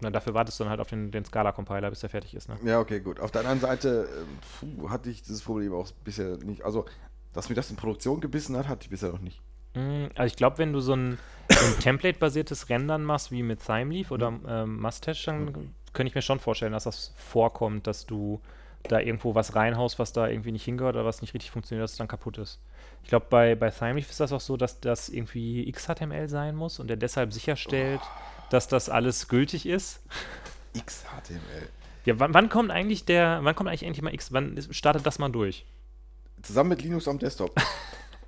Na, 0.00 0.10
dafür 0.10 0.32
wartest 0.34 0.58
du 0.58 0.64
dann 0.64 0.70
halt 0.70 0.80
auf 0.80 0.88
den, 0.88 1.10
den 1.10 1.24
Scala-Compiler, 1.24 1.90
bis 1.90 2.00
der 2.00 2.08
fertig 2.08 2.34
ist. 2.34 2.48
Ne? 2.48 2.56
Ja, 2.64 2.80
okay, 2.80 3.00
gut. 3.00 3.20
Auf 3.20 3.30
der 3.30 3.42
anderen 3.42 3.60
Seite 3.60 4.08
ähm, 4.62 4.78
puh, 4.78 4.90
hatte 4.90 5.10
ich 5.10 5.22
dieses 5.22 5.42
Problem 5.42 5.74
auch 5.74 5.90
bisher 6.04 6.38
nicht. 6.38 6.64
Also, 6.64 6.86
dass 7.34 7.48
mir 7.50 7.54
das 7.54 7.70
in 7.70 7.76
Produktion 7.76 8.20
gebissen 8.20 8.56
hat, 8.56 8.66
hatte 8.66 8.84
ich 8.84 8.90
bisher 8.90 9.10
noch 9.10 9.20
nicht. 9.20 9.42
Mm, 9.74 10.06
Also 10.14 10.24
ich 10.26 10.36
glaube, 10.36 10.58
wenn 10.58 10.72
du 10.72 10.80
so 10.80 10.94
ein, 10.94 11.18
so 11.50 11.66
ein 11.66 11.78
Template-basiertes 11.80 12.70
Rendern 12.70 13.04
machst, 13.04 13.30
wie 13.30 13.42
mit 13.42 13.64
Thymeleaf 13.64 14.10
oder 14.10 14.32
ähm, 14.48 14.80
Mustache, 14.80 15.26
dann 15.26 15.74
könnte 15.92 16.08
ich 16.08 16.14
mir 16.14 16.22
schon 16.22 16.38
vorstellen, 16.40 16.72
dass 16.72 16.84
das 16.84 17.12
vorkommt, 17.16 17.86
dass 17.86 18.06
du 18.06 18.40
da 18.84 18.98
irgendwo 19.00 19.34
was 19.34 19.54
reinhaust, 19.54 19.98
was 19.98 20.12
da 20.12 20.28
irgendwie 20.28 20.52
nicht 20.52 20.64
hingehört 20.64 20.96
oder 20.96 21.04
was 21.04 21.20
nicht 21.20 21.34
richtig 21.34 21.50
funktioniert, 21.50 21.84
dass 21.84 21.92
es 21.92 21.98
dann 21.98 22.08
kaputt 22.08 22.38
ist. 22.38 22.60
Ich 23.02 23.08
glaube, 23.08 23.26
bei, 23.28 23.54
bei 23.54 23.70
Thymeleaf 23.70 24.10
ist 24.10 24.20
das 24.20 24.32
auch 24.32 24.40
so, 24.40 24.56
dass 24.56 24.80
das 24.80 25.08
irgendwie 25.08 25.70
XHTML 25.70 26.28
sein 26.28 26.56
muss 26.56 26.78
und 26.78 26.88
der 26.88 26.96
deshalb 26.96 27.32
sicherstellt, 27.32 28.00
dass 28.50 28.68
das 28.68 28.88
alles 28.88 29.28
gültig 29.28 29.66
ist. 29.66 30.02
XHTML. 30.76 31.68
Ja, 32.04 32.18
wann, 32.18 32.32
wann 32.34 32.48
kommt 32.48 32.70
eigentlich 32.70 33.04
der, 33.04 33.40
wann 33.42 33.54
kommt 33.54 33.68
eigentlich 33.68 33.84
endlich 33.84 34.02
mal 34.02 34.14
X, 34.14 34.32
wann 34.32 34.58
startet 34.70 35.06
das 35.06 35.18
mal 35.18 35.28
durch? 35.28 35.66
Zusammen 36.42 36.70
mit 36.70 36.82
Linux 36.82 37.06
am 37.06 37.18
Desktop. 37.18 37.54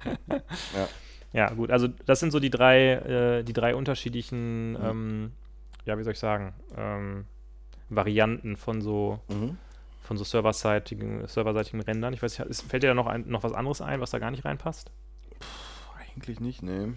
ja. 0.28 0.88
Ja, 1.32 1.48
gut, 1.54 1.70
also 1.70 1.88
das 1.88 2.20
sind 2.20 2.30
so 2.30 2.40
die 2.40 2.50
drei, 2.50 2.92
äh, 2.92 3.42
die 3.42 3.54
drei 3.54 3.74
unterschiedlichen, 3.74 4.76
ähm, 4.82 5.32
ja, 5.86 5.98
wie 5.98 6.02
soll 6.02 6.12
ich 6.12 6.18
sagen, 6.18 6.52
ähm, 6.76 7.24
Varianten 7.88 8.56
von 8.56 8.82
so, 8.82 9.20
Mhm. 9.28 9.56
Von 10.02 10.16
so 10.16 10.24
serverseitigen, 10.24 11.26
serverseitigen 11.26 11.80
Rändern. 11.80 12.12
Ich 12.12 12.22
weiß 12.22 12.38
nicht, 12.40 12.62
fällt 12.62 12.82
dir 12.82 12.88
da 12.88 12.94
noch, 12.94 13.06
ein, 13.06 13.28
noch 13.28 13.42
was 13.44 13.52
anderes 13.52 13.80
ein, 13.80 14.00
was 14.00 14.10
da 14.10 14.18
gar 14.18 14.30
nicht 14.30 14.44
reinpasst? 14.44 14.90
Eigentlich 16.14 16.40
nicht, 16.40 16.62
nee. 16.62 16.88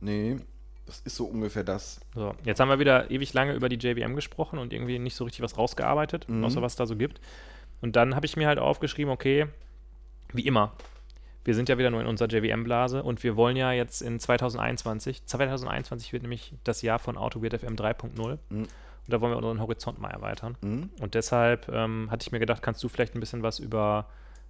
Nee, 0.00 0.36
das 0.86 1.00
ist 1.00 1.16
so 1.16 1.26
ungefähr 1.26 1.64
das. 1.64 2.00
So, 2.14 2.34
jetzt 2.44 2.60
haben 2.60 2.68
wir 2.68 2.78
wieder 2.78 3.10
ewig 3.10 3.32
lange 3.32 3.54
über 3.54 3.68
die 3.68 3.76
JVM 3.76 4.14
gesprochen 4.16 4.58
und 4.58 4.72
irgendwie 4.72 4.98
nicht 4.98 5.14
so 5.16 5.24
richtig 5.24 5.42
was 5.42 5.56
rausgearbeitet, 5.56 6.28
Mhm. 6.28 6.44
außer 6.44 6.60
was 6.62 6.72
es 6.72 6.76
da 6.76 6.86
so 6.86 6.96
gibt. 6.96 7.20
Und 7.80 7.96
dann 7.96 8.14
habe 8.14 8.26
ich 8.26 8.36
mir 8.36 8.46
halt 8.46 8.58
aufgeschrieben, 8.58 9.12
okay, 9.12 9.46
wie 10.32 10.46
immer, 10.46 10.72
wir 11.44 11.54
sind 11.54 11.68
ja 11.68 11.76
wieder 11.78 11.90
nur 11.90 12.00
in 12.00 12.06
unserer 12.06 12.28
JVM-Blase 12.28 13.02
und 13.02 13.22
wir 13.22 13.36
wollen 13.36 13.56
ja 13.56 13.72
jetzt 13.72 14.00
in 14.02 14.18
2021, 14.18 15.26
2021 15.26 16.12
wird 16.12 16.22
nämlich 16.22 16.54
das 16.64 16.80
Jahr 16.82 16.98
von 16.98 17.16
AutoWeird 17.18 17.60
FM 17.60 17.76
3.0 17.76 18.38
Mhm. 18.48 18.66
Und 19.06 19.12
da 19.12 19.20
wollen 19.20 19.32
wir 19.32 19.36
unseren 19.36 19.60
Horizont 19.60 20.00
mal 20.00 20.10
erweitern. 20.10 20.56
Mhm. 20.62 20.90
Und 21.00 21.14
deshalb 21.14 21.68
ähm, 21.68 22.10
hatte 22.10 22.24
ich 22.26 22.32
mir 22.32 22.38
gedacht, 22.38 22.62
kannst 22.62 22.82
du 22.82 22.88
vielleicht 22.88 23.14
ein 23.14 23.20
bisschen 23.20 23.42
was 23.42 23.58
über, 23.58 24.06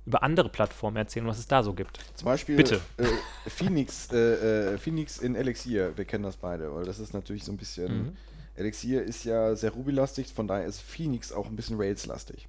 über 0.07 0.23
andere 0.23 0.49
Plattformen 0.49 0.97
erzählen, 0.97 1.27
was 1.27 1.39
es 1.39 1.49
da 1.49 1.63
so 1.63 1.75
gibt. 1.75 1.99
Zum 2.15 2.27
Beispiel 2.27 2.57
Bitte. 2.57 2.81
Äh, 2.97 3.07
Phoenix, 3.49 4.13
äh, 4.13 4.75
äh, 4.75 4.79
Phoenix 4.79 5.19
in 5.19 5.35
Elixir, 5.35 5.97
wir 5.97 6.05
kennen 6.05 6.25
das 6.25 6.37
beide, 6.37 6.75
weil 6.75 6.85
das 6.85 6.99
ist 6.99 7.15
natürlich 7.15 7.45
so 7.45 7.53
ein 7.53 7.57
bisschen. 7.57 8.05
Mhm. 8.05 8.17
Elixir 8.57 9.03
ist 9.03 9.25
ja 9.25 9.57
sehr 9.57 9.73
Ruby-lastig, 9.73 10.33
von 10.33 10.47
daher 10.47 10.67
ist 10.67 10.81
Phoenix 10.81 11.33
auch 11.33 11.47
ein 11.47 11.57
bisschen 11.57 11.77
Rails-lastig. 11.77 12.47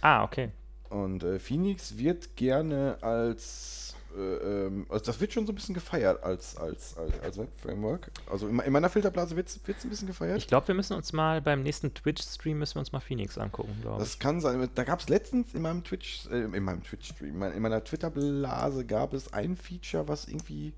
Ah, 0.00 0.24
okay. 0.24 0.50
Und 0.90 1.22
äh, 1.22 1.38
Phoenix 1.38 1.96
wird 1.96 2.36
gerne 2.36 2.98
als, 3.00 3.91
äh, 3.91 3.91
ähm, 4.16 4.86
also 4.88 5.04
das 5.04 5.20
wird 5.20 5.32
schon 5.32 5.46
so 5.46 5.52
ein 5.52 5.54
bisschen 5.54 5.74
gefeiert 5.74 6.22
als, 6.22 6.56
als, 6.56 6.96
als, 6.96 7.20
als 7.20 7.38
Web-Framework. 7.38 8.10
Also 8.30 8.48
in, 8.48 8.58
in 8.58 8.72
meiner 8.72 8.90
Filterblase 8.90 9.36
wird 9.36 9.48
es 9.48 9.58
ein 9.66 9.90
bisschen 9.90 10.06
gefeiert. 10.06 10.38
Ich 10.38 10.46
glaube, 10.46 10.68
wir 10.68 10.74
müssen 10.74 10.94
uns 10.94 11.12
mal 11.12 11.40
beim 11.40 11.62
nächsten 11.62 11.94
Twitch-Stream 11.94 12.58
müssen 12.58 12.76
wir 12.76 12.80
uns 12.80 12.92
mal 12.92 13.00
Phoenix 13.00 13.38
angucken, 13.38 13.74
glaube 13.80 14.02
ich. 14.02 14.08
Das 14.08 14.18
kann 14.18 14.40
sein. 14.40 14.68
Da 14.74 14.84
gab 14.84 15.00
es 15.00 15.08
letztens 15.08 15.54
in 15.54 15.62
meinem 15.62 15.84
Twitch, 15.84 16.26
äh, 16.30 16.42
in 16.42 16.62
meinem 16.62 16.82
Twitch-Stream, 16.82 17.42
in 17.42 17.62
meiner 17.62 17.82
Twitter-Blase 17.82 18.84
gab 18.84 19.14
es 19.14 19.32
ein 19.32 19.56
Feature, 19.56 20.08
was 20.08 20.28
irgendwie, 20.28 20.72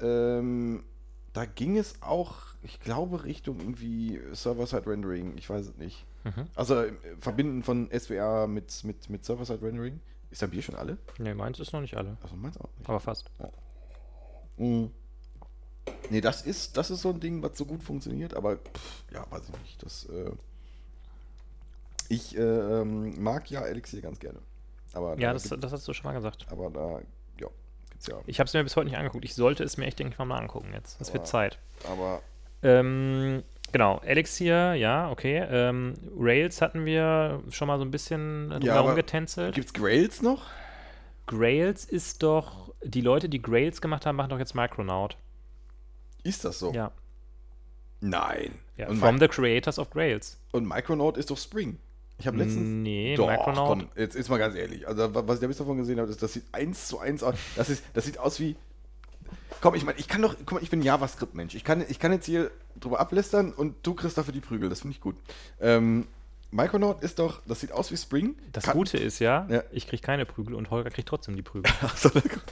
ähm, 0.00 0.84
da 1.32 1.44
ging 1.44 1.76
es 1.76 2.00
auch, 2.00 2.36
ich 2.62 2.80
glaube, 2.80 3.24
Richtung 3.24 3.60
irgendwie 3.60 4.20
Server-Side-Rendering. 4.32 5.36
Ich 5.36 5.48
weiß 5.48 5.66
es 5.66 5.76
nicht. 5.76 6.04
Mhm. 6.24 6.46
Also 6.54 6.82
äh, 6.82 6.92
Verbinden 7.20 7.62
von 7.62 7.88
SWR 7.90 8.46
mit, 8.46 8.84
mit, 8.84 9.10
mit 9.10 9.24
Server-Side-Rendering. 9.24 10.00
Ist 10.30 10.42
dein 10.42 10.50
Bier 10.50 10.62
schon 10.62 10.74
alle? 10.74 10.98
Nee, 11.18 11.34
meins 11.34 11.58
ist 11.58 11.72
noch 11.72 11.80
nicht 11.80 11.96
alle, 11.96 12.16
Also 12.22 12.36
meins 12.36 12.56
auch 12.58 12.68
nicht. 12.76 12.88
aber 12.88 13.00
fast. 13.00 13.30
Mhm. 14.56 14.90
Nee, 16.10 16.20
das 16.20 16.42
ist, 16.42 16.76
das 16.76 16.90
ist 16.90 17.00
so 17.02 17.10
ein 17.10 17.20
Ding, 17.20 17.42
was 17.42 17.56
so 17.56 17.64
gut 17.64 17.82
funktioniert, 17.82 18.34
aber 18.34 18.56
pff, 18.56 19.04
ja, 19.12 19.24
weiß 19.30 19.42
ich 19.48 19.58
nicht. 19.62 19.82
Das, 19.82 20.04
äh, 20.06 20.30
ich 22.08 22.36
äh, 22.36 22.84
mag 22.84 23.50
ja 23.50 23.62
Elixir 23.62 24.00
ganz 24.00 24.18
gerne. 24.18 24.38
Aber 24.92 25.18
Ja, 25.18 25.28
da 25.28 25.32
das, 25.34 25.48
gibt- 25.48 25.62
das 25.64 25.72
hast 25.72 25.86
du 25.86 25.92
schon 25.92 26.04
mal 26.06 26.14
gesagt. 26.14 26.46
aber 26.50 26.70
da, 26.70 27.00
ja, 27.38 27.48
gibt's 27.90 28.06
ja. 28.06 28.18
Ich 28.26 28.40
habe 28.40 28.46
es 28.48 28.54
mir 28.54 28.62
bis 28.64 28.76
heute 28.76 28.86
nicht 28.88 28.96
angeguckt. 28.98 29.24
Ich 29.24 29.34
sollte 29.34 29.64
es 29.64 29.76
mir 29.76 29.86
echt, 29.86 29.98
denke 29.98 30.12
ich, 30.12 30.18
mal 30.18 30.38
angucken 30.38 30.72
jetzt. 30.72 31.00
Es 31.00 31.12
wird 31.12 31.26
Zeit. 31.26 31.58
Aber 31.84 32.22
Ähm, 32.62 33.42
genau, 33.72 34.00
Elixir, 34.04 34.74
ja, 34.74 35.10
okay. 35.10 35.44
Ähm, 35.50 35.94
Rails 36.18 36.60
hatten 36.62 36.84
wir 36.84 37.42
schon 37.50 37.68
mal 37.68 37.78
so 37.78 37.84
ein 37.84 37.90
bisschen 37.90 38.50
Ja, 38.52 38.58
drumherum 38.58 38.86
aber 38.88 38.94
getänzelt. 38.96 39.54
gibt's 39.54 39.72
Grails 39.72 40.22
noch? 40.22 40.46
Grails 41.26 41.84
ist 41.84 42.22
doch, 42.22 42.72
die 42.82 43.00
Leute, 43.02 43.28
die 43.28 43.42
Grails 43.42 43.80
gemacht 43.80 44.06
haben, 44.06 44.16
machen 44.16 44.30
doch 44.30 44.38
jetzt 44.38 44.54
Micronaut. 44.54 45.16
Ist 46.22 46.44
das 46.44 46.58
so? 46.58 46.72
Ja. 46.72 46.90
Nein. 48.00 48.52
ja. 48.76 48.86
From 48.94 49.14
Mi 49.16 49.20
the 49.20 49.28
creators 49.28 49.78
of 49.78 49.90
Grails. 49.90 50.38
und 50.52 50.66
Micronaut 50.66 51.16
ist 51.16 51.30
doch 51.30 51.38
Spring. 51.38 51.78
Ich 52.20 52.26
habe 52.26 52.36
letztens. 52.36 52.66
Nee, 52.68 53.14
Doch, 53.14 53.28
Micronaut. 53.28 53.68
komm, 53.68 53.88
jetzt 53.94 54.16
ist 54.16 54.28
mal 54.28 54.38
ganz 54.38 54.56
ehrlich. 54.56 54.88
Also, 54.88 55.14
wa- 55.14 55.22
was 55.26 55.36
ich 55.36 55.40
da 55.40 55.46
bis 55.46 55.58
davon 55.58 55.76
gesehen 55.76 56.00
habe, 56.00 56.10
ist, 56.10 56.20
das 56.20 56.32
sieht 56.32 56.44
eins 56.50 56.88
zu 56.88 56.98
eins 56.98 57.22
aus. 57.22 57.36
Das, 57.54 57.70
ist, 57.70 57.84
das 57.94 58.06
sieht 58.06 58.18
aus 58.18 58.40
wie. 58.40 58.56
Komm, 59.60 59.74
ich 59.74 59.84
meine, 59.84 59.98
ich 59.98 60.08
kann 60.08 60.22
doch. 60.22 60.36
Guck 60.38 60.52
mal, 60.52 60.62
ich 60.62 60.70
bin 60.70 60.82
JavaScript-Mensch. 60.82 61.54
Ich 61.54 61.64
kann, 61.64 61.84
ich 61.88 61.98
kann 61.98 62.12
jetzt 62.12 62.26
hier 62.26 62.50
drüber 62.78 63.00
ablästern 63.00 63.52
und 63.52 63.74
du 63.86 63.94
kriegst 63.94 64.16
dafür 64.16 64.32
die 64.32 64.40
Prügel. 64.40 64.68
Das 64.68 64.80
finde 64.80 64.94
ich 64.94 65.00
gut. 65.00 65.16
Ähm, 65.60 66.06
Micronaut 66.50 67.02
ist 67.02 67.18
doch. 67.18 67.42
Das 67.46 67.60
sieht 67.60 67.72
aus 67.72 67.90
wie 67.90 67.96
Spring. 67.96 68.36
Das 68.52 68.64
kann, 68.64 68.76
Gute 68.76 68.98
ist 68.98 69.18
ja, 69.18 69.46
Ja. 69.50 69.62
ich 69.72 69.86
kriege 69.88 70.00
keine 70.02 70.24
Prügel 70.26 70.54
und 70.54 70.70
Holger 70.70 70.90
kriegt 70.90 71.08
trotzdem 71.08 71.34
die 71.36 71.42
Prügel. 71.42 71.70
Ach 71.82 71.96
so, 71.96 72.10
na 72.14 72.20
gut. 72.20 72.42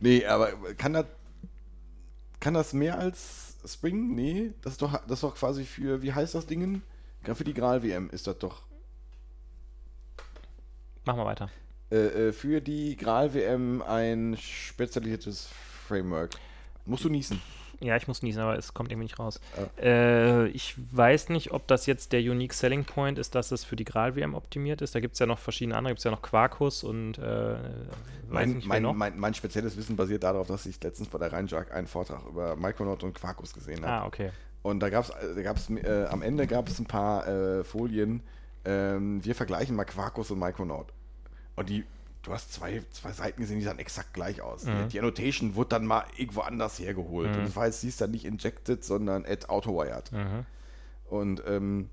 nee, 0.00 0.24
aber 0.26 0.52
kann 0.74 0.92
das. 0.92 1.06
Kann 2.40 2.54
das 2.54 2.72
mehr 2.72 2.98
als 2.98 3.56
Spring? 3.66 4.14
Nee, 4.14 4.52
das 4.62 4.72
ist 4.74 4.82
doch, 4.82 4.92
das 4.92 5.12
ist 5.12 5.22
doch 5.22 5.34
quasi 5.36 5.64
für. 5.64 6.02
Wie 6.02 6.12
heißt 6.12 6.34
das 6.34 6.46
Ding? 6.46 6.82
Für 7.22 7.44
die 7.44 7.54
Gral-WM 7.54 8.10
ist 8.10 8.26
das 8.26 8.38
doch. 8.38 8.62
Mach 11.04 11.16
mal 11.16 11.24
weiter. 11.24 11.50
Äh, 11.90 12.28
äh, 12.28 12.32
für 12.32 12.60
die 12.60 12.96
Gral-WM 12.96 13.82
ein 13.82 14.36
spezialisiertes 14.40 15.48
Framework. 15.86 16.34
Musst 16.84 17.04
du 17.04 17.08
niesen. 17.08 17.40
Ja, 17.80 17.96
ich 17.96 18.08
muss 18.08 18.22
niesen, 18.22 18.40
aber 18.40 18.56
es 18.56 18.72
kommt 18.72 18.90
irgendwie 18.90 19.04
nicht 19.04 19.18
raus. 19.18 19.38
Ah. 19.56 19.82
Äh, 19.82 20.48
ich 20.48 20.74
weiß 20.92 21.28
nicht, 21.28 21.52
ob 21.52 21.66
das 21.66 21.86
jetzt 21.86 22.12
der 22.12 22.20
Unique 22.20 22.54
Selling 22.54 22.84
Point 22.84 23.18
ist, 23.18 23.34
dass 23.34 23.52
es 23.52 23.64
für 23.64 23.76
die 23.76 23.84
Gral-WM 23.84 24.34
optimiert 24.34 24.80
ist. 24.80 24.94
Da 24.94 25.00
gibt 25.00 25.14
es 25.14 25.18
ja 25.18 25.26
noch 25.26 25.38
verschiedene 25.38 25.76
andere. 25.76 25.92
Gibt 25.92 25.98
es 25.98 26.04
ja 26.04 26.10
noch 26.10 26.22
Quarkus 26.22 26.84
und 26.84 27.18
äh, 27.18 27.56
Mein, 28.28 28.62
mein, 28.64 28.82
mein, 28.96 29.18
mein 29.18 29.34
spezielles 29.34 29.76
Wissen 29.76 29.94
basiert 29.94 30.24
darauf, 30.24 30.46
dass 30.46 30.64
ich 30.66 30.82
letztens 30.82 31.08
bei 31.08 31.18
der 31.18 31.32
Rheinjag 31.32 31.72
einen 31.72 31.86
Vortrag 31.86 32.24
über 32.26 32.56
Micronaut 32.56 33.02
und 33.04 33.14
Quarkus 33.14 33.52
gesehen 33.52 33.84
habe. 33.84 34.04
ah, 34.04 34.06
okay. 34.06 34.30
Und 34.62 34.80
da 34.80 34.88
gab 34.88 35.04
es 35.04 35.12
da 35.36 35.42
gab's, 35.42 35.70
äh, 35.70 36.06
am 36.10 36.22
Ende 36.22 36.48
gab 36.48 36.68
es 36.68 36.80
ein 36.80 36.86
paar 36.86 37.28
äh, 37.28 37.62
Folien. 37.62 38.22
Ähm, 38.64 39.24
wir 39.24 39.36
vergleichen 39.36 39.76
mal 39.76 39.84
Quarkus 39.84 40.32
und 40.32 40.40
Micronaut. 40.40 40.92
Und 41.56 41.68
die, 41.68 41.84
du 42.22 42.32
hast 42.32 42.52
zwei, 42.52 42.82
zwei 42.92 43.12
Seiten 43.12 43.40
gesehen, 43.40 43.58
die 43.58 43.64
sahen 43.64 43.78
exakt 43.78 44.14
gleich 44.14 44.40
aus. 44.42 44.64
Mhm. 44.64 44.88
Die, 44.90 44.98
Annotation 44.98 45.54
wurde 45.54 45.70
dann 45.70 45.86
mal 45.86 46.04
irgendwo 46.16 46.40
anders 46.42 46.78
hergeholt. 46.78 47.30
Mhm. 47.30 47.38
Und 47.38 47.44
das 47.46 47.56
war 47.56 47.66
jetzt, 47.66 47.80
hieß 47.80 47.96
dann 47.96 48.10
nicht 48.10 48.24
injected, 48.24 48.84
sondern 48.84 49.24
add 49.24 49.48
autowired. 49.48 50.12
Mhm. 50.12 50.46
Und 51.08 51.42
ähm, 51.46 51.88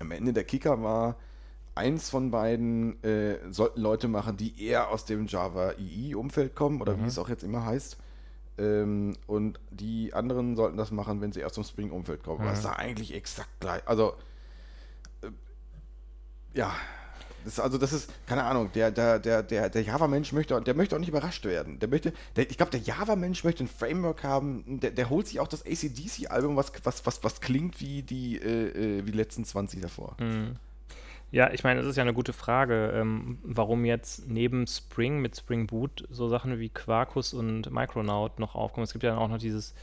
am 0.00 0.10
Ende 0.10 0.32
der 0.32 0.44
Kicker 0.44 0.82
war, 0.82 1.16
eins 1.74 2.08
von 2.10 2.30
beiden 2.30 3.02
äh, 3.04 3.38
sollten 3.50 3.80
Leute 3.80 4.08
machen, 4.08 4.36
die 4.36 4.60
eher 4.64 4.88
aus 4.90 5.04
dem 5.04 5.26
Java 5.26 5.72
EE-Umfeld 5.78 6.54
kommen 6.56 6.80
oder 6.80 6.96
Mhm. 6.96 7.04
wie 7.04 7.08
es 7.08 7.18
auch 7.18 7.28
jetzt 7.28 7.44
immer 7.44 7.64
heißt. 7.64 7.98
Ähm, 8.58 9.16
und 9.26 9.60
die 9.70 10.14
anderen 10.14 10.56
sollten 10.56 10.78
das 10.78 10.90
machen, 10.90 11.20
wenn 11.20 11.32
sie 11.32 11.44
aus 11.44 11.52
dem 11.52 11.64
Spring-Umfeld 11.64 12.22
kommen. 12.24 12.42
Mhm. 12.42 12.48
Das 12.48 12.60
ist 12.60 12.66
eigentlich 12.66 13.14
exakt 13.14 13.60
gleich. 13.60 13.86
Also, 13.86 14.14
äh, 15.20 15.28
ja. 16.54 16.74
Das, 17.46 17.60
also 17.60 17.78
das 17.78 17.92
ist, 17.92 18.12
keine 18.26 18.44
Ahnung, 18.44 18.70
der, 18.74 18.90
der, 18.90 19.18
der, 19.18 19.42
der, 19.42 19.70
der 19.70 19.82
Java-Mensch 19.82 20.32
möchte, 20.32 20.60
der 20.60 20.74
möchte 20.74 20.96
auch 20.96 21.00
nicht 21.00 21.08
überrascht 21.08 21.44
werden. 21.44 21.78
Der 21.78 21.88
möchte, 21.88 22.12
der, 22.34 22.50
ich 22.50 22.56
glaube, 22.56 22.72
der 22.72 22.80
Java-Mensch 22.80 23.44
möchte 23.44 23.62
ein 23.64 23.68
Framework 23.68 24.24
haben, 24.24 24.80
der, 24.80 24.90
der 24.90 25.08
holt 25.08 25.28
sich 25.28 25.38
auch 25.40 25.48
das 25.48 25.64
ACDC-Album, 25.64 26.56
was, 26.56 26.72
was, 26.82 27.06
was, 27.06 27.22
was 27.24 27.40
klingt 27.40 27.80
wie 27.80 28.02
die, 28.02 28.36
äh, 28.36 28.98
äh, 28.98 29.06
wie 29.06 29.12
die 29.12 29.16
letzten 29.16 29.44
20 29.44 29.80
davor. 29.80 30.16
Mhm. 30.20 30.56
Ja, 31.32 31.52
ich 31.52 31.64
meine, 31.64 31.80
das 31.80 31.88
ist 31.88 31.96
ja 31.96 32.02
eine 32.02 32.14
gute 32.14 32.32
Frage, 32.32 32.92
ähm, 32.94 33.38
warum 33.42 33.84
jetzt 33.84 34.28
neben 34.28 34.66
Spring 34.66 35.20
mit 35.20 35.36
Spring 35.36 35.66
Boot 35.66 36.04
so 36.10 36.28
Sachen 36.28 36.58
wie 36.58 36.68
Quarkus 36.68 37.32
und 37.34 37.70
Micronaut 37.70 38.38
noch 38.38 38.54
aufkommen. 38.54 38.84
Es 38.84 38.92
gibt 38.92 39.02
ja 39.02 39.10
dann 39.10 39.18
auch 39.18 39.28
noch 39.28 39.38
dieses 39.38 39.74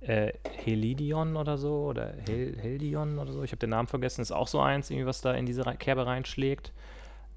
äh, 0.00 0.32
Helidion 0.64 1.36
oder 1.36 1.58
so 1.58 1.86
oder 1.86 2.14
Hel 2.26 2.56
Heldion 2.60 3.18
oder 3.18 3.32
so. 3.32 3.42
Ich 3.42 3.50
habe 3.52 3.58
den 3.58 3.70
Namen 3.70 3.88
vergessen. 3.88 4.20
Ist 4.22 4.32
auch 4.32 4.48
so 4.48 4.60
eins, 4.60 4.90
irgendwie, 4.90 5.06
was 5.06 5.20
da 5.20 5.32
in 5.34 5.46
diese 5.46 5.66
Re- 5.66 5.76
Kerbe 5.76 6.06
reinschlägt. 6.06 6.72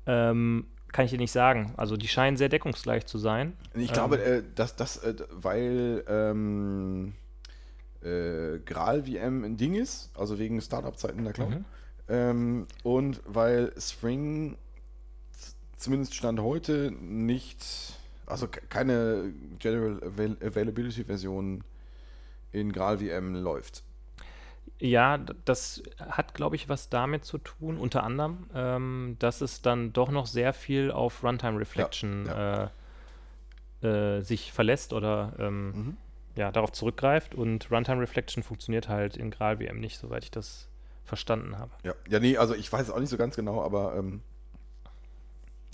Ähm, 0.07 0.65
kann 0.91 1.05
ich 1.05 1.11
dir 1.11 1.17
nicht 1.17 1.31
sagen. 1.33 1.73
Also 1.77 1.97
die 1.97 2.07
scheinen 2.07 2.37
sehr 2.37 2.49
deckungsgleich 2.49 3.05
zu 3.05 3.17
sein. 3.17 3.53
Ich 3.73 3.89
Ähm, 3.89 3.93
glaube, 3.93 4.23
äh, 4.23 4.43
dass 4.55 4.75
das, 4.75 4.97
äh, 5.03 5.15
weil 5.31 6.03
ähm, 6.07 7.13
äh, 8.01 8.59
Gral 8.65 9.03
VM 9.03 9.43
ein 9.43 9.57
Ding 9.57 9.75
ist, 9.75 10.09
also 10.17 10.39
wegen 10.39 10.61
Startup-Zeiten 10.61 11.19
in 11.19 11.25
der 11.25 11.33
Cloud. 11.33 11.49
Mhm. 11.51 11.65
Ähm, 12.09 12.67
und 12.83 13.21
weil 13.25 13.73
Spring 13.79 14.57
zumindest 15.75 16.15
Stand 16.15 16.39
heute 16.39 16.91
nicht, 16.91 17.65
also 18.25 18.47
ke- 18.47 18.61
keine 18.69 19.33
General 19.59 20.01
Avail 20.03 20.37
Availability 20.41 21.03
Version 21.03 21.63
in 22.53 22.71
Gral 22.71 22.97
VM 22.99 23.35
läuft. 23.35 23.83
Ja, 24.79 25.17
das 25.17 25.81
hat, 25.99 26.33
glaube 26.33 26.55
ich, 26.55 26.69
was 26.69 26.89
damit 26.89 27.25
zu 27.25 27.37
tun, 27.39 27.77
unter 27.77 28.03
anderem, 28.03 28.47
ähm, 28.53 29.15
dass 29.19 29.41
es 29.41 29.61
dann 29.61 29.91
doch 29.93 30.11
noch 30.11 30.27
sehr 30.27 30.53
viel 30.53 30.91
auf 30.91 31.23
Runtime 31.23 31.59
Reflection 31.59 32.25
ja. 32.27 32.69
Äh, 33.81 33.87
äh, 33.87 34.21
sich 34.21 34.51
verlässt 34.51 34.93
oder 34.93 35.33
ähm, 35.39 35.67
Mhm. 35.71 35.97
ja, 36.35 36.51
darauf 36.51 36.71
zurückgreift. 36.71 37.35
Und 37.35 37.71
Runtime 37.71 38.01
Reflection 38.01 38.43
funktioniert 38.43 38.87
halt 38.89 39.17
in 39.17 39.31
GraalVM 39.31 39.79
nicht, 39.79 39.97
soweit 39.99 40.23
ich 40.23 40.31
das 40.31 40.67
verstanden 41.05 41.57
habe. 41.57 41.71
Ja, 41.83 41.93
ja, 42.09 42.19
nee, 42.19 42.37
also 42.37 42.53
ich 42.53 42.71
weiß 42.71 42.87
es 42.87 42.93
auch 42.93 42.99
nicht 42.99 43.09
so 43.09 43.17
ganz 43.17 43.35
genau, 43.35 43.61
aber 43.61 43.95
ähm, 43.95 44.21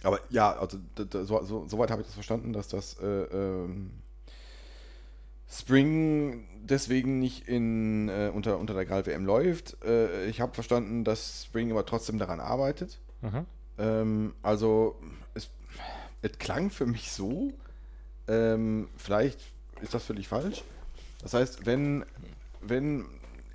aber 0.04 0.20
ja, 0.30 0.52
also 0.54 0.78
so, 0.98 1.44
so, 1.44 1.68
soweit 1.68 1.90
habe 1.92 2.02
ich 2.02 2.08
das 2.08 2.14
verstanden, 2.14 2.52
dass 2.54 2.68
das 2.68 3.00
äh, 3.00 3.06
ähm, 3.06 3.92
Spring 5.54 6.48
deswegen 6.64 7.20
nicht 7.20 7.48
in, 7.48 8.10
äh, 8.10 8.32
unter, 8.34 8.58
unter 8.58 8.74
der 8.74 8.86
Gral 8.86 9.06
WM 9.06 9.26
läuft. 9.26 9.84
Äh, 9.84 10.26
ich 10.26 10.42
habe 10.42 10.54
verstanden, 10.54 11.04
dass 11.04 11.44
Spring 11.46 11.72
aber 11.72 11.86
trotzdem 11.86 12.18
daran 12.18 12.40
arbeitet. 12.40 13.00
Mhm. 13.22 13.46
Ähm, 13.78 14.34
also 14.42 14.96
es, 15.34 15.50
es 16.22 16.38
klang 16.40 16.70
für 16.70 16.86
mich 16.86 17.12
so, 17.12 17.52
ähm, 18.28 18.90
vielleicht 18.98 19.40
ist 19.82 19.94
das 19.94 20.06
völlig 20.06 20.28
falsch. 20.28 20.64
Das 21.22 21.34
heißt, 21.34 21.66
wenn, 21.66 22.06
wenn 22.62 23.06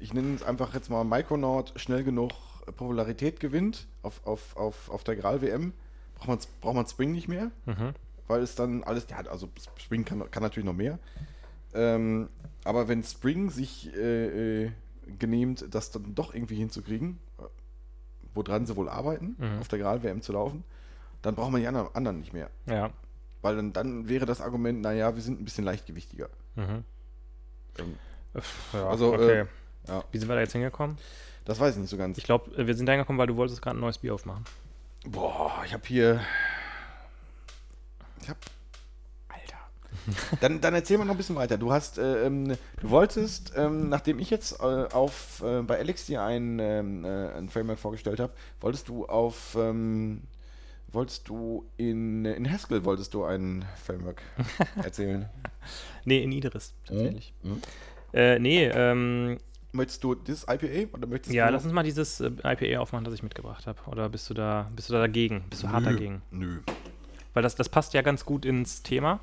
ich 0.00 0.12
nenne 0.14 0.34
es 0.34 0.42
einfach 0.42 0.74
jetzt 0.74 0.90
mal 0.90 1.04
Micronaut 1.04 1.72
schnell 1.76 2.04
genug 2.04 2.32
Popularität 2.76 3.40
gewinnt 3.40 3.86
auf, 4.02 4.20
auf, 4.26 4.56
auf, 4.56 4.90
auf 4.90 5.02
der 5.04 5.16
Gral-WM, 5.16 5.72
braucht 6.14 6.28
man, 6.28 6.38
braucht 6.60 6.74
man 6.74 6.86
Spring 6.86 7.12
nicht 7.12 7.28
mehr, 7.28 7.50
Mhm. 7.66 7.94
weil 8.26 8.42
es 8.42 8.54
dann 8.54 8.84
alles, 8.84 9.06
ja, 9.10 9.18
also 9.30 9.48
Spring 9.78 10.04
kann, 10.04 10.30
kann 10.30 10.42
natürlich 10.42 10.66
noch 10.66 10.74
mehr. 10.74 10.98
Ähm, 11.74 12.28
aber 12.64 12.88
wenn 12.88 13.02
Spring 13.04 13.50
sich 13.50 13.94
äh, 13.94 14.64
äh, 14.66 14.70
genehmt, 15.18 15.64
das 15.74 15.90
dann 15.90 16.14
doch 16.14 16.34
irgendwie 16.34 16.56
hinzukriegen, 16.56 17.18
äh, 17.38 17.42
woran 18.34 18.66
sie 18.66 18.76
wohl 18.76 18.88
arbeiten, 18.88 19.36
Mhm. 19.38 19.60
auf 19.60 19.68
der 19.68 19.78
Gral-WM 19.78 20.22
zu 20.22 20.32
laufen, 20.32 20.64
dann 21.22 21.34
braucht 21.34 21.50
man 21.52 21.60
die 21.60 21.66
anderen, 21.66 21.94
anderen 21.94 22.20
nicht 22.20 22.32
mehr. 22.32 22.50
Ja. 22.66 22.90
Weil 23.42 23.56
dann, 23.56 23.72
dann 23.72 24.08
wäre 24.08 24.26
das 24.26 24.40
Argument, 24.40 24.80
naja, 24.80 25.14
wir 25.14 25.22
sind 25.22 25.40
ein 25.40 25.44
bisschen 25.44 25.64
leichtgewichtiger. 25.64 26.28
Mhm. 26.56 26.84
Ähm, 27.78 27.94
Ja, 28.72 28.88
Also, 28.88 29.12
okay. 29.14 29.40
äh, 29.40 29.46
ja. 29.88 30.04
Wie 30.12 30.18
sind 30.18 30.28
wir 30.28 30.34
da 30.34 30.40
jetzt 30.42 30.52
hingekommen? 30.52 30.98
das 31.44 31.58
weiß 31.58 31.74
ich 31.76 31.80
nicht 31.80 31.88
so 31.90 31.96
ganz. 31.96 32.18
Ich 32.18 32.24
glaube, 32.24 32.50
wir 32.66 32.74
sind 32.74 32.84
da 32.86 32.92
hingekommen, 32.92 33.18
weil 33.18 33.26
du 33.26 33.36
wolltest 33.36 33.62
gerade 33.62 33.78
ein 33.78 33.80
neues 33.80 33.96
Bier 33.98 34.12
aufmachen. 34.14 34.44
Boah, 35.06 35.62
ich 35.64 35.72
habe 35.72 35.82
hier. 35.86 36.20
Ich 38.20 38.28
hab. 38.28 38.36
Dann, 40.40 40.60
dann 40.60 40.74
erzähl 40.74 40.98
mal 40.98 41.04
noch 41.04 41.14
ein 41.14 41.16
bisschen 41.16 41.36
weiter. 41.36 41.58
Du 41.58 41.72
hast, 41.72 41.98
äh, 41.98 42.26
ähm, 42.26 42.56
du 42.80 42.90
wolltest, 42.90 43.52
ähm, 43.56 43.88
nachdem 43.88 44.18
ich 44.18 44.30
jetzt 44.30 44.60
äh, 44.60 44.64
auf 44.64 45.42
äh, 45.44 45.62
bei 45.62 45.78
Alex 45.78 46.06
dir 46.06 46.22
ein, 46.22 46.58
ähm, 46.58 47.04
äh, 47.04 47.32
ein 47.32 47.48
Framework 47.48 47.78
vorgestellt 47.78 48.20
habe, 48.20 48.32
wolltest 48.60 48.88
du 48.88 49.06
auf 49.06 49.56
ähm, 49.58 50.22
wolltest 50.90 51.28
du 51.28 51.66
in, 51.76 52.24
in 52.24 52.50
Haskell 52.50 52.84
wolltest 52.84 53.14
du 53.14 53.24
ein 53.24 53.64
Framework 53.84 54.22
erzählen? 54.82 55.28
Nee, 56.04 56.22
in 56.22 56.32
Idris, 56.32 56.74
tatsächlich. 56.86 57.34
Mhm. 57.42 57.60
Äh, 58.12 58.38
nee, 58.38 58.64
ähm, 58.66 59.38
Möchtest 59.72 60.02
du 60.02 60.14
das 60.14 60.44
IPA 60.44 60.94
oder 60.96 61.06
möchtest 61.06 61.34
ja, 61.34 61.48
lass 61.50 61.64
uns 61.64 61.74
mal 61.74 61.82
dieses 61.82 62.20
äh, 62.20 62.30
IPA 62.42 62.80
aufmachen, 62.80 63.04
das 63.04 63.12
ich 63.12 63.22
mitgebracht 63.22 63.66
habe. 63.66 63.78
Oder 63.86 64.08
bist 64.08 64.30
du 64.30 64.34
da, 64.34 64.70
bist 64.74 64.88
du 64.88 64.94
da 64.94 65.00
dagegen? 65.00 65.44
Bist 65.50 65.62
du 65.62 65.68
hart 65.68 65.84
Nö, 65.84 65.92
dagegen? 65.92 66.22
Nö. 66.30 66.60
Weil 67.34 67.42
das, 67.42 67.54
das 67.54 67.68
passt 67.68 67.92
ja 67.92 68.00
ganz 68.00 68.24
gut 68.24 68.46
ins 68.46 68.82
Thema. 68.82 69.20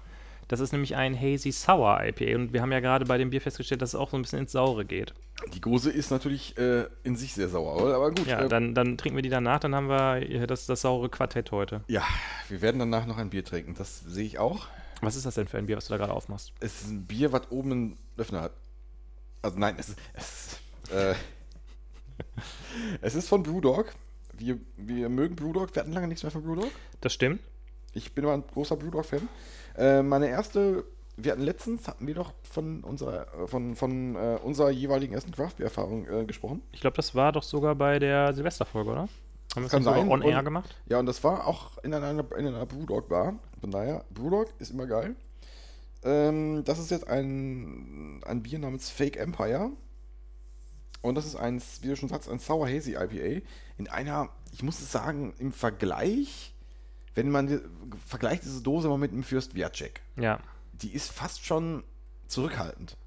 Das 0.47 0.59
ist 0.59 0.71
nämlich 0.71 0.95
ein 0.95 1.19
Hazy 1.19 1.51
Sour 1.51 2.03
IPA 2.03 2.35
und 2.35 2.53
wir 2.53 2.61
haben 2.61 2.71
ja 2.71 2.79
gerade 2.79 3.05
bei 3.05 3.17
dem 3.17 3.31
Bier 3.31 3.41
festgestellt, 3.41 3.81
dass 3.81 3.89
es 3.89 3.95
auch 3.95 4.11
so 4.11 4.17
ein 4.17 4.21
bisschen 4.21 4.39
ins 4.39 4.51
Saure 4.51 4.85
geht. 4.85 5.13
Die 5.53 5.61
Gose 5.61 5.91
ist 5.91 6.11
natürlich 6.11 6.57
äh, 6.57 6.85
in 7.03 7.15
sich 7.15 7.33
sehr 7.33 7.49
sauer, 7.49 7.93
aber 7.93 8.09
gut. 8.11 8.27
Ja, 8.27 8.41
äh, 8.41 8.49
dann, 8.49 8.75
dann 8.75 8.97
trinken 8.97 9.15
wir 9.17 9.23
die 9.23 9.29
danach, 9.29 9.59
dann 9.59 9.73
haben 9.73 9.89
wir 9.89 10.47
das, 10.47 10.65
das 10.65 10.81
saure 10.81 11.09
Quartett 11.09 11.51
heute. 11.51 11.81
ja, 11.87 12.03
wir 12.47 12.61
werden 12.61 12.79
danach 12.79 13.05
noch 13.05 13.17
ein 13.17 13.31
Bier 13.31 13.43
trinken. 13.43 13.73
Das 13.75 14.01
sehe 14.01 14.25
ich 14.25 14.37
auch. 14.37 14.67
Was 15.01 15.15
ist 15.15 15.25
das 15.25 15.35
denn 15.35 15.47
für 15.47 15.57
ein 15.57 15.65
Bier, 15.65 15.77
was 15.77 15.87
du 15.87 15.93
da 15.93 15.97
gerade 15.97 16.13
aufmachst? 16.13 16.53
Es 16.59 16.81
ist 16.81 16.89
ein 16.89 17.05
Bier, 17.05 17.31
was 17.31 17.51
oben 17.51 17.71
einen 17.71 17.97
Öffner 18.17 18.41
hat. 18.41 18.53
Also 19.41 19.59
nein, 19.59 19.75
es 19.77 19.89
ist, 19.89 19.99
es 20.13 20.59
ist, 20.83 20.91
äh, 20.91 21.15
es 23.01 23.15
ist 23.15 23.27
von 23.27 23.43
Brewdog. 23.43 23.93
Wir, 24.33 24.57
wir 24.77 25.09
mögen 25.09 25.35
Brewdog. 25.35 25.75
Wir 25.75 25.81
hatten 25.81 25.91
lange 25.91 26.07
nichts 26.07 26.23
mehr 26.23 26.31
von 26.31 26.43
Brewdog. 26.43 26.71
Das 27.01 27.13
stimmt. 27.13 27.41
Ich 27.93 28.13
bin 28.13 28.25
aber 28.25 28.33
ein 28.33 28.43
großer 28.45 28.75
Brewdog-Fan. 28.75 29.27
Äh, 29.77 30.01
meine 30.03 30.27
erste, 30.29 30.85
wir 31.17 31.31
hatten 31.31 31.41
letztens, 31.43 31.87
hatten 31.87 32.07
wir 32.07 32.15
doch 32.15 32.33
von 32.49 32.83
unserer, 32.83 33.27
von, 33.47 33.75
von 33.75 34.15
äh, 34.15 34.39
unserer 34.43 34.69
jeweiligen 34.71 35.13
ersten 35.13 35.31
Craft-Beer-Erfahrung 35.31 36.07
äh, 36.07 36.25
gesprochen. 36.25 36.61
Ich 36.71 36.81
glaube, 36.81 36.95
das 36.95 37.13
war 37.15 37.31
doch 37.31 37.43
sogar 37.43 37.75
bei 37.75 37.99
der 37.99 38.33
Silvesterfolge, 38.33 38.91
oder? 38.91 39.01
Haben 39.55 39.63
wir 39.63 39.69
das 39.69 39.83
sein. 39.83 40.09
on 40.09 40.21
air 40.21 40.39
Und- 40.39 40.45
gemacht? 40.45 40.75
Ja, 40.87 40.99
und 40.99 41.05
das 41.05 41.23
war 41.23 41.47
auch 41.47 41.77
in 41.83 41.93
einer, 41.93 42.09
in 42.37 42.47
einer 42.47 42.65
Brewdog-Bar. 42.65 43.35
Von 43.61 43.71
daher, 43.71 44.03
Brewdog 44.13 44.53
ist 44.59 44.71
immer 44.71 44.85
geil. 44.87 45.15
Ähm, 46.03 46.63
das 46.65 46.79
ist 46.79 46.91
jetzt 46.91 47.07
ein, 47.07 48.21
ein 48.25 48.43
Bier 48.43 48.59
namens 48.59 48.89
Fake 48.89 49.17
Empire. 49.17 49.71
Und 51.01 51.15
das 51.15 51.25
ist 51.25 51.35
ein, 51.35 51.61
wie 51.81 51.87
du 51.89 51.95
schon 51.95 52.09
sagst, 52.09 52.29
ein 52.29 52.39
Sour 52.39 52.67
Hazy 52.67 52.93
IPA. 52.95 53.45
In 53.77 53.87
einer, 53.89 54.29
ich 54.51 54.63
muss 54.63 54.79
es 54.79 54.91
sagen, 54.91 55.33
im 55.37 55.51
Vergleich, 55.51 56.53
wenn 57.15 57.31
man 57.31 57.61
vergleicht 58.05 58.43
diese 58.43 58.61
Dose 58.61 58.87
mal 58.89 58.97
mit 58.97 59.11
einem 59.11 59.23
Fürst 59.23 59.55
Viacek, 59.55 60.01
Ja, 60.17 60.39
die 60.73 60.93
ist 60.93 61.11
fast 61.11 61.45
schon 61.45 61.83
zurückhaltend. 62.27 62.97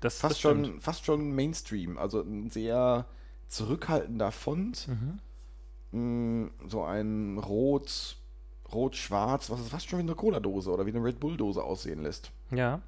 das, 0.00 0.18
Fast 0.18 0.40
schon, 0.40 0.80
fast 0.80 1.04
schon 1.04 1.32
Mainstream. 1.34 1.96
Also 1.96 2.20
ein 2.20 2.50
sehr 2.50 3.06
zurückhaltender 3.48 4.32
Font. 4.32 4.88
Mhm. 4.88 5.20
Mm, 5.98 6.50
so 6.68 6.82
ein 6.82 7.38
Rot, 7.38 8.16
Rot-Schwarz, 8.72 9.50
was 9.50 9.60
es 9.60 9.68
fast 9.68 9.88
schon 9.88 10.00
wie 10.00 10.02
eine 10.02 10.14
Cola-Dose 10.14 10.70
oder 10.70 10.84
wie 10.86 10.90
eine 10.90 11.02
Red 11.04 11.20
Bull-Dose 11.20 11.62
aussehen 11.62 12.02
lässt. 12.02 12.32
Ja. 12.50 12.80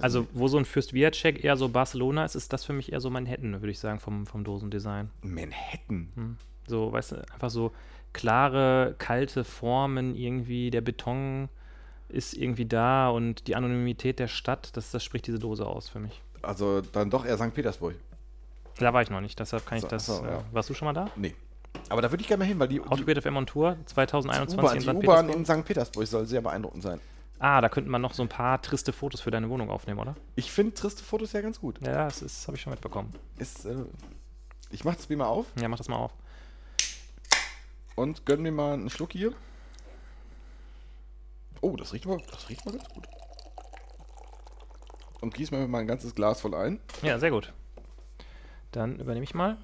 Also, 0.00 0.26
wo 0.32 0.48
so 0.48 0.58
ein 0.58 0.64
Fürst 0.64 0.92
Viacek 0.92 1.42
eher 1.44 1.56
so 1.56 1.68
Barcelona 1.68 2.24
ist, 2.24 2.34
ist 2.34 2.52
das 2.52 2.64
für 2.64 2.72
mich 2.72 2.92
eher 2.92 3.00
so 3.00 3.10
Manhattan, 3.10 3.52
würde 3.54 3.70
ich 3.70 3.78
sagen, 3.78 3.98
vom, 3.98 4.26
vom 4.26 4.44
Dosendesign. 4.44 5.10
Manhattan. 5.22 6.12
Hm. 6.14 6.36
So, 6.66 6.92
weißt 6.92 7.12
du, 7.12 7.16
einfach 7.32 7.50
so 7.50 7.72
klare, 8.12 8.94
kalte 8.98 9.44
Formen 9.44 10.14
irgendwie, 10.14 10.70
der 10.70 10.80
Beton 10.80 11.48
ist 12.08 12.34
irgendwie 12.34 12.66
da 12.66 13.08
und 13.08 13.46
die 13.46 13.56
Anonymität 13.56 14.18
der 14.18 14.28
Stadt, 14.28 14.76
das, 14.76 14.90
das 14.90 15.02
spricht 15.02 15.26
diese 15.26 15.38
Dose 15.38 15.66
aus 15.66 15.88
für 15.88 15.98
mich. 15.98 16.20
Also 16.42 16.80
dann 16.82 17.08
doch 17.10 17.24
eher 17.24 17.36
St. 17.38 17.54
Petersburg. 17.54 17.94
Da 18.78 18.92
war 18.92 19.02
ich 19.02 19.10
noch 19.10 19.20
nicht, 19.20 19.38
deshalb 19.38 19.64
kann 19.66 19.78
ich 19.78 19.82
So, 19.82 19.88
das. 19.88 20.06
so, 20.06 20.24
äh, 20.24 20.30
ja. 20.30 20.44
Warst 20.52 20.68
du 20.70 20.74
schon 20.74 20.86
mal 20.86 20.92
da? 20.92 21.08
Nee. 21.16 21.34
Aber 21.88 22.02
da 22.02 22.10
würde 22.10 22.20
ich 22.22 22.28
gerne 22.28 22.44
mal 22.44 22.48
hin, 22.48 22.58
weil 22.58 22.68
die, 22.68 22.80
Autogrid 22.80 23.22
FM 23.22 23.36
on 23.36 23.46
Tour 23.46 23.76
die 23.80 23.84
2021 23.86 24.58
U-Bahn 24.58 24.72
in 24.74 24.78
die 24.78 24.84
St. 24.84 24.88
U-Bahn 24.90 25.26
Petersburg. 25.26 25.36
in 25.36 25.44
St. 25.62 25.66
Petersburg 25.66 26.06
soll 26.06 26.26
sehr 26.26 26.40
beeindruckend 26.42 26.82
sein. 26.82 27.00
Ah, 27.38 27.60
da 27.60 27.68
könnten 27.68 27.90
wir 27.90 27.98
noch 27.98 28.12
so 28.14 28.22
ein 28.22 28.28
paar 28.28 28.60
triste 28.62 28.92
Fotos 28.92 29.20
für 29.20 29.30
deine 29.30 29.48
Wohnung 29.48 29.68
aufnehmen, 29.70 29.98
oder? 29.98 30.14
Ich 30.36 30.52
finde 30.52 30.74
triste 30.74 31.02
Fotos 31.02 31.32
ja 31.32 31.40
ganz 31.40 31.60
gut. 31.60 31.80
Ja, 31.84 32.04
das, 32.04 32.20
das 32.20 32.46
habe 32.46 32.56
ich 32.56 32.62
schon 32.62 32.70
mitbekommen. 32.72 33.10
Ist, 33.38 33.64
äh, 33.64 33.74
ich 34.70 34.84
mache 34.84 34.96
das 34.96 35.06
Bier 35.06 35.16
mal 35.16 35.26
auf 35.26 35.46
Ja, 35.60 35.68
mach 35.68 35.78
das 35.78 35.88
mal 35.88 35.96
auf. 35.96 36.12
Und 37.96 38.26
gönn 38.26 38.42
mir 38.42 38.52
mal 38.52 38.74
einen 38.74 38.90
Schluck 38.90 39.12
hier. 39.12 39.32
Oh, 41.60 41.76
das 41.76 41.92
riecht 41.92 42.06
mal, 42.06 42.18
das 42.30 42.48
riecht 42.48 42.64
mal 42.66 42.72
ganz 42.72 42.88
gut. 42.88 43.06
Und 45.20 45.34
gieß 45.34 45.52
mir 45.52 45.66
mal 45.68 45.78
ein 45.78 45.86
ganzes 45.86 46.14
Glas 46.14 46.40
voll 46.40 46.54
ein. 46.54 46.80
Ja, 47.02 47.18
sehr 47.18 47.30
gut. 47.30 47.52
Dann 48.72 48.98
übernehme 48.98 49.24
ich 49.24 49.34
mal. 49.34 49.56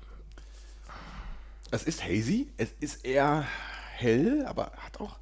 Es 1.70 1.82
ist 1.82 2.04
hazy, 2.04 2.52
es 2.56 2.72
ist 2.80 3.04
eher 3.04 3.44
hell, 3.94 4.46
aber 4.46 4.72
hat 4.76 5.00
auch. 5.00 5.18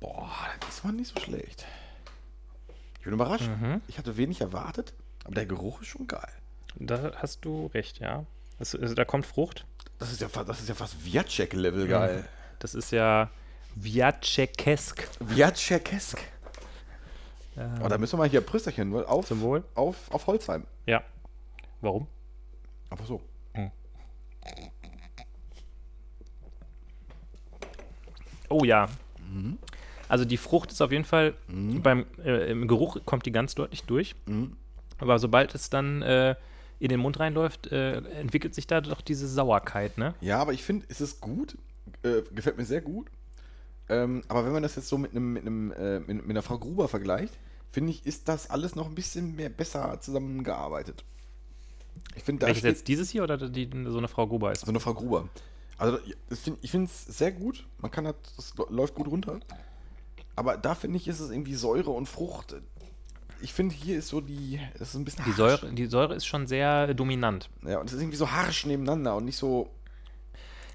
Boah, 0.00 0.30
das 0.60 0.76
ist 0.76 0.84
mal 0.84 0.92
nicht 0.92 1.12
so 1.12 1.20
schlecht. 1.20 1.66
Ich 2.98 3.04
bin 3.04 3.14
überrascht. 3.14 3.48
Mhm. 3.48 3.80
Ich 3.88 3.98
hatte 3.98 4.16
wenig 4.16 4.40
erwartet, 4.40 4.92
aber 5.24 5.34
der 5.36 5.46
Geruch 5.46 5.80
ist 5.80 5.88
schon 5.88 6.06
geil. 6.06 6.32
Da 6.76 7.12
hast 7.16 7.44
du 7.44 7.66
recht, 7.68 7.98
ja. 7.98 8.24
Das, 8.58 8.74
also, 8.74 8.94
da 8.94 9.04
kommt 9.04 9.26
Frucht. 9.26 9.64
Das 9.98 10.12
ist 10.12 10.20
ja, 10.20 10.28
das 10.28 10.60
ist 10.60 10.68
ja 10.68 10.74
fast 10.74 11.04
Viacek-Level 11.04 11.88
geil. 11.88 12.28
Das 12.58 12.74
ist 12.74 12.92
ja 12.92 13.30
Viacekesk. 13.74 15.08
Viacek-esk. 15.20 16.18
Ähm, 17.56 17.80
Oh, 17.82 17.88
da 17.88 17.98
müssen 17.98 18.12
wir 18.12 18.18
mal 18.18 18.28
hier 18.28 18.40
Prösterchen 18.40 18.92
weil 18.92 19.04
auf, 19.04 19.26
Zum 19.26 19.40
Wohl. 19.40 19.64
auf, 19.74 19.96
auf 20.10 20.26
Holzheim. 20.26 20.64
Ja. 20.86 21.02
Warum? 21.80 22.06
Einfach 22.90 23.06
so. 23.06 23.20
Oh 28.48 28.64
ja. 28.64 28.88
Mhm. 29.30 29.58
Also 30.08 30.24
die 30.24 30.38
Frucht 30.38 30.72
ist 30.72 30.80
auf 30.80 30.90
jeden 30.90 31.04
Fall 31.04 31.34
beim 31.48 32.06
äh, 32.24 32.50
im 32.50 32.66
Geruch 32.66 32.98
kommt 33.04 33.26
die 33.26 33.32
ganz 33.32 33.54
deutlich 33.54 33.84
durch. 33.84 34.14
Mhm. 34.26 34.56
Aber 34.98 35.18
sobald 35.18 35.54
es 35.54 35.68
dann 35.68 36.02
äh, 36.02 36.34
in 36.78 36.88
den 36.88 37.00
Mund 37.00 37.18
reinläuft, 37.18 37.72
äh, 37.72 37.96
entwickelt 38.20 38.54
sich 38.54 38.66
da 38.66 38.80
doch 38.80 39.00
diese 39.00 39.28
Sauerkeit, 39.28 39.98
ne? 39.98 40.14
Ja, 40.20 40.38
aber 40.38 40.52
ich 40.52 40.62
finde, 40.62 40.86
es 40.88 41.00
ist 41.00 41.20
gut. 41.20 41.56
Äh, 42.02 42.22
gefällt 42.32 42.56
mir 42.58 42.64
sehr 42.64 42.80
gut. 42.80 43.08
Ähm, 43.88 44.22
aber 44.28 44.44
wenn 44.44 44.52
man 44.52 44.62
das 44.62 44.76
jetzt 44.76 44.88
so 44.88 44.98
mit 44.98 45.12
einem, 45.12 45.32
mit 45.32 45.42
einem, 45.42 45.72
äh, 45.72 46.00
mit, 46.00 46.08
mit 46.08 46.30
einer 46.30 46.42
Frau 46.42 46.58
Gruber 46.58 46.88
vergleicht, 46.88 47.34
finde 47.70 47.90
ich, 47.90 48.06
ist 48.06 48.28
das 48.28 48.50
alles 48.50 48.74
noch 48.74 48.86
ein 48.86 48.94
bisschen 48.94 49.34
mehr 49.36 49.48
besser 49.48 50.00
zusammengearbeitet. 50.00 51.04
Ich 52.14 52.22
finde, 52.22 52.40
da 52.40 52.46
Welches 52.46 52.60
steht 52.60 52.70
jetzt 52.70 52.88
dieses 52.88 53.10
hier 53.10 53.22
oder 53.22 53.36
die, 53.36 53.68
so 53.86 53.98
eine 53.98 54.08
Frau 54.08 54.26
Gruber 54.26 54.52
ist? 54.52 54.60
so 54.60 54.70
eine 54.70 54.80
Frau 54.80 54.94
Gruber. 54.94 55.28
Also 55.78 55.98
das 56.28 56.50
ich 56.60 56.70
finde 56.70 56.86
es 56.86 57.04
sehr 57.06 57.32
gut. 57.32 57.66
Man 57.78 57.90
kann 57.90 58.04
das, 58.04 58.14
das 58.36 58.54
läuft 58.68 58.94
gut 58.94 59.08
runter. 59.08 59.40
Aber 60.36 60.56
da 60.56 60.74
finde 60.74 60.96
ich, 60.98 61.08
ist 61.08 61.20
es 61.20 61.30
irgendwie 61.30 61.54
Säure 61.54 61.90
und 61.90 62.06
Frucht. 62.06 62.56
Ich 63.40 63.52
finde, 63.52 63.74
hier 63.74 63.98
ist 63.98 64.08
so 64.08 64.20
die, 64.20 64.58
das 64.78 64.88
ist 64.90 64.94
ein 64.94 65.04
bisschen 65.04 65.24
Die 65.24 65.30
harsch. 65.30 65.60
Säure, 65.60 65.72
die 65.72 65.86
Säure 65.86 66.14
ist 66.14 66.26
schon 66.26 66.46
sehr 66.46 66.92
dominant. 66.94 67.48
Ja, 67.66 67.78
und 67.78 67.86
es 67.86 67.92
ist 67.92 68.00
irgendwie 68.00 68.16
so 68.16 68.30
harsch 68.30 68.66
nebeneinander 68.66 69.14
und 69.16 69.24
nicht 69.24 69.36
so. 69.36 69.70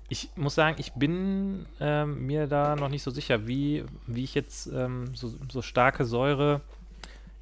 Ich 0.09 0.29
muss 0.35 0.55
sagen, 0.55 0.75
ich 0.79 0.93
bin 0.93 1.65
ähm, 1.79 2.25
mir 2.25 2.47
da 2.47 2.75
noch 2.75 2.89
nicht 2.89 3.03
so 3.03 3.09
sicher, 3.11 3.47
wie, 3.47 3.83
wie 4.05 4.23
ich 4.23 4.33
jetzt 4.35 4.67
ähm, 4.67 5.15
so, 5.15 5.33
so 5.51 5.61
starke 5.61 6.05
Säure 6.05 6.61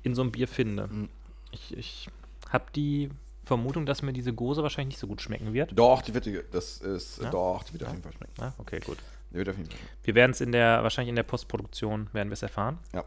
in 0.04 0.16
so 0.16 0.22
einem 0.22 0.32
Bier 0.32 0.48
finde. 0.48 0.88
Mhm. 0.88 1.10
Ich, 1.52 1.76
ich 1.78 2.10
habe 2.50 2.66
die 2.76 3.10
Vermutung, 3.44 3.86
dass 3.86 4.02
mir 4.02 4.14
diese 4.14 4.34
Gose 4.34 4.64
wahrscheinlich 4.64 4.94
nicht 4.96 5.00
so 5.00 5.08
gut 5.08 5.22
schmecken 5.22 5.54
wird. 5.54 5.78
Doch, 5.78 6.02
die 6.02 6.14
wird, 6.14 6.28
das 6.54 6.78
ist, 6.78 7.22
Ja? 7.22 7.30
doch, 7.30 7.64
die 7.64 7.74
wird 7.74 7.84
auf 7.84 7.92
jeden 7.92 8.04
Fall 8.04 8.14
schmecken. 8.14 8.34
Ah, 8.40 8.54
okay, 8.58 8.80
gut. 8.80 8.98
Die 9.32 9.36
wird 9.36 9.50
auf 9.50 9.58
jeden 9.58 9.70
Fall 9.70 9.78
schmecken. 9.78 9.96
Wir 10.04 10.16
werden 10.16 10.32
es 10.32 10.42
in 10.42 10.52
der, 10.52 10.84
wahrscheinlich 10.84 11.10
in 11.10 11.16
der 11.16 11.24
Postproduktion 11.24 12.08
werden 12.14 12.30
wir 12.30 12.34
es 12.34 12.44
erfahren. 12.44 12.78
Ja. 12.94 13.04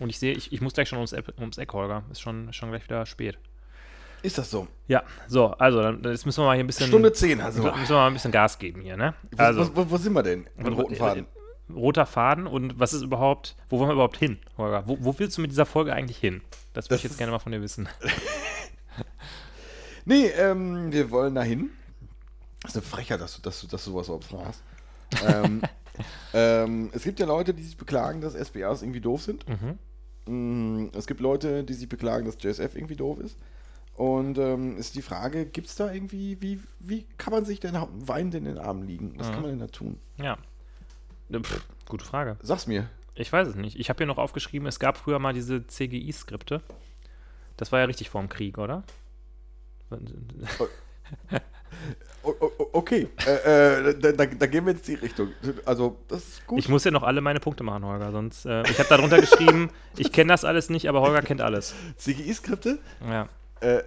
Und 0.00 0.10
ich 0.10 0.18
sehe, 0.18 0.32
ich, 0.32 0.52
ich 0.52 0.60
muss 0.60 0.74
gleich 0.74 0.88
schon 0.88 0.98
ums, 0.98 1.12
Eck- 1.12 1.34
ums 1.38 1.58
Eck, 1.58 1.72
Holger. 1.72 2.04
Ist 2.10 2.20
schon, 2.20 2.52
schon 2.52 2.70
gleich 2.70 2.84
wieder 2.84 3.04
spät. 3.06 3.38
Ist 4.22 4.36
das 4.38 4.50
so? 4.50 4.66
Ja, 4.88 5.02
so, 5.28 5.48
also, 5.52 5.80
dann, 5.80 6.02
jetzt 6.04 6.26
müssen 6.26 6.40
wir 6.42 6.46
mal 6.46 6.54
hier 6.54 6.64
ein 6.64 6.66
bisschen. 6.66 6.88
Stunde 6.88 7.12
10, 7.12 7.40
also. 7.40 7.62
Müssen 7.62 7.88
wir 7.90 7.96
mal 7.96 8.06
ein 8.08 8.12
bisschen 8.14 8.32
Gas 8.32 8.58
geben 8.58 8.80
hier, 8.80 8.96
ne? 8.96 9.14
Wo, 9.30 9.42
Also, 9.42 9.76
wo, 9.76 9.84
wo, 9.84 9.90
wo 9.90 9.96
sind 9.96 10.12
wir 10.12 10.22
denn? 10.24 10.46
Mit 10.56 10.76
roten 10.76 10.96
Faden. 10.96 11.26
roter 11.72 12.04
Faden 12.06 12.46
und 12.48 12.78
was 12.80 12.92
ist 12.92 13.02
überhaupt, 13.02 13.54
wo 13.68 13.78
wollen 13.78 13.90
wir 13.90 13.94
überhaupt 13.94 14.16
hin, 14.16 14.38
Holger? 14.56 14.82
Wo, 14.86 14.98
wo 15.00 15.16
willst 15.18 15.36
du 15.38 15.42
mit 15.42 15.50
dieser 15.52 15.66
Folge 15.66 15.92
eigentlich 15.94 16.18
hin? 16.18 16.40
Das 16.72 16.86
würde 16.90 16.96
ich 16.96 17.04
jetzt 17.04 17.18
gerne 17.18 17.30
mal 17.32 17.38
von 17.38 17.52
dir 17.52 17.60
wissen. 17.62 17.88
Nee, 20.04 20.26
ähm, 20.28 20.90
wir 20.92 21.10
wollen 21.10 21.34
dahin. 21.34 21.70
Das 22.62 22.70
ist 22.74 22.76
eine 22.78 22.86
Frechheit, 22.86 23.20
dass 23.20 23.36
du, 23.36 23.42
dass 23.42 23.60
du, 23.60 23.66
dass 23.66 23.84
du 23.84 23.90
sowas 23.90 24.06
überhaupt 24.08 24.24
fragst. 24.24 24.62
ähm, 25.26 25.60
ähm, 26.34 26.90
es 26.92 27.02
gibt 27.02 27.20
ja 27.20 27.26
Leute, 27.26 27.54
die 27.54 27.62
sich 27.62 27.76
beklagen, 27.76 28.20
dass 28.20 28.34
SBAs 28.34 28.82
irgendwie 28.82 29.00
doof 29.00 29.22
sind. 29.22 29.44
Mhm. 29.48 29.78
Mm, 30.26 30.90
Es 30.94 31.06
gibt 31.06 31.20
Leute, 31.20 31.64
die 31.64 31.74
sich 31.74 31.88
beklagen, 31.88 32.24
dass 32.26 32.36
JSF 32.40 32.74
irgendwie 32.76 32.96
doof 32.96 33.18
ist. 33.20 33.36
Und 33.94 34.38
ähm, 34.38 34.76
ist 34.76 34.94
die 34.94 35.02
Frage, 35.02 35.46
gibt 35.46 35.66
es 35.66 35.74
da 35.74 35.92
irgendwie, 35.92 36.40
wie, 36.40 36.60
wie 36.78 37.04
kann 37.18 37.32
man 37.32 37.44
sich 37.44 37.58
denn 37.60 37.74
Wein 38.06 38.30
denn 38.30 38.46
in 38.46 38.54
den 38.54 38.62
Armen 38.64 38.84
liegen? 38.86 39.14
Was 39.18 39.28
Mhm. 39.28 39.32
kann 39.32 39.42
man 39.42 39.50
denn 39.50 39.58
da 39.58 39.66
tun? 39.66 39.98
Ja. 40.18 40.38
Äh, 41.30 41.40
Pff, 41.40 41.66
gute 41.88 42.04
Frage. 42.04 42.36
Sag's 42.42 42.66
mir. 42.68 42.88
Ich 43.14 43.32
weiß 43.32 43.48
es 43.48 43.54
nicht. 43.56 43.76
Ich 43.80 43.88
habe 43.90 43.96
hier 43.98 44.06
noch 44.06 44.18
aufgeschrieben, 44.18 44.68
es 44.68 44.78
gab 44.78 44.96
früher 44.96 45.18
mal 45.18 45.32
diese 45.32 45.66
CGI-Skripte. 45.66 46.62
Das 47.56 47.72
war 47.72 47.80
ja 47.80 47.86
richtig 47.86 48.08
vorm 48.10 48.28
Krieg, 48.28 48.58
oder? 48.58 48.84
Okay, 52.72 53.08
äh, 53.26 53.90
äh, 53.90 53.98
da, 53.98 54.12
da, 54.12 54.26
da 54.26 54.46
gehen 54.46 54.66
wir 54.66 54.72
jetzt 54.74 54.86
die 54.88 54.94
Richtung. 54.94 55.28
Also, 55.64 55.96
das 56.08 56.20
ist 56.26 56.46
gut. 56.46 56.58
Ich 56.58 56.68
muss 56.68 56.84
ja 56.84 56.90
noch 56.90 57.02
alle 57.02 57.20
meine 57.20 57.40
Punkte 57.40 57.62
machen, 57.64 57.84
Holger. 57.84 58.10
Sonst, 58.12 58.44
äh, 58.46 58.62
ich 58.62 58.78
habe 58.78 58.88
darunter 58.88 59.20
geschrieben, 59.20 59.70
ich 59.96 60.12
kenne 60.12 60.32
das 60.32 60.44
alles 60.44 60.68
nicht, 60.70 60.88
aber 60.88 61.00
Holger 61.00 61.22
kennt 61.22 61.40
alles. 61.40 61.74
CGI-Skripte, 61.96 62.78
Ja. 63.08 63.28
äh, 63.60 63.76
äh, 63.78 63.84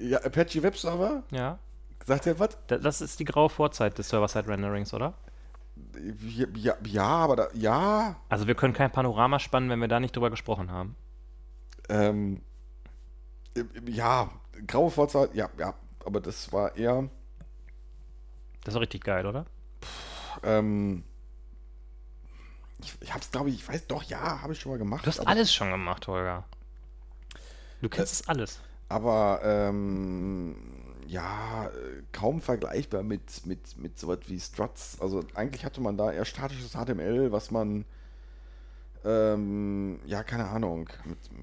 ja, 0.00 0.18
Apache 0.18 0.62
Webserver, 0.62 1.22
Ja. 1.30 1.58
sagt 2.06 2.26
ihr 2.26 2.38
was? 2.38 2.50
Da- 2.66 2.78
Das 2.78 3.00
ist 3.00 3.20
die 3.20 3.24
graue 3.24 3.48
Vorzeit 3.50 3.96
des 3.98 4.08
Server-Side-Renderings, 4.08 4.92
oder? 4.94 5.14
Ja, 6.56 6.74
ja, 6.84 7.04
aber 7.04 7.36
da, 7.36 7.48
ja, 7.54 8.16
Also 8.28 8.46
wir 8.48 8.54
können 8.56 8.74
kein 8.74 8.90
Panorama 8.90 9.38
spannen, 9.38 9.70
wenn 9.70 9.78
wir 9.80 9.88
da 9.88 10.00
nicht 10.00 10.14
drüber 10.16 10.30
gesprochen 10.30 10.70
haben. 10.72 10.96
ähm, 11.88 12.40
äh, 13.56 13.62
ja, 13.86 14.28
graue 14.66 14.90
Vorzeit, 14.90 15.34
ja, 15.34 15.48
ja, 15.58 15.74
aber 16.04 16.20
das 16.20 16.52
war 16.52 16.76
eher, 16.76 17.08
Das 18.68 18.74
war 18.74 18.82
richtig 18.82 19.02
geil, 19.02 19.24
oder? 19.24 19.46
ähm, 20.42 21.02
ich, 22.82 22.92
ich 23.00 23.14
hab's, 23.14 23.30
glaube 23.30 23.48
ich, 23.48 23.56
ich 23.56 23.66
weiß 23.66 23.86
doch, 23.86 24.02
ja, 24.02 24.42
habe 24.42 24.52
ich 24.52 24.60
schon 24.60 24.70
mal 24.70 24.78
gemacht. 24.78 25.06
Du 25.06 25.08
hast 25.08 25.20
aber, 25.20 25.30
alles 25.30 25.54
schon 25.54 25.70
gemacht, 25.70 26.06
Holger. 26.06 26.44
Du 27.80 27.88
kennst 27.88 28.12
es 28.12 28.28
alles. 28.28 28.60
Aber, 28.90 29.40
ähm, 29.42 30.54
ja, 31.06 31.68
äh, 31.68 32.02
kaum 32.12 32.42
vergleichbar 32.42 33.02
mit, 33.02 33.46
mit, 33.46 33.78
mit 33.78 33.98
sowas 33.98 34.18
wie 34.26 34.38
Struts. 34.38 35.00
Also 35.00 35.24
eigentlich 35.32 35.64
hatte 35.64 35.80
man 35.80 35.96
da 35.96 36.12
eher 36.12 36.26
statisches 36.26 36.72
HTML, 36.72 37.32
was 37.32 37.50
man, 37.50 37.86
ähm, 39.02 39.98
ja, 40.04 40.22
keine 40.24 40.46
Ahnung, 40.48 40.90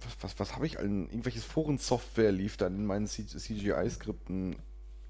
was, 0.01 0.17
was, 0.21 0.39
was 0.39 0.55
habe 0.55 0.67
ich 0.67 0.77
an, 0.77 1.05
irgendwelches 1.05 1.43
Forensoftware 1.43 2.31
lief 2.31 2.57
dann 2.57 2.75
in 2.75 2.85
meinen 2.85 3.07
CGI-Skripten. 3.07 4.57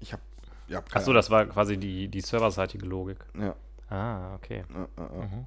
Ich 0.00 0.14
habe, 0.14 0.22
ja, 0.68 0.82
Achso, 0.92 1.12
das 1.12 1.30
war 1.30 1.46
quasi 1.46 1.76
die, 1.76 2.08
die 2.08 2.20
serverseitige 2.20 2.86
Logik. 2.86 3.18
Ja, 3.38 3.54
Ah, 3.88 4.34
okay. 4.34 4.64
ja, 4.68 4.88
ja, 4.98 5.10
ja. 5.18 5.24
Mhm. 5.26 5.46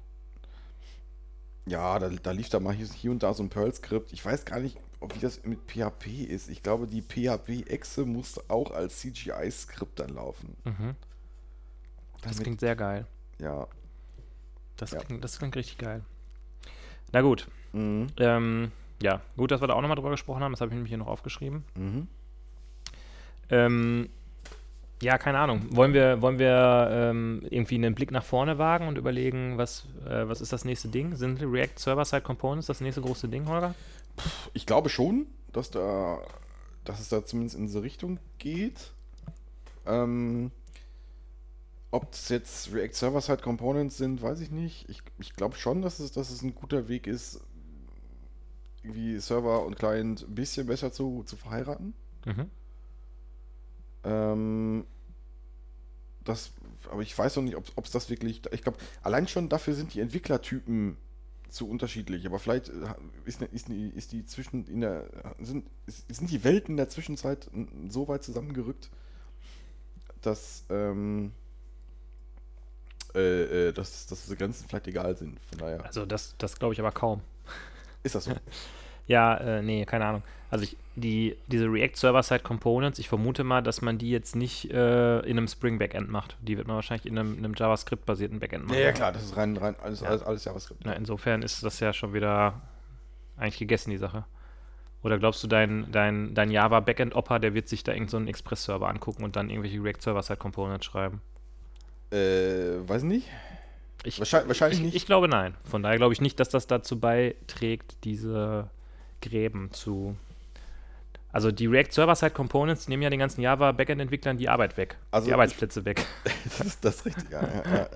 ja 1.66 1.98
da, 1.98 2.08
da 2.08 2.30
lief 2.32 2.48
da 2.48 2.58
mal 2.60 2.74
hier, 2.74 2.86
hier 2.86 3.10
und 3.10 3.22
da 3.22 3.34
so 3.34 3.42
ein 3.42 3.50
Perl-Skript. 3.50 4.12
Ich 4.12 4.24
weiß 4.24 4.44
gar 4.44 4.60
nicht, 4.60 4.78
ob 5.00 5.14
wie 5.14 5.18
das 5.20 5.42
mit 5.44 5.60
PHP 5.70 6.24
ist. 6.24 6.48
Ich 6.48 6.62
glaube, 6.62 6.86
die 6.86 7.02
PHP-Exe 7.02 8.04
muss 8.06 8.40
auch 8.50 8.70
als 8.70 8.98
CGI-Skript 9.00 9.98
dann 10.00 10.10
laufen. 10.10 10.56
Mhm. 10.64 10.94
Das 12.22 12.32
Damit- 12.32 12.42
klingt 12.42 12.60
sehr 12.60 12.76
geil. 12.76 13.06
Ja. 13.38 13.66
Das, 14.76 14.90
Ja. 14.92 15.00
klingt, 15.00 15.22
das 15.24 15.38
klingt 15.38 15.56
richtig 15.56 15.78
geil. 15.78 16.02
Na 17.12 17.20
gut. 17.22 17.48
Mhm. 17.72 18.06
Ähm, 18.18 18.72
ja, 19.02 19.20
gut, 19.36 19.50
dass 19.50 19.60
wir 19.60 19.68
da 19.68 19.74
auch 19.74 19.80
nochmal 19.82 19.96
drüber 19.96 20.10
gesprochen 20.10 20.42
haben. 20.42 20.52
Das 20.52 20.60
habe 20.60 20.70
ich 20.70 20.74
nämlich 20.74 20.90
hier 20.90 20.98
noch 20.98 21.06
aufgeschrieben. 21.06 21.64
Mhm. 21.76 22.08
Ähm, 23.50 24.08
ja, 25.02 25.18
keine 25.18 25.38
Ahnung. 25.38 25.66
Wollen 25.70 25.94
wir, 25.94 26.20
wollen 26.20 26.38
wir 26.38 26.88
ähm, 26.92 27.46
irgendwie 27.48 27.76
einen 27.76 27.94
Blick 27.94 28.10
nach 28.10 28.24
vorne 28.24 28.58
wagen 28.58 28.86
und 28.86 28.98
überlegen, 28.98 29.56
was, 29.56 29.86
äh, 30.06 30.28
was 30.28 30.40
ist 30.40 30.52
das 30.52 30.64
nächste 30.64 30.88
Ding? 30.88 31.16
Sind 31.16 31.40
React 31.40 31.78
Server-Side 31.78 32.22
Components 32.22 32.66
das 32.66 32.80
nächste 32.80 33.00
große 33.00 33.28
Ding, 33.28 33.48
Holger? 33.48 33.74
Ich 34.52 34.66
glaube 34.66 34.90
schon, 34.90 35.26
dass 35.52 35.70
da, 35.70 36.20
dass 36.84 37.00
es 37.00 37.08
da 37.08 37.24
zumindest 37.24 37.56
in 37.56 37.66
diese 37.66 37.82
Richtung 37.82 38.18
geht. 38.38 38.92
Ähm, 39.86 40.50
ob 41.90 42.12
es 42.12 42.28
jetzt 42.28 42.72
React 42.72 42.94
Server-Side 42.94 43.42
Components 43.42 43.96
sind, 43.96 44.22
weiß 44.22 44.40
ich 44.40 44.50
nicht. 44.50 44.88
Ich, 44.88 45.02
ich 45.18 45.34
glaube 45.34 45.56
schon, 45.56 45.82
dass 45.82 45.98
es, 45.98 46.12
dass 46.12 46.30
es 46.30 46.42
ein 46.42 46.54
guter 46.54 46.88
Weg 46.88 47.06
ist, 47.06 47.40
irgendwie 48.82 49.18
Server 49.18 49.64
und 49.64 49.76
Client 49.76 50.26
ein 50.28 50.34
bisschen 50.34 50.66
besser 50.66 50.92
zu, 50.92 51.22
zu 51.24 51.36
verheiraten. 51.36 51.94
Mhm. 52.24 52.50
Ähm, 54.04 54.86
das, 56.24 56.52
aber 56.90 57.02
ich 57.02 57.16
weiß 57.16 57.36
noch 57.36 57.42
nicht, 57.42 57.56
ob 57.56 57.84
es 57.84 57.90
das 57.90 58.10
wirklich. 58.10 58.42
Ich 58.52 58.62
glaube, 58.62 58.78
allein 59.02 59.26
schon 59.28 59.48
dafür 59.48 59.74
sind 59.74 59.94
die 59.94 60.00
Entwicklertypen 60.00 60.96
zu 61.48 61.68
unterschiedlich. 61.68 62.26
Aber 62.26 62.38
vielleicht 62.38 62.68
äh, 62.68 62.72
ist, 63.24 63.40
ne- 63.40 63.48
ist, 63.52 63.68
die, 63.68 63.88
ist 63.88 64.12
die 64.12 64.24
zwischen 64.24 64.66
in 64.66 64.80
der 64.82 65.06
sind, 65.40 65.66
sind 65.86 66.30
die 66.30 66.44
Welten 66.44 66.72
in 66.72 66.76
der 66.76 66.88
Zwischenzeit 66.88 67.50
so 67.88 68.06
weit 68.08 68.22
zusammengerückt, 68.22 68.90
dass 70.22 70.64
ähm, 70.70 71.32
äh, 73.14 73.68
äh, 73.68 73.72
dass, 73.72 74.06
dass 74.06 74.22
diese 74.22 74.36
Grenzen 74.36 74.68
vielleicht 74.68 74.86
egal 74.86 75.16
sind. 75.16 75.40
Von 75.48 75.58
daher 75.58 75.84
Also 75.84 76.06
das, 76.06 76.34
das 76.38 76.58
glaube 76.58 76.74
ich 76.74 76.80
aber 76.80 76.92
kaum. 76.92 77.20
ist 78.02 78.14
das 78.14 78.24
so. 78.24 78.32
Ja, 79.06 79.36
äh, 79.36 79.62
nee, 79.62 79.84
keine 79.86 80.04
Ahnung. 80.06 80.22
Also 80.50 80.64
ich, 80.64 80.76
die, 80.96 81.36
diese 81.46 81.66
React 81.66 81.96
Server-Side 81.96 82.40
Components, 82.40 82.98
ich 82.98 83.08
vermute 83.08 83.44
mal, 83.44 83.62
dass 83.62 83.82
man 83.82 83.98
die 83.98 84.10
jetzt 84.10 84.34
nicht 84.36 84.70
äh, 84.72 85.20
in 85.20 85.38
einem 85.38 85.46
Spring 85.48 85.78
Backend 85.78 86.10
macht. 86.10 86.36
Die 86.42 86.56
wird 86.56 86.66
man 86.66 86.76
wahrscheinlich 86.76 87.06
in 87.06 87.18
einem, 87.18 87.38
in 87.38 87.44
einem 87.44 87.54
JavaScript-basierten 87.56 88.40
Backend 88.40 88.66
machen. 88.66 88.74
ja, 88.78 88.86
ja, 88.86 88.92
klar, 88.92 89.12
das 89.12 89.22
ist 89.24 89.36
rein, 89.36 89.56
rein 89.56 89.76
alles, 89.82 90.00
Ja. 90.00 90.08
alles, 90.08 90.22
alles 90.22 90.44
JavaScript. 90.44 90.80
Na, 90.84 90.92
insofern 90.94 91.42
ist 91.42 91.62
das 91.62 91.78
ja 91.80 91.92
schon 91.92 92.12
wieder 92.14 92.60
eigentlich 93.36 93.58
gegessen, 93.58 93.90
die 93.90 93.96
Sache. 93.98 94.24
Oder 95.02 95.18
glaubst 95.18 95.42
du, 95.42 95.46
dein, 95.46 95.86
dein, 95.92 96.34
dein 96.34 96.50
Java 96.50 96.80
Backend-Opper, 96.80 97.38
der 97.38 97.54
wird 97.54 97.68
sich 97.68 97.82
da 97.84 97.92
irgendeinen 97.92 98.10
so 98.10 98.16
einen 98.18 98.28
Express-Server 98.28 98.88
angucken 98.88 99.24
und 99.24 99.34
dann 99.36 99.48
irgendwelche 99.48 99.82
React-Server-Side-Components 99.82 100.84
schreiben? 100.84 101.22
Äh, 102.10 102.86
weiß 102.88 103.04
nicht. 103.04 103.28
Ich, 104.04 104.18
Wahrscheinlich- 104.18 104.48
wahrscheinlich 104.48 104.78
ich, 104.80 104.84
nicht. 104.86 104.94
Ich 104.96 105.06
glaube 105.06 105.28
nein. 105.28 105.54
Von 105.64 105.82
daher 105.82 105.96
glaube 105.98 106.12
ich 106.12 106.20
nicht, 106.20 106.40
dass 106.40 106.48
das 106.48 106.66
dazu 106.66 106.98
beiträgt, 106.98 107.98
diese 108.04 108.68
Gräben 109.20 109.70
zu. 109.72 110.16
Also 111.32 111.52
die 111.52 111.66
React 111.66 111.92
Server-Side 111.92 112.32
Components 112.32 112.88
nehmen 112.88 113.02
ja 113.04 113.10
den 113.10 113.20
ganzen 113.20 113.40
Java 113.40 113.70
Backend-Entwicklern 113.72 114.36
die 114.36 114.48
Arbeit 114.48 114.76
weg, 114.76 114.96
Also 115.12 115.26
die 115.26 115.30
ich- 115.30 115.34
Arbeitsplätze 115.34 115.84
weg. 115.84 116.04
das 116.44 116.60
ist 116.66 116.84
das 116.84 116.96
ist 116.96 117.06
richtig, 117.06 117.30
ja. 117.30 117.40
ja, 117.42 117.62
ja. 117.76 117.88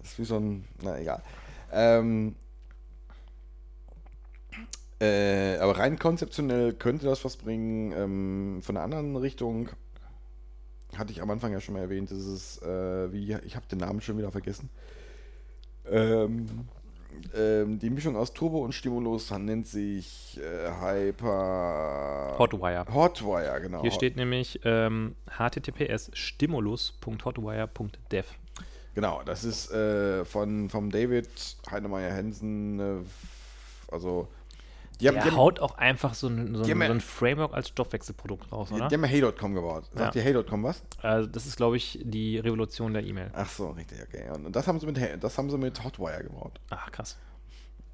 Das 0.00 0.10
ist 0.10 0.18
wie 0.18 0.24
so 0.24 0.38
ein, 0.38 0.64
na 0.82 0.98
egal. 0.98 1.22
Ähm, 1.70 2.34
äh, 5.00 5.56
aber 5.58 5.78
rein 5.78 5.98
konzeptionell 5.98 6.72
könnte 6.74 7.06
das 7.06 7.24
was 7.24 7.36
bringen. 7.36 7.92
Ähm, 7.92 8.60
von 8.62 8.76
einer 8.76 8.84
anderen 8.84 9.16
Richtung 9.16 9.68
hatte 10.96 11.12
ich 11.12 11.22
am 11.22 11.30
Anfang 11.30 11.52
ja 11.52 11.60
schon 11.60 11.74
mal 11.74 11.80
erwähnt, 11.80 12.10
das 12.10 12.18
ist, 12.18 12.62
äh, 12.62 13.12
wie, 13.12 13.32
ich 13.44 13.56
habe 13.56 13.66
den 13.70 13.78
Namen 13.78 14.00
schon 14.00 14.18
wieder 14.18 14.30
vergessen. 14.30 14.68
Ähm, 15.90 16.68
ähm, 17.34 17.78
die 17.78 17.90
Mischung 17.90 18.16
aus 18.16 18.32
Turbo 18.32 18.64
und 18.64 18.72
Stimulus 18.72 19.30
nennt 19.30 19.66
sich 19.66 20.38
äh, 20.38 20.70
Hyper... 20.80 22.36
Hotwire. 22.38 22.86
Hotwire, 22.92 23.60
genau. 23.60 23.82
Hier 23.82 23.90
steht 23.90 24.16
nämlich 24.16 24.60
ähm, 24.64 25.14
https 25.38 26.10
stimulus.hotwire.dev. 26.14 28.26
Genau, 28.94 29.22
das 29.24 29.44
ist 29.44 29.72
äh, 29.72 30.24
von 30.24 30.68
vom 30.68 30.90
David 30.90 31.28
Heinemeier 31.70 32.14
Hansen, 32.14 32.78
äh, 32.78 32.96
also 33.90 34.28
die 35.02 35.08
haben, 35.08 35.14
die 35.16 35.30
haben, 35.30 35.36
haut 35.36 35.60
auch 35.60 35.76
einfach 35.76 36.14
so 36.14 36.28
ein, 36.28 36.54
so 36.54 36.62
ein, 36.62 36.66
so 36.78 36.92
ein 36.92 37.00
Framework 37.00 37.52
als 37.54 37.68
Stoffwechselprodukt 37.68 38.50
raus, 38.52 38.72
oder? 38.72 38.88
die 38.88 38.94
haben 38.94 39.02
ja 39.02 39.08
Hey.com 39.08 39.54
gebaut. 39.54 39.84
Sagt 39.94 40.14
Ja. 40.14 40.20
ihr 40.22 40.24
Hey.com 40.24 40.62
was? 40.64 40.82
Also 41.02 41.28
das 41.28 41.46
ist, 41.46 41.56
glaube 41.56 41.76
ich, 41.76 41.98
die 42.02 42.38
Revolution 42.38 42.92
der 42.94 43.04
E-Mail. 43.04 43.30
Ach 43.34 43.48
so, 43.48 43.70
richtig, 43.70 43.98
okay. 44.02 44.30
Und 44.34 44.54
das 44.54 44.66
haben 44.66 44.80
sie 44.80 44.86
mit 44.86 44.98
das 45.22 45.36
haben 45.38 45.50
sie 45.50 45.58
mit 45.58 45.82
Hotwire 45.84 46.22
gebaut. 46.24 46.60
Ach, 46.70 46.90
krass. 46.90 47.18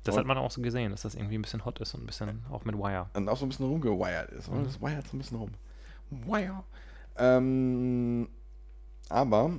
Das 0.05 0.15
Und- 0.15 0.21
hat 0.21 0.27
man 0.27 0.39
auch 0.39 0.51
so 0.51 0.63
gesehen, 0.63 0.93
dass 0.93 1.03
das 1.03 1.15
irgendwie 1.15 1.37
ein 1.37 1.43
bisschen 1.43 1.65
hot 1.65 1.81
ist 1.81 1.93
und 1.95 2.03
ein 2.05 2.07
bisschen 2.07 2.45
auch 2.51 2.65
mit 2.65 2.77
Wire. 2.79 3.11
Und 3.15 3.29
auch 3.29 3.37
so 3.37 3.45
ein 3.45 3.49
bisschen 3.49 3.67
rumgewired 3.67 4.31
ist. 4.31 4.49
Mhm. 4.49 4.55
oder? 4.59 4.65
Das 4.65 4.81
wired 4.81 5.07
so 5.09 5.17
ein 5.17 5.19
bisschen 5.19 5.37
rum. 5.39 5.51
Wire. 6.11 6.63
Ähm, 7.17 8.29
aber, 9.09 9.51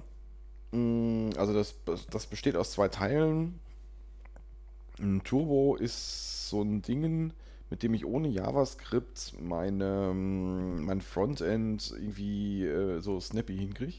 mh, 0.72 1.36
also 1.38 1.54
das, 1.54 1.76
das 2.10 2.26
besteht 2.28 2.56
aus 2.56 2.72
zwei 2.72 2.88
Teilen. 2.88 3.60
Turbo 5.24 5.76
ist 5.76 6.50
so 6.50 6.62
ein 6.62 6.82
Ding, 6.82 7.34
mit 7.70 7.84
dem 7.84 7.94
ich 7.94 8.06
ohne 8.06 8.28
JavaScript 8.28 9.34
meine, 9.40 10.10
ähm, 10.12 10.86
mein 10.86 11.02
Frontend 11.02 11.92
irgendwie 11.96 12.66
äh, 12.66 13.00
so 13.00 13.20
snappy 13.20 13.58
hinkriege. 13.58 13.98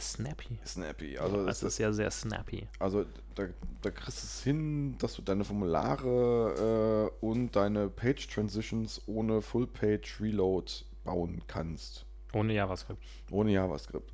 Snappy. 0.00 0.58
Snappy. 0.66 1.18
Also 1.18 1.46
das 1.46 1.62
ist 1.62 1.78
ja 1.78 1.92
sehr 1.92 2.10
snappy. 2.10 2.66
also 2.80 3.04
da, 3.34 3.46
da 3.82 3.90
kriegst 3.90 4.22
du 4.22 4.26
es 4.26 4.42
hin, 4.42 4.96
dass 4.98 5.14
du 5.14 5.22
deine 5.22 5.44
Formulare 5.44 7.12
äh, 7.20 7.24
und 7.24 7.54
deine 7.54 7.88
Page 7.88 8.26
Transitions 8.28 9.00
ohne 9.06 9.42
Full 9.42 9.66
Page 9.66 10.20
Reload 10.20 10.72
bauen 11.04 11.42
kannst. 11.46 12.04
Ohne 12.32 12.54
JavaScript. 12.54 13.02
Ohne 13.30 13.52
JavaScript. 13.52 14.12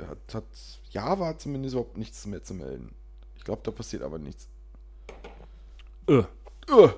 hat, 0.00 0.34
hat 0.34 0.44
Java 0.90 1.36
zumindest 1.36 1.74
überhaupt 1.74 1.98
nichts 1.98 2.26
mehr 2.26 2.42
zu 2.42 2.54
melden. 2.54 2.94
Ich 3.36 3.44
glaube, 3.44 3.62
da 3.64 3.70
passiert 3.70 4.02
aber 4.02 4.18
nichts. 4.18 4.48
Öh. 6.08 6.24
Äh, 6.68 6.88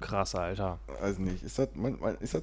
Krass, 0.00 0.34
Alter. 0.34 0.78
also 1.00 1.22
nicht. 1.22 1.42
Ist 1.42 1.58
das, 1.58 1.68
mein, 1.74 1.96
mein, 2.00 2.16
ist 2.16 2.34
das, 2.34 2.42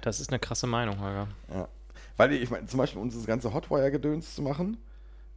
Das 0.00 0.20
ist 0.20 0.30
eine 0.30 0.38
krasse 0.38 0.66
Meinung, 0.66 1.00
Holger. 1.00 1.28
ja. 1.52 1.68
Weil 2.16 2.32
ich 2.32 2.48
meine, 2.50 2.66
zum 2.66 2.78
Beispiel, 2.78 3.00
um 3.02 3.10
das 3.10 3.26
ganze 3.26 3.52
Hotwire-Gedöns 3.52 4.34
zu 4.34 4.40
machen, 4.40 4.78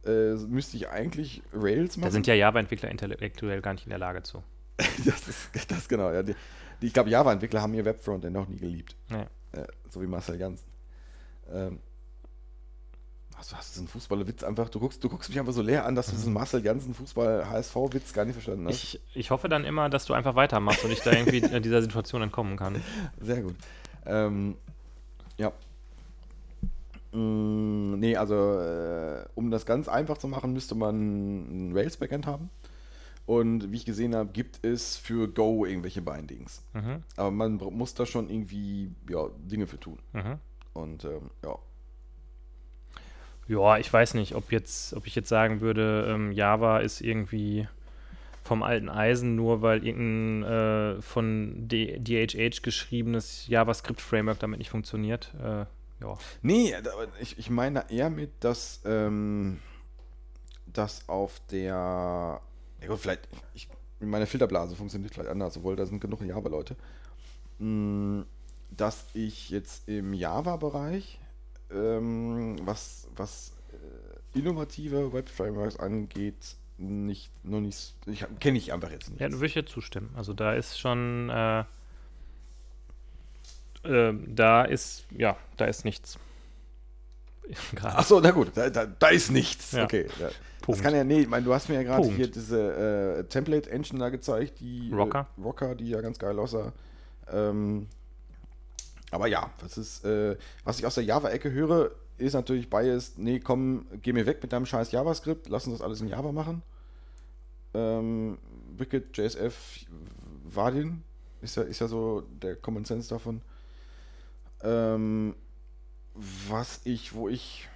äh, 0.06 0.32
müsste 0.34 0.78
ich 0.78 0.88
eigentlich 0.88 1.42
Rails 1.52 1.98
machen. 1.98 2.06
Da 2.06 2.10
sind 2.10 2.26
ja 2.26 2.32
Java-Entwickler 2.32 2.90
intellektuell 2.90 3.60
gar 3.60 3.74
nicht 3.74 3.84
in 3.84 3.90
der 3.90 3.98
Lage 3.98 4.22
zu. 4.22 4.42
das 4.78 5.28
ist 5.52 5.70
das 5.70 5.86
genau, 5.88 6.10
ja. 6.10 6.22
Die, 6.22 6.34
die, 6.80 6.86
ich 6.86 6.94
glaube, 6.94 7.10
Java-Entwickler 7.10 7.60
haben 7.60 7.74
ihr 7.74 7.84
Webfrontend 7.84 8.32
noch 8.32 8.48
nie 8.48 8.56
geliebt. 8.56 8.96
Ja. 9.10 9.26
Äh, 9.52 9.66
so 9.90 10.00
wie 10.00 10.06
Marcel 10.06 10.40
Janssen. 10.40 10.64
Ähm, 11.52 11.80
hast 13.40 13.52
du 13.52 13.80
diesen 13.80 13.88
Fußballerwitz 13.88 14.42
einfach, 14.42 14.68
du 14.68 14.80
guckst, 14.80 15.02
du 15.02 15.08
guckst 15.08 15.28
mich 15.28 15.38
einfach 15.38 15.52
so 15.52 15.62
leer 15.62 15.86
an, 15.86 15.94
dass 15.94 16.06
du 16.06 16.12
diesen 16.12 16.32
Marcel 16.32 16.64
Janssen 16.64 16.94
Fußball-HSV-Witz 16.94 18.12
gar 18.12 18.24
nicht 18.24 18.34
verstanden 18.34 18.66
hast. 18.66 18.74
Ich, 18.74 19.00
ich 19.14 19.30
hoffe 19.30 19.48
dann 19.48 19.64
immer, 19.64 19.88
dass 19.88 20.04
du 20.04 20.14
einfach 20.14 20.34
weitermachst 20.34 20.84
und 20.84 20.90
ich 20.90 21.00
da 21.00 21.12
irgendwie 21.12 21.42
äh, 21.42 21.60
dieser 21.60 21.82
Situation 21.82 22.22
entkommen 22.22 22.56
kann. 22.56 22.82
Sehr 23.20 23.42
gut. 23.42 23.56
Ähm, 24.06 24.56
ja. 25.36 25.52
Mm, 27.12 27.98
nee, 27.98 28.16
also 28.16 28.34
äh, 28.34 29.24
um 29.34 29.50
das 29.50 29.66
ganz 29.66 29.88
einfach 29.88 30.18
zu 30.18 30.28
machen, 30.28 30.52
müsste 30.52 30.74
man 30.74 31.70
ein 31.70 31.76
Rails-Backend 31.76 32.26
haben. 32.26 32.50
Und 33.26 33.70
wie 33.70 33.76
ich 33.76 33.84
gesehen 33.84 34.14
habe, 34.14 34.30
gibt 34.32 34.64
es 34.64 34.96
für 34.96 35.28
Go 35.28 35.64
irgendwelche 35.64 36.02
Bindings. 36.02 36.62
Mhm. 36.72 37.04
Aber 37.16 37.30
man 37.30 37.56
muss 37.56 37.94
da 37.94 38.04
schon 38.04 38.28
irgendwie 38.28 38.90
ja, 39.08 39.28
Dinge 39.38 39.66
für 39.66 39.78
tun. 39.78 39.98
Mhm. 40.12 40.38
Und 40.72 41.04
ähm, 41.04 41.30
ja. 41.44 41.56
Ja, 43.50 43.78
ich 43.78 43.92
weiß 43.92 44.14
nicht, 44.14 44.36
ob 44.36 44.52
jetzt, 44.52 44.94
ob 44.94 45.08
ich 45.08 45.16
jetzt 45.16 45.28
sagen 45.28 45.60
würde, 45.60 46.06
ähm, 46.08 46.30
Java 46.30 46.78
ist 46.78 47.00
irgendwie 47.00 47.66
vom 48.44 48.62
alten 48.62 48.88
Eisen, 48.88 49.34
nur 49.34 49.60
weil 49.60 49.84
irgendein 49.84 50.98
äh, 50.98 51.02
von 51.02 51.66
D 51.66 51.98
DHH 51.98 52.62
geschriebenes 52.62 53.48
JavaScript-Framework 53.48 54.38
damit 54.38 54.60
nicht 54.60 54.70
funktioniert. 54.70 55.34
Äh, 55.42 55.64
ja. 56.00 56.16
Nee, 56.42 56.76
ich, 57.20 57.40
ich 57.40 57.50
meine 57.50 57.90
eher 57.90 58.08
mit, 58.08 58.30
dass, 58.38 58.82
ähm, 58.84 59.58
dass 60.66 61.08
auf 61.08 61.40
der. 61.50 62.40
Ja 62.80 62.86
gut, 62.86 63.00
vielleicht. 63.00 63.28
Ich, 63.54 63.68
meine 63.98 64.26
Filterblase 64.26 64.76
funktioniert 64.76 65.12
vielleicht 65.12 65.28
anders, 65.28 65.56
obwohl 65.56 65.74
da 65.74 65.86
sind 65.86 66.00
genug 66.00 66.22
Java-Leute. 66.22 66.76
Mm, 67.58 68.22
Dass 68.70 69.06
ich 69.12 69.50
jetzt 69.50 69.88
im 69.88 70.14
Java-Bereich, 70.14 71.19
ähm, 71.72 72.56
was, 72.64 73.08
was 73.16 73.52
äh, 73.72 74.38
innovative 74.38 75.12
Web-Frameworks 75.12 75.78
angeht, 75.78 76.56
nicht, 76.78 77.30
noch 77.44 77.60
nicht. 77.60 77.94
Ich 78.06 78.24
kenne 78.40 78.58
ich 78.58 78.72
einfach 78.72 78.90
jetzt 78.90 79.10
nicht. 79.10 79.20
Ja, 79.20 79.30
würde 79.30 79.46
ich 79.46 79.54
jetzt 79.54 79.70
zustimmen. 79.70 80.10
Also 80.16 80.32
da 80.32 80.54
ist 80.54 80.78
schon, 80.78 81.28
äh, 81.28 81.60
äh, 83.84 84.14
da 84.26 84.64
ist, 84.64 85.04
ja, 85.10 85.36
da 85.56 85.66
ist 85.66 85.84
nichts. 85.84 86.18
Achso, 87.82 88.20
na 88.20 88.30
gut, 88.30 88.52
da, 88.54 88.70
da, 88.70 88.86
da 88.86 89.08
ist 89.08 89.30
nichts. 89.30 89.72
Ja. 89.72 89.84
Okay. 89.84 90.06
Ja. 90.18 90.30
Das 90.66 90.82
kann 90.82 90.94
ja, 90.94 91.04
nee, 91.04 91.20
ich 91.20 91.28
meine, 91.28 91.44
du 91.44 91.52
hast 91.52 91.68
mir 91.68 91.76
ja 91.76 91.82
gerade 91.82 92.08
hier 92.08 92.28
diese 92.28 93.18
äh, 93.18 93.24
Template-Engine 93.24 93.98
da 93.98 94.08
gezeigt, 94.08 94.60
die 94.60 94.90
Rocker. 94.92 95.26
Äh, 95.36 95.42
Rocker, 95.42 95.74
die 95.74 95.88
ja 95.88 96.00
ganz 96.00 96.18
geil 96.18 96.38
aussah. 96.38 96.72
Ähm, 97.32 97.88
aber 99.10 99.26
ja, 99.26 99.50
das 99.58 99.78
ist, 99.78 100.04
äh, 100.04 100.36
was 100.64 100.78
ich 100.78 100.86
aus 100.86 100.94
der 100.94 101.04
Java-Ecke 101.04 101.50
höre, 101.50 101.90
ist 102.18 102.34
natürlich 102.34 102.68
Bias, 102.68 103.14
nee, 103.16 103.40
komm, 103.40 103.86
geh 104.02 104.12
mir 104.12 104.26
weg 104.26 104.42
mit 104.42 104.52
deinem 104.52 104.66
scheiß 104.66 104.92
JavaScript, 104.92 105.48
lass 105.48 105.66
uns 105.66 105.78
das 105.78 105.84
alles 105.84 106.00
in 106.00 106.08
Java 106.08 106.32
machen. 106.32 106.62
Ähm, 107.74 108.38
Wicked, 108.76 109.16
JSF, 109.16 109.86
Vadin 110.44 111.02
ist 111.40 111.56
ja, 111.56 111.62
ist 111.62 111.80
ja 111.80 111.88
so 111.88 112.22
der 112.42 112.56
Common 112.56 112.84
Sense 112.84 113.08
davon. 113.08 113.40
Ähm, 114.62 115.34
was 116.48 116.80
ich, 116.84 117.14
wo 117.14 117.28
ich, 117.28 117.68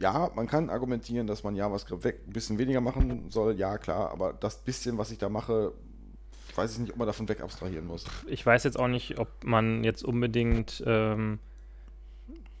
ja, 0.00 0.30
man 0.34 0.48
kann 0.48 0.70
argumentieren, 0.70 1.26
dass 1.26 1.44
man 1.44 1.54
JavaScript 1.54 2.04
weg 2.04 2.20
ein 2.26 2.32
bisschen 2.32 2.58
weniger 2.58 2.80
machen 2.80 3.30
soll, 3.30 3.56
ja 3.58 3.78
klar, 3.78 4.10
aber 4.10 4.32
das 4.32 4.58
bisschen, 4.58 4.98
was 4.98 5.10
ich 5.10 5.18
da 5.18 5.28
mache, 5.28 5.72
weiß 6.56 6.72
ich 6.72 6.78
nicht, 6.78 6.92
ob 6.92 6.98
man 6.98 7.06
davon 7.06 7.28
weg 7.28 7.40
abstrahieren 7.40 7.86
muss. 7.86 8.04
ich 8.26 8.44
weiß 8.44 8.64
jetzt 8.64 8.78
auch 8.78 8.88
nicht, 8.88 9.18
ob 9.18 9.28
man 9.44 9.84
jetzt 9.84 10.04
unbedingt 10.04 10.82
ähm, 10.86 11.38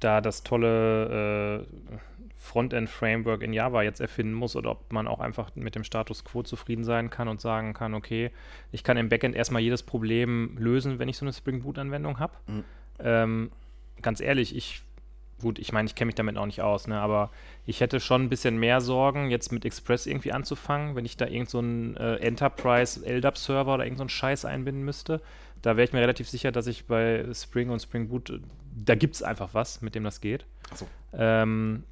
da 0.00 0.20
das 0.20 0.42
tolle 0.42 1.66
äh, 1.66 1.96
Frontend-Framework 2.42 3.42
in 3.42 3.52
Java 3.52 3.82
jetzt 3.82 4.00
erfinden 4.00 4.34
muss 4.34 4.56
oder 4.56 4.72
ob 4.72 4.92
man 4.92 5.06
auch 5.06 5.20
einfach 5.20 5.54
mit 5.54 5.76
dem 5.76 5.84
Status 5.84 6.24
quo 6.24 6.42
zufrieden 6.42 6.82
sein 6.82 7.08
kann 7.08 7.28
und 7.28 7.40
sagen 7.40 7.72
kann, 7.72 7.94
okay, 7.94 8.32
ich 8.72 8.82
kann 8.82 8.96
im 8.96 9.08
Backend 9.08 9.36
erstmal 9.36 9.62
jedes 9.62 9.84
Problem 9.84 10.56
lösen, 10.58 10.98
wenn 10.98 11.08
ich 11.08 11.16
so 11.16 11.24
eine 11.24 11.32
Spring 11.32 11.62
Boot-Anwendung 11.62 12.18
habe. 12.18 12.34
Mhm. 12.48 12.64
Ähm, 12.98 13.52
ganz 14.02 14.20
ehrlich, 14.20 14.56
ich, 14.56 14.82
gut, 15.42 15.58
ich 15.58 15.72
meine, 15.72 15.86
ich 15.86 15.94
kenne 15.94 16.06
mich 16.06 16.14
damit 16.14 16.38
auch 16.38 16.46
nicht 16.46 16.62
aus, 16.62 16.86
ne, 16.86 16.98
aber 16.98 17.30
ich 17.66 17.80
hätte 17.80 18.00
schon 18.00 18.22
ein 18.22 18.28
bisschen 18.30 18.56
mehr 18.56 18.80
Sorgen, 18.80 19.30
jetzt 19.30 19.52
mit 19.52 19.64
Express 19.66 20.06
irgendwie 20.06 20.32
anzufangen, 20.32 20.96
wenn 20.96 21.04
ich 21.04 21.16
da 21.18 21.26
irgend 21.26 21.50
so 21.50 21.58
einen 21.58 21.96
äh, 21.96 22.16
Enterprise 22.16 23.04
LDAP-Server 23.04 23.74
oder 23.74 23.84
irgend 23.84 23.98
so 23.98 24.04
einen 24.04 24.08
Scheiß 24.08 24.44
einbinden 24.46 24.84
müsste. 24.84 25.20
Da 25.60 25.76
wäre 25.76 25.84
ich 25.84 25.92
mir 25.92 26.00
relativ 26.00 26.28
sicher, 26.28 26.50
dass 26.50 26.66
ich 26.66 26.86
bei 26.86 27.26
Spring 27.34 27.68
und 27.68 27.80
Spring 27.82 28.08
Boot, 28.08 28.30
äh, 28.30 28.40
da 28.84 28.94
gibt 28.94 29.16
es 29.16 29.22
einfach 29.22 29.50
was, 29.52 29.82
mit 29.82 29.94
dem 29.94 30.04
das 30.04 30.20
geht. 30.20 30.46
Achso. 30.70 30.86
Ähm, 31.12 31.84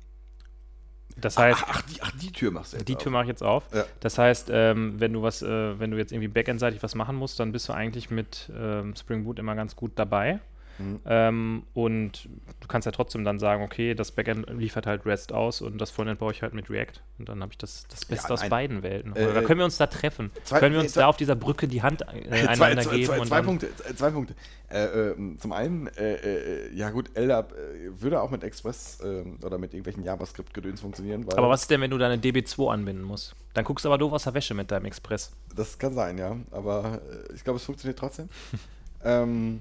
das 1.16 1.36
heißt, 1.36 1.60
Ach, 1.62 1.68
ach, 1.77 1.82
die, 1.82 2.02
ach, 2.02 2.12
die 2.12 2.32
Tür 2.32 2.51
machst 2.51 2.72
du 2.72 2.78
jetzt 2.78 2.89
die 2.89 2.97
auf. 2.97 3.02
Tür 3.02 3.12
mache 3.12 3.24
ich 3.24 3.28
jetzt 3.28 3.43
auf. 3.43 3.64
Ja. 3.74 3.85
Das 4.01 4.16
heißt, 4.16 4.48
ähm, 4.52 4.98
wenn 4.98 5.12
du 5.12 5.22
was, 5.22 5.43
äh, 5.43 5.78
wenn 5.78 5.90
du 5.90 5.98
jetzt 5.98 6.12
irgendwie 6.12 6.28
backendseitig 6.28 6.82
was 6.82 6.94
machen 6.94 7.16
musst, 7.16 7.39
dann 7.40 7.52
bist 7.52 7.68
du 7.68 7.72
eigentlich 7.72 8.10
mit 8.10 8.51
ähm, 8.56 8.94
Spring 8.97 9.24
Boot 9.24 9.39
immer 9.39 9.55
ganz 9.55 9.77
gut 9.77 9.93
dabei. 9.97 10.40
Mhm. 10.81 11.01
Ähm, 11.05 11.62
und 11.74 12.28
du 12.61 12.69
kannst 12.69 12.86
ja 12.86 12.93
trotzdem 12.93 13.24
dann 13.24 13.39
sagen, 13.39 13.62
okay, 13.62 13.94
das 13.94 14.12
Backend 14.12 14.48
liefert 14.51 14.86
halt 14.86 15.05
REST 15.07 15.32
aus 15.32 15.61
und 15.61 15.78
das 15.78 15.90
Frontend 15.90 16.19
baue 16.19 16.32
ich 16.32 16.43
halt 16.43 16.55
mit 16.55 16.70
React. 16.70 17.01
Und 17.19 17.28
dann 17.28 17.43
habe 17.43 17.52
ich 17.52 17.59
das, 17.59 17.85
das 17.90 18.05
Beste 18.05 18.32
aus 18.32 18.40
nein. 18.40 18.51
beiden 18.51 18.82
Welten. 18.82 19.15
Äh, 19.15 19.27
Oder 19.27 19.43
können 19.43 19.59
wir 19.59 19.65
uns 19.66 19.77
da 19.77 19.86
treffen? 19.86 20.31
zwei- 20.44 20.59
können 20.59 20.73
wir 20.73 20.81
nee, 20.81 20.85
uns 20.86 20.94
zwei- 20.94 21.02
da 21.02 21.07
auf 21.09 21.16
dieser 21.16 21.36
Brücke 21.36 21.69
die 21.69 21.82
Hand 21.82 22.02
äh, 22.02 22.05
einander 22.47 22.82
zwei, 22.82 22.97
geben? 22.97 23.05
zwei, 23.07 23.20
und 23.20 23.27
zwei 23.27 23.43
Punkte. 23.43 23.66
äh, 23.66 23.94
Zwei 23.94 24.11
Punkte. 24.11 24.35
Äh, 24.70 24.85
äh, 24.85 25.36
zum 25.39 25.52
einen, 25.52 25.89
äh, 25.89 26.15
äh, 26.15 26.74
ja 26.74 26.90
gut, 26.90 27.11
LDAP 27.16 27.52
würde 27.98 28.20
auch 28.23 28.31
mit 28.31 28.44
Express 28.44 29.01
äh, 29.01 29.24
oder 29.44 29.59
mit 29.59 29.74
irgendwelchen 29.74 30.05
JavaScript-Gedöns 30.05 30.81
funktionieren. 30.81 31.27
Aber 31.36 31.48
was 31.48 31.62
ist 31.62 31.70
denn, 31.70 31.81
wenn 31.81 31.90
du 31.90 31.98
deine 31.98 32.16
DB2 32.23 32.73
anbinden 32.73 33.02
musst? 33.02 33.35
Dann 33.55 33.65
guckst 33.65 33.85
du 33.85 33.89
aber 33.89 33.98
doof 33.98 34.12
aus 34.12 34.23
der 34.24 34.35
Wäsche 34.35 34.55
mit 34.55 34.70
deinem 34.70 34.85
Express. 34.85 35.32
Das 35.57 35.77
kann 35.77 35.93
sein, 35.93 36.16
ja. 36.19 36.36
Aber 36.52 37.01
ich 37.35 37.43
glaube, 37.43 37.57
es 37.57 37.65
funktioniert 37.65 37.98
trotzdem. 37.98 38.28
ähm, 39.05 39.61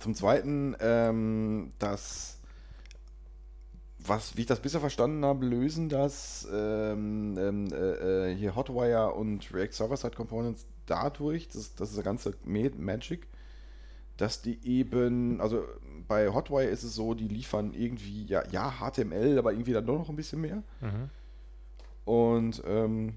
zum 0.00 0.14
Zweiten, 0.14 0.76
ähm, 0.80 1.72
dass, 1.78 2.38
was, 3.98 4.36
wie 4.36 4.42
ich 4.42 4.46
das 4.46 4.60
bisher 4.60 4.80
verstanden 4.80 5.24
habe, 5.24 5.46
lösen 5.46 5.88
das 5.88 6.46
ähm, 6.52 7.36
ähm, 7.38 7.72
äh, 7.72 8.30
äh, 8.30 8.36
hier 8.36 8.56
Hotwire 8.56 9.12
und 9.14 9.52
React 9.52 9.72
Server-Side 9.72 10.16
Components 10.16 10.66
dadurch, 10.86 11.48
das, 11.48 11.74
das 11.74 11.90
ist 11.90 11.96
der 11.96 12.04
ganze 12.04 12.34
Ma- 12.44 12.70
Magic, 12.76 13.28
dass 14.16 14.42
die 14.42 14.58
eben, 14.66 15.40
also 15.40 15.64
bei 16.08 16.28
Hotwire 16.28 16.68
ist 16.68 16.82
es 16.82 16.94
so, 16.94 17.14
die 17.14 17.28
liefern 17.28 17.72
irgendwie, 17.74 18.24
ja, 18.26 18.42
ja, 18.50 18.72
HTML, 18.80 19.38
aber 19.38 19.52
irgendwie 19.52 19.72
dann 19.72 19.86
doch 19.86 19.98
noch 19.98 20.08
ein 20.08 20.16
bisschen 20.16 20.40
mehr. 20.40 20.62
Mhm. 20.80 21.10
Und 22.04 22.62
ähm, 22.66 23.16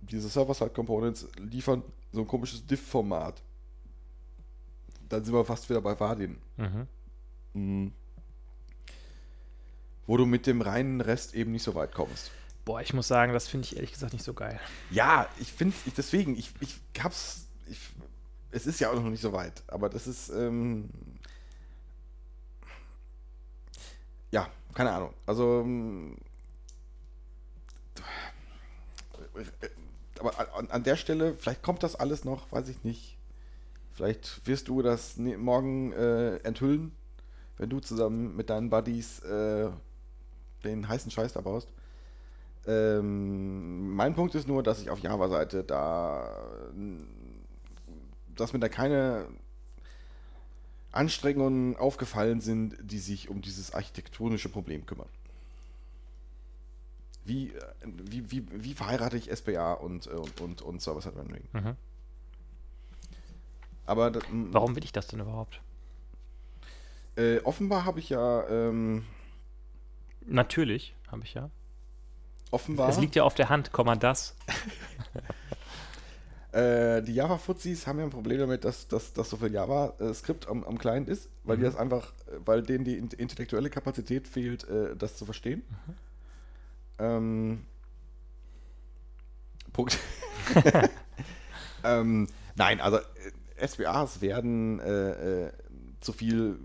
diese 0.00 0.28
Server-Side-Components 0.28 1.28
liefern 1.38 1.82
so 2.12 2.20
ein 2.22 2.26
komisches 2.26 2.66
Diff-Format. 2.66 3.42
Dann 5.08 5.24
sind 5.24 5.34
wir 5.34 5.44
fast 5.44 5.68
wieder 5.70 5.80
bei 5.80 5.98
Vadin. 5.98 6.38
Mhm. 6.56 6.86
Mhm. 7.54 7.92
Wo 10.06 10.16
du 10.16 10.26
mit 10.26 10.46
dem 10.46 10.62
reinen 10.62 11.00
Rest 11.00 11.34
eben 11.34 11.52
nicht 11.52 11.62
so 11.62 11.74
weit 11.74 11.92
kommst. 11.92 12.30
Boah, 12.64 12.80
ich 12.82 12.92
muss 12.92 13.08
sagen, 13.08 13.32
das 13.32 13.48
finde 13.48 13.66
ich 13.66 13.76
ehrlich 13.76 13.92
gesagt 13.92 14.12
nicht 14.12 14.24
so 14.24 14.34
geil. 14.34 14.60
Ja, 14.90 15.26
ich 15.38 15.52
finde 15.52 15.74
es, 15.86 15.94
deswegen, 15.94 16.36
ich, 16.36 16.52
ich 16.60 16.78
hab's, 17.02 17.46
ich, 17.66 17.78
es 18.50 18.66
ist 18.66 18.80
ja 18.80 18.90
auch 18.90 18.94
noch 18.94 19.08
nicht 19.08 19.22
so 19.22 19.32
weit, 19.32 19.62
aber 19.68 19.88
das 19.88 20.06
ist, 20.06 20.28
ähm, 20.28 20.90
ja, 24.30 24.50
keine 24.74 24.92
Ahnung. 24.92 25.14
Also, 25.24 25.62
ähm, 25.62 26.16
aber 30.18 30.54
an, 30.54 30.70
an 30.70 30.82
der 30.82 30.96
Stelle, 30.96 31.34
vielleicht 31.36 31.62
kommt 31.62 31.82
das 31.82 31.94
alles 31.96 32.24
noch, 32.24 32.50
weiß 32.52 32.68
ich 32.68 32.84
nicht. 32.84 33.16
Vielleicht 33.98 34.46
wirst 34.46 34.68
du 34.68 34.80
das 34.80 35.16
ne- 35.16 35.36
morgen 35.36 35.92
äh, 35.92 36.36
enthüllen, 36.44 36.92
wenn 37.56 37.68
du 37.68 37.80
zusammen 37.80 38.36
mit 38.36 38.48
deinen 38.48 38.70
Buddies 38.70 39.18
äh, 39.24 39.70
den 40.62 40.86
heißen 40.88 41.10
Scheiß 41.10 41.32
da 41.32 41.40
baust. 41.40 41.66
Ähm, 42.64 43.90
mein 43.96 44.14
Punkt 44.14 44.36
ist 44.36 44.46
nur, 44.46 44.62
dass 44.62 44.80
ich 44.80 44.90
auf 44.90 45.00
Java-Seite 45.00 45.64
da, 45.64 46.30
dass 48.36 48.52
mir 48.52 48.60
da 48.60 48.68
keine 48.68 49.26
Anstrengungen 50.92 51.76
aufgefallen 51.76 52.40
sind, 52.40 52.76
die 52.80 53.00
sich 53.00 53.28
um 53.28 53.42
dieses 53.42 53.74
architektonische 53.74 54.48
Problem 54.48 54.86
kümmern. 54.86 55.08
Wie, 57.24 57.48
äh, 57.48 57.62
wie, 57.84 58.30
wie, 58.30 58.46
wie 58.62 58.74
verheirate 58.74 59.16
ich 59.16 59.28
SPA 59.36 59.72
und, 59.72 60.06
äh, 60.06 60.10
und, 60.10 60.40
und, 60.40 60.62
und 60.62 60.82
Server-Side-Rendering? 60.82 61.48
Mhm. 61.52 61.76
Aber 63.88 64.10
das, 64.10 64.22
Warum 64.30 64.76
will 64.76 64.84
ich 64.84 64.92
das 64.92 65.06
denn 65.06 65.20
überhaupt? 65.20 65.62
Äh, 67.16 67.38
offenbar 67.40 67.86
habe 67.86 68.00
ich 68.00 68.10
ja, 68.10 68.46
ähm, 68.48 69.06
Natürlich, 70.26 70.94
habe 71.10 71.24
ich 71.24 71.32
ja. 71.32 71.48
offenbar, 72.50 72.90
Es 72.90 72.98
liegt 72.98 73.16
ja 73.16 73.22
auf 73.24 73.34
der 73.34 73.48
Hand, 73.48 73.72
Komma 73.72 73.96
das. 73.96 74.36
äh, 76.52 77.00
die 77.02 77.14
Java-Fuzis 77.14 77.86
haben 77.86 77.98
ja 77.98 78.04
ein 78.04 78.10
Problem 78.10 78.38
damit, 78.40 78.64
dass, 78.64 78.88
dass, 78.88 79.14
dass 79.14 79.30
so 79.30 79.38
viel 79.38 79.52
JavaScript 79.52 80.48
am, 80.48 80.64
am 80.64 80.76
Client 80.78 81.08
ist, 81.08 81.30
weil 81.44 81.56
die 81.56 81.62
das 81.62 81.74
einfach, 81.76 82.12
weil 82.44 82.62
denen 82.62 82.84
die 82.84 82.98
in- 82.98 83.08
intellektuelle 83.08 83.70
Kapazität 83.70 84.28
fehlt, 84.28 84.64
äh, 84.68 84.94
das 84.94 85.16
zu 85.16 85.24
verstehen. 85.24 85.62
Ähm, 86.98 87.64
Punkt. 89.72 89.98
ähm, 91.84 92.28
nein, 92.54 92.82
also 92.82 92.98
äh, 92.98 93.02
SWAs 93.66 94.20
werden 94.20 94.80
äh, 94.80 95.46
äh, 95.46 95.52
zu 96.00 96.12
viel, 96.12 96.58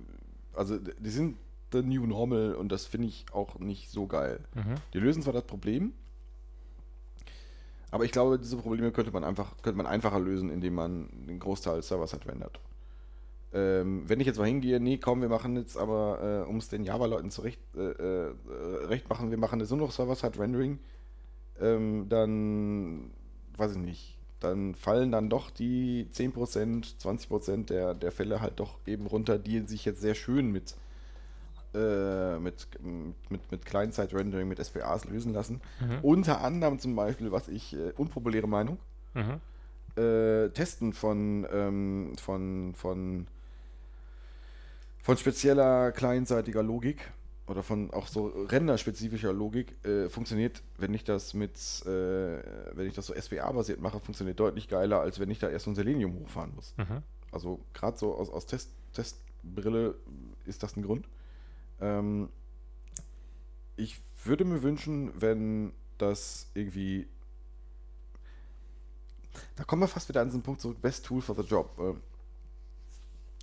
also 0.54 0.78
die 0.78 1.10
sind 1.10 1.38
the 1.72 1.82
new 1.82 2.06
normal 2.06 2.56
und 2.56 2.72
das 2.72 2.86
finde 2.86 3.08
ich 3.08 3.26
auch 3.32 3.60
nicht 3.60 3.90
so 3.90 4.08
geil. 4.08 4.40
Mhm. 4.54 4.76
Die 4.94 5.00
lösen 5.00 5.24
zwar 5.24 5.34
das 5.34 5.44
Problem, 5.44 5.94
aber 7.92 8.06
ich 8.06 8.12
glaube, 8.12 8.40
diese 8.40 8.58
Probleme 8.58 8.92
könnte 8.92 9.12
man 9.12 9.24
einfach, 9.24 9.56
könnte 9.62 9.78
man 9.78 9.86
einfacher 9.86 10.20
lösen, 10.20 10.50
indem 10.50 10.76
man 10.76 11.10
den 11.28 11.40
Großteil 11.40 11.78
des 11.78 11.88
Servers 11.88 12.14
halt 12.14 12.28
rendert. 12.28 12.60
Ähm, 13.54 14.10
wenn 14.10 14.20
ich 14.20 14.26
jetzt 14.26 14.40
mal 14.40 14.48
hingehe, 14.48 14.80
nee, 14.80 14.98
komm, 14.98 15.22
wir 15.22 15.30
machen 15.30 15.56
jetzt 15.58 15.78
aber, 15.78 16.44
äh, 16.44 16.50
um 16.50 16.58
es 16.58 16.70
den 16.70 16.84
Java-Leuten 16.84 17.30
zurecht 17.30 17.60
äh, 17.76 17.82
äh, 17.82 18.34
recht 18.86 19.10
machen, 19.10 19.30
wir 19.30 19.38
machen 19.38 19.60
jetzt 19.60 19.70
nur 19.70 19.78
noch 19.78 19.92
Server-Side-Rendering, 19.92 20.80
ähm, 21.62 22.08
dann, 22.10 23.12
weiß 23.58 23.74
ich 23.74 23.78
nicht, 23.78 24.13
dann 24.44 24.76
fallen 24.76 25.12
dann 25.12 25.30
doch 25.30 25.50
die 25.50 26.08
10%, 26.14 27.00
20% 27.02 27.66
der, 27.66 27.94
der 27.94 28.12
Fälle 28.12 28.42
halt 28.42 28.60
doch 28.60 28.78
eben 28.86 29.08
runter, 29.08 29.38
die 29.40 29.62
sich 29.62 29.86
jetzt 29.86 30.02
sehr 30.02 30.16
schön 30.16 30.52
mit, 30.52 30.76
äh, 31.74 32.38
mit, 32.40 32.68
mit, 33.30 33.52
mit 33.52 33.66
Client-Side-Rendering, 33.66 34.48
mit 34.48 34.64
SPAs 34.64 35.06
lösen 35.06 35.34
lassen. 35.34 35.62
Mhm. 35.80 36.00
Unter 36.02 36.42
anderem 36.42 36.80
zum 36.80 36.96
Beispiel, 36.96 37.32
was 37.32 37.48
ich, 37.48 37.74
äh, 37.76 37.92
unpopuläre 37.98 38.48
Meinung, 38.48 38.78
Mhm. 39.16 39.40
äh, 40.02 40.50
Testen 40.50 40.92
von, 40.94 41.48
ähm, 41.52 42.14
von, 42.20 42.74
von, 42.76 43.28
von 45.02 45.18
spezieller 45.18 45.92
clientseitiger 45.92 46.64
Logik 46.64 47.12
oder 47.48 47.62
von 47.62 47.92
auch 47.92 48.08
so 48.08 48.28
renderspezifischer 48.28 49.34
Logik 49.34 49.84
äh, 49.86 50.10
funktioniert, 50.10 50.62
wenn 50.78 50.94
ich 50.94 51.04
das 51.04 51.34
mit, 51.34 51.58
äh, 51.86 52.42
wenn 52.76 52.88
ich 52.88 52.94
das 52.94 53.08
so 53.08 53.14
SPA-basiert 53.14 53.82
mache, 53.82 54.00
funktioniert 54.00 54.40
deutlich 54.40 54.70
geiler, 54.70 55.02
als 55.02 55.20
wenn 55.20 55.30
ich 55.30 55.40
da 55.40 55.50
erst 55.50 55.66
so 55.66 55.72
ein 55.72 55.76
Selenium 55.76 56.18
hochfahren 56.20 56.54
muss. 56.56 56.74
Mhm. 56.78 57.04
Also 57.32 57.60
gerade 57.74 57.98
so 57.98 58.16
aus, 58.16 58.30
aus 58.30 58.46
Test, 58.46 58.70
Testbrille 58.94 59.96
ist 60.46 60.64
das 60.64 60.78
ein 60.78 60.84
Grund. 60.84 61.08
Ähm, 61.82 62.30
ich 63.76 64.00
würde 64.24 64.46
mir 64.46 64.62
wünschen, 64.64 65.12
wenn 65.20 65.74
das 65.98 66.50
irgendwie. 66.54 67.08
Da 69.56 69.64
kommen 69.64 69.82
wir 69.82 69.88
fast 69.88 70.08
wieder 70.10 70.22
an 70.22 70.28
diesen 70.28 70.44
Punkt 70.44 70.62
zurück, 70.62 70.80
Best 70.82 71.06
Tool 71.06 71.22
for 71.22 71.36
the 71.36 71.42
Job. 71.42 71.78
äh, 71.80 71.94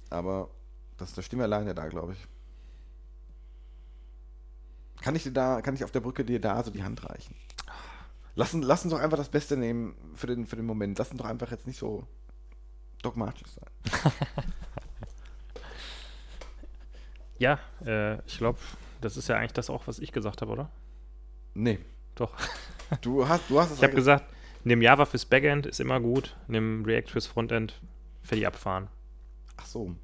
Aber 0.09 0.48
das, 0.97 1.12
da 1.14 1.20
stehen 1.20 1.40
wir 1.40 1.44
alleine 1.44 1.74
da, 1.74 1.89
glaube 1.89 2.12
ich. 2.12 2.28
Kann 5.02 5.14
ich 5.16 5.22
dir 5.22 5.32
da, 5.32 5.60
kann 5.62 5.74
ich 5.74 5.85
auf 5.85 5.90
der 5.90 6.01
Brücke 6.01 6.24
dir 6.24 6.40
da 6.40 6.62
so 6.62 6.70
die 6.70 6.82
Hand 6.82 7.09
reichen? 7.09 7.35
Lass, 8.35 8.55
uns- 8.55 8.66
doch 8.66 8.98
einfach 9.01 9.16
das 9.18 9.28
Beste 9.28 9.56
nehmen 9.56 9.94
für 10.14 10.27
den, 10.27 10.47
für 10.47 10.56
den 10.56 10.66
Moment. 10.66 10.98
Lass 10.98 11.10
uns 11.10 11.18
doch 11.20 11.27
einfach 11.27 11.51
jetzt 11.51 11.66
nicht 11.66 11.78
so 11.78 12.06
dogmatisch 13.02 13.48
sein. 13.48 14.12
Ja, 17.39 17.59
äh, 17.86 18.18
ich 18.27 18.36
glaube, 18.36 18.59
das 19.01 19.16
ist 19.16 19.28
ja 19.28 19.36
eigentlich 19.36 19.55
das 19.55 19.70
auch, 19.70 19.86
was 19.86 19.98
ich 19.98 20.12
gesagt 20.12 20.43
habe, 20.43 20.52
oder? 20.52 20.70
Nee. 21.55 21.78
Doch. 22.14 22.35
Du 23.02 23.27
hast, 23.28 23.48
du 23.48 23.60
hast 23.60 23.70
es 23.70 23.77
Ich 23.78 23.85
habe 23.85 23.94
gesagt, 23.94 24.24
nimm 24.64 24.82
Java 24.82 25.06
fürs 25.06 25.24
Backend, 25.24 25.64
ist 25.64 25.78
immer 25.78 26.01
gut. 26.01 26.36
Nimm 26.48 26.85
React 26.85 27.06
fürs 27.12 27.27
Frontend, 27.28 27.81
fertig 28.24 28.47
abfahren. 28.48 28.89
Ach 29.56 29.64
so. 29.64 29.94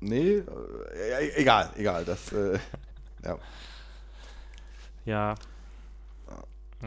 Nee, 0.00 0.38
äh, 0.38 0.42
e- 1.28 1.36
egal, 1.36 1.70
egal. 1.76 2.04
Das, 2.04 2.32
äh, 2.32 2.58
ja. 3.24 3.38
Ja. 5.04 5.34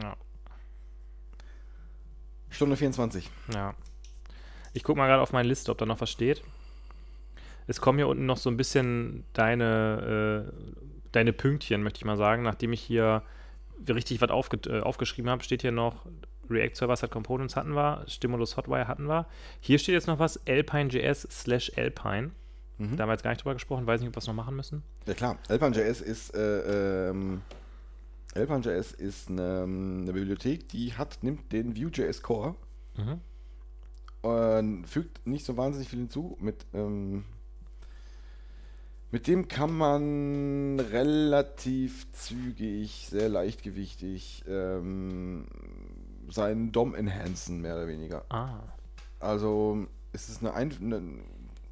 Ja, 0.00 0.16
Stunde 2.50 2.76
24. 2.76 3.30
ja. 3.54 3.74
Ich 4.72 4.84
gucke 4.84 4.98
mal 4.98 5.06
gerade 5.06 5.22
auf 5.22 5.32
meine 5.32 5.48
Liste, 5.48 5.72
ob 5.72 5.78
da 5.78 5.86
noch 5.86 6.00
was 6.00 6.10
steht. 6.10 6.42
Es 7.66 7.80
kommen 7.80 7.98
hier 7.98 8.08
unten 8.08 8.26
noch 8.26 8.36
so 8.36 8.50
ein 8.50 8.56
bisschen 8.56 9.24
deine, 9.32 10.46
äh, 10.46 10.52
deine 11.12 11.32
Pünktchen, 11.32 11.82
möchte 11.82 11.98
ich 11.98 12.04
mal 12.04 12.16
sagen. 12.16 12.42
Nachdem 12.42 12.72
ich 12.72 12.80
hier 12.80 13.22
richtig 13.88 14.20
was 14.20 14.30
aufge 14.30 14.58
äh, 14.68 14.80
aufgeschrieben 14.80 15.30
habe, 15.30 15.42
steht 15.42 15.62
hier 15.62 15.72
noch 15.72 16.06
React 16.48 16.74
Server-Side 16.74 17.10
Components 17.10 17.56
hatten 17.56 17.74
wir, 17.74 18.04
Stimulus 18.08 18.56
Hotwire 18.56 18.88
hatten 18.88 19.06
wir. 19.06 19.26
Hier 19.60 19.78
steht 19.78 19.94
jetzt 19.94 20.08
noch 20.08 20.18
was, 20.18 20.46
Alpine.js 20.46 21.22
slash 21.30 21.72
Alpine. 21.76 22.32
Mhm. 22.80 22.96
Da 22.96 23.02
haben 23.02 23.10
wir 23.10 23.12
jetzt 23.14 23.22
gar 23.22 23.30
nicht 23.30 23.42
drüber 23.44 23.54
gesprochen, 23.54 23.86
weiß 23.86 24.00
nicht, 24.00 24.08
ob 24.08 24.14
wir 24.16 24.18
es 24.18 24.26
noch 24.26 24.34
machen 24.34 24.56
müssen. 24.56 24.82
Ja 25.06 25.14
klar, 25.14 25.38
Alpine.js 25.48 26.00
ist, 26.00 26.34
äh, 26.34 27.10
ähm, 27.10 27.42
Alpine.js 28.34 28.92
ist 28.92 29.28
eine, 29.28 29.62
eine 29.64 30.12
Bibliothek, 30.12 30.68
die 30.70 30.94
hat, 30.94 31.22
nimmt 31.22 31.52
den 31.52 31.76
Vue.js 31.76 32.22
Core 32.22 32.54
Mhm. 32.96 33.20
und 34.28 34.86
fügt 34.86 35.26
nicht 35.26 35.44
so 35.44 35.56
wahnsinnig 35.56 35.88
viel 35.88 36.00
hinzu. 36.00 36.36
Mit, 36.40 36.64
ähm, 36.74 37.24
mit 39.10 39.26
dem 39.26 39.46
kann 39.48 39.76
man 39.76 40.80
relativ 40.80 42.10
zügig, 42.12 43.08
sehr 43.10 43.28
leichtgewichtig 43.28 44.44
ähm, 44.48 45.46
seinen 46.30 46.72
DOM 46.72 46.94
enhancen, 46.94 47.60
mehr 47.60 47.74
oder 47.74 47.88
weniger. 47.88 48.24
Ah. 48.30 48.60
Also 49.18 49.86
es 50.12 50.28
ist 50.28 50.40
eine, 50.42 50.54
Ein 50.54 50.72
eine 50.80 51.02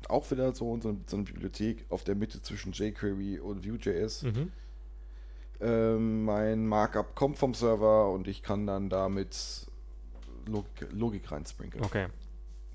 auch 0.09 0.31
wieder 0.31 0.53
so, 0.55 0.79
so, 0.81 0.97
so 1.07 1.17
eine 1.17 1.25
Bibliothek 1.25 1.85
auf 1.89 2.05
der 2.05 2.15
Mitte 2.15 2.41
zwischen 2.43 2.73
jQuery 2.73 3.41
und 3.41 3.67
Vue.js. 3.67 4.23
Mhm. 4.23 4.53
Ähm, 5.61 6.25
mein 6.25 6.67
Markup 6.67 7.15
kommt 7.17 7.37
vom 7.39 7.53
Server 7.55 8.11
und 8.13 8.29
ich 8.29 8.43
kann 8.43 8.67
dann 8.67 8.89
damit 8.89 9.67
Logik, 10.47 10.89
Logik 10.93 11.31
reinsprinkeln. 11.33 11.85
Okay. 11.85 12.07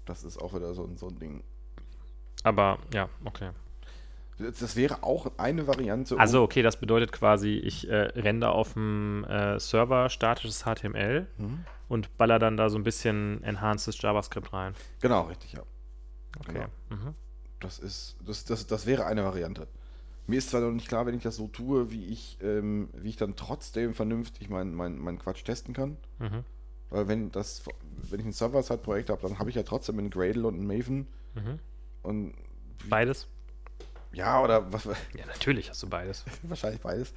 Das 0.06 0.24
ist 0.26 0.38
auch 0.42 0.54
wieder 0.54 0.74
so, 0.74 0.84
ein- 0.84 0.98
so 0.98 1.08
ein 1.08 1.18
Ding. 1.18 1.44
Aber 2.44 2.78
ja, 2.94 3.08
okay. 3.24 3.52
Das, 4.38 4.60
das 4.60 4.76
wäre 4.76 5.02
auch 5.04 5.32
eine 5.38 5.66
Variante. 5.66 6.16
um- 6.16 6.20
Also, 6.20 6.42
okay, 6.44 6.62
das 6.62 6.78
bedeutet 6.78 7.14
quasi, 7.14 7.52
ich 7.52 7.88
äh, 7.90 7.96
render 7.96 8.52
auf 8.52 8.74
dem 8.74 9.24
äh, 9.26 9.60
Server 9.60 10.10
statisches 10.10 10.64
HTML 10.66 11.28
Mhm. 11.38 11.64
und 11.88 12.18
baller 12.18 12.38
dann 12.40 12.58
da 12.58 12.70
so 12.70 12.78
ein 12.78 12.84
bisschen 12.84 13.42
enhancedes 13.44 14.02
JavaScript 14.02 14.52
rein. 14.52 14.74
Genau, 15.00 15.22
richtig, 15.22 15.54
ja. 15.54 15.62
Okay. 16.40 16.54
Genau. 16.54 16.66
Mhm. 16.90 17.14
Das 17.60 17.80
ist, 17.80 18.16
das, 18.26 18.46
das, 18.46 18.68
das 18.68 18.86
wäre 18.86 19.06
eine 19.06 19.24
Variante. 19.24 19.68
Mir 20.28 20.38
ist 20.38 20.50
zwar 20.50 20.62
noch 20.62 20.72
nicht 20.72 20.88
klar, 20.88 21.06
wenn 21.06 21.16
ich 21.16 21.24
das 21.24 21.36
so 21.36 21.48
tue, 21.48 21.92
wie 21.92 22.06
ich, 22.06 22.38
ähm, 22.42 22.90
wie 22.94 23.10
ich 23.10 23.18
dann 23.18 23.36
trotzdem 23.36 23.94
vernünftig 23.94 24.50
meinen 24.50 24.74
mein, 24.74 24.98
mein 24.98 25.20
Quatsch 25.20 25.44
testen 25.44 25.74
kann. 25.74 25.98
Mhm. 26.20 26.44
Weil 26.90 27.08
wenn 27.08 27.32
das, 27.32 27.64
wenn 28.10 28.20
ich 28.20 28.26
ein 28.26 28.34
Server-Side-Projekt 28.34 29.10
habe, 29.10 29.22
dann 29.22 29.40
habe 29.40 29.50
ich 29.50 29.56
ja 29.56 29.64
trotzdem 29.64 29.98
einen 30.00 30.10
Gradle 30.10 30.48
und 30.48 30.56
einen 30.56 30.68
Maven 30.68 31.08
Mhm. 31.36 31.60
und 32.04 32.34
Beides? 32.88 33.28
ja, 34.12 34.40
oder 34.44 34.72
was, 34.72 34.86
Ja, 34.86 35.26
natürlich 35.26 35.70
hast 35.72 35.82
du 35.82 35.90
beides. 35.90 36.24
wahrscheinlich 36.44 36.82
beides. 36.82 37.12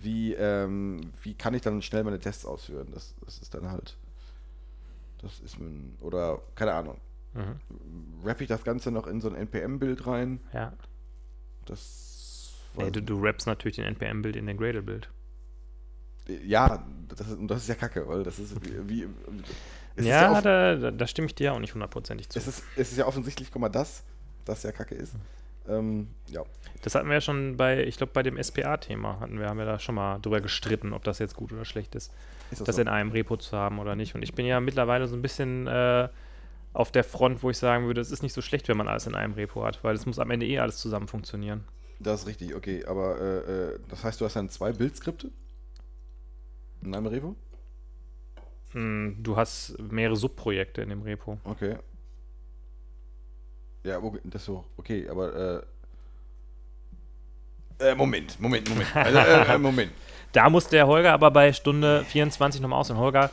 Wie, 0.00 0.32
ähm, 0.34 1.12
wie 1.22 1.34
kann 1.34 1.54
ich 1.54 1.62
dann 1.62 1.80
schnell 1.82 2.04
meine 2.04 2.18
Tests 2.18 2.44
ausführen? 2.44 2.88
Das, 2.92 3.14
das 3.24 3.38
ist 3.38 3.54
dann 3.54 3.70
halt, 3.70 3.96
das 5.22 5.38
ist 5.40 5.58
mein, 5.60 5.96
oder 6.00 6.40
keine 6.56 6.72
Ahnung. 6.74 6.96
Mhm. 7.38 8.24
Wrap 8.24 8.40
ich 8.40 8.48
das 8.48 8.64
Ganze 8.64 8.90
noch 8.90 9.06
in 9.06 9.20
so 9.20 9.28
ein 9.28 9.34
NPM-Bild 9.34 10.06
rein? 10.06 10.40
Ja. 10.52 10.72
Das, 11.66 12.52
weiß 12.74 12.92
du, 12.92 13.02
du 13.02 13.20
rappst 13.22 13.46
natürlich 13.46 13.76
den 13.76 13.84
NPM-Bild 13.84 14.36
in 14.36 14.46
den 14.46 14.56
Gradle-Bild. 14.56 15.08
Ja, 16.44 16.84
das 17.08 17.28
ist, 17.28 17.38
das 17.42 17.62
ist 17.62 17.68
ja 17.68 17.74
kacke, 17.74 18.06
weil 18.06 18.22
das 18.22 18.38
ist 18.38 18.54
wie. 18.86 19.06
wie 19.96 20.04
Ja, 20.06 20.26
ist 20.28 20.34
ja 20.34 20.40
da, 20.42 20.74
da, 20.76 20.90
da 20.90 21.06
stimme 21.06 21.26
ich 21.26 21.34
dir 21.34 21.54
auch 21.54 21.58
nicht 21.58 21.72
hundertprozentig 21.72 22.28
zu. 22.28 22.38
es, 22.38 22.46
ist, 22.46 22.64
es 22.76 22.92
ist 22.92 22.98
ja 22.98 23.06
offensichtlich, 23.06 23.50
guck 23.50 23.62
mal, 23.62 23.68
das, 23.70 24.04
das 24.44 24.62
ja 24.62 24.72
kacke 24.72 24.94
ist. 24.94 25.14
Ähm, 25.66 26.08
ja. 26.28 26.42
Das 26.82 26.94
hatten 26.94 27.08
wir 27.08 27.14
ja 27.14 27.20
schon 27.20 27.56
bei, 27.56 27.82
ich 27.84 27.96
glaube, 27.96 28.12
bei 28.12 28.22
dem 28.22 28.42
SPA-Thema 28.42 29.20
hatten 29.20 29.38
wir, 29.38 29.48
haben 29.48 29.58
wir 29.58 29.64
da 29.66 29.78
schon 29.78 29.94
mal 29.94 30.18
drüber 30.18 30.40
gestritten, 30.40 30.92
ob 30.92 31.04
das 31.04 31.18
jetzt 31.18 31.34
gut 31.34 31.52
oder 31.52 31.64
schlecht 31.64 31.94
ist, 31.94 32.12
Ist 32.50 32.60
das 32.60 32.66
das 32.66 32.76
so? 32.76 32.82
in 32.82 32.88
einem 32.88 33.10
Repo 33.10 33.36
zu 33.36 33.56
haben 33.56 33.78
oder 33.78 33.96
nicht. 33.96 34.14
Und 34.14 34.22
ich 34.22 34.34
bin 34.34 34.46
ja 34.46 34.60
mittlerweile 34.60 35.08
so 35.08 35.16
ein 35.16 35.22
bisschen 35.22 35.66
äh, 35.66 36.08
auf 36.78 36.92
der 36.92 37.02
Front, 37.02 37.42
wo 37.42 37.50
ich 37.50 37.58
sagen 37.58 37.86
würde, 37.86 38.00
es 38.00 38.12
ist 38.12 38.22
nicht 38.22 38.32
so 38.32 38.40
schlecht, 38.40 38.68
wenn 38.68 38.76
man 38.76 38.86
alles 38.86 39.08
in 39.08 39.16
einem 39.16 39.34
Repo 39.34 39.64
hat, 39.64 39.82
weil 39.82 39.96
es 39.96 40.06
muss 40.06 40.20
am 40.20 40.30
Ende 40.30 40.46
eh 40.46 40.60
alles 40.60 40.76
zusammen 40.78 41.08
funktionieren. 41.08 41.64
Das 41.98 42.20
ist 42.20 42.26
richtig, 42.28 42.54
okay. 42.54 42.84
Aber 42.84 43.20
äh, 43.20 43.72
äh, 43.72 43.78
das 43.88 44.04
heißt, 44.04 44.20
du 44.20 44.24
hast 44.24 44.36
dann 44.36 44.48
zwei 44.48 44.70
Bildskripte? 44.70 45.28
In 46.82 46.94
einem 46.94 47.06
Repo? 47.06 47.34
Hm, 48.70 49.16
Du 49.18 49.36
hast 49.36 49.76
mehrere 49.80 50.14
Subprojekte 50.14 50.82
in 50.82 50.90
dem 50.90 51.02
Repo. 51.02 51.38
Okay. 51.42 51.78
Ja, 53.82 53.98
okay, 54.00 54.20
das 54.22 54.44
so, 54.44 54.64
okay, 54.76 55.08
aber 55.08 55.64
äh, 57.80 57.88
äh, 57.90 57.94
Moment, 57.96 58.38
Moment, 58.38 58.68
Moment. 58.68 58.88
Also, 58.94 59.18
äh, 59.18 59.54
äh, 59.54 59.58
Moment. 59.58 59.90
Da 60.30 60.48
muss 60.48 60.68
der 60.68 60.86
Holger 60.86 61.12
aber 61.12 61.32
bei 61.32 61.52
Stunde 61.52 62.04
24 62.04 62.60
nochmal 62.60 62.78
aus. 62.78 62.90
Und 62.90 62.98
Holger, 62.98 63.30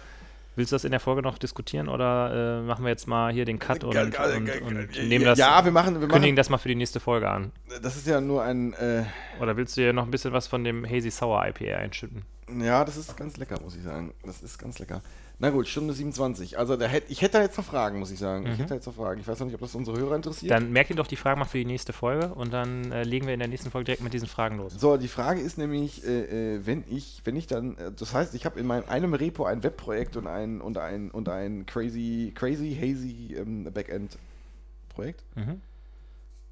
willst 0.56 0.72
du 0.72 0.76
das 0.76 0.84
in 0.84 0.92
der 0.92 1.00
Folge 1.00 1.22
noch 1.22 1.38
diskutieren 1.38 1.90
oder 1.90 2.62
äh, 2.62 2.66
machen 2.66 2.84
wir 2.84 2.90
jetzt 2.90 3.08
mal 3.08 3.32
hier 3.32 3.46
den 3.46 3.60
Cut 3.60 3.84
und, 3.84 3.96
und, 3.96 4.62
und 4.62 5.08
nehmen 5.08 5.26
das, 5.26 5.38
ja, 5.40 5.64
wir 5.64 5.72
machen, 5.72 6.00
wir 6.00 6.08
kündigen 6.08 6.36
machen 6.36 6.36
das 6.36 6.50
mal 6.50 6.58
für 6.58 6.70
die 6.70 6.76
nächste 6.76 7.00
Folge 7.00 7.30
an? 7.30 7.52
das 7.82 7.96
ist 7.96 8.08
ja 8.08 8.22
nur 8.22 8.44
ein, 8.44 8.74
äh, 8.74 9.04
Oder 9.40 9.58
willst 9.58 9.78
du 9.78 9.82
hier 9.82 9.94
noch 9.94 10.06
ein 10.06 10.12
bisschen 10.12 10.34
was 10.34 10.48
von 10.48 10.64
dem 10.64 10.86
Hazy 10.86 11.12
Sour 11.12 11.46
IPA 11.46 11.78
einschütten? 11.78 12.24
Ja, 12.60 12.86
das 12.86 12.98
ist 12.98 13.18
ganz 13.18 13.38
lecker, 13.38 13.60
muss 13.62 13.76
ich 13.76 13.84
sagen. 13.84 14.14
Das 14.24 14.44
ist 14.44 14.60
ganz 14.60 14.78
lecker. 14.80 15.02
Na 15.38 15.50
gut, 15.50 15.68
Stunde 15.68 15.94
27. 15.94 16.58
Also 16.58 16.78
da 16.78 16.86
hätt, 16.86 17.04
ich 17.10 17.22
hätte 17.22 17.34
da 17.40 17.42
jetzt 17.44 17.58
noch 17.58 17.66
Fragen, 17.66 18.00
muss 18.00 18.10
ich 18.10 18.20
sagen. 18.20 18.44
Ich 18.46 18.52
Mhm. 18.54 18.56
hätte 18.56 18.70
da 18.70 18.76
jetzt 18.76 18.86
noch 18.88 18.96
Fragen. 18.96 19.20
Ich 19.20 19.28
weiß 19.28 19.38
noch 19.40 19.46
nicht, 19.48 19.56
ob 19.56 19.62
das 19.62 19.76
unsere 19.76 19.98
Hörer 20.00 20.16
interessiert. 20.16 20.50
Dann 20.50 20.72
merkt 20.72 20.90
ihr 20.92 20.96
doch 20.96 21.08
die 21.08 21.18
Fragen 21.18 21.40
mal 21.40 21.46
für 21.46 21.58
die 21.58 21.66
nächste 21.66 21.92
Folge 21.92 22.34
und 22.34 22.54
dann 22.54 22.92
äh, 22.94 23.04
legen 23.04 23.28
wir 23.28 23.34
in 23.34 23.40
der 23.40 23.50
nächsten 23.50 23.70
Folge 23.70 23.86
direkt 23.86 24.02
mit 24.04 24.14
diesen 24.14 24.30
Fragen 24.30 24.58
los. 24.58 24.74
so, 24.78 24.96
die 24.96 25.10
Frage 25.10 25.42
ist 25.42 25.58
nämlich, 25.58 26.06
äh, 26.08 26.56
äh, 26.56 26.66
wenn 26.66 26.86
ich, 26.90 27.22
wenn 27.26 27.36
ich 27.36 27.48
dann, 27.48 27.78
äh, 27.78 27.92
das 27.92 28.14
heißt, 28.14 28.34
ich 28.34 28.46
habe 28.46 28.60
in 28.62 28.66
meinem 28.66 28.88
einem 28.88 29.14
Repo 29.14 29.44
ein 29.46 29.62
Webprojekt 29.62 30.16
und 30.16 30.28
ein 30.28 30.62
und 30.62 30.78
ein 30.78 31.12
und 31.12 31.28
ein 31.28 31.66
crazy, 31.66 32.32
crazy, 32.34 32.78
hazy 32.80 33.36
ähm, 33.38 33.66
Backend-Projekt. 33.74 35.22
Mhm. 35.36 35.62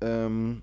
Ähm, 0.02 0.62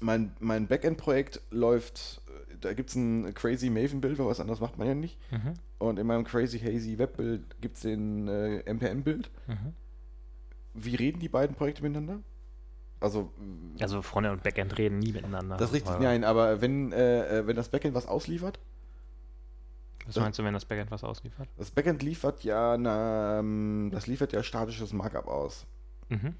mein 0.00 0.32
mein 0.40 0.66
Backend-Projekt 0.66 1.40
läuft, 1.50 2.20
äh, 2.50 2.56
da 2.60 2.72
gibt 2.72 2.90
es 2.90 2.96
ein 2.96 3.32
crazy 3.34 3.70
Maven-Bild, 3.70 4.18
weil 4.18 4.26
was 4.26 4.40
anderes 4.40 4.60
macht 4.60 4.78
man 4.78 4.86
ja 4.88 4.94
nicht. 4.94 5.18
Mhm. 5.30 5.54
Und 5.78 5.98
in 5.98 6.06
meinem 6.06 6.24
crazy 6.24 6.58
hazy 6.58 6.98
Webbild 6.98 7.60
gibt 7.60 7.76
es 7.76 7.82
den 7.82 8.28
äh, 8.28 8.60
NPM-Bild. 8.60 9.30
Mhm. 9.46 9.74
Wie 10.74 10.94
reden 10.94 11.18
die 11.20 11.28
beiden 11.28 11.56
Projekte 11.56 11.82
miteinander? 11.82 12.20
Also, 13.00 13.32
Also 13.80 14.02
Frontend 14.02 14.34
und 14.34 14.42
Backend 14.42 14.76
reden 14.76 14.98
nie 14.98 15.12
miteinander. 15.12 15.56
das 15.56 15.70
ist 15.70 15.74
richtig, 15.76 15.92
Holger. 15.92 16.04
nein, 16.04 16.22
aber 16.22 16.60
wenn, 16.60 16.92
äh, 16.92 17.38
äh, 17.40 17.46
wenn 17.46 17.56
das 17.56 17.70
Backend 17.70 17.94
was 17.94 18.06
ausliefert, 18.06 18.58
Was 20.06 20.16
meinst 20.16 20.38
du, 20.38 20.44
wenn 20.44 20.52
das 20.52 20.66
Backend 20.66 20.90
was 20.90 21.02
ausliefert? 21.02 21.48
das 21.56 21.70
Backend 21.70 22.02
liefert 22.02 22.44
ja, 22.44 22.76
na, 22.76 23.38
ähm, 23.38 23.88
das 23.92 24.06
liefert 24.06 24.32
ja 24.34 24.42
statisches 24.42 24.92
Markup 24.92 25.28
aus. 25.28 25.66
Mhm. 26.10 26.34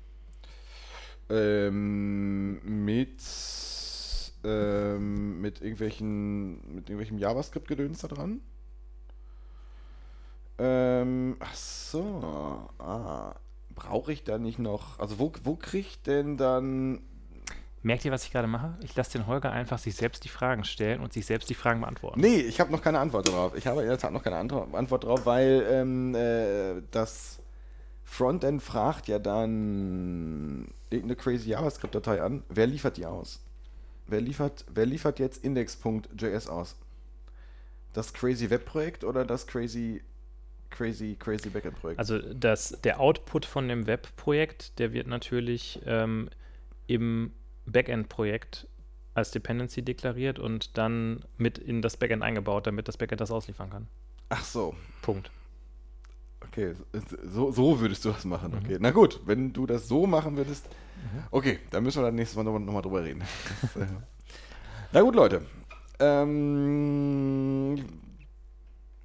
Ähm, 1.31 2.85
mit, 2.85 3.23
ähm, 4.45 5.41
mit 5.41 5.61
irgendwelchen, 5.61 6.75
mit 6.75 6.91
irgendwelchem 6.91 7.19
JavaScript-Gedöns 7.19 8.01
da 8.01 8.09
dran. 8.09 8.41
Ähm, 10.59 11.37
ach 11.41 11.55
so, 11.55 12.69
ah, 12.79 13.35
brauche 13.75 14.13
ich 14.13 14.25
da 14.25 14.39
nicht 14.39 14.59
noch, 14.59 14.99
also 14.99 15.19
wo, 15.19 15.33
wo 15.43 15.57
kriegt 15.57 16.07
denn 16.07 16.37
dann, 16.37 17.01
Merkt 17.83 18.05
ihr, 18.05 18.13
was 18.13 18.25
ich 18.25 18.33
gerade 18.33 18.47
mache? 18.47 18.75
Ich 18.83 18.95
lasse 18.95 19.13
den 19.13 19.27
Holger 19.27 19.51
einfach 19.53 19.79
sich 19.79 19.95
selbst 19.95 20.25
die 20.25 20.29
Fragen 20.29 20.65
stellen 20.65 21.01
und 21.01 21.15
sich 21.15 21.25
selbst 21.25 21.49
die 21.49 21.55
Fragen 21.55 21.81
beantworten. 21.81 22.21
Nee, 22.21 22.41
ich 22.41 22.61
habe 22.61 22.71
noch 22.71 22.83
keine 22.83 22.99
Antwort 22.99 23.29
drauf. 23.29 23.57
Ich 23.57 23.67
habe 23.67 23.81
in 23.81 23.89
der 23.89 23.97
Tat 23.97 24.13
noch 24.13 24.23
keine 24.23 24.37
Antwort 24.37 25.05
drauf, 25.05 25.25
weil 25.25 25.67
ähm, 25.71 26.15
äh, 26.15 26.83
das 26.91 27.39
Frontend 28.11 28.61
fragt 28.61 29.07
ja 29.07 29.21
dann 29.21 30.67
irgendeine 30.91 31.15
crazy 31.15 31.51
JavaScript-Datei 31.51 32.21
an. 32.21 32.43
Wer 32.49 32.67
liefert 32.67 32.97
die 32.97 33.07
aus? 33.07 33.41
Wer 34.09 34.21
liefert, 34.21 34.65
wer 34.75 34.85
liefert 34.85 35.21
jetzt 35.21 35.45
index.js 35.45 36.49
aus? 36.49 36.75
Das 37.93 38.13
crazy 38.13 38.51
Web-Projekt 38.51 39.05
oder 39.05 39.25
das 39.25 39.47
crazy, 39.47 40.03
crazy, 40.71 41.17
crazy 41.21 41.51
Backend-Projekt? 41.51 42.01
Also 42.01 42.19
das, 42.19 42.77
der 42.83 42.99
Output 42.99 43.47
von 43.47 43.69
dem 43.69 43.87
Webprojekt, 43.87 44.81
der 44.81 44.93
wird 44.93 45.07
natürlich 45.07 45.81
ähm, 45.87 46.31
im 46.89 47.31
Backend-Projekt 47.67 48.67
als 49.15 49.31
Dependency 49.31 49.83
deklariert 49.83 50.41
und 50.41 50.77
dann 50.77 51.25
mit 51.39 51.59
in 51.59 51.81
das 51.81 51.97
Backend 51.97 52.25
eingebaut, 52.25 52.67
damit 52.67 52.89
das 52.89 52.97
Backend 52.97 53.21
das 53.21 53.31
ausliefern 53.31 53.71
kann. 53.71 53.87
Ach 54.31 54.45
so. 54.45 54.75
Punkt. 55.01 55.31
Okay, 56.47 56.75
so, 57.25 57.51
so 57.51 57.81
würdest 57.81 58.05
du 58.05 58.11
das 58.11 58.25
machen. 58.25 58.55
Okay, 58.55 58.79
na 58.81 58.91
gut, 58.91 59.21
wenn 59.25 59.53
du 59.53 59.67
das 59.67 59.87
so 59.89 60.07
machen 60.07 60.37
würdest. 60.37 60.69
Okay, 61.31 61.59
dann 61.71 61.83
müssen 61.83 62.01
wir 62.01 62.07
dann 62.07 62.15
nächstes 62.15 62.37
Mal 62.37 62.45
nochmal 62.45 62.61
noch 62.61 62.73
mal 62.73 62.83
drüber 62.83 63.03
reden. 63.05 63.23
Das, 63.63 63.77
äh, 63.77 63.87
na 64.93 65.03
gut, 65.03 65.15
Leute. 65.15 65.43
Ähm, 66.01 67.77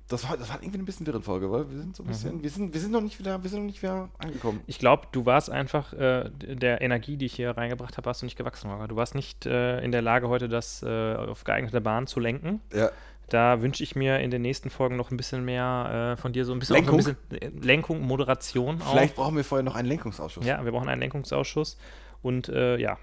das, 0.07 0.27
war, 0.27 0.37
das 0.37 0.49
war 0.49 0.61
irgendwie 0.61 0.79
ein 0.79 0.85
bisschen 0.85 1.05
wirre 1.05 1.21
Folge, 1.21 1.51
weil 1.51 1.69
wir 1.69 1.77
sind 1.77 1.95
so 1.95 2.03
ein 2.03 2.07
bisschen, 2.07 2.41
wir, 2.41 2.49
sind, 2.49 2.73
wir 2.73 2.79
sind 2.81 2.91
noch 2.91 3.01
nicht 3.01 3.19
wieder, 3.19 3.41
wir 3.41 3.49
sind 3.49 3.59
noch 3.59 3.65
nicht 3.65 3.81
wieder 3.83 4.09
angekommen. 4.17 4.61
Ich 4.65 4.79
glaube, 4.79 5.07
du 5.11 5.25
warst 5.25 5.49
einfach 5.49 5.93
äh, 5.93 6.29
der 6.31 6.81
Energie, 6.81 7.17
die 7.17 7.25
ich 7.25 7.35
hier 7.35 7.51
reingebracht 7.51 7.97
habe, 7.97 8.09
hast 8.09 8.21
du 8.21 8.25
nicht 8.25 8.37
gewachsen, 8.37 8.69
Holger. 8.69 8.87
Du 8.87 8.95
warst 8.95 9.15
nicht 9.15 9.45
äh, 9.45 9.79
in 9.81 9.91
der 9.91 10.01
Lage, 10.01 10.29
heute 10.29 10.47
das 10.47 10.83
äh, 10.83 11.15
auf 11.15 11.43
geeigneter 11.43 11.81
Bahn 11.81 12.07
zu 12.07 12.19
lenken. 12.19 12.61
Ja, 12.73 12.91
Da 13.29 13.61
wünsche 13.61 13.83
ich 13.83 13.95
mir 13.95 14.19
in 14.19 14.29
den 14.31 14.41
nächsten 14.41 14.69
Folgen 14.69 14.95
noch 14.97 15.11
ein 15.11 15.17
bisschen 15.17 15.43
mehr 15.45 16.15
äh, 16.15 16.21
von 16.21 16.31
dir, 16.33 16.45
so 16.45 16.53
ein 16.53 16.59
bisschen, 16.59 16.75
Lenkung? 16.75 16.99
Ein 16.99 17.15
bisschen 17.31 17.41
äh, 17.41 17.65
Lenkung, 17.65 18.01
Moderation 18.01 18.81
auch. 18.81 18.91
vielleicht 18.91 19.15
brauchen 19.15 19.35
wir 19.35 19.43
vorher 19.43 19.63
noch 19.63 19.75
einen 19.75 19.87
Lenkungsausschuss. 19.87 20.45
Ja, 20.45 20.63
wir 20.63 20.71
brauchen 20.71 20.89
einen 20.89 21.01
Lenkungsausschuss. 21.01 21.77
Und 22.21 22.49
äh, 22.49 22.77
ja, 22.77 22.97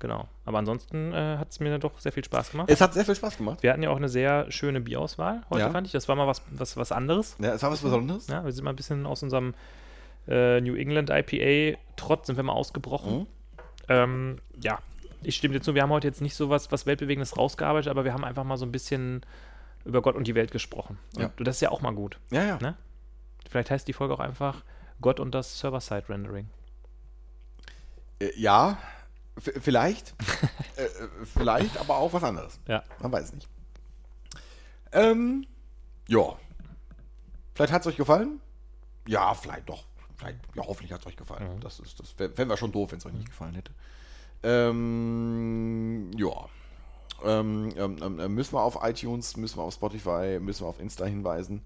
genau. 0.00 0.28
Aber 0.44 0.58
ansonsten 0.58 1.12
äh, 1.12 1.38
hat 1.38 1.50
es 1.50 1.60
mir 1.60 1.76
doch 1.78 1.98
sehr 1.98 2.12
viel 2.12 2.24
Spaß 2.24 2.52
gemacht. 2.52 2.70
Es 2.70 2.80
hat 2.80 2.94
sehr 2.94 3.04
viel 3.04 3.14
Spaß 3.16 3.36
gemacht. 3.36 3.62
Wir 3.62 3.72
hatten 3.72 3.82
ja 3.82 3.90
auch 3.90 3.96
eine 3.96 4.08
sehr 4.08 4.50
schöne 4.50 4.80
Bierauswahl 4.80 5.42
heute, 5.50 5.62
Ja. 5.62 5.70
fand 5.70 5.86
ich. 5.86 5.92
Das 5.92 6.08
war 6.08 6.16
mal 6.16 6.26
was, 6.26 6.42
was, 6.50 6.76
was 6.76 6.92
anderes. 6.92 7.36
Ja, 7.40 7.54
es 7.54 7.62
war 7.62 7.70
was 7.72 7.80
Besonderes. 7.80 8.28
Ja, 8.28 8.44
wir 8.44 8.52
sind 8.52 8.64
mal 8.64 8.70
ein 8.70 8.76
bisschen 8.76 9.06
aus 9.06 9.22
unserem 9.22 9.54
äh, 10.28 10.60
New 10.60 10.74
England 10.74 11.10
IPA 11.10 11.78
Trotz 11.96 12.26
sind 12.26 12.36
wir 12.36 12.42
mal 12.44 12.52
ausgebrochen. 12.52 13.20
Mhm. 13.20 13.26
Ähm, 13.88 14.38
ja, 14.60 14.78
ich 15.22 15.36
stimme 15.36 15.54
dir 15.54 15.60
zu. 15.60 15.74
Wir 15.74 15.82
haben 15.82 15.90
heute 15.90 16.06
jetzt 16.06 16.20
nicht 16.20 16.34
so 16.34 16.50
was, 16.50 16.70
was 16.72 16.86
Weltbewegendes 16.86 17.36
rausgearbeitet, 17.36 17.90
aber 17.90 18.04
wir 18.04 18.12
haben 18.12 18.24
einfach 18.24 18.44
mal 18.44 18.56
so 18.56 18.66
ein 18.66 18.72
bisschen 18.72 19.22
über 19.84 20.02
Gott 20.02 20.16
und 20.16 20.26
die 20.26 20.34
Welt 20.34 20.50
gesprochen. 20.50 20.98
Ja. 21.16 21.30
Und 21.36 21.46
das 21.46 21.56
ist 21.56 21.60
ja 21.60 21.70
auch 21.70 21.80
mal 21.80 21.94
gut. 21.94 22.18
Ja, 22.30 22.44
ja. 22.44 22.58
Ne? 22.58 22.76
Vielleicht 23.48 23.70
heißt 23.70 23.86
die 23.86 23.92
Folge 23.92 24.14
auch 24.14 24.20
einfach 24.20 24.62
Gott 25.00 25.20
und 25.20 25.34
das 25.34 25.58
Server-Side-Rendering. 25.58 26.48
Äh, 28.20 28.30
ja, 28.36 28.78
vielleicht. 29.38 30.14
äh, 30.76 30.88
vielleicht, 31.24 31.76
aber 31.78 31.98
auch 31.98 32.12
was 32.12 32.22
anderes. 32.22 32.58
Ja. 32.66 32.82
Man 33.00 33.12
weiß 33.12 33.24
es 33.24 33.32
nicht. 33.34 33.48
Ähm, 34.92 35.46
ja. 36.08 36.36
Vielleicht 37.54 37.72
hat 37.72 37.82
es 37.82 37.86
euch 37.88 37.96
gefallen? 37.96 38.40
Ja, 39.06 39.34
vielleicht 39.34 39.68
doch. 39.68 39.84
Vielleicht, 40.16 40.38
ja, 40.54 40.62
hoffentlich 40.64 40.92
hat 40.92 41.00
es 41.00 41.06
euch 41.06 41.16
gefallen. 41.16 41.56
Mhm. 41.56 41.60
Das 41.60 41.80
ist, 41.80 41.98
das 42.00 42.10
fänden 42.10 42.48
wir 42.48 42.56
schon 42.56 42.72
doof, 42.72 42.92
wenn 42.92 42.98
es 42.98 43.06
euch 43.06 43.12
nicht 43.12 43.28
gefallen 43.28 43.54
hätte. 43.54 43.72
Ähm, 44.42 46.10
ja. 46.16 46.48
Ähm, 47.24 47.72
ähm, 47.76 48.20
ähm, 48.20 48.34
müssen 48.34 48.54
wir 48.54 48.62
auf 48.62 48.78
iTunes, 48.82 49.36
müssen 49.36 49.58
wir 49.58 49.62
auf 49.62 49.74
Spotify, 49.74 50.38
müssen 50.40 50.64
wir 50.64 50.68
auf 50.68 50.80
Insta 50.80 51.04
hinweisen. 51.04 51.62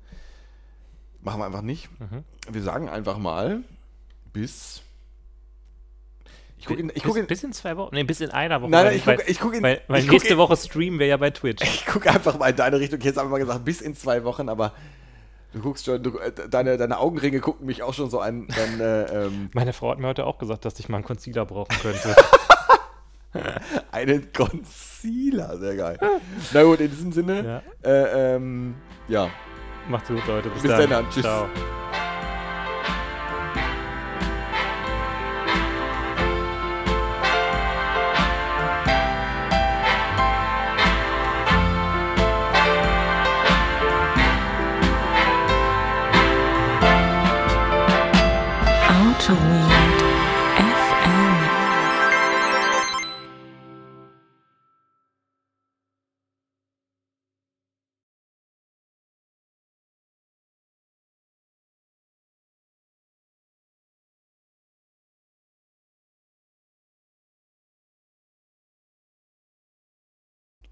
Machen 1.21 1.41
wir 1.41 1.47
einfach 1.47 1.63
nicht. 1.63 1.89
Mhm. 2.01 2.25
Wir 2.51 2.63
sagen 2.63 2.89
einfach 2.89 3.19
mal 3.19 3.63
bis. 4.33 4.83
Ich 6.59 6.67
gucke 6.67 6.81
in, 6.81 6.93
ich 6.95 7.03
guck 7.03 7.17
in, 7.17 7.27
bis 7.27 7.43
in 7.45 7.53
zwei 7.53 7.77
Wochen. 7.77 7.95
Nee, 7.95 8.05
bis 8.05 8.21
in 8.21 8.31
einer 8.31 8.61
Woche. 8.61 8.71
Nein, 8.71 8.87
nein, 8.87 8.97
ich 8.97 9.05
gucke 9.05 9.25
ich 9.27 9.41
guck 9.41 9.55
in, 9.55 9.63
weil, 9.63 9.81
weil 9.89 10.03
ich 10.03 10.11
nächste 10.11 10.35
in, 10.35 10.39
Woche 10.39 10.57
streamen 10.57 10.99
wir 10.99 11.07
ja 11.07 11.17
bei 11.17 11.31
Twitch. 11.31 11.63
Ich 11.75 11.87
gucke 11.87 12.11
einfach 12.11 12.39
mal 12.39 12.51
in 12.51 12.57
deine 12.57 12.79
Richtung. 12.79 13.01
Jetzt 13.01 13.17
habe 13.17 13.27
ich 13.27 13.31
mal 13.31 13.39
gesagt, 13.39 13.65
bis 13.65 13.81
in 13.81 13.95
zwei 13.95 14.25
Wochen, 14.25 14.49
aber 14.49 14.73
du 15.53 15.61
guckst 15.61 15.87
schon, 15.87 16.03
du, 16.03 16.19
äh, 16.19 16.33
deine, 16.49 16.77
deine 16.77 16.99
Augenringe 16.99 17.41
gucken 17.41 17.67
mich 17.67 17.83
auch 17.83 17.95
schon 17.95 18.11
so 18.11 18.21
an. 18.21 18.49
Dann, 18.49 18.81
äh, 18.81 19.27
ähm, 19.27 19.51
Meine 19.55 19.73
Frau 19.73 19.91
hat 19.91 19.99
mir 19.99 20.09
heute 20.09 20.27
auch 20.27 20.39
gesagt, 20.39 20.65
dass 20.65 20.79
ich 20.79 20.89
mal 20.89 20.99
einen 20.99 21.07
Concealer 21.07 21.47
brauchen 21.47 21.77
könnte. 21.81 22.15
einen 23.93 24.33
Concealer, 24.33 25.59
sehr 25.59 25.77
geil. 25.77 25.99
Na 26.53 26.63
gut, 26.63 26.81
in 26.81 26.91
diesem 26.91 27.13
Sinne, 27.13 27.63
ja. 27.85 27.91
äh, 27.91 28.35
ähm, 28.37 28.75
ja. 29.09 29.29
Macht's 29.89 30.09
gut, 30.09 30.27
Leute. 30.27 30.51
Bis, 30.51 30.63
Bis 30.63 30.71
dann. 30.71 30.91
dann, 30.91 31.11
tschüss. 31.11 31.23
Ciao. 31.23 31.49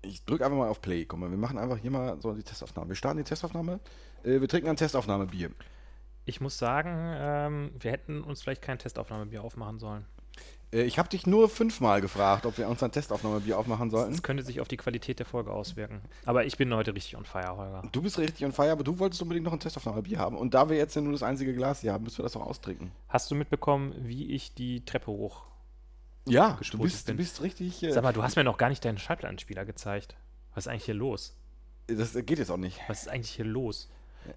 Ich 0.06 0.24
drücke 0.24 0.44
einfach 0.44 0.58
mal 0.58 0.68
auf 0.68 0.80
Play. 0.80 1.04
Guck 1.04 1.18
mal, 1.18 1.30
wir 1.30 1.38
machen 1.38 1.58
einfach 1.58 1.78
hier 1.78 1.90
mal 1.90 2.20
so 2.20 2.32
die 2.32 2.42
Testaufnahme. 2.42 2.88
Wir 2.88 2.96
starten 2.96 3.18
die 3.18 3.24
Testaufnahme. 3.24 3.80
Äh, 4.22 4.40
wir 4.40 4.48
trinken 4.48 4.68
ein 4.68 4.76
Testaufnahmebier. 4.76 5.50
Ich 6.24 6.40
muss 6.40 6.58
sagen, 6.58 6.90
ähm, 7.16 7.70
wir 7.78 7.92
hätten 7.92 8.22
uns 8.22 8.42
vielleicht 8.42 8.62
kein 8.62 8.78
Testaufnahmebier 8.78 9.42
aufmachen 9.42 9.78
sollen. 9.78 10.04
Äh, 10.72 10.82
ich 10.82 10.98
habe 10.98 11.08
dich 11.08 11.26
nur 11.26 11.48
fünfmal 11.48 12.00
gefragt, 12.00 12.46
ob 12.46 12.58
wir 12.58 12.68
uns 12.68 12.82
ein 12.82 12.92
Testaufnahmebier 12.92 13.58
aufmachen 13.58 13.90
sollten. 13.90 14.12
Das 14.12 14.22
könnte 14.22 14.42
sich 14.42 14.60
auf 14.60 14.68
die 14.68 14.76
Qualität 14.76 15.18
der 15.18 15.26
Folge 15.26 15.52
auswirken. 15.52 16.00
Aber 16.24 16.44
ich 16.44 16.56
bin 16.56 16.74
heute 16.74 16.94
richtig 16.94 17.16
on 17.16 17.24
fire, 17.24 17.56
Holger. 17.56 17.82
Du 17.92 18.02
bist 18.02 18.18
richtig 18.18 18.44
on 18.44 18.52
fire, 18.52 18.72
aber 18.72 18.84
du 18.84 18.98
wolltest 18.98 19.22
unbedingt 19.22 19.44
noch 19.44 19.52
ein 19.52 19.60
Testaufnahmebier 19.60 20.18
haben. 20.18 20.36
Und 20.36 20.54
da 20.54 20.68
wir 20.68 20.76
jetzt 20.76 20.94
ja 20.96 21.02
nur 21.02 21.12
das 21.12 21.22
einzige 21.22 21.54
Glas 21.54 21.80
hier 21.80 21.92
haben, 21.92 22.04
müssen 22.04 22.18
wir 22.18 22.24
das 22.24 22.36
auch 22.36 22.46
austrinken. 22.46 22.92
Hast 23.08 23.30
du 23.30 23.34
mitbekommen, 23.34 23.94
wie 23.98 24.32
ich 24.32 24.54
die 24.54 24.84
Treppe 24.84 25.08
hoch. 25.08 25.44
Ja, 26.26 26.58
du 26.70 26.78
bist, 26.78 27.06
du 27.06 27.12
bin. 27.12 27.16
bist 27.18 27.42
richtig. 27.42 27.82
Äh, 27.82 27.92
Sag 27.92 28.02
mal, 28.02 28.12
du 28.12 28.22
hast 28.22 28.36
mir 28.36 28.44
noch 28.44 28.58
gar 28.58 28.68
nicht 28.68 28.84
deinen 28.84 28.98
Schallplattenspieler 28.98 29.64
gezeigt. 29.64 30.16
Was 30.54 30.66
ist 30.66 30.68
eigentlich 30.68 30.84
hier 30.84 30.94
los? 30.94 31.36
das 31.88 32.14
geht 32.14 32.38
jetzt 32.38 32.50
auch 32.50 32.56
nicht. 32.56 32.80
Was 32.88 33.02
ist 33.02 33.08
eigentlich 33.08 33.30
hier 33.30 33.44
los? 33.44 33.88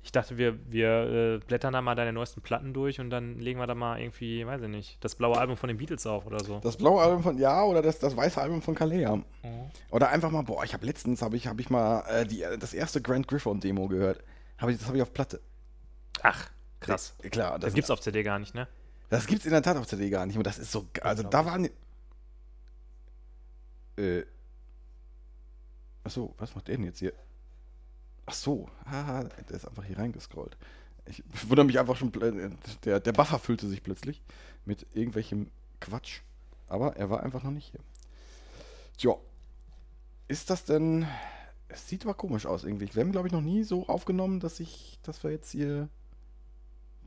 Ich 0.04 0.12
dachte, 0.12 0.38
wir, 0.38 0.60
wir 0.72 1.40
äh, 1.42 1.46
blättern 1.46 1.74
da 1.74 1.82
mal 1.82 1.96
deine 1.96 2.14
neuesten 2.14 2.42
Platten 2.42 2.74
durch 2.74 3.00
und 3.00 3.10
dann 3.10 3.40
legen 3.40 3.60
wir 3.60 3.66
da 3.66 3.74
mal 3.74 4.00
irgendwie, 4.00 4.46
weiß 4.46 4.62
ich 4.62 4.68
nicht, 4.68 5.04
das 5.04 5.16
blaue 5.16 5.38
Album 5.40 5.58
von 5.58 5.68
den 5.68 5.78
Beatles 5.78 6.06
auf 6.06 6.28
oder 6.28 6.44
so. 6.44 6.60
Das 6.60 6.78
blaue 6.78 7.02
Album 7.02 7.24
von 7.24 7.40
Ja 7.40 7.64
oder 7.64 7.82
das, 7.82 7.98
das 7.98 8.16
weiße 8.16 8.40
Album 8.40 8.62
von 8.62 8.76
Kalea. 8.76 9.20
Oder 9.90 10.10
einfach 10.10 10.30
mal, 10.30 10.44
boah, 10.44 10.64
ich 10.64 10.74
habe 10.74 10.86
letztens 10.86 11.24
habe 11.24 11.38
ich, 11.38 11.48
hab 11.48 11.60
ich 11.60 11.72
mal 11.72 12.02
äh, 12.08 12.26
die, 12.26 12.44
äh, 12.44 12.60
das 12.60 12.76
erste 12.76 13.02
Grant 13.02 13.28
Griffon 13.28 13.60
Demo 13.60 13.88
gehört. 13.88 14.24
Hab 14.60 14.70
ich, 14.70 14.78
das 14.78 14.88
habe 14.88 14.98
ich 14.98 15.02
auf 15.02 15.14
Platte. 15.14 15.42
Ach, 16.22 16.50
krass. 16.80 17.16
Äh, 17.24 17.30
klar, 17.30 17.58
Das 17.58 17.74
gibt's 17.74 17.90
auf 17.90 18.02
CD 18.02 18.22
gar 18.24 18.38
nicht, 18.38 18.54
ne? 18.54 18.68
Das 19.10 19.26
gibt's 19.28 19.46
in 19.46 19.52
der 19.52 19.62
Tat 19.64 19.78
auf 19.78 19.88
CD 19.88 20.10
gar 20.10 20.26
nicht. 20.26 20.38
Und 20.38 20.46
das 20.46 20.60
ist 20.60 20.72
so, 20.72 20.88
also 21.02 21.24
da 21.24 21.46
waren. 21.46 21.70
Äh. 23.98 24.24
Achso, 26.04 26.34
was 26.38 26.56
macht 26.56 26.68
der 26.68 26.76
denn 26.78 26.86
jetzt 26.86 27.00
hier? 27.00 27.14
Ach 28.26 28.34
so, 28.34 28.70
haha, 28.86 29.24
der 29.24 29.56
ist 29.58 29.68
einfach 29.68 29.84
hier 29.84 29.98
reingescrollt. 29.98 30.58
Ich 31.06 31.24
wundere 31.50 31.66
mich 31.66 31.80
einfach 31.80 31.96
schon, 31.96 32.12
pl- 32.12 32.52
der, 32.84 33.00
der 33.00 33.12
Buffer 33.14 33.40
füllte 33.40 33.68
sich 33.68 33.82
plötzlich 33.84 34.22
mit 34.66 34.86
irgendwelchem 34.94 35.50
Quatsch. 35.80 36.22
Aber 36.68 36.96
er 36.96 37.10
war 37.10 37.24
einfach 37.24 37.44
noch 37.44 37.52
nicht 37.52 37.72
hier. 37.72 37.80
Tja, 38.98 39.16
ist 40.28 40.50
das 40.52 40.66
denn. 40.66 41.08
Es 41.68 41.88
sieht 41.88 42.04
aber 42.04 42.14
komisch 42.14 42.46
aus 42.46 42.64
irgendwie. 42.64 42.94
Wir 42.94 43.02
haben, 43.04 43.12
glaube 43.12 43.28
ich, 43.28 43.32
noch 43.34 43.42
nie 43.42 43.64
so 43.64 43.88
aufgenommen, 43.88 44.40
dass 44.40 44.60
ich, 44.60 45.00
dass 45.04 45.24
wir 45.24 45.32
jetzt 45.32 45.52
hier 45.52 45.90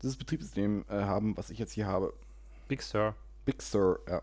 dieses 0.02 0.16
Betriebssystem 0.16 0.84
äh, 0.88 1.02
haben, 1.02 1.36
was 1.36 1.50
ich 1.50 1.58
jetzt 1.58 1.72
hier 1.72 1.86
habe. 1.86 2.12
Big 2.68 2.82
Sur. 2.82 3.14
Big 3.44 3.60
Sur, 3.62 4.00
ja. 4.08 4.22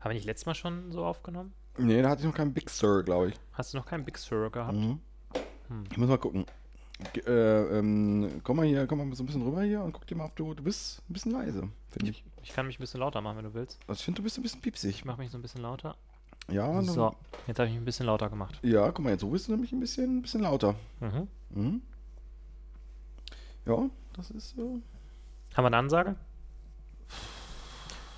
Haben 0.00 0.10
wir 0.10 0.14
nicht 0.14 0.26
letztes 0.26 0.46
Mal 0.46 0.54
schon 0.54 0.92
so 0.92 1.04
aufgenommen? 1.04 1.52
Nee, 1.76 2.02
da 2.02 2.10
hatte 2.10 2.20
ich 2.22 2.26
noch 2.26 2.34
keinen 2.34 2.52
Big 2.54 2.70
Sur, 2.70 3.02
glaube 3.02 3.28
ich. 3.28 3.34
Hast 3.52 3.72
du 3.74 3.78
noch 3.78 3.86
keinen 3.86 4.04
Big 4.04 4.18
Sur 4.18 4.50
gehabt? 4.50 4.76
Mhm. 4.76 5.00
Hm. 5.68 5.84
Ich 5.90 5.96
muss 5.98 6.08
mal 6.08 6.18
gucken. 6.18 6.46
Ge- 7.12 7.22
Äh, 7.26 7.78
ähm, 7.78 8.40
komm 8.42 8.56
mal 8.56 8.66
hier, 8.66 8.86
komm 8.88 8.98
mal 8.98 9.14
so 9.14 9.22
ein 9.22 9.26
bisschen 9.26 9.42
rüber 9.42 9.62
hier 9.62 9.82
und 9.82 9.92
guck 9.92 10.06
dir 10.06 10.16
mal, 10.16 10.24
ob 10.26 10.34
du. 10.36 10.54
Du 10.54 10.62
bist 10.64 11.00
ein 11.08 11.12
bisschen 11.12 11.32
leise, 11.32 11.68
finde 11.90 12.10
ich. 12.10 12.24
Ich 12.42 12.50
kann 12.52 12.66
mich 12.66 12.78
ein 12.78 12.80
bisschen 12.80 13.00
lauter 13.00 13.20
machen, 13.20 13.36
wenn 13.36 13.44
du 13.44 13.54
willst. 13.54 13.78
Also 13.86 13.98
ich 14.00 14.04
finde, 14.04 14.18
du 14.18 14.22
bist 14.24 14.36
ein 14.38 14.42
bisschen 14.42 14.60
piepsig. 14.60 14.90
Ich 14.96 15.04
mache 15.04 15.18
mich 15.20 15.30
so 15.30 15.38
ein 15.38 15.42
bisschen 15.42 15.60
lauter. 15.62 15.94
Ja, 16.50 16.82
So, 16.82 17.14
jetzt 17.46 17.58
habe 17.58 17.68
ich 17.68 17.74
mich 17.74 17.82
ein 17.82 17.84
bisschen 17.84 18.06
lauter 18.06 18.30
gemacht. 18.30 18.58
ja, 18.62 18.90
guck 18.90 19.04
mal, 19.04 19.10
jetzt 19.10 19.20
so 19.20 19.28
bist 19.28 19.46
du 19.46 19.52
nämlich 19.52 19.70
ein 19.72 19.80
bisschen, 19.80 20.18
ein 20.18 20.22
bisschen 20.22 20.40
lauter. 20.40 20.74
Mhm. 21.00 21.28
Mhm. 21.50 21.82
Ja, 23.66 23.88
das 24.18 24.30
ist 24.30 24.56
so. 24.56 24.80
Haben 25.54 25.64
wir 25.64 25.66
eine 25.68 25.76
Ansage? 25.78 26.16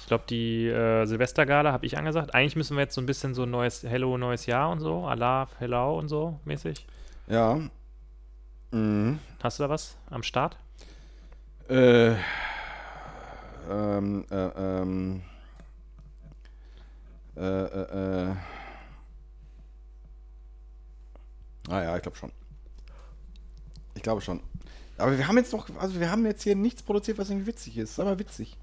Ich 0.01 0.07
glaube, 0.07 0.25
die 0.29 0.67
äh, 0.67 1.05
Silvestergala 1.05 1.73
habe 1.73 1.87
ich 1.87 1.97
angesagt. 1.97 2.35
Eigentlich 2.35 2.57
müssen 2.57 2.77
wir 2.77 2.83
jetzt 2.83 2.95
so 2.95 3.01
ein 3.01 3.07
bisschen 3.07 3.35
so 3.35 3.45
ein 3.45 3.51
neues 3.51 3.85
Hello, 3.85 4.19
neues 4.19 4.47
Jahr 4.47 4.71
und 4.71 4.81
so, 4.81 5.05
Allah, 5.07 5.47
Hello 5.59 5.97
und 5.99 6.09
so 6.09 6.41
mäßig. 6.45 6.85
Ja. 7.29 7.61
Mhm. 8.73 9.21
Hast 9.43 9.59
du 9.59 9.63
da 9.63 9.69
was 9.69 9.97
am 10.09 10.23
Start? 10.23 10.57
Äh, 11.69 12.15
ähm, 13.71 14.25
äh, 14.31 14.35
ähm, 14.37 15.23
äh, 17.37 17.43
äh, 17.43 18.31
äh. 18.31 18.35
Ah 21.69 21.83
ja, 21.83 21.97
ich 21.97 22.03
glaube 22.03 22.17
schon. 22.17 22.33
Ich 23.95 24.03
glaube 24.03 24.21
schon. 24.23 24.41
Aber 25.01 25.17
wir 25.17 25.27
haben 25.27 25.37
jetzt 25.37 25.53
noch, 25.53 25.69
also 25.79 25.99
wir 26.01 26.11
haben 26.11 26.25
jetzt 26.27 26.43
hier 26.43 26.57
nichts 26.57 26.83
produziert, 26.83 27.19
was 27.19 27.31
irgendwie 27.31 27.47
witzig 27.47 27.79
ist. 27.79 27.97
Sag 27.97 28.07
mal 28.07 28.19
witzig. 28.19 28.57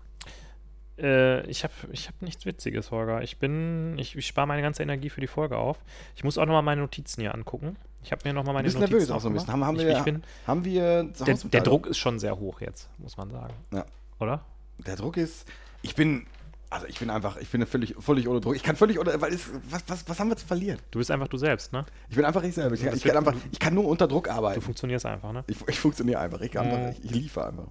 Äh, 0.99 1.45
ich 1.47 1.63
habe 1.63 1.73
ich 1.91 2.07
hab 2.07 2.21
nichts 2.21 2.45
Witziges, 2.45 2.91
Holger. 2.91 3.21
Ich 3.21 3.37
bin, 3.37 3.97
ich, 3.99 4.15
ich 4.15 4.25
spare 4.25 4.47
meine 4.47 4.61
ganze 4.61 4.83
Energie 4.83 5.09
für 5.09 5.21
die 5.21 5.27
Folge 5.27 5.57
auf. 5.57 5.77
Ich 6.15 6.23
muss 6.23 6.37
auch 6.37 6.45
nochmal 6.45 6.63
meine 6.63 6.81
Notizen 6.81 7.21
hier 7.21 7.33
angucken. 7.33 7.75
Ich 8.03 8.11
habe 8.11 8.21
mir 8.25 8.33
nochmal 8.33 8.53
meine 8.53 8.67
Notizen 8.67 8.91
nervös 8.91 9.11
auch 9.11 9.21
so 9.21 9.29
ein 9.29 9.33
bisschen. 9.33 9.51
Haben, 9.51 9.65
haben, 9.65 9.79
ich, 9.79 9.85
wir, 9.85 9.97
ich 9.97 10.03
bin, 10.03 10.23
haben 10.45 10.65
wir 10.65 11.03
der, 11.03 11.35
der 11.35 11.61
Druck 11.61 11.87
ist 11.87 11.97
schon 11.97 12.19
sehr 12.19 12.39
hoch 12.39 12.61
jetzt, 12.61 12.89
muss 12.97 13.17
man 13.17 13.29
sagen. 13.29 13.53
Ja. 13.73 13.85
Oder? 14.19 14.43
Der 14.85 14.95
Druck 14.95 15.17
ist, 15.17 15.45
ich 15.81 15.95
bin, 15.95 16.25
also 16.69 16.85
ich 16.87 16.99
bin 16.99 17.09
einfach, 17.09 17.37
ich 17.37 17.49
bin 17.49 17.65
völlig, 17.65 17.95
völlig 17.99 18.27
ohne 18.27 18.41
Druck. 18.41 18.55
Ich 18.55 18.63
kann 18.63 18.75
völlig 18.75 18.99
ohne, 18.99 19.19
weil 19.21 19.33
es, 19.33 19.49
was, 19.69 19.83
was, 19.87 20.07
was 20.09 20.19
haben 20.19 20.29
wir 20.29 20.35
zu 20.37 20.45
verlieren? 20.45 20.79
Du 20.91 20.99
bist 20.99 21.09
einfach 21.11 21.27
du 21.27 21.37
selbst, 21.37 21.71
ne? 21.73 21.85
Ich 22.09 22.15
bin 22.15 22.25
einfach 22.25 22.43
ich 22.43 22.53
selber. 22.55 22.75
Ich, 22.75 22.83
ich 22.83 23.03
kann 23.03 23.17
einfach, 23.17 23.35
ich 23.51 23.59
kann 23.59 23.73
nur 23.73 23.85
unter 23.85 24.07
Druck 24.07 24.25
Du 24.25 24.31
arbeiten. 24.31 24.61
funktionierst 24.61 25.05
einfach, 25.05 25.31
ne? 25.31 25.43
Ich, 25.47 25.57
ich 25.67 25.79
funktioniere 25.79 26.19
einfach. 26.19 26.41
Ich, 26.41 26.51
kann 26.51 26.67
Mhm. 26.67 26.73
einfach, 26.73 26.99
ich, 26.99 27.05
ich 27.05 27.11
liefere 27.11 27.47
einfach. 27.47 27.67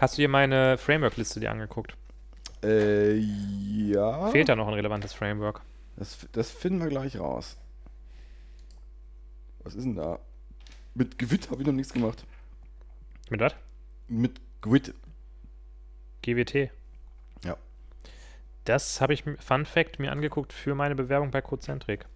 Hast 0.00 0.18
du 0.18 0.22
dir 0.22 0.28
meine 0.28 0.76
Framework-Liste 0.76 1.38
dir 1.40 1.50
angeguckt? 1.52 1.96
Äh, 2.64 3.14
ja. 3.16 4.28
Fehlt 4.30 4.48
da 4.48 4.56
noch 4.56 4.66
ein 4.66 4.74
relevantes 4.74 5.12
Framework? 5.12 5.60
Das, 5.96 6.26
das 6.32 6.50
finden 6.50 6.80
wir 6.80 6.88
gleich 6.88 7.18
raus. 7.18 7.56
Was 9.62 9.74
ist 9.74 9.84
denn 9.84 9.94
da? 9.94 10.18
Mit 10.94 11.18
Gwit 11.18 11.50
habe 11.50 11.60
ich 11.62 11.66
noch 11.66 11.72
nichts 11.72 11.92
gemacht. 11.92 12.24
Mit 13.30 13.40
was? 13.40 13.54
Mit 14.08 14.40
Gwit. 14.60 14.94
GWT. 16.22 16.70
Das 18.64 19.00
habe 19.00 19.12
ich, 19.14 19.24
Fun 19.40 19.66
Fact, 19.66 19.98
mir 19.98 20.10
angeguckt 20.12 20.52
für 20.52 20.74
meine 20.74 20.94
Bewerbung 20.94 21.30
bei 21.30 21.42
Codecentric. 21.42 22.06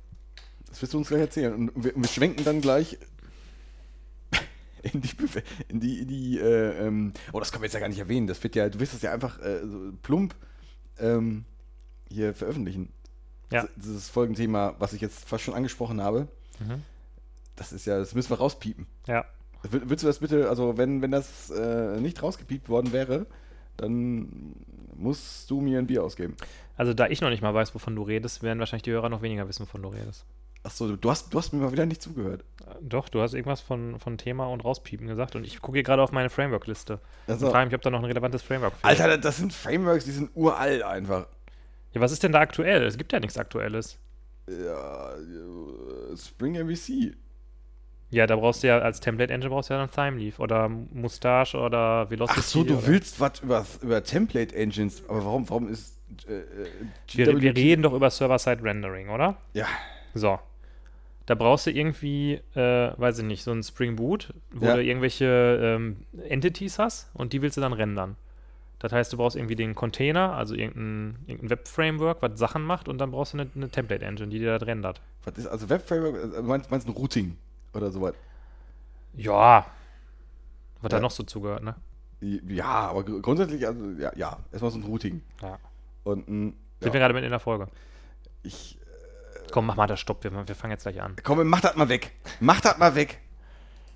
Das 0.69 0.81
wirst 0.83 0.95
du 0.95 0.99
uns 0.99 1.09
gleich 1.09 1.21
erzählen. 1.21 1.55
Und 1.55 1.73
wir, 1.85 1.95
wir 1.95 2.09
schwenken 2.09 2.45
dann 2.45 2.61
gleich 2.61 2.99
in 4.83 5.01
die, 5.01 5.11
in 5.69 5.81
die, 5.81 5.99
in 6.01 6.09
die 6.09 6.39
äh, 6.39 6.87
ähm, 6.87 7.13
oh, 7.33 7.41
das 7.41 7.51
können 7.53 7.63
wir 7.63 7.67
jetzt 7.67 7.75
ja 7.75 7.81
gar 7.81 7.89
nicht 7.89 7.99
erwähnen. 7.99 8.27
Das 8.27 8.43
wird 8.43 8.55
ja, 8.55 8.69
du 8.69 8.81
wirst 8.81 8.95
das 8.95 9.03
ja 9.03 9.13
einfach 9.13 9.39
äh, 9.41 9.61
so 9.67 9.93
plump 10.03 10.35
ähm, 10.99 11.45
hier 12.11 12.35
veröffentlichen. 12.35 12.93
Ja. 13.51 13.63
Das, 13.63 13.71
dieses 13.77 14.09
Folgenthema, 14.09 14.75
was 14.79 14.93
ich 14.93 15.01
jetzt 15.01 15.29
fast 15.29 15.45
schon 15.45 15.55
angesprochen 15.55 16.01
habe, 16.03 16.29
Mhm. 16.61 16.83
das 17.55 17.73
ist 17.73 17.87
ja, 17.87 17.99
das 18.01 18.17
müssen 18.17 18.31
wir 18.31 18.39
rauspiepen. 18.39 18.89
Ja. 19.07 19.25
Würdest 19.63 20.03
du 20.03 20.07
das 20.09 20.19
bitte, 20.19 20.49
also 20.49 20.77
wenn, 20.77 21.03
wenn 21.03 21.13
das 21.13 21.51
äh, 21.51 22.01
nicht 22.01 22.21
rausgepiept 22.21 22.69
worden 22.69 22.93
wäre, 22.93 23.27
dann 23.79 24.55
musst 24.95 25.51
du 25.51 25.61
mir 25.61 25.79
ein 25.79 25.87
Bier 25.87 26.05
ausgeben. 26.05 26.37
Also 26.77 26.93
da 26.95 27.07
ich 27.09 27.21
noch 27.21 27.31
nicht 27.31 27.43
mal 27.43 27.55
weiß, 27.55 27.75
wovon 27.75 27.97
du 27.97 28.03
redest, 28.03 28.43
werden 28.43 28.59
wahrscheinlich 28.59 28.83
die 28.83 28.91
Hörer 28.93 29.09
noch 29.09 29.23
weniger 29.23 29.49
wissen, 29.49 29.63
wovon 29.63 29.83
du 29.83 29.89
redest. 29.89 30.25
Achso, 30.65 30.97
du 30.97 31.11
hast, 31.11 31.33
du 31.33 31.39
hast 31.39 31.53
mir 31.53 31.61
mal 31.61 31.73
wieder 31.73 31.87
nicht 31.87 32.03
zugehört. 32.03 32.45
Äh, 32.67 32.75
Doch, 32.83 33.09
du 33.09 33.21
hast 33.21 33.33
irgendwas 33.33 33.61
von, 33.61 33.99
von 34.01 34.19
Thema 34.19 34.47
und 34.49 34.65
rauspiepen 34.65 35.07
gesagt 35.07 35.37
und 35.37 35.45
ich 35.45 35.63
gucke 35.63 35.77
hier 35.79 35.85
gerade 35.85 36.03
auf 36.03 36.13
meine 36.13 36.31
Framework-Liste 36.31 37.01
Also, 37.27 37.47
und 37.47 37.53
frage 37.53 37.67
mich, 37.67 37.75
ob 37.75 37.83
da 37.83 37.91
noch 37.91 38.01
ein 38.01 38.05
relevantes 38.05 38.43
Framework 38.43 38.75
fehlt. 38.75 39.01
Alter, 39.01 39.19
das 39.19 39.37
sind 39.39 39.53
Frameworks, 39.53 40.05
die 40.05 40.11
sind 40.11 40.31
uralt 40.35 40.83
einfach. 40.83 41.27
Ja, 41.93 42.01
was 42.01 42.13
ist 42.13 42.23
denn 42.23 42.33
da 42.33 42.41
aktuell? 42.41 42.85
Es 42.85 42.99
gibt 42.99 43.13
ja 43.13 43.21
nichts 43.21 43.39
Aktuelles. 43.39 43.99
Ja, 44.49 45.15
äh, 45.15 46.17
Spring 46.17 46.55
MVC. 46.67 47.17
Ja, 48.11 48.27
da 48.27 48.37
brauchst 48.37 48.63
du 48.63 48.69
ja 48.69 48.79
als 48.79 49.01
Template-Engine 49.01 49.51
brauchst 49.51 49.69
du 49.69 49.75
ja 49.75 49.81
dann 49.81 49.91
Thymeleaf 49.91 50.39
oder 50.39 50.69
Mustache 50.69 51.59
oder 51.59 52.09
Velocity. 52.11 52.41
Ach 52.41 52.43
so, 52.43 52.65
du 52.65 52.75
oder 52.75 52.87
willst 52.87 53.21
was 53.21 53.41
über, 53.41 53.67
über 53.83 54.03
Template 54.03 54.55
Engines, 54.57 55.03
aber 55.09 55.25
warum, 55.25 55.49
warum 55.51 55.69
ist 55.69 55.99
äh, 56.27 56.33
äh, 56.39 56.45
Wir, 57.13 57.41
wir 57.41 57.55
reden 57.55 57.83
doch 57.83 57.93
über 57.93 58.09
Server-Side-Rendering, 58.11 59.11
oder? 59.11 59.37
Ja, 59.53 59.67
So. 60.15 60.39
Da 61.27 61.35
brauchst 61.35 61.67
du 61.67 61.71
irgendwie, 61.71 62.41
äh, 62.55 62.93
weiß 62.97 63.19
ich 63.19 63.25
nicht, 63.27 63.45
so 63.45 63.53
ein 63.53 63.63
Spring 63.63 63.97
Boot, 63.97 64.33
wo 64.51 64.65
Ja. 64.65 64.73
du 64.77 64.83
irgendwelche 64.83 65.61
ähm, 65.63 65.99
Entities 66.27 66.79
hast 66.79 67.11
und 67.13 67.35
die 67.35 67.43
willst 67.43 67.59
du 67.59 67.61
dann 67.61 67.75
rendern. 67.75 68.17
Das 68.79 68.93
heißt, 68.93 69.13
du 69.13 69.19
brauchst 69.19 69.37
irgendwie 69.37 69.55
den 69.57 69.75
Container, 69.75 70.33
also 70.33 70.55
irgendein, 70.55 71.19
irgendein 71.27 71.51
Web-Framework, 71.51 72.23
was 72.23 72.39
Sachen 72.39 72.63
macht 72.63 72.89
und 72.89 72.97
dann 72.97 73.11
brauchst 73.11 73.35
du 73.35 73.41
eine, 73.41 73.51
eine 73.55 73.69
Template-Engine, 73.69 74.29
die 74.31 74.39
dir 74.39 74.59
das 74.59 74.67
rendert. 74.67 75.03
was 75.27 75.37
ist 75.37 75.47
also 75.49 75.69
Web-Framework? 75.69 76.35
äh, 76.39 76.41
Meinst, 76.41 76.71
meinst 76.71 76.89
du 76.89 76.93
ein 76.93 76.97
Routing 76.97 77.37
oder 77.75 77.91
sowas? 77.91 78.15
Ja. 79.15 79.67
Was 80.81 80.91
da 80.91 80.97
Ja. 80.97 81.01
noch 81.03 81.11
so 81.11 81.23
zugehört, 81.25 81.63
ne? 81.63 81.75
Ja, 82.21 82.65
aber 82.91 83.05
gr- 83.05 83.21
grundsätzlich, 83.21 83.67
also, 83.67 83.91
ja, 83.93 84.13
ja, 84.17 84.39
erstmal 84.53 84.71
so 84.71 84.79
ein 84.79 84.85
Routing. 84.85 85.23
Ja. 85.43 85.59
Und 86.05 86.29
ein, 86.29 86.43
Sind 86.81 86.89
ja, 86.89 86.93
wir 86.93 87.01
gerade 87.01 87.15
mit 87.15 87.25
in 87.25 87.31
der 87.31 87.41
Folge? 87.41 87.69
ich, 88.43 88.79
Komm, 89.51 89.67
mach 89.67 89.77
mal 89.77 89.87
das 89.87 89.99
Stopp, 90.01 90.23
wir, 90.25 90.33
wir 90.47 90.55
fangen 90.55 90.73
jetzt 90.73 90.83
gleich 90.83 91.01
an. 91.01 91.17
komm, 91.23 91.47
mach 91.49 91.61
das 91.61 91.75
mal 91.77 91.89
weg. 91.89 92.13
Mach 92.41 92.61
das 92.61 92.77
mal 92.79 92.95
weg. 92.95 93.21